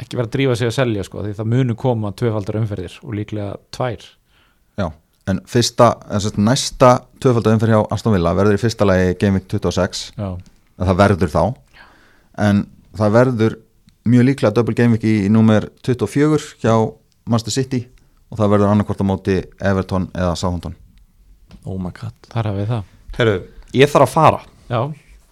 ekki 0.00 0.18
vera 0.18 0.28
að 0.28 0.34
drífa 0.36 0.56
sig 0.58 0.70
að 0.70 0.76
selja 0.76 1.04
sko 1.06 1.24
því 1.24 1.36
það 1.38 1.50
munu 1.52 1.76
koma 1.78 2.12
tvöfaldar 2.16 2.58
umferðir 2.60 2.96
og 3.02 3.14
líklega 3.18 3.56
tvær 3.74 4.06
en 5.28 5.40
fyrsta, 5.48 5.92
en 6.10 6.44
næsta 6.46 6.92
tvöfalda 7.20 7.54
umferð 7.54 7.74
hjá 7.74 7.80
Aston 7.94 8.14
Villa 8.16 8.32
verður 8.36 8.56
í 8.56 8.62
fyrsta 8.62 8.86
lagi 8.88 9.16
Game 9.20 9.38
Week 9.38 9.48
26 9.50 10.04
Já, 10.16 10.30
en 10.30 10.88
það 10.88 11.00
verður 11.02 11.32
þá. 11.34 11.42
En 12.40 12.62
það 12.96 13.14
verður 13.18 13.58
mjög 14.10 14.26
líklega 14.30 14.54
double 14.56 14.74
game 14.74 14.96
week 14.96 15.04
í, 15.04 15.16
í 15.26 15.32
númer 15.32 15.68
24 15.86 16.62
hjá 16.62 16.74
Manchester 17.28 17.56
City. 17.58 17.84
Og 18.30 18.38
það 18.38 18.52
verður 18.54 18.70
annarkvort 18.70 19.02
á 19.02 19.06
móti 19.10 19.36
Everton 19.58 20.08
eða 20.14 20.34
Southampton. 20.38 20.76
Oh 21.66 21.76
my 21.82 21.92
god. 21.92 22.14
Þar 22.30 22.50
hafið 22.52 22.64
þið 22.64 22.72
það. 22.72 22.90
Herru, 23.18 23.36
ég 23.76 23.90
þarf 23.90 24.06
að 24.06 24.12
fara. 24.14 24.42
Já, 24.70 24.80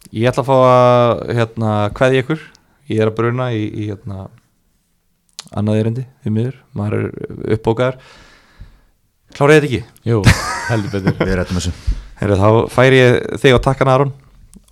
Ég 0.09 0.31
ætla 0.31 0.41
að 0.41 0.49
fá 0.49 0.55
að 0.65 1.19
hérna, 1.37 1.71
kveðja 1.97 2.23
ykkur. 2.23 2.45
Ég 2.89 3.01
er 3.05 3.11
að 3.11 3.17
bruna 3.19 3.51
í, 3.53 3.65
í 3.69 3.89
hérna, 3.91 4.29
annað 5.53 5.81
erindi 5.83 6.05
því 6.25 6.33
miður, 6.33 6.55
maður 6.77 6.97
er 7.03 7.57
uppbókaður 7.59 7.99
Klárið 9.39 9.55
þetta 9.55 9.67
ekki? 9.69 9.81
jú, 10.03 10.17
heldur 10.67 10.95
betur. 10.97 11.15
Við 11.23 11.37
rettum 11.39 11.59
þessu. 11.61 11.71
Herru, 12.19 12.39
þá 12.41 12.73
færi 12.75 12.97
ég 12.99 13.19
þig 13.39 13.55
á 13.55 13.59
takkan 13.63 13.91
Aron 13.93 14.09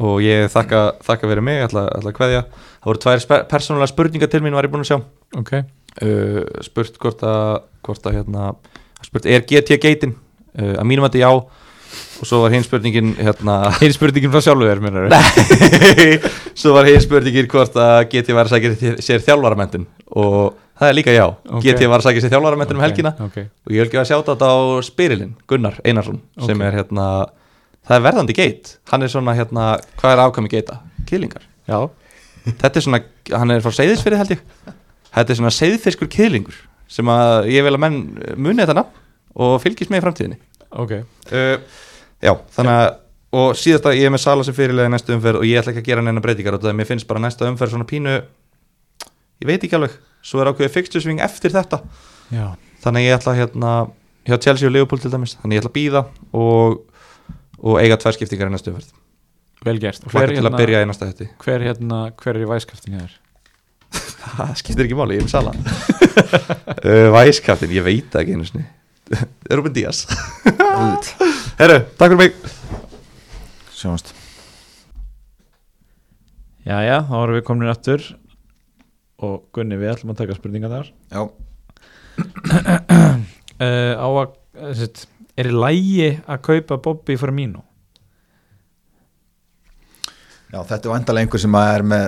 og 0.03 0.17
ég 0.25 0.49
þakka, 0.51 0.81
þakka 1.07 1.31
fyrir 1.31 1.47
mig, 1.47 1.61
ég 1.61 1.69
ætla, 1.69 1.85
ætla 1.95 2.11
að 2.11 2.17
kveðja. 2.17 2.41
Það 2.81 2.91
voru 2.91 3.03
tvær 3.05 3.45
persónulega 3.53 3.91
spurningar 3.93 4.33
til 4.33 4.41
mín 4.43 4.59
var 4.59 4.67
ég 4.67 4.75
búin 4.75 4.83
að 4.83 4.91
sjá. 4.91 4.99
Ok, 5.39 5.53
uh, 5.61 6.41
spurt 6.67 6.99
hvort 6.99 7.23
að, 7.31 7.53
hvort 7.87 8.11
að 8.11 8.19
hérna, 8.19 8.51
spurt 9.07 9.31
er 9.31 9.47
GT 9.47 9.79
geitin? 9.87 10.17
Uh, 10.59 10.75
að 10.75 10.91
mínum 10.91 11.07
að 11.07 11.15
þetta 11.15 11.23
já. 11.23 11.63
Og 12.17 12.27
svo 12.27 12.43
var 12.43 12.51
hinn 12.57 12.67
spurningin 12.67 13.15
hérna 13.23 13.61
einn 13.79 13.95
spurningin 13.95 14.35
frá 14.35 14.43
sjálfu 14.43 14.67
þér 14.67 14.83
minnar 14.83 15.07
Nei, 15.15 16.07
svo 16.59 16.75
var 16.75 16.91
hinn 16.91 16.99
spurningin 17.05 17.47
hvort 17.53 17.79
að 17.79 18.09
GT 18.11 18.35
var 18.35 18.51
að 18.51 18.57
sækja 18.57 18.97
sér 18.99 19.23
þjálfaramentin 19.23 19.87
og 20.11 20.57
það 20.79 20.89
er 20.91 20.97
líka 20.99 21.15
já. 21.15 21.25
Ok. 21.27 21.65
GT 21.65 21.89
var 21.91 22.03
að 22.03 22.09
sækja 22.09 22.25
sér 22.25 22.35
þjálfaramentin 22.35 22.79
um 22.79 22.85
helgina. 22.85 23.13
Ok, 23.27 23.39
og 23.67 23.75
ég 23.75 23.85
vil 23.85 23.93
gefa 23.95 24.07
sjátt 24.11 24.31
á 24.33 24.53
Spyrilin, 24.87 25.35
Gunnar 25.49 25.79
Einarsson 25.85 26.21
sem 26.47 26.65
er 26.67 26.79
hérna, 26.81 27.07
það 27.87 27.99
er 27.99 28.05
verðandi 28.09 28.37
geit. 28.37 28.75
Hann 28.93 29.07
er 29.07 29.13
svona 29.13 29.37
hérna, 29.39 29.69
hvað 30.01 30.15
er 30.15 30.25
ákvæmi 30.27 30.53
geita? 30.53 30.81
Kýlingar, 31.09 31.47
já, 31.71 31.79
þetta 32.51 32.73
er 32.73 32.87
svona 32.89 33.03
hann 33.33 33.55
er 33.55 33.65
frá 33.65 33.75
seyðisfyrir 33.79 34.21
held 34.23 34.37
ég. 34.37 34.45
Þetta 35.17 35.33
er 35.33 35.41
svona 35.41 35.55
seyðfiskur 35.55 36.13
kýlingur 36.13 36.61
sem 36.93 37.09
að 37.11 37.49
ég 37.51 37.65
vil 37.67 37.75
að 37.75 37.83
menn 37.83 37.99
muni 38.37 38.63
þetta 38.63 38.77
nafn 38.79 39.03
og 39.43 39.59
fylgist 39.63 39.91
með 39.91 40.03
í 40.03 40.05
framtíðinni. 40.05 40.39
Ok. 40.77 40.93
Uh, 41.33 41.83
Já, 42.25 42.33
þannig 42.57 42.73
að 42.73 42.95
og 43.37 43.57
síðast 43.59 43.87
að 43.91 43.99
ég 43.99 44.09
er 44.09 44.13
með 44.15 44.23
Sala 44.23 44.45
sem 44.47 44.55
fyrirlega 44.57 44.89
í 44.89 44.93
næstu 44.95 45.13
umferð 45.13 45.43
og 45.43 45.49
ég 45.49 45.61
ætla 45.61 45.73
ekki 45.75 45.83
að 45.83 45.89
gera 45.91 46.05
neina 46.07 46.23
breytingar 46.25 46.57
og 46.57 46.63
það 46.63 46.77
mér 46.79 46.89
finnst 46.89 47.09
bara 47.09 47.21
næsta 47.21 47.49
umferð 47.51 47.75
svona 47.75 47.89
pínu 47.89 48.13
ég 48.17 49.49
veit 49.51 49.59
ekki 49.67 49.77
alveg, 49.77 49.97
svo 50.27 50.43
er 50.43 50.51
ákveðið 50.51 50.75
fixtusving 50.75 51.23
eftir 51.25 51.55
þetta, 51.55 51.81
Já, 52.35 52.47
þannig 52.83 53.07
ég 53.07 53.19
ætla 53.21 53.37
hérna, 53.39 53.73
hjá 54.27 54.37
Chelsea 54.43 54.69
og 54.69 54.75
Liverpool 54.75 55.03
til 55.03 55.13
dæmis 55.13 55.37
þannig 55.39 55.61
ég 55.61 55.63
ætla 55.63 55.71
að 55.71 55.77
býða 55.77 56.03
og, 56.35 56.81
og 57.63 57.79
eiga 57.83 57.99
tvær 58.03 58.17
skiptingar 58.17 58.51
í 58.51 58.55
næstu 58.57 58.73
umferð. 58.73 58.91
Vel 59.67 59.79
gert. 59.83 60.03
Og 60.05 60.13
hlaka 60.15 60.35
til 60.35 60.49
að 60.49 60.59
byrja 60.59 60.83
í 60.83 60.89
næsta 60.91 61.09
hætti. 61.09 61.29
hver, 61.43 61.63
hérna, 61.71 62.01
hver 62.19 62.35
er 62.35 62.45
í 62.45 62.51
væskaftingi 62.51 63.05
þér? 63.05 63.15
það 64.37 64.53
skiptir 64.61 64.89
ekki 64.89 64.99
máli, 64.99 65.17
ég 65.17 65.23
er 65.23 65.27
með 65.27 65.33
Sala 65.33 65.53
uh, 65.55 67.09
Væskaptin, 67.15 67.73
ég 67.77 67.87
veit 67.87 68.19
ekki 68.19 68.35
einu 68.35 68.47
sinni. 68.49 68.67
Ruben 69.53 69.75
Díaz. 69.75 70.03
Herru, 71.61 71.79
takk 71.95 72.11
fyrir 72.11 72.19
mig. 72.19 72.39
Sjáumst. 73.77 74.11
Jæja, 76.67 77.05
þá 77.07 77.17
erum 77.21 77.37
við 77.39 77.45
komin 77.47 77.71
aftur 77.71 78.03
og 79.25 79.47
Gunni, 79.57 79.79
við 79.81 79.93
ætlum 79.95 80.13
að 80.13 80.21
taka 80.23 80.37
spurningar 80.37 80.73
þar. 80.73 80.91
Já, 81.13 81.23
uh, 82.17 83.95
á 84.05 84.09
að 84.09 84.21
uh, 84.27 84.75
sett, 84.77 85.07
er 85.37 85.51
í 85.51 85.55
lægi 85.57 86.11
að 86.25 86.45
kaupa 86.51 86.79
Bobby 86.85 87.17
Firmino? 87.21 87.65
Já 90.53 90.61
þetta 90.63 90.87
er 90.87 90.93
vandalega 90.93 91.27
einhver 91.27 91.43
sem 91.43 91.57
að 91.59 91.73
er 91.75 91.85
með 91.91 92.07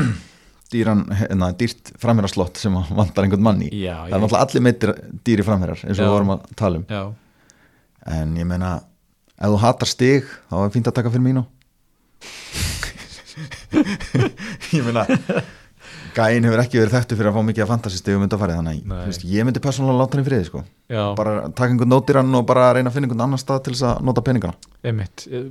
dýran, 0.72 1.04
hérna, 1.20 1.50
dýrt 1.58 1.92
framherraslott 2.00 2.60
sem 2.60 2.76
að 2.78 2.92
vantar 2.98 3.26
einhvern 3.26 3.46
mann 3.46 3.62
í. 3.66 3.70
Já, 3.74 3.96
Það 4.06 4.16
er 4.16 4.24
náttúrulega 4.24 4.44
allir 4.46 4.66
meittir 4.66 4.94
dýri 5.26 5.46
framherrar 5.46 5.80
eins 5.84 5.98
og 5.98 6.04
við 6.04 6.14
vorum 6.16 6.34
að 6.36 6.52
tala 6.60 6.80
um. 6.80 6.86
Já, 6.90 7.02
En 8.10 8.36
ég 8.40 8.46
meina, 8.48 8.78
ef 9.36 9.50
þú 9.52 9.58
hatar 9.60 9.88
stig 9.90 10.28
þá 10.48 10.54
er 10.64 10.70
fínt 10.72 10.88
að 10.88 10.96
taka 10.96 11.12
fyrir 11.12 11.26
mínu 11.26 11.42
Ég 14.76 14.86
meina 14.86 15.04
Gæin 16.16 16.44
hefur 16.48 16.60
ekki 16.62 16.80
verið 16.80 16.94
þekktu 16.96 17.16
fyrir 17.18 17.30
að 17.30 17.36
fá 17.36 17.42
mikið 17.46 17.62
að 17.64 17.70
fantasy 17.70 17.98
stigum 18.00 18.24
undanfarið 18.26 18.56
þannig 18.58 18.92
að 18.96 19.24
ég 19.30 19.46
myndi 19.46 19.62
persónulega 19.62 20.00
láta 20.00 20.16
hann 20.16 20.24
í 20.24 20.26
friði 20.28 20.46
sko. 20.48 20.62
já, 20.90 21.02
bara 21.18 21.34
taka 21.50 21.68
einhvern 21.70 21.92
nótirann 21.92 22.34
og 22.34 22.46
bara 22.48 22.72
reyna 22.74 22.90
að 22.90 22.96
finna 22.96 23.06
einhvern 23.08 23.24
annan 23.28 23.38
stað 23.42 23.62
til 23.66 23.74
þess 23.76 23.86
að 23.90 24.00
nota 24.08 24.24
peningana. 24.26 24.54
Einmitt. 24.82 25.26
Eh, 25.30 25.46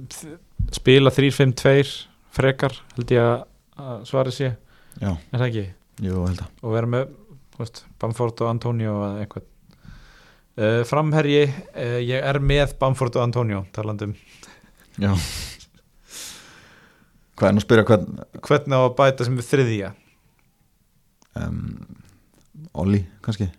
spila 0.76 1.10
3-5-2 1.16 1.94
frekar 2.36 2.76
held 2.98 3.14
ég 3.16 3.24
að- 3.24 3.46
að 3.80 4.04
svari 4.10 4.32
sé. 4.36 4.52
Já, 5.00 5.12
er 5.16 5.40
það 5.40 5.48
ekki? 5.48 5.66
jú, 6.04 6.26
held 6.28 6.40
að. 6.44 6.50
Og 6.64 6.74
vera 6.76 6.88
með 6.88 7.08
veist, 7.60 7.84
Bamford 8.00 8.42
og 8.42 8.50
Antonio 8.50 8.98
eða 9.04 9.24
eitthvað. 9.26 9.48
Uh, 10.60 10.84
framherji 10.84 11.46
uh, 11.48 12.00
ég 12.04 12.20
er 12.24 12.40
með 12.44 12.74
Bamford 12.80 13.16
og 13.16 13.24
Antonio 13.24 13.62
talandum 13.72 14.12
Já. 15.00 15.14
Hvað 17.40 17.48
er 17.48 17.54
nú 17.56 17.62
að 17.62 17.64
spyrja 17.64 17.86
hvern 17.88 18.18
hvernig 18.44 18.76
á 18.76 18.82
að 18.84 18.96
bæta 18.98 19.24
sem 19.28 19.38
við 19.40 19.48
þriðja 19.54 19.92
um, 21.38 21.64
Olli, 22.80 23.04
kannski? 23.26 23.50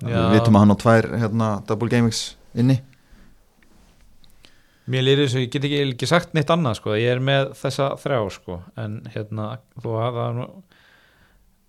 Já. 0.00 0.16
Við 0.16 0.38
vitum 0.38 0.56
að 0.56 0.64
hann 0.64 0.74
á 0.74 0.78
tvær 0.80 1.08
hérna, 1.20 1.48
double 1.68 1.90
gamings 1.92 2.22
inni. 2.56 2.80
Mér 4.90 5.04
lýri 5.06 5.26
þess 5.26 5.36
að 5.36 5.44
ég 5.44 5.52
get 5.54 5.66
ekki, 5.68 5.80
ekki 5.92 6.08
sagt 6.08 6.32
neitt 6.34 6.50
annað 6.50 6.80
sko, 6.80 6.96
ég 6.98 7.12
er 7.14 7.20
með 7.22 7.52
þessa 7.60 7.92
þrjá 8.00 8.20
sko, 8.34 8.56
en 8.80 8.96
hérna 9.12 9.52
þú 9.78 9.98
hafa 10.00 10.24
nú 10.34 10.46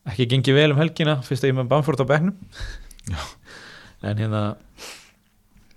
ekki 0.10 0.30
gengið 0.32 0.58
vel 0.58 0.72
um 0.74 0.80
helgina 0.82 1.20
fyrst 1.26 1.46
að 1.46 1.52
ég 1.52 1.60
með 1.60 1.70
Bamford 1.74 2.02
á 2.02 2.06
bekknum. 2.10 2.38
En 4.02 4.18
hérna 4.18 4.40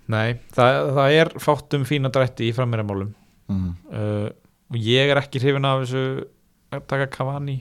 nei, 0.09 0.39
það, 0.55 0.79
það 0.95 1.17
er 1.19 1.31
fátt 1.43 1.75
um 1.77 1.85
fína 1.85 2.09
drætti 2.13 2.47
í 2.47 2.55
frammeramálum 2.57 3.11
mm. 3.51 3.67
uh, 3.93 4.29
og 4.73 4.79
ég 4.81 5.11
er 5.11 5.21
ekki 5.21 5.41
hrifin 5.43 5.67
af 5.69 5.83
þessu 5.83 6.03
að 6.73 6.87
taka 6.89 7.11
Cavani. 7.13 7.59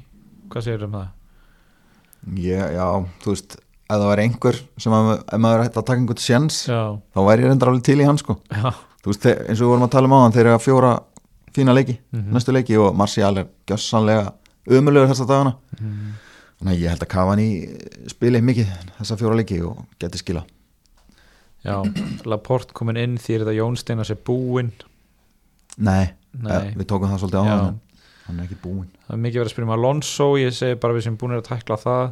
Hvað 0.53 0.66
segir 0.68 0.86
um 0.86 0.97
það? 0.97 1.11
Ég, 2.37 2.61
Já, 2.75 2.87
þú 3.22 3.35
veist 3.35 3.57
ef 3.59 3.99
það 4.01 4.09
væri 4.11 4.22
einhver 4.29 4.59
sem 4.81 4.93
að, 4.97 5.11
ef 5.29 5.39
maður 5.45 5.64
ætti 5.66 5.79
að 5.81 5.87
taka 5.91 5.99
einhvern 6.01 6.22
sjens 6.25 6.61
Já, 6.68 6.81
þá 7.14 7.18
væri 7.29 7.45
ég 7.45 7.51
reyndar 7.53 7.68
alveg 7.72 7.85
til 7.85 8.01
í 8.01 8.07
hann 8.09 8.18
sko. 8.18 8.39
Já, 8.51 8.70
þú 9.05 9.12
veist, 9.12 9.27
eins 9.27 9.61
og 9.61 9.64
við 9.66 9.72
vorum 9.75 9.87
að 9.89 9.93
tala 9.97 10.09
um 10.09 10.16
á 10.16 10.22
hann 10.25 10.33
þeir 10.33 10.47
eru 10.47 10.55
að 10.57 10.64
fjóra 10.64 10.93
fína 11.55 11.75
leiki, 11.77 11.99
Mhm. 12.12 12.33
næstu 12.35 12.53
leiki 12.57 12.79
og 12.81 12.97
Martial 12.97 13.39
er 13.39 13.47
gjössanlega 13.68 14.33
umöluður 14.66 15.12
þessa 15.12 15.27
dagana. 15.29 15.55
Mhm. 15.81 16.12
þannig 16.61 16.75
að 16.79 16.81
ég 16.83 16.89
held 16.89 17.03
að 17.05 17.09
Cavani 17.09 17.47
spili 18.09 18.41
mikið 18.41 18.66
þessa 18.99 19.16
fjóra 19.20 19.37
leiki 19.37 19.61
og 19.66 19.85
geti 20.01 20.18
skila 20.18 20.45
já 21.64 21.83
Laporte 22.31 22.72
komin 22.72 22.97
inn 22.97 23.16
því 23.18 23.35
er 23.35 23.41
þetta 23.45 23.57
Jón 23.59 23.77
Steinar 23.77 24.05
sér 24.09 24.16
búinn. 24.25 24.70
Nei, 25.79 26.12
Nei, 26.35 26.53
Eh, 26.53 26.72
við 26.75 26.87
tókum 26.91 27.11
það 27.11 27.20
svolítið 27.22 27.43
á 27.43 27.45
Já. 27.47 27.57
hann 27.59 27.81
hann 28.27 28.41
er 28.41 28.47
ekki 28.47 28.59
búinn. 28.62 28.91
Það 29.07 29.16
er 29.16 29.22
mikið 29.25 29.41
verið 29.41 29.51
að 29.51 29.55
spyrja 29.55 29.68
um 29.68 29.75
Alonso 29.77 30.29
ég 30.41 30.55
segi 30.57 30.81
bara 30.81 30.97
við 30.97 31.07
sem 31.07 31.16
búin 31.20 31.37
að 31.37 31.47
tækla 31.51 31.81
það. 31.81 32.05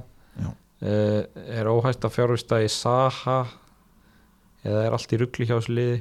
Uh, 0.82 1.20
er 1.46 1.68
óhægt 1.70 2.02
að 2.02 2.14
fjárvista 2.16 2.58
í 2.58 2.66
Saha? 2.72 3.44
Eða 4.66 4.80
er 4.86 4.94
allt 4.96 5.12
í 5.14 5.18
ruggli 5.20 5.46
hjá 5.46 5.54
þessu 5.54 5.76
liði? 5.76 6.00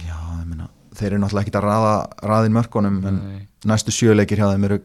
Já, 0.00 0.16
ég 0.16 0.46
meina, 0.48 0.68
þeir 0.96 1.10
eru 1.10 1.20
náttúrulega 1.20 1.44
ekki 1.44 1.58
að 1.60 1.66
raða 1.66 1.94
raðin 2.30 2.56
mörkunum 2.56 2.96
en 3.10 3.18
Nei, 3.20 3.42
næstu 3.68 3.92
sjöleikir 3.92 4.40
hjá 4.40 4.48
þeim 4.54 4.64
eru 4.68 4.78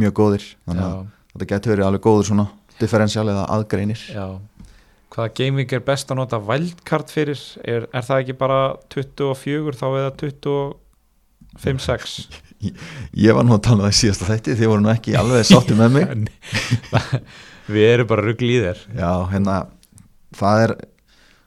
mjög 0.00 0.14
góðir. 0.16 0.46
Þannig 0.64 0.86
að 0.86 1.02
þetta 1.34 1.48
getur 1.52 1.74
verið 1.74 1.88
alveg 1.90 2.04
góður 2.06 2.28
svona 2.30 2.46
differential 2.80 3.26
eða 3.28 3.44
aðgreinir. 3.52 4.00
Já. 4.12 4.26
Hvaða 5.12 5.34
gaming 5.36 5.68
er 5.76 5.82
best 5.84 6.08
að 6.08 6.22
nota 6.22 6.40
wildcard 6.40 7.12
fyrir? 7.12 7.40
Er, 7.68 7.84
er 7.92 8.06
það 8.06 8.22
ekki 8.24 8.36
bara 8.40 8.60
24 8.94 9.76
þá 9.76 9.86
eða 9.90 10.12
25-6 10.22 12.16
Ég 12.62 13.34
var 13.34 13.46
nú 13.46 13.56
að 13.56 13.64
tala 13.66 13.80
um 13.80 13.88
það 13.88 13.96
síðasta 13.98 14.28
þætti 14.28 14.56
þið 14.60 14.70
voru 14.70 14.84
nú 14.84 14.90
ekki 14.92 15.14
alveg 15.18 15.46
sátti 15.48 15.76
með 15.78 15.96
mig. 15.96 16.28
Við 17.72 17.86
erum 17.88 18.10
bara 18.10 18.24
ruggli 18.26 18.56
í 18.56 18.60
þér. 18.62 18.82
Já, 18.98 19.10
hérna 19.32 19.56
það 20.38 20.64
er, 20.66 20.74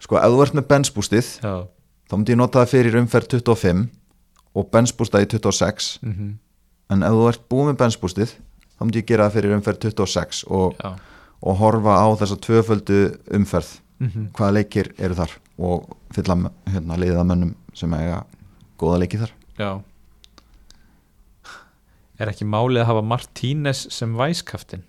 sko, 0.04 0.20
ef 0.20 0.34
þú 0.34 0.42
ert 0.46 0.58
með 0.58 0.68
benchboostið 0.72 1.30
já, 1.44 1.54
þá 2.10 2.16
myndi 2.18 2.36
ég 2.36 2.40
nota 2.40 2.62
það 2.62 2.74
fyrir 2.74 3.00
umferð 3.02 3.32
25 3.36 3.86
og 4.56 4.68
benchboostað 4.74 5.26
í 5.26 5.32
26 5.36 5.90
mm 6.06 6.34
en 6.94 7.02
ef 7.02 7.16
þú 7.18 7.24
ert 7.32 7.42
búið 7.50 7.72
með 7.72 7.78
benchboostið 7.80 8.36
þá 8.36 8.84
myndi 8.84 9.02
ég 9.02 9.08
gera 9.10 9.26
það 9.26 9.40
fyrir 9.40 9.56
umferð 9.56 9.80
26 9.88 10.44
og, 10.54 10.84
og 11.42 11.58
horfa 11.64 11.96
á 11.98 12.06
þessa 12.22 12.38
tvöföldu 12.46 13.00
umferð. 13.40 13.72
Mm 14.04 14.28
hvaða 14.36 14.54
leikir 14.60 14.92
eru 15.00 15.16
þar 15.16 15.34
og 15.56 15.96
fylla 16.14 16.36
hérna, 16.68 16.98
liðið 17.00 17.20
að 17.22 17.28
mönnum 17.32 17.54
sem 17.74 17.94
eiga 17.96 18.22
góða 18.78 19.02
leiki 19.02 19.22
þar. 19.24 19.32
Já 19.56 19.70
Er 22.16 22.32
ekki 22.32 22.48
málið 22.48 22.84
að 22.84 22.90
hafa 22.92 23.06
Martínez 23.06 23.86
sem 23.92 24.14
væskaftin? 24.16 24.86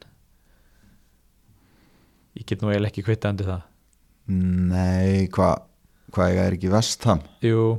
Ég 2.36 2.44
get 2.46 2.60
nú 2.62 2.70
eiginlega 2.70 2.92
ekki 2.92 3.06
kvitað 3.06 3.32
undir 3.34 3.50
það. 3.50 3.64
Nei, 4.26 5.26
hvað 5.32 5.64
hva 6.14 6.26
er 6.32 6.56
ekki 6.56 6.70
vestham 6.72 7.20
Jú, 7.44 7.76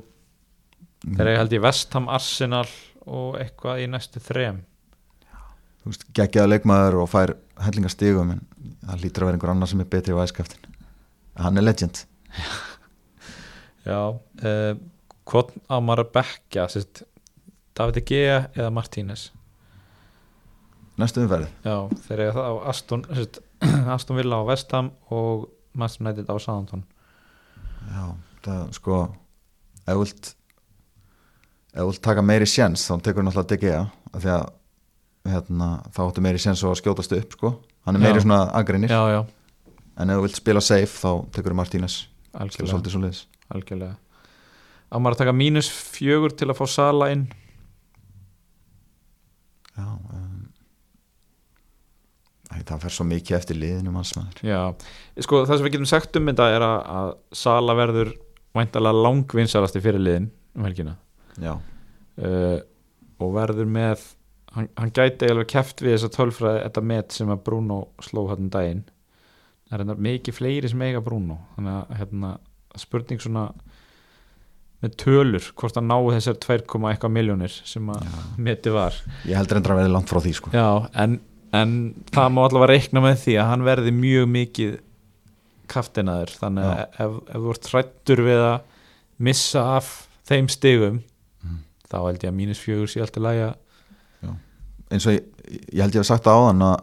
þeir 1.03 1.31
eiga 1.31 1.41
held 1.41 1.55
ég 1.55 1.63
Vestham, 1.63 2.07
Arsenal 2.11 2.67
og 3.07 3.37
eitthvað 3.39 3.83
í 3.83 3.87
næstu 3.91 4.19
þrem. 4.23 4.61
Þú 5.79 5.91
veist, 5.91 6.05
geggjaða 6.15 6.51
leikmaður 6.51 6.97
og 7.03 7.09
fær 7.11 7.33
hellinga 7.63 7.91
stigum 7.91 8.33
en 8.35 8.41
það 8.83 9.03
lítur 9.05 9.23
að 9.23 9.29
vera 9.29 9.39
einhver 9.39 9.53
annar 9.53 9.71
sem 9.71 9.83
er 9.83 9.89
betri 9.93 10.15
í 10.15 10.17
væskaftin. 10.17 10.75
Hann 11.39 11.59
er 11.59 11.63
legend. 11.63 12.03
Já 13.87 13.99
uh, 14.11 14.73
Hvort 15.27 15.53
á 15.67 15.75
maður 15.83 16.05
að 16.05 16.11
bekka 16.17 16.67
David 17.77 18.03
Gea 18.07 18.37
eða 18.55 18.71
Martínez 18.75 19.29
næstu 20.97 21.21
umferð. 21.23 21.47
Já, 21.65 21.75
þeir 22.07 22.23
eiga 22.25 22.33
það 22.37 22.47
á 22.47 22.53
Aston 22.73 23.05
Aston 23.95 24.17
Villa 24.19 24.39
á 24.41 24.43
Vestham 24.49 24.91
og 25.13 25.47
Manchester 25.77 26.05
United 26.07 26.29
á 26.29 26.35
Southampton. 26.41 26.83
Já, 27.87 28.03
það 28.45 28.63
sko 28.77 28.99
ef 29.87 29.93
þú 29.93 29.99
vilt 30.03 30.31
ef 31.77 31.79
þú 31.81 31.87
vilt 31.91 32.03
taka 32.09 32.23
meiri 32.25 32.47
sjens 32.49 32.83
þá 32.89 32.95
tekur 33.05 33.25
náttúrulega 33.27 33.53
DGA 33.55 33.79
af 34.13 34.21
því 34.23 34.31
að 34.33 34.45
hérna, 35.27 35.67
þá 35.91 35.99
áttu 36.07 36.23
meiri 36.23 36.39
sjens 36.39 36.61
að 36.63 36.77
skjótast 36.79 37.13
upp 37.17 37.33
sko. 37.35 37.49
hann 37.85 37.95
er 37.99 38.03
meiri 38.03 38.19
Já. 38.19 38.23
svona 38.23 38.39
agreinir 38.55 38.91
Já, 38.91 39.01
já, 39.11 39.21
en 39.99 40.09
ef 40.09 40.19
þú 40.19 40.23
vilt 40.27 40.39
spila 40.39 40.61
safe 40.63 40.93
þá 41.01 41.09
tekur 41.35 41.55
Martínez. 41.57 41.97
Það 42.31 42.37
er 42.37 42.73
algjörlega, 42.77 43.11
algjörlega. 43.55 43.95
Á 44.87 44.95
maður 44.99 45.15
að 45.17 45.21
taka 45.23 45.33
mínus 45.35 45.67
fjögur 45.71 46.31
til 46.37 46.47
að 46.51 46.57
fá 46.61 46.65
Sala 46.71 47.09
inn? 47.11 47.25
Já 49.77 49.87
æ, 49.87 50.16
það 52.65 52.83
fer 52.85 52.95
svo 52.95 53.05
mikið 53.07 53.37
eftir 53.37 53.59
liðinu 53.59 53.93
manns 53.93 54.13
maður. 54.17 54.41
Já, 54.47 54.61
sko 55.25 55.43
það 55.45 55.59
sem 55.59 55.67
við 55.67 55.75
getum 55.75 55.89
sagt 55.89 56.19
um 56.19 56.31
þetta 56.31 56.49
er 56.55 56.65
að, 56.65 56.77
að 56.99 57.11
Sala 57.41 57.75
verður 57.77 58.13
væntalega 58.57 59.05
langvinsalasti 59.05 59.83
fyrir 59.83 60.03
liðin 60.03 60.29
um 60.57 60.67
helgina. 60.67 60.95
Já, 61.37 61.53
uh, 61.57 62.57
og 63.21 63.33
verður 63.35 63.69
með 63.69 64.05
hann, 64.55 64.69
hann 64.77 64.93
gæti 64.93 65.29
alveg 65.31 65.49
keft 65.53 65.83
við 65.85 65.95
þessa 65.95 66.13
tölfræði 66.17 66.63
þetta 66.65 66.85
met 66.93 67.17
sem 67.17 67.33
að 67.33 67.43
Bruno 67.45 67.81
sló 68.03 68.27
hann 68.31 68.51
daginn. 68.53 68.85
Það 69.67 69.83
er 69.83 70.03
mikið 70.07 70.37
fleiri 70.37 70.69
sem 70.71 70.83
eiga 70.85 71.03
Bruno 71.03 71.41
þannig 71.55 71.73
að 71.75 71.97
hérna, 72.01 72.35
spurning 72.79 73.19
svona 73.21 73.49
með 74.83 74.93
tölur 75.01 75.47
hvort 75.57 75.79
að 75.79 75.87
ná 75.89 75.95
þessar 76.13 76.37
2, 76.43 76.57
eitthvað 76.91 77.13
miljónir 77.13 77.53
sem 77.65 77.87
að 77.89 78.19
meti 78.37 78.73
var. 78.73 78.97
Ég 79.25 79.39
heldur 79.39 79.59
endur 79.59 79.73
að 79.73 79.81
verði 79.81 79.93
langt 79.95 80.11
frá 80.11 80.21
því 80.21 80.33
sko. 80.37 80.53
Já, 80.53 80.67
en, 81.01 81.17
en 81.55 81.77
það 82.11 82.33
má 82.35 82.41
allavega 82.43 82.73
reikna 82.73 83.03
með 83.03 83.21
því 83.23 83.37
að 83.39 83.49
hann 83.51 83.67
verði 83.67 83.93
mjög 83.95 84.27
mikið 84.33 84.73
kaftinaður 85.71 86.33
þannig 86.39 86.67
að 86.67 86.81
ef, 87.05 87.15
ef 87.27 87.45
þú 87.45 87.53
ert 87.53 87.71
hrættur 87.71 88.23
við 88.27 88.43
að 88.47 88.57
missa 89.27 89.63
af 89.77 89.93
þeim 90.27 90.51
stigum 90.51 90.99
þá 91.87 91.97
held 92.01 92.23
ég 92.23 92.29
að 92.31 92.37
mínus 92.37 92.61
fjögur 92.61 92.91
sé 92.91 93.01
alltaf 93.03 93.23
lægja 93.23 93.55
eins 94.91 95.07
og 95.07 95.17
ég, 95.17 95.25
ég 95.73 95.81
held 95.83 95.95
ég 95.95 96.01
hef 96.01 96.07
sagt 96.07 96.27
það 96.27 96.43
áðan 96.43 96.63
að 96.67 96.77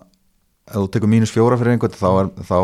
ef 0.64 0.76
þú 0.80 0.90
tekur 0.96 1.12
mínus 1.12 1.32
fjóra 1.32 1.58
fyrir 1.60 1.76
einhvern 1.76 1.96
þá, 1.96 2.10
er, 2.20 2.30
þá 2.48 2.58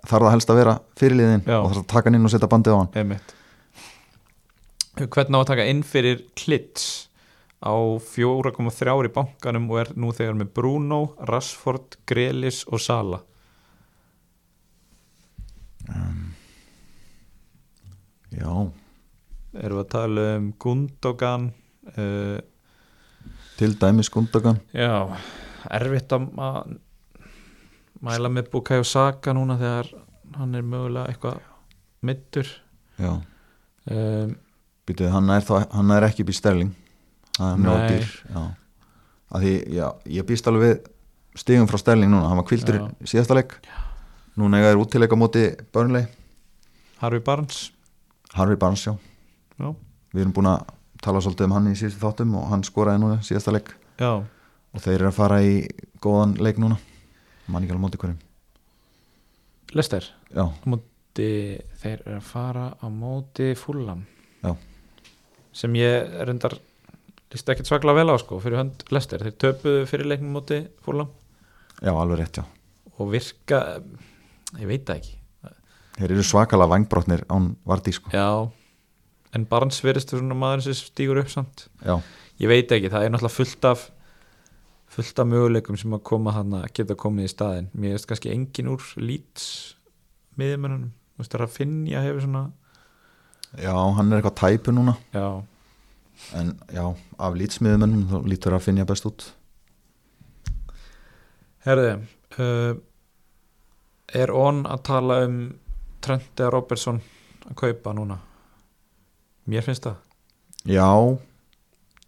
þarf 0.00 0.24
það 0.24 0.32
helst 0.34 0.52
að 0.52 0.60
vera 0.60 0.74
fyrirliðin 1.00 1.44
Já. 1.44 1.58
og 1.58 1.68
þarf 1.70 1.82
að 1.82 1.90
taka 1.92 2.08
hann 2.08 2.18
inn 2.18 2.28
og 2.28 2.32
setja 2.32 2.50
bandið 2.50 2.76
á 2.76 2.78
hann. 2.80 2.90
Einmitt. 3.00 3.36
Hvernig 5.00 5.36
á 5.36 5.40
að 5.40 5.50
taka 5.52 5.68
inn 5.72 5.82
fyrir 5.86 6.24
klits 6.38 6.88
á 7.60 7.74
4,3 8.00 8.94
í 9.04 9.12
bankanum 9.12 9.68
og 9.70 9.80
er 9.82 9.90
nú 10.00 10.12
þegar 10.16 10.38
með 10.38 10.52
Bruno, 10.56 11.00
Rashford, 11.28 11.98
Grelis 12.08 12.62
og 12.68 12.80
Sala. 12.80 13.20
Já, 18.30 18.52
erum 19.58 19.80
við 19.80 19.82
að 19.82 19.90
tala 19.90 20.26
um 20.38 20.50
Gundogan 20.62 21.48
uh, 21.98 22.38
til 23.58 23.74
dæmis 23.80 24.10
Gundogan. 24.12 24.60
Já, 24.72 25.10
erfitt 25.68 26.14
að 26.14 26.28
mæla 28.00 28.30
með 28.32 28.52
Bukayo 28.54 28.86
Saka 28.86 29.34
núna 29.36 29.58
þegar 29.60 29.90
hann 30.38 30.54
er 30.54 30.64
mögulega 30.64 31.10
eitthvað 31.10 31.40
middur 32.06 32.48
já, 32.96 33.12
um, 33.90 34.36
býtuð, 34.88 35.10
hann 35.12 35.32
hann 35.34 35.92
er 35.96 36.06
ekki 36.06 36.24
býst 36.28 36.44
sterling 36.44 36.70
það 37.36 37.52
er 37.52 37.60
mjög 37.64 37.84
dýr 37.90 38.08
að 39.30 39.44
því, 39.44 39.52
já, 39.76 39.84
ég 40.16 40.26
býst 40.26 40.48
alveg 40.50 40.64
við 40.64 40.88
stigum 41.38 41.68
frá 41.70 41.78
sterling 41.78 42.10
núna, 42.10 42.30
hann 42.30 42.40
var 42.40 42.46
kvildur 42.48 42.80
síðasta 43.06 43.36
leik. 43.38 43.54
Núna 44.40 44.58
eiga 44.58 44.72
er 44.72 44.80
útileik 44.80 45.14
á 45.14 45.18
móti 45.18 45.44
Burnley, 45.74 46.08
Harvey 47.00 47.22
Barnes. 47.24 47.70
Harvey 48.34 48.58
Barnes 48.58 48.82
já. 48.86 48.94
Já, 49.60 49.70
við 50.14 50.24
erum 50.24 50.34
búin 50.34 50.50
að 50.50 50.72
tala 51.04 51.22
svolítið 51.22 51.46
um 51.46 51.54
hann 51.56 51.70
í 51.70 51.76
síðustu 51.78 52.02
þáttum 52.02 52.34
og 52.40 52.48
hann 52.50 52.64
skoraði 52.66 53.02
núna 53.04 53.20
síðasta 53.26 53.54
leik. 53.54 53.70
Já, 54.00 54.10
og 54.18 54.82
þeir 54.82 54.96
eru 54.98 55.10
að 55.12 55.18
fara 55.20 55.40
í 55.46 55.54
góðan 56.02 56.34
leik 56.42 56.58
núna. 56.62 56.80
Mann 57.46 57.64
ekki 57.64 57.74
alveg 57.74 57.84
móti 57.86 58.02
hverjum. 58.02 58.18
Lester 59.78 60.06
já, 60.34 60.44
móti, 60.66 61.30
þeir 61.82 62.00
eru 62.00 62.18
að 62.18 62.26
fara 62.26 62.66
á 62.74 62.86
móti 62.90 63.52
fullam 63.58 64.02
sem 65.50 65.74
ég 65.74 66.12
endar 66.30 66.54
líst 67.30 67.50
ekkert 67.52 67.70
svaklega 67.70 68.00
vel 68.00 68.14
á 68.14 68.16
sko 68.20 68.40
fyrir 68.42 68.60
hönd 68.60 68.84
Lester, 68.94 69.22
þeir 69.22 69.36
töpuðu 69.40 69.84
fyrir 69.90 70.08
leiknum 70.10 70.34
móti 70.34 70.62
fullam 70.84 71.10
já, 71.80 71.92
alveg 71.92 72.22
rétt 72.22 72.40
já. 72.40 72.44
Og 73.00 73.12
virka 73.12 73.60
ég 74.58 74.68
veit 74.68 74.84
það 74.88 74.98
ekki. 74.98 75.14
Þeir 76.00 76.14
eru 76.16 76.24
svakalega 76.26 76.72
vangbrotnir 76.72 77.22
án 77.32 77.54
Vardí 77.68 77.92
sko. 77.94 78.12
Já, 78.12 78.50
en 79.36 79.46
Barnes 79.48 79.80
verðist 79.84 80.12
svona 80.14 80.36
maður 80.36 80.66
sem 80.66 80.76
stígur 80.78 81.20
upp 81.22 81.30
samt. 81.32 81.66
Já, 81.84 81.98
ég 82.40 82.50
veit 82.50 82.72
ekki, 82.72 82.92
það 82.92 83.06
er 83.06 83.14
náttúrulega 83.14 83.36
fullt 83.36 83.68
af 83.70 83.88
fullt 84.90 85.20
af 85.22 85.28
möguleikum 85.30 85.78
sem 85.78 85.92
að 85.94 86.02
koma 86.08 86.32
hann 86.34 86.56
að 86.58 86.70
geta 86.74 86.96
komið 86.98 87.28
í 87.28 87.30
staðin 87.30 87.68
mér 87.78 87.94
veist 87.94 88.08
kannski 88.10 88.32
engin 88.32 88.72
úr 88.72 88.82
Leeds 88.98 89.44
miðjumennunum, 90.40 90.90
þú 91.14 91.22
veist 91.22 91.36
það 91.36 91.44
að 91.44 91.54
Finnja 91.54 92.02
hefur 92.02 92.24
svona, 92.24 92.42
já, 93.54 93.70
hann 93.70 94.10
er 94.10 94.18
eitthvað 94.18 94.38
tæpu 94.40 94.74
núna. 94.74 94.96
Já, 95.14 95.26
en 96.38 96.54
já, 96.72 96.84
af 97.18 97.36
lýtsmiðumennum 97.38 98.06
þá 98.10 98.28
lítur 98.28 98.56
að 98.56 98.66
finja 98.68 98.86
best 98.88 99.08
út. 99.08 99.26
Herði 101.66 101.90
uh, 102.40 102.76
er 104.16 104.32
on 104.34 104.64
að 104.68 104.84
tala 104.88 105.20
um 105.26 105.40
Trent 106.00 106.40
eða 106.40 106.54
Robertson 106.54 107.00
að 107.44 107.56
kaupa 107.60 107.92
núna? 107.96 108.16
Mér 109.50 109.66
finnst 109.66 109.84
það, 109.84 109.98
já, 110.70 110.86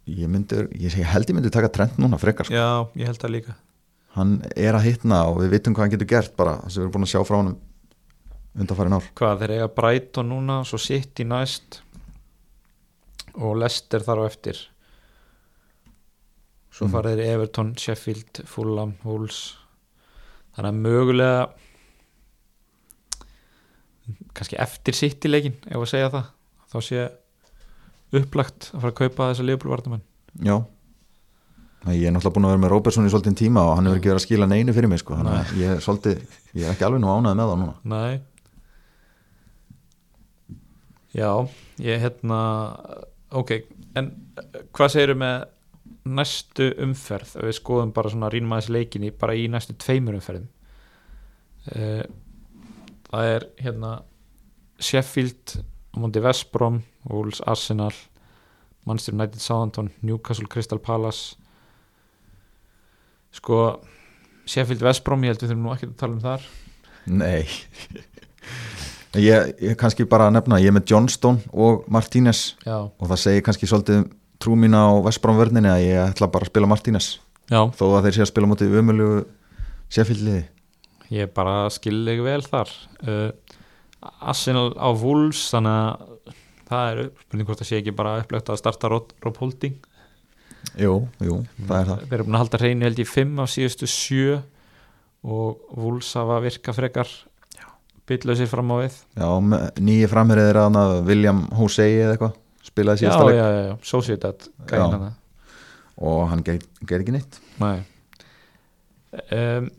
ég 0.09 0.31
myndi 0.31 0.63
ég, 0.81 0.95
held 1.11 1.29
ég 1.29 1.37
myndi 1.37 1.51
taka 1.53 1.69
trend 1.73 1.99
núna 2.01 2.17
frekar 2.21 2.47
sko. 2.47 2.55
já, 2.55 2.87
ég 2.97 3.09
held 3.09 3.21
það 3.21 3.35
líka. 3.35 3.55
Hann 4.13 4.33
er 4.55 4.77
að 4.77 4.87
hitna 4.87 5.23
og 5.29 5.41
við 5.41 5.55
vitum 5.57 5.75
hvað 5.75 5.87
hann 5.87 5.93
getur 5.95 6.09
gert 6.09 6.35
bara 6.37 6.57
sem 6.67 6.79
við 6.79 6.85
erum 6.85 6.95
búin 6.95 7.07
að 7.07 7.13
sjá 7.13 7.21
frá 7.25 7.37
hann 7.39 7.53
undanfærin 8.53 8.97
ár. 8.97 9.07
Hvað, 9.17 9.39
þeir 9.41 9.55
eiga 9.57 9.69
Brighton 9.77 10.29
núna 10.29 10.59
svo 10.69 10.79
City 10.81 11.25
næst 11.25 11.82
og 13.35 13.57
Leicester 13.57 13.99
þar 14.05 14.21
á 14.21 14.29
eftir. 14.29 14.59
Svo 16.73 16.87
Mm. 16.87 16.93
farið 16.93 17.17
þeir 17.19 17.33
Everton, 17.33 17.75
Sheffield 17.77 18.41
Fulham, 18.49 18.95
Wolves. 19.05 19.55
Þannig 20.57 20.71
að 20.73 20.81
mögulega 20.85 21.49
kannski 24.35 24.57
eftir 24.59 24.93
City 24.97 25.29
leikin 25.31 25.55
ef 25.69 25.77
að 25.79 25.89
segja 25.93 26.09
það 26.13 26.25
þá 26.73 26.77
sé 26.83 27.03
upplagt 28.19 28.69
að 28.73 28.81
fara 28.83 28.91
að 28.91 28.97
kaupa 28.99 29.27
þessa 29.31 29.45
liðbúlvarnamenn 29.47 30.01
já. 30.43 30.57
Nei, 31.85 31.97
ég 31.99 32.07
er 32.07 32.13
náttúrulega 32.15 32.35
búin 32.37 32.45
að 32.47 32.53
vera 32.53 32.61
með 32.63 32.71
Robertson 32.73 33.07
í 33.07 33.11
svolítið 33.11 33.37
tíma 33.41 33.63
og 33.67 33.73
hann 33.77 33.85
hefur 33.89 33.99
ekki 33.99 34.11
verið 34.11 34.19
að 34.21 34.25
skila 34.25 34.47
neinu 34.47 34.73
fyrir 34.75 34.89
mig 34.91 34.99
sko. 35.01 35.15
þannig 35.19 35.33
að 35.39 35.55
ég 35.59 35.71
er, 35.73 35.81
svolítið, 35.83 36.21
ég 36.55 36.63
er 36.67 36.71
ekki 36.75 36.85
alveg 36.87 37.01
nú 37.03 37.09
ánæði 37.11 37.35
með 37.39 37.49
það 37.51 37.59
núna. 37.63 37.75
Nei. 37.83 38.13
Já, 41.13 41.31
ég 41.83 41.99
hérna 42.01 42.39
ok, 43.39 43.51
en 43.99 44.09
eh, 44.37 44.63
hvað 44.75 44.95
segirum 44.95 45.21
með 45.23 45.45
næstu 46.13 46.69
umferð? 46.83 47.35
Ef 47.39 47.47
við 47.49 47.57
skoðum 47.59 47.93
bara 47.95 48.11
svona 48.13 48.31
rínum 48.33 48.55
aðeins 48.55 48.71
leikinni 48.73 49.11
bara 49.19 49.35
í 49.39 49.45
næstu 49.51 49.75
tveimur 49.79 50.17
umferðum. 50.19 50.49
Uh, 51.63 52.03
það 53.07 53.29
er 53.37 53.45
hérna 53.63 53.91
Sheffield 54.83 55.53
á 55.95 55.95
móti 56.03 56.19
Vestbrom, 56.23 56.81
Wolves 57.07 57.39
Arsenal 57.47 57.93
Manchester 58.83 59.15
United 59.15 59.39
Southampton 59.39 59.93
Newcastle 60.03 60.49
Crystal 60.51 60.81
Palace. 60.83 61.37
Sko 63.31 63.79
Sheffield 64.43 64.83
Vestbrom, 64.83 65.23
ég 65.23 65.31
held 65.31 65.45
við 65.45 65.53
þurfum 65.53 65.69
nú 65.69 65.75
ekki 65.77 65.87
að 65.87 65.99
tala 66.01 66.17
um 66.17 66.23
þar. 66.25 66.49
Nei 67.07 67.47
ég, 69.21 69.53
ég 69.61 69.77
kannski 69.79 70.07
bara 70.09 70.29
að 70.29 70.37
nefna, 70.37 70.61
ég 70.63 70.71
er 70.71 70.77
með 70.77 70.93
Johnston 70.93 71.41
og 71.51 71.85
Martínez 71.91 72.55
já, 72.65 72.77
og 72.87 73.05
það 73.11 73.21
segir 73.25 73.45
kannski 73.45 73.69
svolítið 73.69 74.07
trú 74.41 74.57
mína 74.59 74.87
á 74.89 74.91
Vestbrám 75.05 75.37
vörninni 75.39 75.69
að 75.71 75.85
ég 75.85 76.01
ætla 76.07 76.31
bara 76.31 76.47
að 76.47 76.53
spila 76.53 76.71
Martínez. 76.71 77.13
Já, 77.51 77.61
þó 77.75 77.85
að 77.91 78.07
þeir 78.07 78.17
sé 78.17 78.25
að 78.25 78.31
spila 78.31 78.49
mútið 78.49 78.75
umölu 78.79 79.09
sérfylliði 79.93 80.43
ég 81.13 81.33
bara 81.35 81.67
skil 81.73 82.03
þig 82.07 82.21
vel 82.25 82.41
þar. 82.45 82.71
Uh, 83.03 83.29
Arsenal 84.23 84.71
á 84.75 84.89
Wolves 84.91 85.45
þannig 85.53 85.79
að 85.79 86.37
það 86.69 86.85
er 86.91 87.01
spurning 87.23 87.49
hvort 87.49 87.61
það 87.61 87.69
sé 87.69 87.79
ekki 87.79 87.95
bara 87.95 88.15
upplögt 88.21 88.51
að 88.51 88.61
starta 88.61 88.91
Rob, 88.91 89.13
Holding. 89.39 89.77
Jú, 90.79 90.95
jú, 91.21 91.41
það 91.67 91.77
er 91.77 91.89
það. 91.89 92.03
Þeir 92.07 92.17
eru 92.17 92.25
búin 92.27 92.37
að 92.37 92.43
halda 92.43 92.61
hreinu 92.61 92.87
held 92.87 93.03
í 93.03 93.07
5 93.07 93.43
af 93.43 93.51
síðustu 93.51 93.89
7 93.91 94.39
og 95.23 95.77
Wolves 95.77 96.11
hafa 96.19 96.39
virka 96.43 96.75
frekar 96.75 97.11
bytlausir 98.13 98.47
fram 98.51 98.71
á 98.71 98.75
við. 98.85 99.01
Já, 99.17 99.27
með- 99.41 99.83
nýji 99.89 100.07
framherið 100.13 100.49
er 100.53 100.61
að 100.63 100.95
William 101.09 101.43
Hosei 101.57 101.91
eða 101.97 102.15
eitthvað 102.15 102.39
spilaði 102.63 103.03
já, 103.03 103.09
síðasta 103.09 103.23
já, 103.23 103.27
leik. 103.27 103.37
já, 103.37 103.67
já, 103.67 103.75
Sociedad 103.83 104.47
gæinn 104.69 104.95
Já. 104.97 105.13
og 106.07 106.21
hann 106.31 106.43
ger, 106.43 106.59
ger 106.87 107.03
ekki 107.03 107.15
neitt. 107.15 107.39
Nei. 107.59 107.83
Um, 109.29 109.69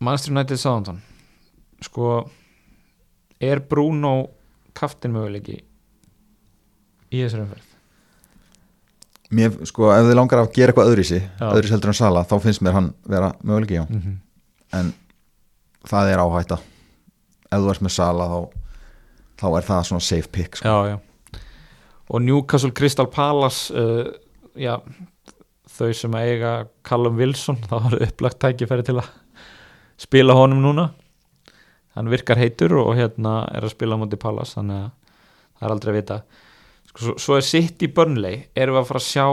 Manchester 0.00 0.32
United 0.32 0.56
Southampton. 0.60 1.02
Sko 1.84 2.30
er 3.40 3.60
Bruno 3.60 4.14
kaftin 4.76 5.12
möguleiki 5.12 5.58
í 7.12 7.20
þessari 7.22 7.44
umferð? 7.44 7.72
Mér, 9.36 9.56
sko, 9.66 9.90
ef 9.90 10.06
þið 10.06 10.16
langar 10.16 10.44
að 10.44 10.52
gera 10.54 10.72
eitthvað 10.72 10.92
öðruvísi 10.92 11.18
Já. 11.18 11.48
öðruvísi 11.50 11.74
heldur 11.74 11.90
en 11.90 11.98
Sala, 11.98 12.22
þá 12.24 12.36
finnst 12.44 12.62
mér 12.62 12.76
hann 12.76 12.92
vera 13.10 13.32
möguleiki, 13.42 13.74
já, 13.80 13.84
mm 13.88 14.00
-hmm. 14.00 14.16
en 14.78 14.92
það 15.90 16.12
er 16.12 16.22
áhætta 16.22 16.58
ef 17.50 17.62
þú 17.62 17.72
ert 17.72 17.84
með 17.86 17.94
Sala 17.96 18.28
þá, 18.30 18.38
þá 19.40 19.46
er 19.50 19.66
það 19.68 19.84
svona 19.90 20.06
safe 20.06 20.32
pick 20.32 20.58
sko. 20.58 20.68
já, 20.68 20.94
já. 20.94 21.42
Og 22.06 22.22
Newcastle 22.22 22.70
Crystal 22.70 23.08
Palace 23.10 23.74
uh, 23.74 24.12
já 24.54 24.76
þau 25.76 25.90
sem 25.96 26.14
að 26.16 26.28
eiga 26.32 26.52
Callum 26.86 27.18
Wilson 27.18 27.58
þá 27.66 27.74
var 27.88 27.98
upplagt 28.06 28.40
tækifæri 28.42 28.86
til 28.86 28.98
að 29.00 29.10
spila 30.00 30.36
honum 30.36 30.62
núna. 30.64 30.90
Hann 31.96 32.10
virkar 32.12 32.38
heitur 32.40 32.76
og 32.82 32.94
hérna 32.98 33.46
er 33.56 33.64
að 33.64 33.72
spila 33.74 33.98
móti 33.98 34.18
Palace 34.20 34.58
þannig 34.58 34.84
að 34.84 34.90
það 35.56 35.66
er 35.66 35.74
aldrei 35.74 35.92
að 35.92 35.98
vita. 35.98 36.18
Sko, 36.90 36.98
svo, 37.00 37.16
svo 37.20 37.38
er 37.38 37.46
City 37.48 37.88
Burnley. 37.92 38.42
Erum 38.54 38.76
við 38.76 38.82
að 38.82 38.90
fara 38.90 39.02
að 39.02 39.08
sjá 39.08 39.26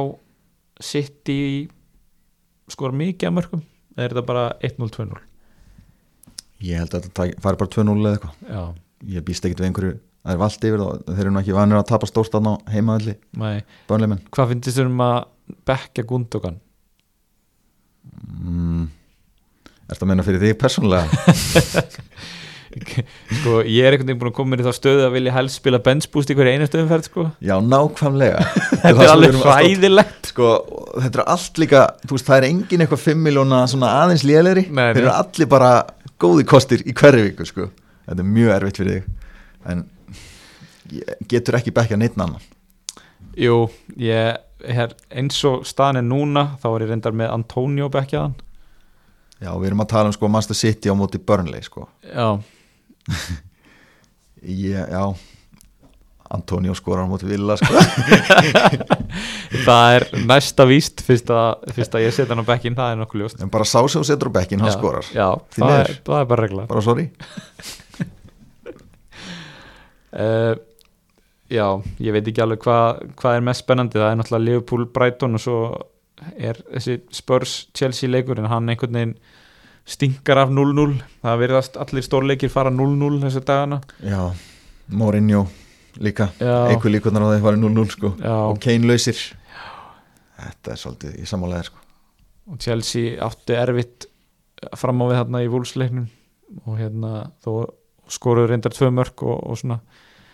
City 0.83 1.39
skora 2.71 2.95
mikið 2.95 3.29
að 3.29 3.37
mörgum 3.37 3.63
eða 3.93 4.05
er 4.05 4.15
þetta 4.15 4.25
bara 4.25 4.45
1-0, 4.63 4.89
2-0 4.95 5.32
ég 6.63 6.79
held 6.81 6.95
að 6.97 7.07
tæki- 7.17 7.37
fari 7.43 7.59
bara 7.59 7.71
2-0 7.75 7.93
eða 8.07 8.15
eitthvað. 8.17 8.73
Ég 9.13 9.25
býst 9.27 9.45
ekkert 9.45 9.59
við 9.63 9.69
einhverju 9.69 9.93
það 10.23 10.31
er 10.33 10.39
vald 10.39 10.65
yfir 10.69 10.79
það, 10.79 10.99
þeir 11.11 11.23
eru 11.25 11.31
nú 11.35 11.39
ekki 11.41 11.55
vanir 11.57 11.77
að 11.81 11.87
tapa 11.89 12.07
stórstan 12.07 12.45
á 12.47 12.53
heimaðalli, 12.71 13.15
hvað 14.31 14.51
finnst 14.53 14.69
þér 14.77 14.87
um 14.87 15.01
að 15.03 15.17
bekka 15.67 16.05
Gundogan? 16.07 16.59
Mm, 18.43 18.87
Er 19.83 19.95
þetta 19.97 20.05
að 20.05 20.09
menna 20.13 20.23
fyrir 20.23 20.39
þig 20.45 20.53
persónulega? 20.61 21.05
sko 23.39 23.59
ég 23.61 23.85
er 23.85 23.95
einhvern 23.95 24.09
veginn 24.09 24.19
búin 24.21 24.31
að 24.31 24.35
koma 24.37 24.53
mér 24.53 24.63
í 24.63 24.67
þá 24.67 24.77
stöðu 24.77 25.05
að 25.07 25.15
vilja 25.17 25.33
helst 25.35 25.59
spila 25.61 25.79
benchboost 25.83 26.31
í 26.33 26.37
hverju 26.37 26.53
einustu 26.55 26.81
umferð 26.81 27.09
sko. 27.09 27.25
Já, 27.43 27.53
nákvæmlega. 27.61 28.45
Þetta 28.83 28.93
er 28.93 29.11
alveg 29.13 29.39
hræðilegt. 29.41 30.29
Sko, 30.33 30.51
þetta 30.97 31.19
er 31.21 31.27
allt 31.35 31.59
líka, 31.61 31.81
þú 32.07 32.17
veist, 32.17 32.29
það 32.29 32.39
er 32.39 32.47
engin 32.49 32.83
eitthvað 32.85 33.03
5 33.03 33.19
miljóna 33.27 33.59
svona 33.69 33.91
aðeins 34.01 34.23
lélegri. 34.25 34.63
Nei, 34.73 34.87
Þeir 34.95 35.03
eru 35.03 35.11
allir 35.13 35.49
bara 35.51 35.73
góði 36.23 36.47
kostir 36.49 36.81
í 36.89 36.95
hverju 36.97 37.27
viku, 37.27 37.45
sko. 37.45 37.67
Þetta 38.07 38.23
er 38.23 38.31
mjög 38.39 38.55
erfitt 38.55 38.79
fyrir 38.81 38.95
þig. 38.97 39.11
En 39.69 39.83
getur 41.29 41.59
ekki 41.59 41.73
bekkja 41.75 41.99
neitt 42.01 42.17
annan. 42.17 42.41
Jú, 43.39 43.67
ég 44.01 44.39
er 44.63 44.95
eins 45.13 45.37
og 45.49 45.67
staðan 45.67 46.01
er 46.01 46.07
núna 46.07 46.47
þá 46.61 46.67
er 46.71 46.85
ég 46.85 46.91
reyndar 46.93 47.15
með 47.17 47.31
Antonio 47.35 47.89
bekkjaðan. 47.93 48.35
Já, 49.43 49.51
við 49.59 49.69
erum 49.71 49.83
að 49.83 49.89
tala 49.91 50.09
um 50.11 50.15
sko 50.15 50.29
Master 50.31 50.55
City 50.55 50.91
á 50.91 50.95
móti 50.95 51.19
Burnley, 51.19 51.63
sko. 51.65 51.87
Já, 52.07 52.39
ég, 54.63 54.77
Já, 54.77 55.03
Antonio 56.33 56.73
skorar 56.73 57.05
móti 57.05 57.27
Villa, 57.29 57.55
sko. 57.59 57.73
Það 59.67 59.95
er 59.95 60.05
næsta 60.25 60.65
víst 60.65 61.03
fyrst 61.05 61.29
að, 61.29 61.67
fyrst 61.75 61.93
að 61.97 62.05
ég 62.07 62.15
setja 62.15 62.33
hann 62.33 62.41
á 62.41 62.47
bekkin 62.47 62.77
það 62.77 62.93
er 62.95 62.99
nokkuð 63.03 63.21
ljóst. 63.21 63.41
En 63.43 63.51
bara 63.53 63.67
sá 63.69 63.77
sem 63.91 64.05
setur 64.07 64.31
á 64.33 64.35
bekkin, 64.39 64.63
hann 64.63 64.71
Já, 64.71 64.77
skorar. 64.79 65.05
já, 65.13 65.27
það 65.53 65.75
er, 65.77 65.91
það 66.07 66.19
er 66.23 66.29
bara 66.31 66.45
regla. 66.47 66.65
Bara 66.71 66.81
sorry. 66.85 67.05
Uh, 70.13 70.55
já, 71.57 71.67
ég 72.01 72.15
veit 72.17 72.27
ekki 72.33 72.43
alveg 72.43 72.63
hvað 72.65 73.03
hva 73.21 73.35
er 73.37 73.45
mest 73.45 73.65
spennandi, 73.65 73.99
það 74.01 74.09
er 74.15 74.19
náttúrulega 74.21 74.47
Liverpool 74.47 74.87
Brighton 74.95 75.37
og 75.37 75.43
svo 75.43 75.59
er 76.39 76.59
þessi 76.71 76.99
Spurs 77.13 77.55
Chelsea 77.77 78.09
leikur 78.09 78.39
en 78.39 78.49
hann 78.49 78.69
einhvern 78.73 78.95
veginn 78.97 79.15
stinkar 79.85 80.37
af 80.45 80.49
0-0 80.53 80.95
það 81.23 81.39
verðast 81.41 81.77
allir 81.81 82.05
stórleikir 82.05 82.49
fara 82.53 82.71
0-0 82.71 83.19
þessu 83.25 83.41
dagana. 83.45 83.81
Já, 84.03 84.31
Mourinho 84.89 85.45
líka. 85.99 86.29
Einhver 86.39 86.91
líkunar 86.93 87.25
á 87.25 87.27
að 87.35 87.43
fara 87.43 87.59
0-0 87.59 87.85
sko. 87.91 88.13
Já. 88.19 88.33
og 88.49 88.59
Kane 88.63 88.87
lausir. 88.87 89.19
Þetta 90.39 90.73
er 90.73 90.79
svolítið 90.81 91.19
í 91.21 91.27
sammálega 91.29 91.67
sko. 91.69 91.79
Og 92.51 92.59
Chelsea 92.59 93.17
átti 93.23 93.55
erfitt 93.55 94.07
fram 94.79 94.99
á 95.03 95.05
við 95.11 95.19
þarna 95.21 95.43
í 95.45 95.51
vúlsleiknum 95.51 96.07
og 96.67 96.77
hérna 96.79 97.11
þó 97.43 97.53
skoruðu 98.11 98.49
reyndar 98.51 98.73
tvö 98.75 98.89
mörg 98.93 99.23
og, 99.23 99.37
og 99.47 99.57
svona 99.59 99.77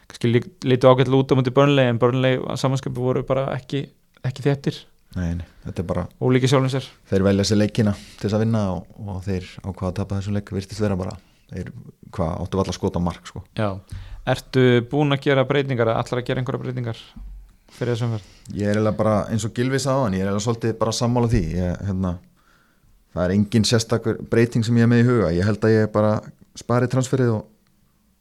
kannski 0.10 0.32
lí- 0.34 0.54
lítu 0.66 0.90
ágætlega 0.90 1.22
út 1.22 1.34
á 1.34 1.38
múti 1.38 1.54
Burnley 1.54 1.86
en 1.90 2.00
Burnley 2.02 2.40
samanskapi 2.58 2.98
voru 2.98 3.22
bara 3.28 3.48
ekki, 3.56 3.84
ekki 4.26 4.46
þettir, 4.48 4.80
Nei, 5.18 5.40
þetta 5.66 5.82
er 5.82 5.88
bara, 5.90 6.04
ólíki 6.22 6.50
sjálfum 6.52 6.70
sér. 6.70 6.86
þeir 7.10 7.26
velja 7.26 7.48
sér 7.50 7.58
leikina 7.64 7.96
til 7.98 8.28
þess 8.28 8.38
að 8.38 8.44
vinna 8.44 8.62
og, 8.76 8.92
og 9.02 9.24
þeir 9.26 9.48
á 9.66 9.70
hvað 9.70 9.88
að 9.88 9.96
tapa 9.98 10.20
þessum 10.20 10.38
leik 10.38 10.52
virtist 10.54 10.84
vera 10.84 10.98
bara, 11.00 11.16
þeir 11.50 11.72
hvað 12.14 12.36
áttu 12.44 12.60
valla 12.62 12.76
skota 12.78 13.02
mark 13.02 13.26
sko. 13.32 13.42
Já, 13.58 13.72
ertu 14.30 14.66
búin 14.92 15.16
að 15.16 15.24
gera 15.26 15.48
breytingar 15.50 15.90
eða 15.90 16.04
allar 16.04 16.22
að 16.22 16.30
gera 16.30 16.44
einhverja 16.44 16.62
breytingar 16.62 17.02
fyrir 17.74 17.96
þessum 17.96 18.14
verð? 18.14 18.28
Ég 18.54 18.70
er 18.70 18.78
eiginlega 18.78 19.00
bara, 19.00 19.16
eins 19.34 19.46
og 19.50 19.54
Gilvi 19.58 19.82
hann, 19.86 20.18
ég 20.18 20.22
er 20.22 20.30
eiginlega 20.30 20.46
svolítið 20.46 20.76
bara 20.84 20.96
sammála 21.00 21.32
því. 21.34 21.42
Ég, 21.58 21.80
hérna, 21.90 22.14
það 23.16 23.24
er 23.26 23.36
engin 23.38 23.66
sérstakur 23.66 24.22
breyting 24.30 24.66
sem 24.66 24.78
ég 24.78 24.86
er 24.86 24.92
með 24.92 25.04
í 25.04 25.08
huga, 25.10 25.32
ég 25.34 25.50
held 25.50 25.66
að 25.66 25.76
ég 25.76 25.92
bara 25.94 26.20
spari 26.58 26.90
transferið 26.92 27.34
og 27.40 27.48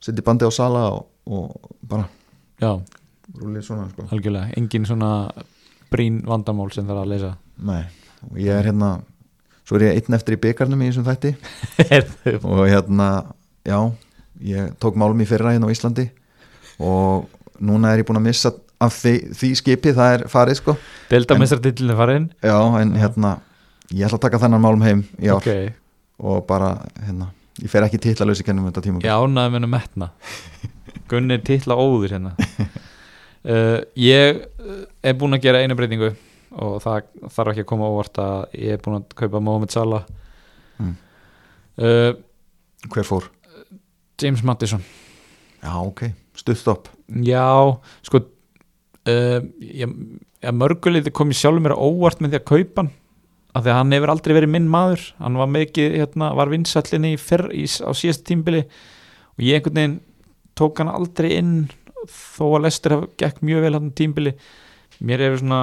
setji 0.05 0.25
bandi 0.25 0.49
á 0.49 0.53
sala 0.55 0.87
og, 0.95 1.05
og 1.29 1.77
bara 1.89 2.09
Já, 2.59 2.73
rúlið 3.39 3.69
svona 3.69 3.87
sko. 3.93 4.09
Algjörlega, 4.15 4.53
engin 4.59 4.87
svona 4.89 5.11
brín 5.93 6.21
vandamál 6.27 6.71
sem 6.75 6.87
þarf 6.89 7.05
að 7.05 7.13
leysa 7.15 7.33
Nei, 7.59 7.83
og 8.29 8.39
ég 8.39 8.55
er 8.55 8.69
hérna 8.71 8.93
svo 9.69 9.77
er 9.77 9.89
ég 9.89 9.99
einn 9.99 10.17
eftir 10.17 10.39
í 10.39 10.41
byggarnum 10.41 10.81
í 10.81 10.89
þessum 10.89 11.05
þætti. 11.05 11.35
Og 12.49 12.63
hérna, 12.71 13.09
já 13.69 13.77
ég 14.41 14.71
tók 14.81 14.97
málum 14.97 15.21
í 15.21 15.27
fyrra 15.29 15.53
hérna 15.53 15.69
á 15.69 15.75
Íslandi 15.75 16.07
og 16.79 17.27
núna 17.59 17.91
er 17.93 18.01
ég 18.01 18.07
búin 18.09 18.21
að 18.21 18.29
missa 18.29 18.53
af 18.79 18.95
því, 18.95 19.15
því 19.35 19.51
skipi, 19.59 19.93
það 19.97 20.13
er 20.15 20.25
farið 20.31 20.61
sko. 20.61 20.77
Deildamestratillin 21.11 21.91
er 21.93 21.99
farin. 21.99 22.29
Já, 22.39 22.57
en 22.79 22.95
hérna 22.97 23.33
ég 23.91 24.07
ætla 24.07 24.21
að 24.21 24.25
taka 24.29 24.41
þennan 24.45 24.63
málum 24.63 24.85
heim 24.87 25.03
í 25.19 25.29
ár. 25.29 25.43
Ok, 25.43 25.75
og 26.23 26.45
bara, 26.49 26.77
hérna 27.03 27.33
ég 27.59 27.73
fer 27.73 27.85
ekki 27.85 28.01
titlalösi 28.07 28.47
kennum 28.47 28.71
þetta 28.71 28.85
tíma 28.87 29.03
ánaði 29.03 29.51
með 29.51 29.59
hennu 29.59 29.73
metna. 29.75 30.13
Gunni 31.11 31.41
titla 31.43 31.77
óður 31.77 32.15
hérna 32.15 32.37
uh, 33.49 33.81
Ég 33.99 34.43
uh, 34.61 34.85
er 35.03 35.19
búin 35.19 35.37
að 35.37 35.45
gera 35.49 35.63
einu 35.65 35.77
breytingu 35.79 36.13
og 36.59 36.79
það 36.83 37.11
þarf 37.35 37.53
ekki 37.53 37.65
að 37.67 37.71
koma 37.73 37.91
óvart 37.93 38.21
að 38.23 38.55
ég 38.57 38.77
er 38.77 38.85
búin 38.85 39.01
að 39.01 39.19
kaupa 39.19 39.43
Mohamed 39.45 39.75
Salah. 39.75 40.07
Mm. 40.79 40.95
uh, 41.83 42.13
hver 42.95 43.07
fór? 43.09 43.29
James 44.19 44.45
Madison 44.47 44.83
Já, 45.59 45.75
ok, 45.83 46.05
stutt 46.39 46.61
stopp. 46.61 46.89
Já, 47.27 47.51
sko 48.07 48.23
uh, 48.23 49.41
ég, 49.59 49.95
ég 50.45 50.55
mörguleiti 50.55 51.13
kom 51.15 51.33
ég 51.35 51.41
sjálfur 51.41 51.65
mér 51.65 51.75
á 51.75 51.83
óvart 51.83 52.23
með 52.23 52.37
því 52.37 52.41
að 52.41 52.49
kaupa 52.53 52.85
hann 52.85 52.93
af 53.57 53.65
því 53.65 53.73
að 53.73 53.79
hann 53.79 53.95
hefur 53.97 54.13
aldrei 54.13 54.35
verið 54.37 54.53
minn 54.55 54.69
maður. 54.71 55.05
Hann 55.19 55.39
var 55.41 55.51
mikið, 55.51 55.97
hérna, 55.99 56.31
var 56.39 56.53
vinsællinni 56.53 57.15
í 57.17 57.21
fyrr, 57.21 57.49
í, 57.51 57.65
á 57.83 57.91
síðast 57.97 58.27
tímbili 58.29 58.63
og 58.69 59.43
ég 59.43 59.59
einhvern 59.59 59.81
veginn 59.81 59.97
tók 60.59 60.83
hann 60.83 60.93
aldrei 60.93 61.33
inn 61.39 61.53
þó 62.07 62.47
að 62.55 62.65
Lester 62.67 62.97
gekk 63.21 63.43
mjög 63.45 63.67
vel 63.67 63.75
hann 63.77 63.93
tímbili 63.97 64.35
mér 64.99 65.25
hefur 65.27 65.43
svona 65.43 65.61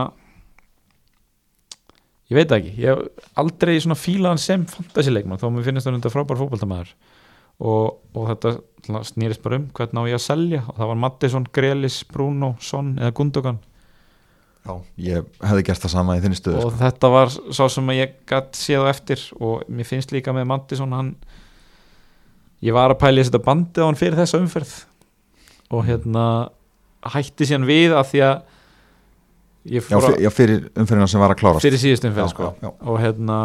ég 2.31 2.39
veit 2.39 2.49
það 2.49 2.57
ekki 2.59 2.73
ég 2.81 2.89
hef 2.89 3.27
aldrei 3.41 3.75
svona 3.83 3.99
fílað 3.99 4.33
hann 4.33 4.41
sem 4.41 4.65
fantasileikmann 4.69 5.41
þó 5.41 5.49
að 5.49 5.53
mér 5.57 5.67
finnst 5.67 5.89
hann 5.89 5.99
þetta 5.99 6.13
frábær 6.13 6.41
fótboltamaður. 6.41 6.95
Og, 7.65 8.01
og 8.11 8.25
þetta 8.33 9.03
snýrist 9.07 9.39
bara 9.39 9.61
um 9.61 9.69
hvernig 9.71 9.95
á 9.95 10.09
ég 10.11 10.17
að 10.17 10.25
selja 10.25 10.65
og 10.65 10.75
það 10.75 10.89
var 10.89 10.97
Mattisson, 11.05 11.45
Grelis, 11.55 12.01
Bruno, 12.09 12.49
Son 12.59 12.89
eða 12.99 13.13
Gundogan. 13.15 13.61
Já, 14.65 14.73
ég 15.05 15.29
hefði 15.45 15.63
gert 15.69 15.85
það 15.85 15.93
sama 15.93 16.17
í 16.17 16.23
þinni 16.23 16.39
stöðu 16.39 16.57
og 16.57 16.71
sko. 16.73 16.79
þetta 16.81 17.09
var 17.13 17.31
sá 17.31 17.63
sem 17.69 17.91
ég 17.93 18.15
gætt 18.27 18.57
séð 18.57 18.87
á 18.89 18.91
eftir 18.91 19.23
og 19.37 19.61
mér 19.69 19.87
finnst 19.87 20.11
líka 20.11 20.33
með 20.33 20.47
Mattisson 20.49 20.95
hann 20.95 21.11
ég 22.65 22.73
var 22.75 22.91
að 22.91 23.03
pæla 23.03 23.21
í 23.21 23.29
að 23.29 23.43
bandið 23.45 23.85
á 23.85 23.87
hann 23.87 23.99
fyrir 23.99 24.17
þessa 24.17 24.41
umferð 24.41 24.73
og 25.73 25.85
hérna 25.87 26.25
hætti 27.15 27.47
síðan 27.49 27.69
við 27.69 27.95
að 27.95 28.11
því 28.13 28.23
að 28.29 28.35
Já, 29.65 29.79
fyr, 29.81 30.19
já 30.21 30.29
fyrir 30.29 30.67
umferðina 30.77 31.07
sem 31.09 31.21
var 31.23 31.31
að 31.33 31.39
klárast 31.39 31.65
fyrir 31.65 31.81
síðust 31.81 32.03
umferð 32.05 32.27
Já, 32.27 32.33
sko. 32.35 32.49
já, 32.61 32.69
og 32.85 32.99
hérna 33.01 33.37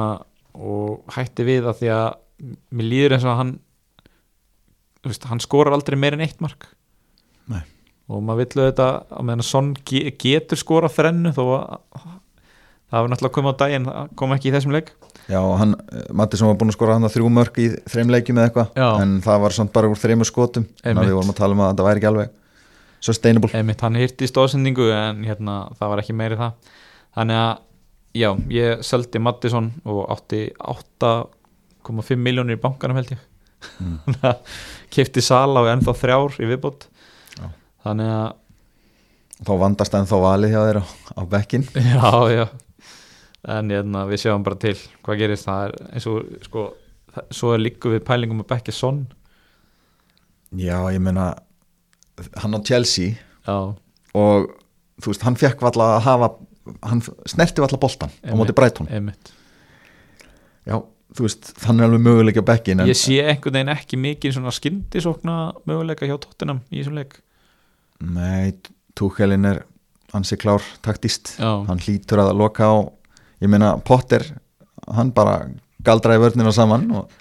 og 0.52 1.14
hætti 1.14 1.46
við 1.48 1.68
að 1.70 1.78
því 1.78 1.88
að 1.96 2.08
mér 2.76 2.88
líður 2.90 3.14
eins 3.16 3.24
og 3.24 3.30
að 3.32 3.38
hann 3.40 3.52
veist, 5.06 5.24
hann 5.30 5.40
skorar 5.40 5.76
aldrei 5.76 5.96
meir 5.96 6.16
en 6.18 6.24
eitt 6.26 6.42
mark 6.44 6.66
Nei. 7.48 7.62
og 8.12 8.20
maður 8.26 8.42
vill 8.42 8.66
auðvitað 8.66 8.98
að 9.16 9.26
meðan 9.30 9.46
Son 9.48 9.70
ge 9.88 10.12
getur 10.20 10.60
skorað 10.60 10.98
þrennu 10.98 11.32
þó 11.36 11.42
að 11.56 12.04
það 12.90 12.98
hefur 12.98 13.12
náttúrulega 13.12 13.36
komið 13.36 13.54
á 13.54 13.60
daginn 13.62 13.86
það 13.88 14.10
kom 14.20 14.34
ekki 14.34 14.50
í 14.50 14.52
þessum 14.54 14.74
leik. 14.74 14.92
Já, 15.30 15.40
hann, 15.60 15.76
eh, 15.92 16.04
Matti 16.12 16.40
sem 16.40 16.50
var 16.50 16.58
búin 16.58 16.72
að 16.72 16.76
skora 16.76 16.96
hann 16.96 17.06
að 17.06 17.14
þrjú 17.14 17.30
mörg 17.36 17.60
í 17.62 17.68
þreim 17.86 18.12
leikjum 18.14 18.40
eða 18.40 18.50
eitthvað 18.50 19.00
en 19.04 19.16
það 19.24 19.40
var 19.44 19.56
samt 19.56 19.72
bara 19.72 19.90
úr 19.90 20.00
þreimur 20.00 20.28
skotum. 20.28 20.66
Þannig 20.82 21.02
að 21.02 21.10
við 21.10 21.18
vorum 21.20 21.32
að 21.32 21.40
tala 21.40 21.56
um 21.56 21.64
að 21.64 21.72
það 21.78 21.88
væri 21.88 22.02
ekki 22.02 22.10
alveg 22.10 22.36
sustainable. 23.00 23.52
Einmitt 23.56 23.80
hann 23.86 23.98
hirti 24.00 24.26
í 24.26 24.30
stóðsendingu 24.30 24.90
en 24.92 25.24
hérna 25.24 25.56
það 25.78 25.92
var 25.94 26.02
ekki 26.04 26.16
meiri 26.18 26.40
það. 26.40 26.70
Þannig 27.16 27.40
að 27.40 27.52
já, 28.20 28.30
ég 28.50 28.84
seldi 28.86 29.22
Mattisson 29.22 29.72
og 29.86 30.04
átti 30.12 30.44
8,5 30.58 32.16
miljónir 32.18 32.58
í 32.58 32.60
bankanum 32.60 32.98
held 32.98 33.14
ég. 33.14 33.26
Mm. 33.80 34.00
kefti 34.94 35.22
Sala 35.22 35.62
og 35.62 35.70
ennþá 35.70 35.94
þrjár 36.00 36.40
í 36.40 36.48
viðbót. 36.48 36.88
Já. 37.38 37.46
þannig 37.86 38.10
að 38.10 38.30
þá 39.46 39.52
vandast 39.62 39.96
ennþá 39.96 40.20
valið 40.24 40.54
hjá 40.54 40.60
þeir 40.60 40.80
á, 40.80 40.84
á 41.16 41.22
bekkin 41.30 41.64
já, 41.92 42.10
já 42.34 42.44
en 43.48 43.72
hérna, 43.72 44.04
við 44.10 44.24
sjáum 44.24 44.44
bara 44.44 44.58
til 44.60 44.76
hvað 45.04 45.22
gerist. 45.22 45.48
Það 45.48 45.64
er 45.66 45.76
eins 45.94 46.06
og 46.10 46.30
sko 46.44 46.66
það, 47.14 47.32
svo 47.38 47.54
er 47.54 47.64
líku 47.64 47.94
við 47.94 48.04
pælingum 48.08 48.44
að 48.44 48.50
bekki 48.52 48.74
Son. 48.76 49.04
Já, 50.50 50.76
ég 50.90 51.00
meina 51.02 51.32
hann 52.42 52.56
á 52.56 52.60
Chelsea. 52.66 53.16
Já, 53.46 53.74
og 54.18 54.48
þú 55.00 55.12
veist, 55.12 55.24
hann 55.26 55.38
fekk 55.40 55.62
valla 55.64 55.94
að 55.96 56.06
hafa 56.08 56.30
hann 56.84 57.02
snerti 57.28 57.62
valla 57.62 57.80
boltan 57.80 58.12
á 58.20 58.34
móti 58.36 58.54
einmitt. 58.90 59.32
Já, 60.68 60.76
þú 61.16 61.24
veist, 61.24 61.54
hann 61.64 61.80
er 61.80 61.88
alveg 61.88 62.04
möguleik 62.04 62.40
á 62.42 62.44
bekkin 62.52 62.84
ég 62.84 62.98
sé 62.98 63.22
einhvern 63.24 63.56
veginn 63.56 63.72
ekki 63.72 63.98
mikið 63.98 64.36
svona 64.36 64.52
skyndisókna 64.54 65.36
möguleika 65.64 66.06
hjá 66.06 66.18
Tottenham 66.20 66.60
í 66.68 66.82
þessum 66.82 67.00
leik. 67.00 67.18
Nei, 68.00 68.52
Tuchelin 68.96 69.48
er 69.48 69.64
ansi 70.16 70.36
klár 70.40 70.64
taktist. 70.84 71.36
Já, 71.38 71.64
hann 71.66 71.80
hlýtur 71.80 72.22
að 72.22 72.34
loka 72.36 72.68
á 72.68 72.76
ég 73.40 73.50
meina 73.50 73.74
Potter, 73.84 74.24
hann 74.90 75.12
bara 75.16 75.44
galdraði 75.84 76.24
vörnina 76.24 76.52
saman 76.54 76.88
og, 76.96 77.14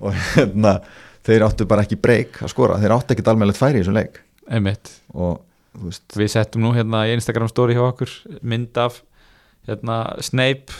og 0.00 0.16
hérna, 0.34 0.78
þeir 1.26 1.46
áttu 1.48 1.66
bara 1.68 1.84
ekki 1.86 1.98
breyk 2.00 2.40
að 2.44 2.52
skora, 2.54 2.78
þeir 2.80 2.96
áttu 2.96 3.14
ekkit 3.14 3.32
almennilegt 3.32 3.60
færi 3.60 3.80
í 3.80 3.84
þessum 3.84 3.98
leik. 3.98 4.22
Og 5.16 5.42
við 6.16 6.32
settum 6.32 6.64
nú 6.64 6.72
hérna 6.76 7.04
í 7.08 7.14
Instagram 7.16 7.50
story 7.52 7.76
hjá 7.76 7.84
okkur 7.90 8.12
mynd 8.46 8.78
af 8.80 9.02
hérna 9.68 10.00
Snape 10.24 10.72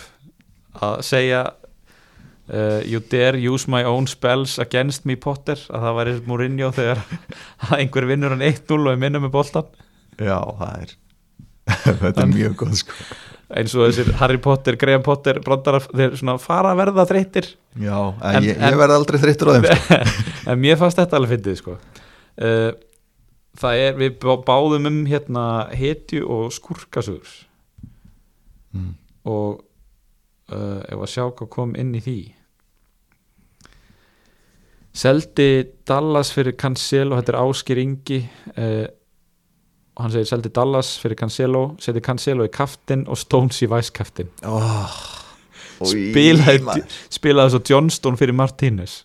að 0.76 1.00
segja 1.06 1.42
uh, 2.52 2.80
you 2.86 3.00
dare 3.00 3.40
use 3.40 3.70
my 3.70 3.82
own 3.84 4.06
spells 4.10 4.58
against 4.62 5.06
me 5.08 5.16
Potter 5.16 5.60
að 5.68 5.86
það 5.86 5.98
væri 6.00 6.16
Mourinho 6.28 6.70
þegar 6.76 7.02
einhver 7.78 8.08
vinnur 8.08 8.36
hann 8.36 8.46
1-0 8.46 8.78
og 8.78 8.92
er 8.92 9.00
minna 9.02 9.22
með 9.22 9.34
boltan 9.36 9.70
já, 10.16 10.38
það 10.38 10.84
er 10.84 10.94
þetta 12.04 12.22
er 12.22 12.30
mjög 12.32 12.60
góð 12.62 12.78
sko 12.84 13.00
eins 13.54 13.74
og 13.78 13.86
þessir 13.86 14.08
Harry 14.18 14.40
Potter, 14.42 14.74
Graham 14.80 15.04
Potter 15.06 15.38
brandarar, 15.44 15.84
þeir 15.92 16.16
svona 16.18 16.34
fara 16.42 16.72
að 16.74 16.80
verða 16.82 17.04
þreytir 17.06 17.48
já, 17.78 17.94
en, 17.94 18.38
En- 18.40 18.46
ég, 18.48 18.58
ég 18.58 18.78
verði 18.80 18.96
aldrei 18.98 19.20
þreyttur 19.22 19.52
á 19.52 19.54
þeim 19.54 19.68
sko. 19.70 19.98
en 20.50 20.62
mér 20.64 20.80
fannst 20.80 20.98
þetta 20.98 21.20
alveg 21.20 21.36
fyndið 21.36 21.60
sko. 21.60 21.76
uh, 22.42 22.70
það 23.62 23.84
er 23.84 24.00
við 24.02 24.16
bá- 24.24 24.42
báðum 24.48 24.90
um 24.90 24.98
hérna 25.06 25.44
hetju 25.78 26.24
og 26.26 26.50
skurkasugur 26.56 27.36
mm. 28.74 28.90
og 29.30 29.62
uh, 30.50 30.82
ef 30.90 30.98
að 31.06 31.12
sjá 31.14 31.24
hvað 31.30 31.52
kom 31.54 31.76
inn 31.78 31.94
í 31.94 32.02
því 32.02 32.18
seldi 34.96 35.48
Dallas 35.86 36.30
fyrir 36.34 36.56
Cancelo 36.58 37.18
þetta 37.18 37.34
er 37.34 37.40
Áskir 37.44 37.80
Ingi 37.82 38.22
uh, 38.56 38.86
og 39.96 40.04
hann 40.04 40.14
segir 40.14 40.28
seldi 40.28 40.52
Dallas 40.54 40.94
fyrir 41.02 41.18
Cancelo 41.18 41.62
seti 41.82 42.02
Cancelo 42.04 42.46
í 42.46 42.52
kaftin 42.52 43.06
og 43.08 43.18
Stones 43.20 43.62
í 43.64 43.70
væskaftin 43.70 44.28
oh. 44.44 44.98
spilaði, 45.80 46.82
spilaði 47.12 47.56
svo 47.56 47.62
Johnston 47.70 48.18
fyrir 48.20 48.36
Martínez. 48.36 49.00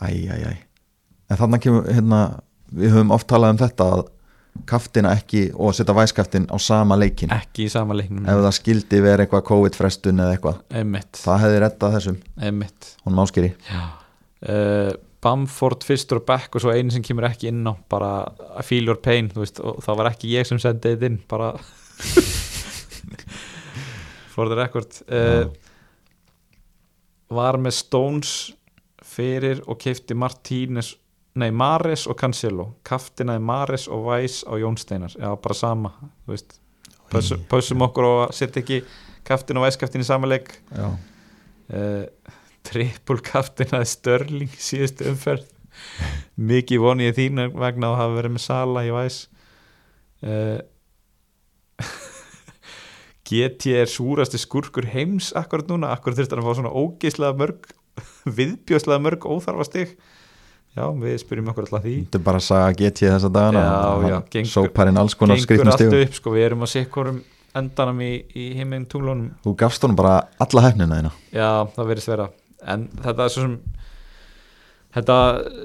Æj, 0.00 0.26
æj, 0.30 0.42
æj 0.50 0.58
en 1.30 1.38
þannig 1.38 1.62
kemur, 1.66 1.86
hérna 1.90 2.22
við 2.70 2.94
höfum 2.94 3.14
oft 3.14 3.28
talað 3.30 3.54
um 3.54 3.60
þetta 3.60 3.86
að 3.96 4.02
kaftina 4.66 5.12
ekki 5.14 5.44
og 5.54 5.74
setja 5.76 5.94
væskaftin 5.94 6.48
á 6.50 6.56
sama 6.62 6.98
leikin 6.98 7.30
ekki 7.34 7.68
í 7.68 7.72
sama 7.72 7.94
leiknum. 7.96 8.26
Ef 8.26 8.42
það 8.44 8.56
skildi 8.58 9.02
vera 9.04 9.24
eitthvað 9.24 9.46
COVID-frestun 9.46 10.22
eða 10.24 10.34
eitthvað. 10.34 10.58
Emmitt, 10.82 11.12
það 11.22 11.44
hefði 11.44 11.60
rettað 11.64 11.94
þessum, 11.96 12.18
Emmitt 12.50 12.90
honum 13.04 13.22
áskeri. 13.24 13.52
Uh, 13.70 14.90
Bamford 15.20 15.84
fyrstur 15.84 16.22
og 16.22 16.26
back 16.28 16.54
og 16.56 16.62
svo 16.64 16.72
einu 16.72 16.92
sem 16.94 17.04
kemur 17.04 17.26
ekki 17.28 17.50
inn 17.50 17.66
á 17.68 17.76
bara 17.92 18.12
I 18.56 18.64
feel 18.64 18.88
your 18.88 19.00
pain 19.02 19.28
veist, 19.34 19.60
og 19.60 19.82
það 19.84 20.00
var 20.00 20.12
ekki 20.14 20.32
ég 20.32 20.48
sem 20.48 20.60
sendið 20.60 20.96
þetta 20.96 21.10
inn 21.10 21.20
bara. 21.28 21.52
For 24.32 24.48
the 24.48 24.56
record 24.56 24.96
uh, 25.12 25.50
var 27.34 27.58
með 27.60 27.76
Stones 27.76 28.32
fyrir 29.04 29.60
og 29.66 29.76
keipti 29.82 30.16
Martínez 30.16 30.94
nei 31.40 31.50
Mares 31.52 32.06
og 32.10 32.16
Cancelo. 32.18 32.70
Kaftinaði 32.86 33.42
Mares 33.44 33.86
og 33.90 34.08
Weiss 34.08 34.44
á 34.48 34.56
Jónsteinar 34.56 35.12
já 35.18 35.28
bara 35.36 35.54
sama 35.54 35.92
pössum 37.50 37.82
okkur 37.82 38.06
og 38.06 38.34
setja 38.34 38.62
ekki 38.62 38.80
kaftin 39.26 39.58
og 39.58 39.66
Weiss 39.66 39.78
kaftin 39.78 40.02
í 40.02 40.06
sama 40.06 40.30
leik. 40.30 40.54
Já, 40.72 40.88
uh, 41.74 42.36
trippul 42.66 43.18
kaftinaði 43.24 43.88
Störling 43.90 44.50
í 44.52 44.60
síðustu 44.60 45.08
umferð. 45.12 45.46
Mikið 46.36 46.82
voni 46.82 47.06
ég 47.08 47.16
þín 47.16 47.40
vegna 47.56 47.92
að 47.92 47.98
hafa 48.02 48.16
verið 48.18 48.34
með 48.36 48.42
Sala 48.44 48.82
í 48.84 48.90
Væs 48.92 49.18
uh, 50.26 50.58
GT 53.30 53.74
er 53.78 53.86
súrasti 53.90 54.40
skurkur 54.42 54.88
heims 54.90 55.30
akkurat 55.38 55.68
núna, 55.70 55.92
akkurat 55.94 56.18
þurfti 56.18 56.34
hann 56.34 56.42
að 56.42 56.48
fá 56.50 56.56
svona 56.58 56.72
ógeislega 56.74 57.36
mörg 57.38 57.68
viðbjóðslega 58.40 59.02
mörg 59.04 59.26
óþarfa 59.30 59.66
stig. 59.68 59.92
Já, 60.76 60.84
við 60.94 61.16
spyrjum 61.22 61.48
okkur 61.50 61.66
alltaf 61.66 61.82
því. 61.84 61.94
Þetta 62.06 62.18
er 62.20 62.24
bara 62.26 62.40
að 62.40 62.46
saga 62.46 62.74
GT 62.78 63.06
þessa 63.10 63.30
dagana. 63.34 63.62
Já, 63.62 63.70
Hann 63.90 64.10
já, 64.12 64.18
gengur- 64.34 64.52
sópar 64.52 64.90
inn 64.90 65.00
alls 65.02 65.16
konar 65.18 65.38
gengur 65.38 65.46
skrifnum 65.48 65.72
allt 65.72 65.80
stigum. 65.82 66.04
upp, 66.06 66.18
sko, 66.18 66.34
við 66.36 66.44
erum 66.46 66.62
að 66.66 66.72
sikkurum 66.74 67.18
endanum 67.60 68.02
í, 68.06 68.10
í 68.38 68.44
heiminn 68.54 68.84
tunglunum 68.86 69.32
þú 69.42 69.54
gafst 69.58 69.82
honum 69.82 69.98
bara 69.98 70.12
alla 70.44 70.62
hefnina 70.68 71.00
þína. 71.00 71.10
Já, 71.34 71.48
það 71.74 71.88
verðist 71.90 72.10
vera 72.12 72.28
En 72.68 72.88
þetta 73.00 73.26
er 73.26 73.34
svo 73.34 73.46
sem 73.46 73.60
Þetta 74.90 75.16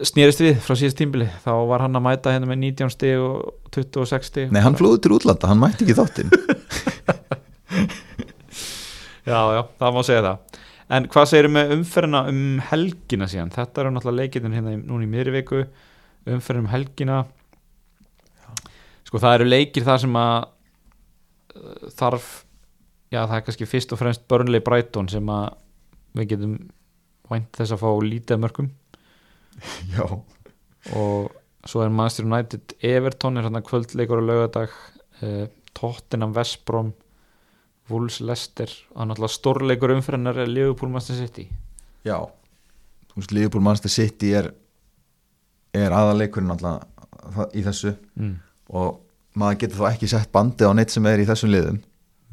snýrist 0.06 0.42
við 0.44 0.60
frá 0.62 0.76
síðast 0.78 1.00
tímbili. 1.00 1.26
Þá 1.42 1.50
var 1.66 1.82
hann 1.82 1.98
að 1.98 2.04
mæta 2.06 2.30
hérna 2.30 2.46
með 2.52 2.60
19 2.62 2.92
stig 2.94 3.18
og 3.18 3.56
26 3.74 4.28
stig. 4.30 4.52
Nei, 4.54 4.60
hann 4.62 4.78
flúði 4.78 5.00
til 5.02 5.16
útlanda, 5.16 5.50
hann 5.50 5.58
mætti 5.64 5.82
ekki 5.82 5.96
þáttinn. 5.98 6.30
Já, 9.26 9.40
já, 9.56 9.62
það 9.82 9.96
má 9.96 10.02
segja 10.06 10.22
það. 10.22 10.60
En 10.94 11.08
hvað 11.10 11.30
segir 11.32 11.48
með 11.50 11.72
umferðina 11.74 12.20
um 12.30 12.42
helgina 12.70 13.26
síðan? 13.26 13.50
Þetta 13.56 13.82
eru 13.82 13.94
náttúrulega 13.96 14.22
leikinn 14.22 14.54
hérna 14.54 14.74
núna 14.78 15.08
í 15.08 15.10
miðri 15.10 15.34
viku. 15.40 15.64
Umferðin 16.30 16.62
um 16.62 16.70
helgina. 16.70 17.16
Sko 19.10 19.22
það 19.24 19.40
eru 19.40 19.48
leikir 19.50 19.88
þar 19.88 20.04
sem 20.04 20.20
að 20.22 20.36
uh, 21.58 21.90
þarf 21.98 22.30
Já, 23.14 23.24
það 23.24 23.36
er 23.38 23.44
kannski 23.48 23.68
fyrst 23.70 23.94
og 23.96 24.00
fremst 24.02 24.24
Burnley 24.30 24.62
Brighton 24.66 25.08
sem 25.10 25.30
að 25.32 25.46
við 26.18 26.32
getum 26.34 26.56
vænt 27.30 27.58
þess 27.58 27.76
að 27.76 27.84
fá 27.84 27.90
lítið 28.06 28.42
mörgum 28.44 28.70
já, 29.96 30.06
og 30.96 31.32
svo 31.66 31.82
er 31.82 31.94
Manchester 31.94 32.28
United 32.28 32.76
Everton 32.86 33.40
er 33.40 33.48
hann 33.48 33.64
kvöldleikur 33.66 34.22
á 34.22 34.28
laugardag 34.28 34.76
uh, 35.24 35.46
Tottenham 35.76 36.36
Vestbrom 36.36 36.94
Wolves 37.90 38.20
Leicester 38.22 38.70
og 38.96 39.10
náttúrulega 39.10 39.38
stórleikur 39.38 39.94
umfyrirnar 39.96 40.42
er 40.42 40.50
Liverpool 40.50 40.92
Manchester 40.92 41.22
City. 41.22 41.48
Já. 42.06 42.18
Þú 43.12 43.22
veist, 43.22 43.34
Liverpool 43.36 43.64
Manchester 43.66 43.94
City 43.94 44.32
er 44.38 44.52
er 45.76 45.94
aðaleikurinn 45.94 46.54
alltaf 46.54 47.42
í 47.54 47.64
þessu. 47.66 47.96
Mm. 48.16 48.38
og 48.70 49.02
maður 49.38 49.60
getur 49.66 49.82
þá 49.82 49.90
ekki 49.92 50.08
sett 50.10 50.32
bandi 50.34 50.66
á 50.66 50.72
neitt 50.74 50.94
sem 50.94 51.06
er 51.10 51.22
í 51.22 51.28
þessum 51.28 51.52
liðum. 51.52 51.82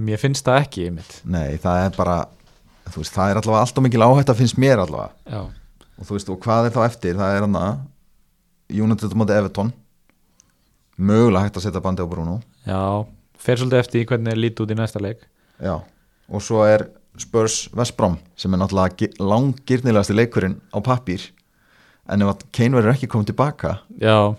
Mér 0.02 0.20
finnst 0.22 0.46
það 0.46 0.60
ekki 0.62 0.86
einmitt. 0.88 1.16
Nei, 1.28 1.58
það 1.60 1.86
er 1.86 1.96
bara 1.96 2.16
þú 2.90 3.02
veist, 3.02 3.14
það 3.14 3.30
er 3.30 3.40
allavega 3.40 3.60
alltaf 3.66 3.84
mikil 3.86 4.02
áhætt 4.06 4.32
að 4.32 4.40
finnst 4.42 4.58
mér 4.58 4.82
allavega. 4.82 5.12
Já, 5.30 5.42
og 5.98 6.06
þú 6.08 6.16
veist, 6.16 6.30
og 6.34 6.40
hvað 6.42 6.66
er 6.68 6.74
þá 6.76 6.80
eftir, 6.88 7.14
það 7.20 7.36
er 7.36 7.46
hann 7.46 7.58
að 7.60 8.80
United 8.82 9.12
á 9.12 9.16
móti 9.20 9.36
Everton. 9.36 9.72
Mögulega 11.02 11.46
hægt 11.46 11.56
að 11.58 11.64
setja 11.66 11.82
bandi 11.84 12.04
á 12.04 12.08
Bruno. 12.10 12.40
Já 12.66 12.80
fer 13.42 13.58
svolítið 13.58 13.80
eftir 13.82 14.04
hvernig 14.06 14.32
er 14.36 14.38
lítið 14.38 14.64
út 14.66 14.72
í 14.74 14.76
næsta 14.78 15.00
leik. 15.02 15.22
Já, 15.62 15.80
og 16.30 16.42
svo 16.44 16.60
er 16.68 16.84
Spurs 17.18 17.64
Vestbrom 17.76 18.14
sem 18.38 18.52
er 18.54 18.60
náttúrulega 18.60 18.96
gi- 19.02 19.12
langgirnilegasti 19.20 20.14
leikurinn 20.14 20.58
á 20.70 20.78
pappír. 20.84 21.24
En 22.08 22.22
ef 22.22 22.28
að 22.32 22.44
Kane 22.54 22.76
verður 22.78 22.94
ekki 22.94 23.08
komið 23.10 23.32
tilbaka 23.32 23.76
já, 24.00 24.34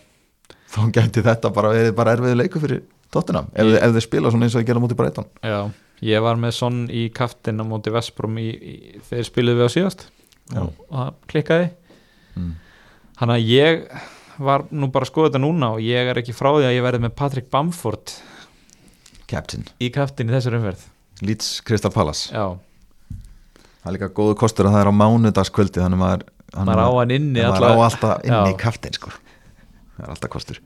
þá 0.72 0.80
gæti 0.96 1.22
þetta 1.24 1.52
bara 1.54 1.70
verið 1.74 1.94
bara 1.96 2.14
erfiðu 2.16 2.36
leiku 2.40 2.60
fyrir 2.60 2.82
Tottenham 3.14 3.46
ef, 3.54 3.70
ef 3.78 3.94
þeir 3.96 4.04
spila 4.08 4.32
svona 4.34 4.48
eins 4.48 4.56
og 4.56 4.62
þeir 4.64 4.68
gera 4.72 4.82
mútið 4.84 5.00
Brighton. 5.00 5.28
Já 5.44 5.60
ég 6.02 6.24
var 6.24 6.40
með 6.42 6.56
sonn 6.58 6.82
í 6.92 7.06
kaftin 7.16 7.62
á 7.62 7.66
móti 7.68 7.94
Vestbrom 7.94 8.38
í, 8.42 8.50
í, 8.50 8.76
þegar 9.10 9.30
spiluðu 9.30 9.62
við 9.62 9.70
á 9.70 9.76
síðast 9.76 10.06
Já. 10.52 10.62
og, 10.66 10.74
það 10.90 11.16
klikkaði 11.32 11.70
mm. 12.36 12.52
Þannig 13.14 13.36
að 13.38 13.50
ég 13.54 13.84
var 14.44 14.66
nú 14.74 14.90
bara 14.92 15.06
að 15.06 15.12
skoða 15.12 15.30
þetta 15.30 15.44
núna 15.44 15.70
og 15.76 15.84
ég 15.86 16.10
er 16.10 16.20
ekki 16.20 16.36
frá 16.36 16.50
því 16.56 16.66
að 16.68 16.76
ég 16.76 16.86
verði 16.86 17.04
með 17.06 17.16
Patrick 17.20 17.50
Bamford 17.54 18.16
Captain, 19.30 19.66
í 19.80 19.90
kaftin 19.94 20.30
í 20.30 20.36
þessar 20.36 20.58
umferð 20.58 20.88
Leeds 21.24 21.56
Crystal 21.66 21.94
Palace 21.94 22.34
Já, 22.34 22.58
það 23.84 23.92
er 23.92 23.98
líka 23.98 24.12
góðu 24.18 24.38
kostur 24.42 24.70
að 24.70 24.76
það 24.76 24.84
er 24.84 24.92
á 24.92 25.00
mánudagskvöldi 25.04 25.84
þannig 25.84 26.00
að 26.00 26.04
maður, 26.04 26.26
hann 26.58 26.70
maður 26.70 26.84
hann 27.14 27.54
maður 27.54 27.70
á 27.70 27.86
alltaf 27.86 28.26
inni 28.26 28.42
Já. 28.42 28.50
í 28.50 28.60
kaftin 28.66 28.98
sko. 28.98 29.14
það 29.94 30.08
er 30.08 30.16
alltaf 30.16 30.34
kostur 30.34 30.62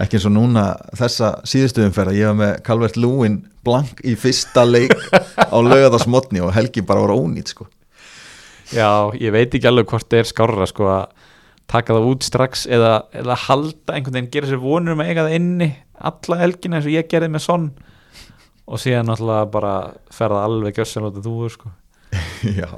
ekki 0.00 0.16
eins 0.16 0.26
og 0.28 0.34
núna 0.34 0.64
þessa 0.96 1.32
síðustu 1.48 1.84
umferð 1.84 2.14
að 2.14 2.20
ég 2.20 2.30
var 2.30 2.38
með 2.38 2.52
Calvert 2.66 2.96
Lúin 3.00 3.40
blank 3.66 4.00
í 4.06 4.14
fyrsta 4.18 4.64
leik 4.64 4.94
á 5.36 5.58
lögadagsmotni 5.60 6.40
og 6.44 6.54
Helgi 6.56 6.84
bara 6.86 7.04
voru 7.04 7.18
ónýtt 7.20 7.52
sko. 7.52 7.66
Já, 8.70 9.10
ég 9.18 9.34
veit 9.34 9.52
ekki 9.52 9.68
alveg 9.68 9.90
hvort 9.90 10.08
það 10.08 10.22
er 10.22 10.30
skárra 10.30 10.68
sko 10.70 10.88
að 10.88 11.26
taka 11.70 11.94
það 11.94 12.08
út 12.10 12.26
strax 12.26 12.64
eða, 12.70 12.94
eða 13.14 13.36
halda 13.46 13.96
einhvern 13.96 14.16
veginn 14.16 14.32
gera 14.34 14.50
sér 14.50 14.62
vonur 14.62 14.96
um 14.96 15.02
að 15.02 15.10
eiga 15.10 15.26
það 15.26 15.36
inni 15.38 15.68
alla 16.10 16.38
helgina 16.40 16.78
eins 16.78 16.88
og 16.88 16.94
ég 16.94 17.10
gerði 17.10 17.30
með 17.34 17.44
sonn 17.44 17.68
og 18.70 18.80
síðan 18.80 19.10
náttúrulega 19.10 19.50
bara 19.52 19.74
ferða 20.14 20.46
alveg 20.46 20.80
gjössanlótið 20.80 21.28
þú 21.28 21.50
sko. 21.54 21.74
já 22.60 22.70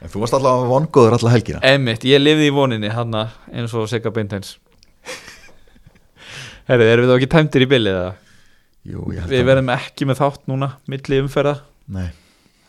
en 0.00 0.12
þú 0.12 0.22
varst 0.22 0.36
alltaf 0.38 0.68
vongóður 0.70 1.18
alla 1.18 1.34
helgina 1.34 1.60
Emmitt, 1.66 2.06
ég 2.08 2.22
lifði 2.22 2.48
í 2.50 2.54
voninni 2.54 2.92
hann 2.92 3.16
eins 3.16 3.74
og 3.76 3.88
Sigga 3.90 4.12
Beintens 4.14 4.56
Herri, 6.66 6.86
erum 6.90 7.06
við 7.06 7.12
þá 7.12 7.16
ekki 7.20 7.28
tæmtir 7.36 7.64
í 7.64 7.68
bylið 7.70 7.96
eða? 8.00 8.14
Jú, 8.86 9.04
ég 9.14 9.20
held 9.22 9.30
Við 9.32 9.40
að- 9.42 9.48
verðum 9.50 9.70
ekki 9.76 10.06
með 10.10 10.20
þátt 10.22 10.42
núna 10.50 10.68
milli 10.90 11.20
umferða, 11.22 11.54
Nei. 11.88 12.08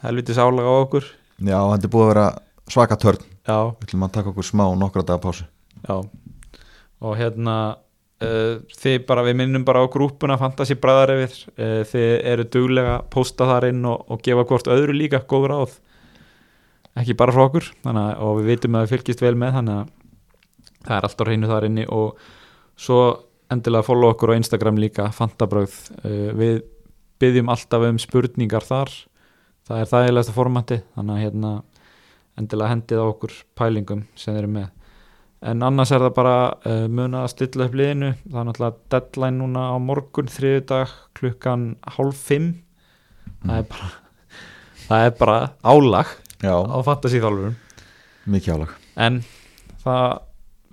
helvitis 0.03 0.37
álaga 0.41 0.69
á 0.69 0.75
okkur. 0.85 1.05
Já, 1.41 1.59
þetta 1.71 1.85
er 1.87 1.93
búið 1.93 2.05
að 2.05 2.11
vera 2.13 2.27
svaka 2.73 2.97
törn. 2.97 3.25
Já, 3.47 3.57
við 3.77 3.87
ætlum 3.87 4.05
að 4.07 4.13
taka 4.17 4.29
okkur 4.33 4.43
smá 4.47 4.65
nokkra 4.77 5.05
daga 5.05 5.21
pásu. 5.23 5.45
Já. 5.87 5.97
Og 7.01 7.13
hérna 7.17 7.55
uh, 8.21 8.57
þið 8.73 9.05
bara, 9.07 9.23
við 9.23 9.35
minnum 9.37 9.63
bara 9.65 9.81
á 9.85 9.85
grúpuna 9.93 10.37
Fantasí 10.41 10.73
Bræðarefið 10.81 11.35
uh, 11.57 11.83
þið 11.85 12.07
eru 12.33 12.43
duglega 12.49 12.95
að 12.99 13.09
posta 13.13 13.45
þar 13.45 13.69
inn 13.69 13.85
og, 13.85 14.05
og 14.09 14.21
gefa 14.25 14.45
hvort 14.49 14.67
öðru 14.73 14.93
líka 14.97 15.21
góð 15.29 15.45
ráð. 15.53 15.75
Ekki 16.97 17.13
bara 17.17 17.31
frá 17.33 17.45
okkur 17.45 17.67
þannig, 17.85 18.01
að- 18.09 18.21
og 18.25 18.39
við 18.41 18.49
vitum 18.55 18.73
að 18.79 18.87
við 18.87 18.93
fylgist 18.95 19.21
vel 19.21 19.35
með 19.37 19.53
þannig 19.59 19.77
að 19.77 19.87
það 20.87 20.97
er 20.97 21.07
alltaf 21.09 21.27
reynu 21.29 21.47
þar 21.51 21.65
inni 21.69 21.85
og 21.93 22.17
svo 22.77 22.99
endilega 23.53 23.85
follow 23.85 24.11
okkur 24.11 24.33
á 24.35 24.39
Instagram 24.39 24.79
líka 24.81 25.09
Fantabröð 25.15 25.75
uh, 26.03 26.31
við 26.37 26.61
byggjum 27.21 27.51
alltaf 27.51 27.85
um 27.87 27.99
spurningar 28.01 28.65
þar. 28.65 28.91
Það 29.67 29.81
er 29.81 29.91
þægilegasta 29.91 30.35
formati 30.35 30.79
þannig 30.95 31.15
að 31.15 31.23
hérna 31.25 31.53
endilega 32.37 32.73
hendið 32.73 33.03
á 33.03 33.05
okkur 33.07 33.37
pælingum 33.57 34.03
sem 34.15 34.35
þeir 34.35 34.43
eru 34.43 34.53
með. 34.53 34.67
En 35.47 35.63
annars 35.65 35.91
er 35.93 36.01
það 36.01 36.15
bara 36.17 36.37
uh, 36.65 36.85
muna 36.89 37.23
að 37.23 37.33
stilla 37.35 37.67
upp 37.67 37.77
liðinu. 37.77 38.13
Það 38.25 38.39
er 38.41 38.47
náttúrulega 38.49 38.93
deadline 38.93 39.41
núna 39.41 39.67
á 39.73 39.75
morgun 39.81 40.31
þriðudag 40.33 40.95
klukkan 41.17 41.67
hálf 41.97 42.23
fimm. 42.29 42.51
Það 43.43 43.61
er 43.61 43.69
bara 43.71 43.91
það 44.87 45.05
er 45.05 45.15
bara 45.19 45.37
álag 45.63 46.15
já, 46.41 46.53
á 46.53 46.77
fantasíþálfurum 46.85 47.55
mikið 48.27 48.57
álag. 48.57 48.73
En 48.99 49.21
það 49.83 50.19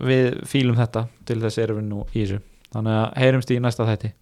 við 0.04 0.42
fílum 0.50 0.80
þetta. 0.80 1.06
Til 1.24 1.38
þess 1.40 1.62
erum 1.62 1.80
við 1.80 1.88
nú 1.88 2.02
í 2.10 2.24
þessu 2.24 2.42
þannig 2.74 3.00
að 3.00 3.08
heyrumst 3.22 3.54
í 3.54 3.60
næsta 3.62 3.86
þætti 3.88 4.12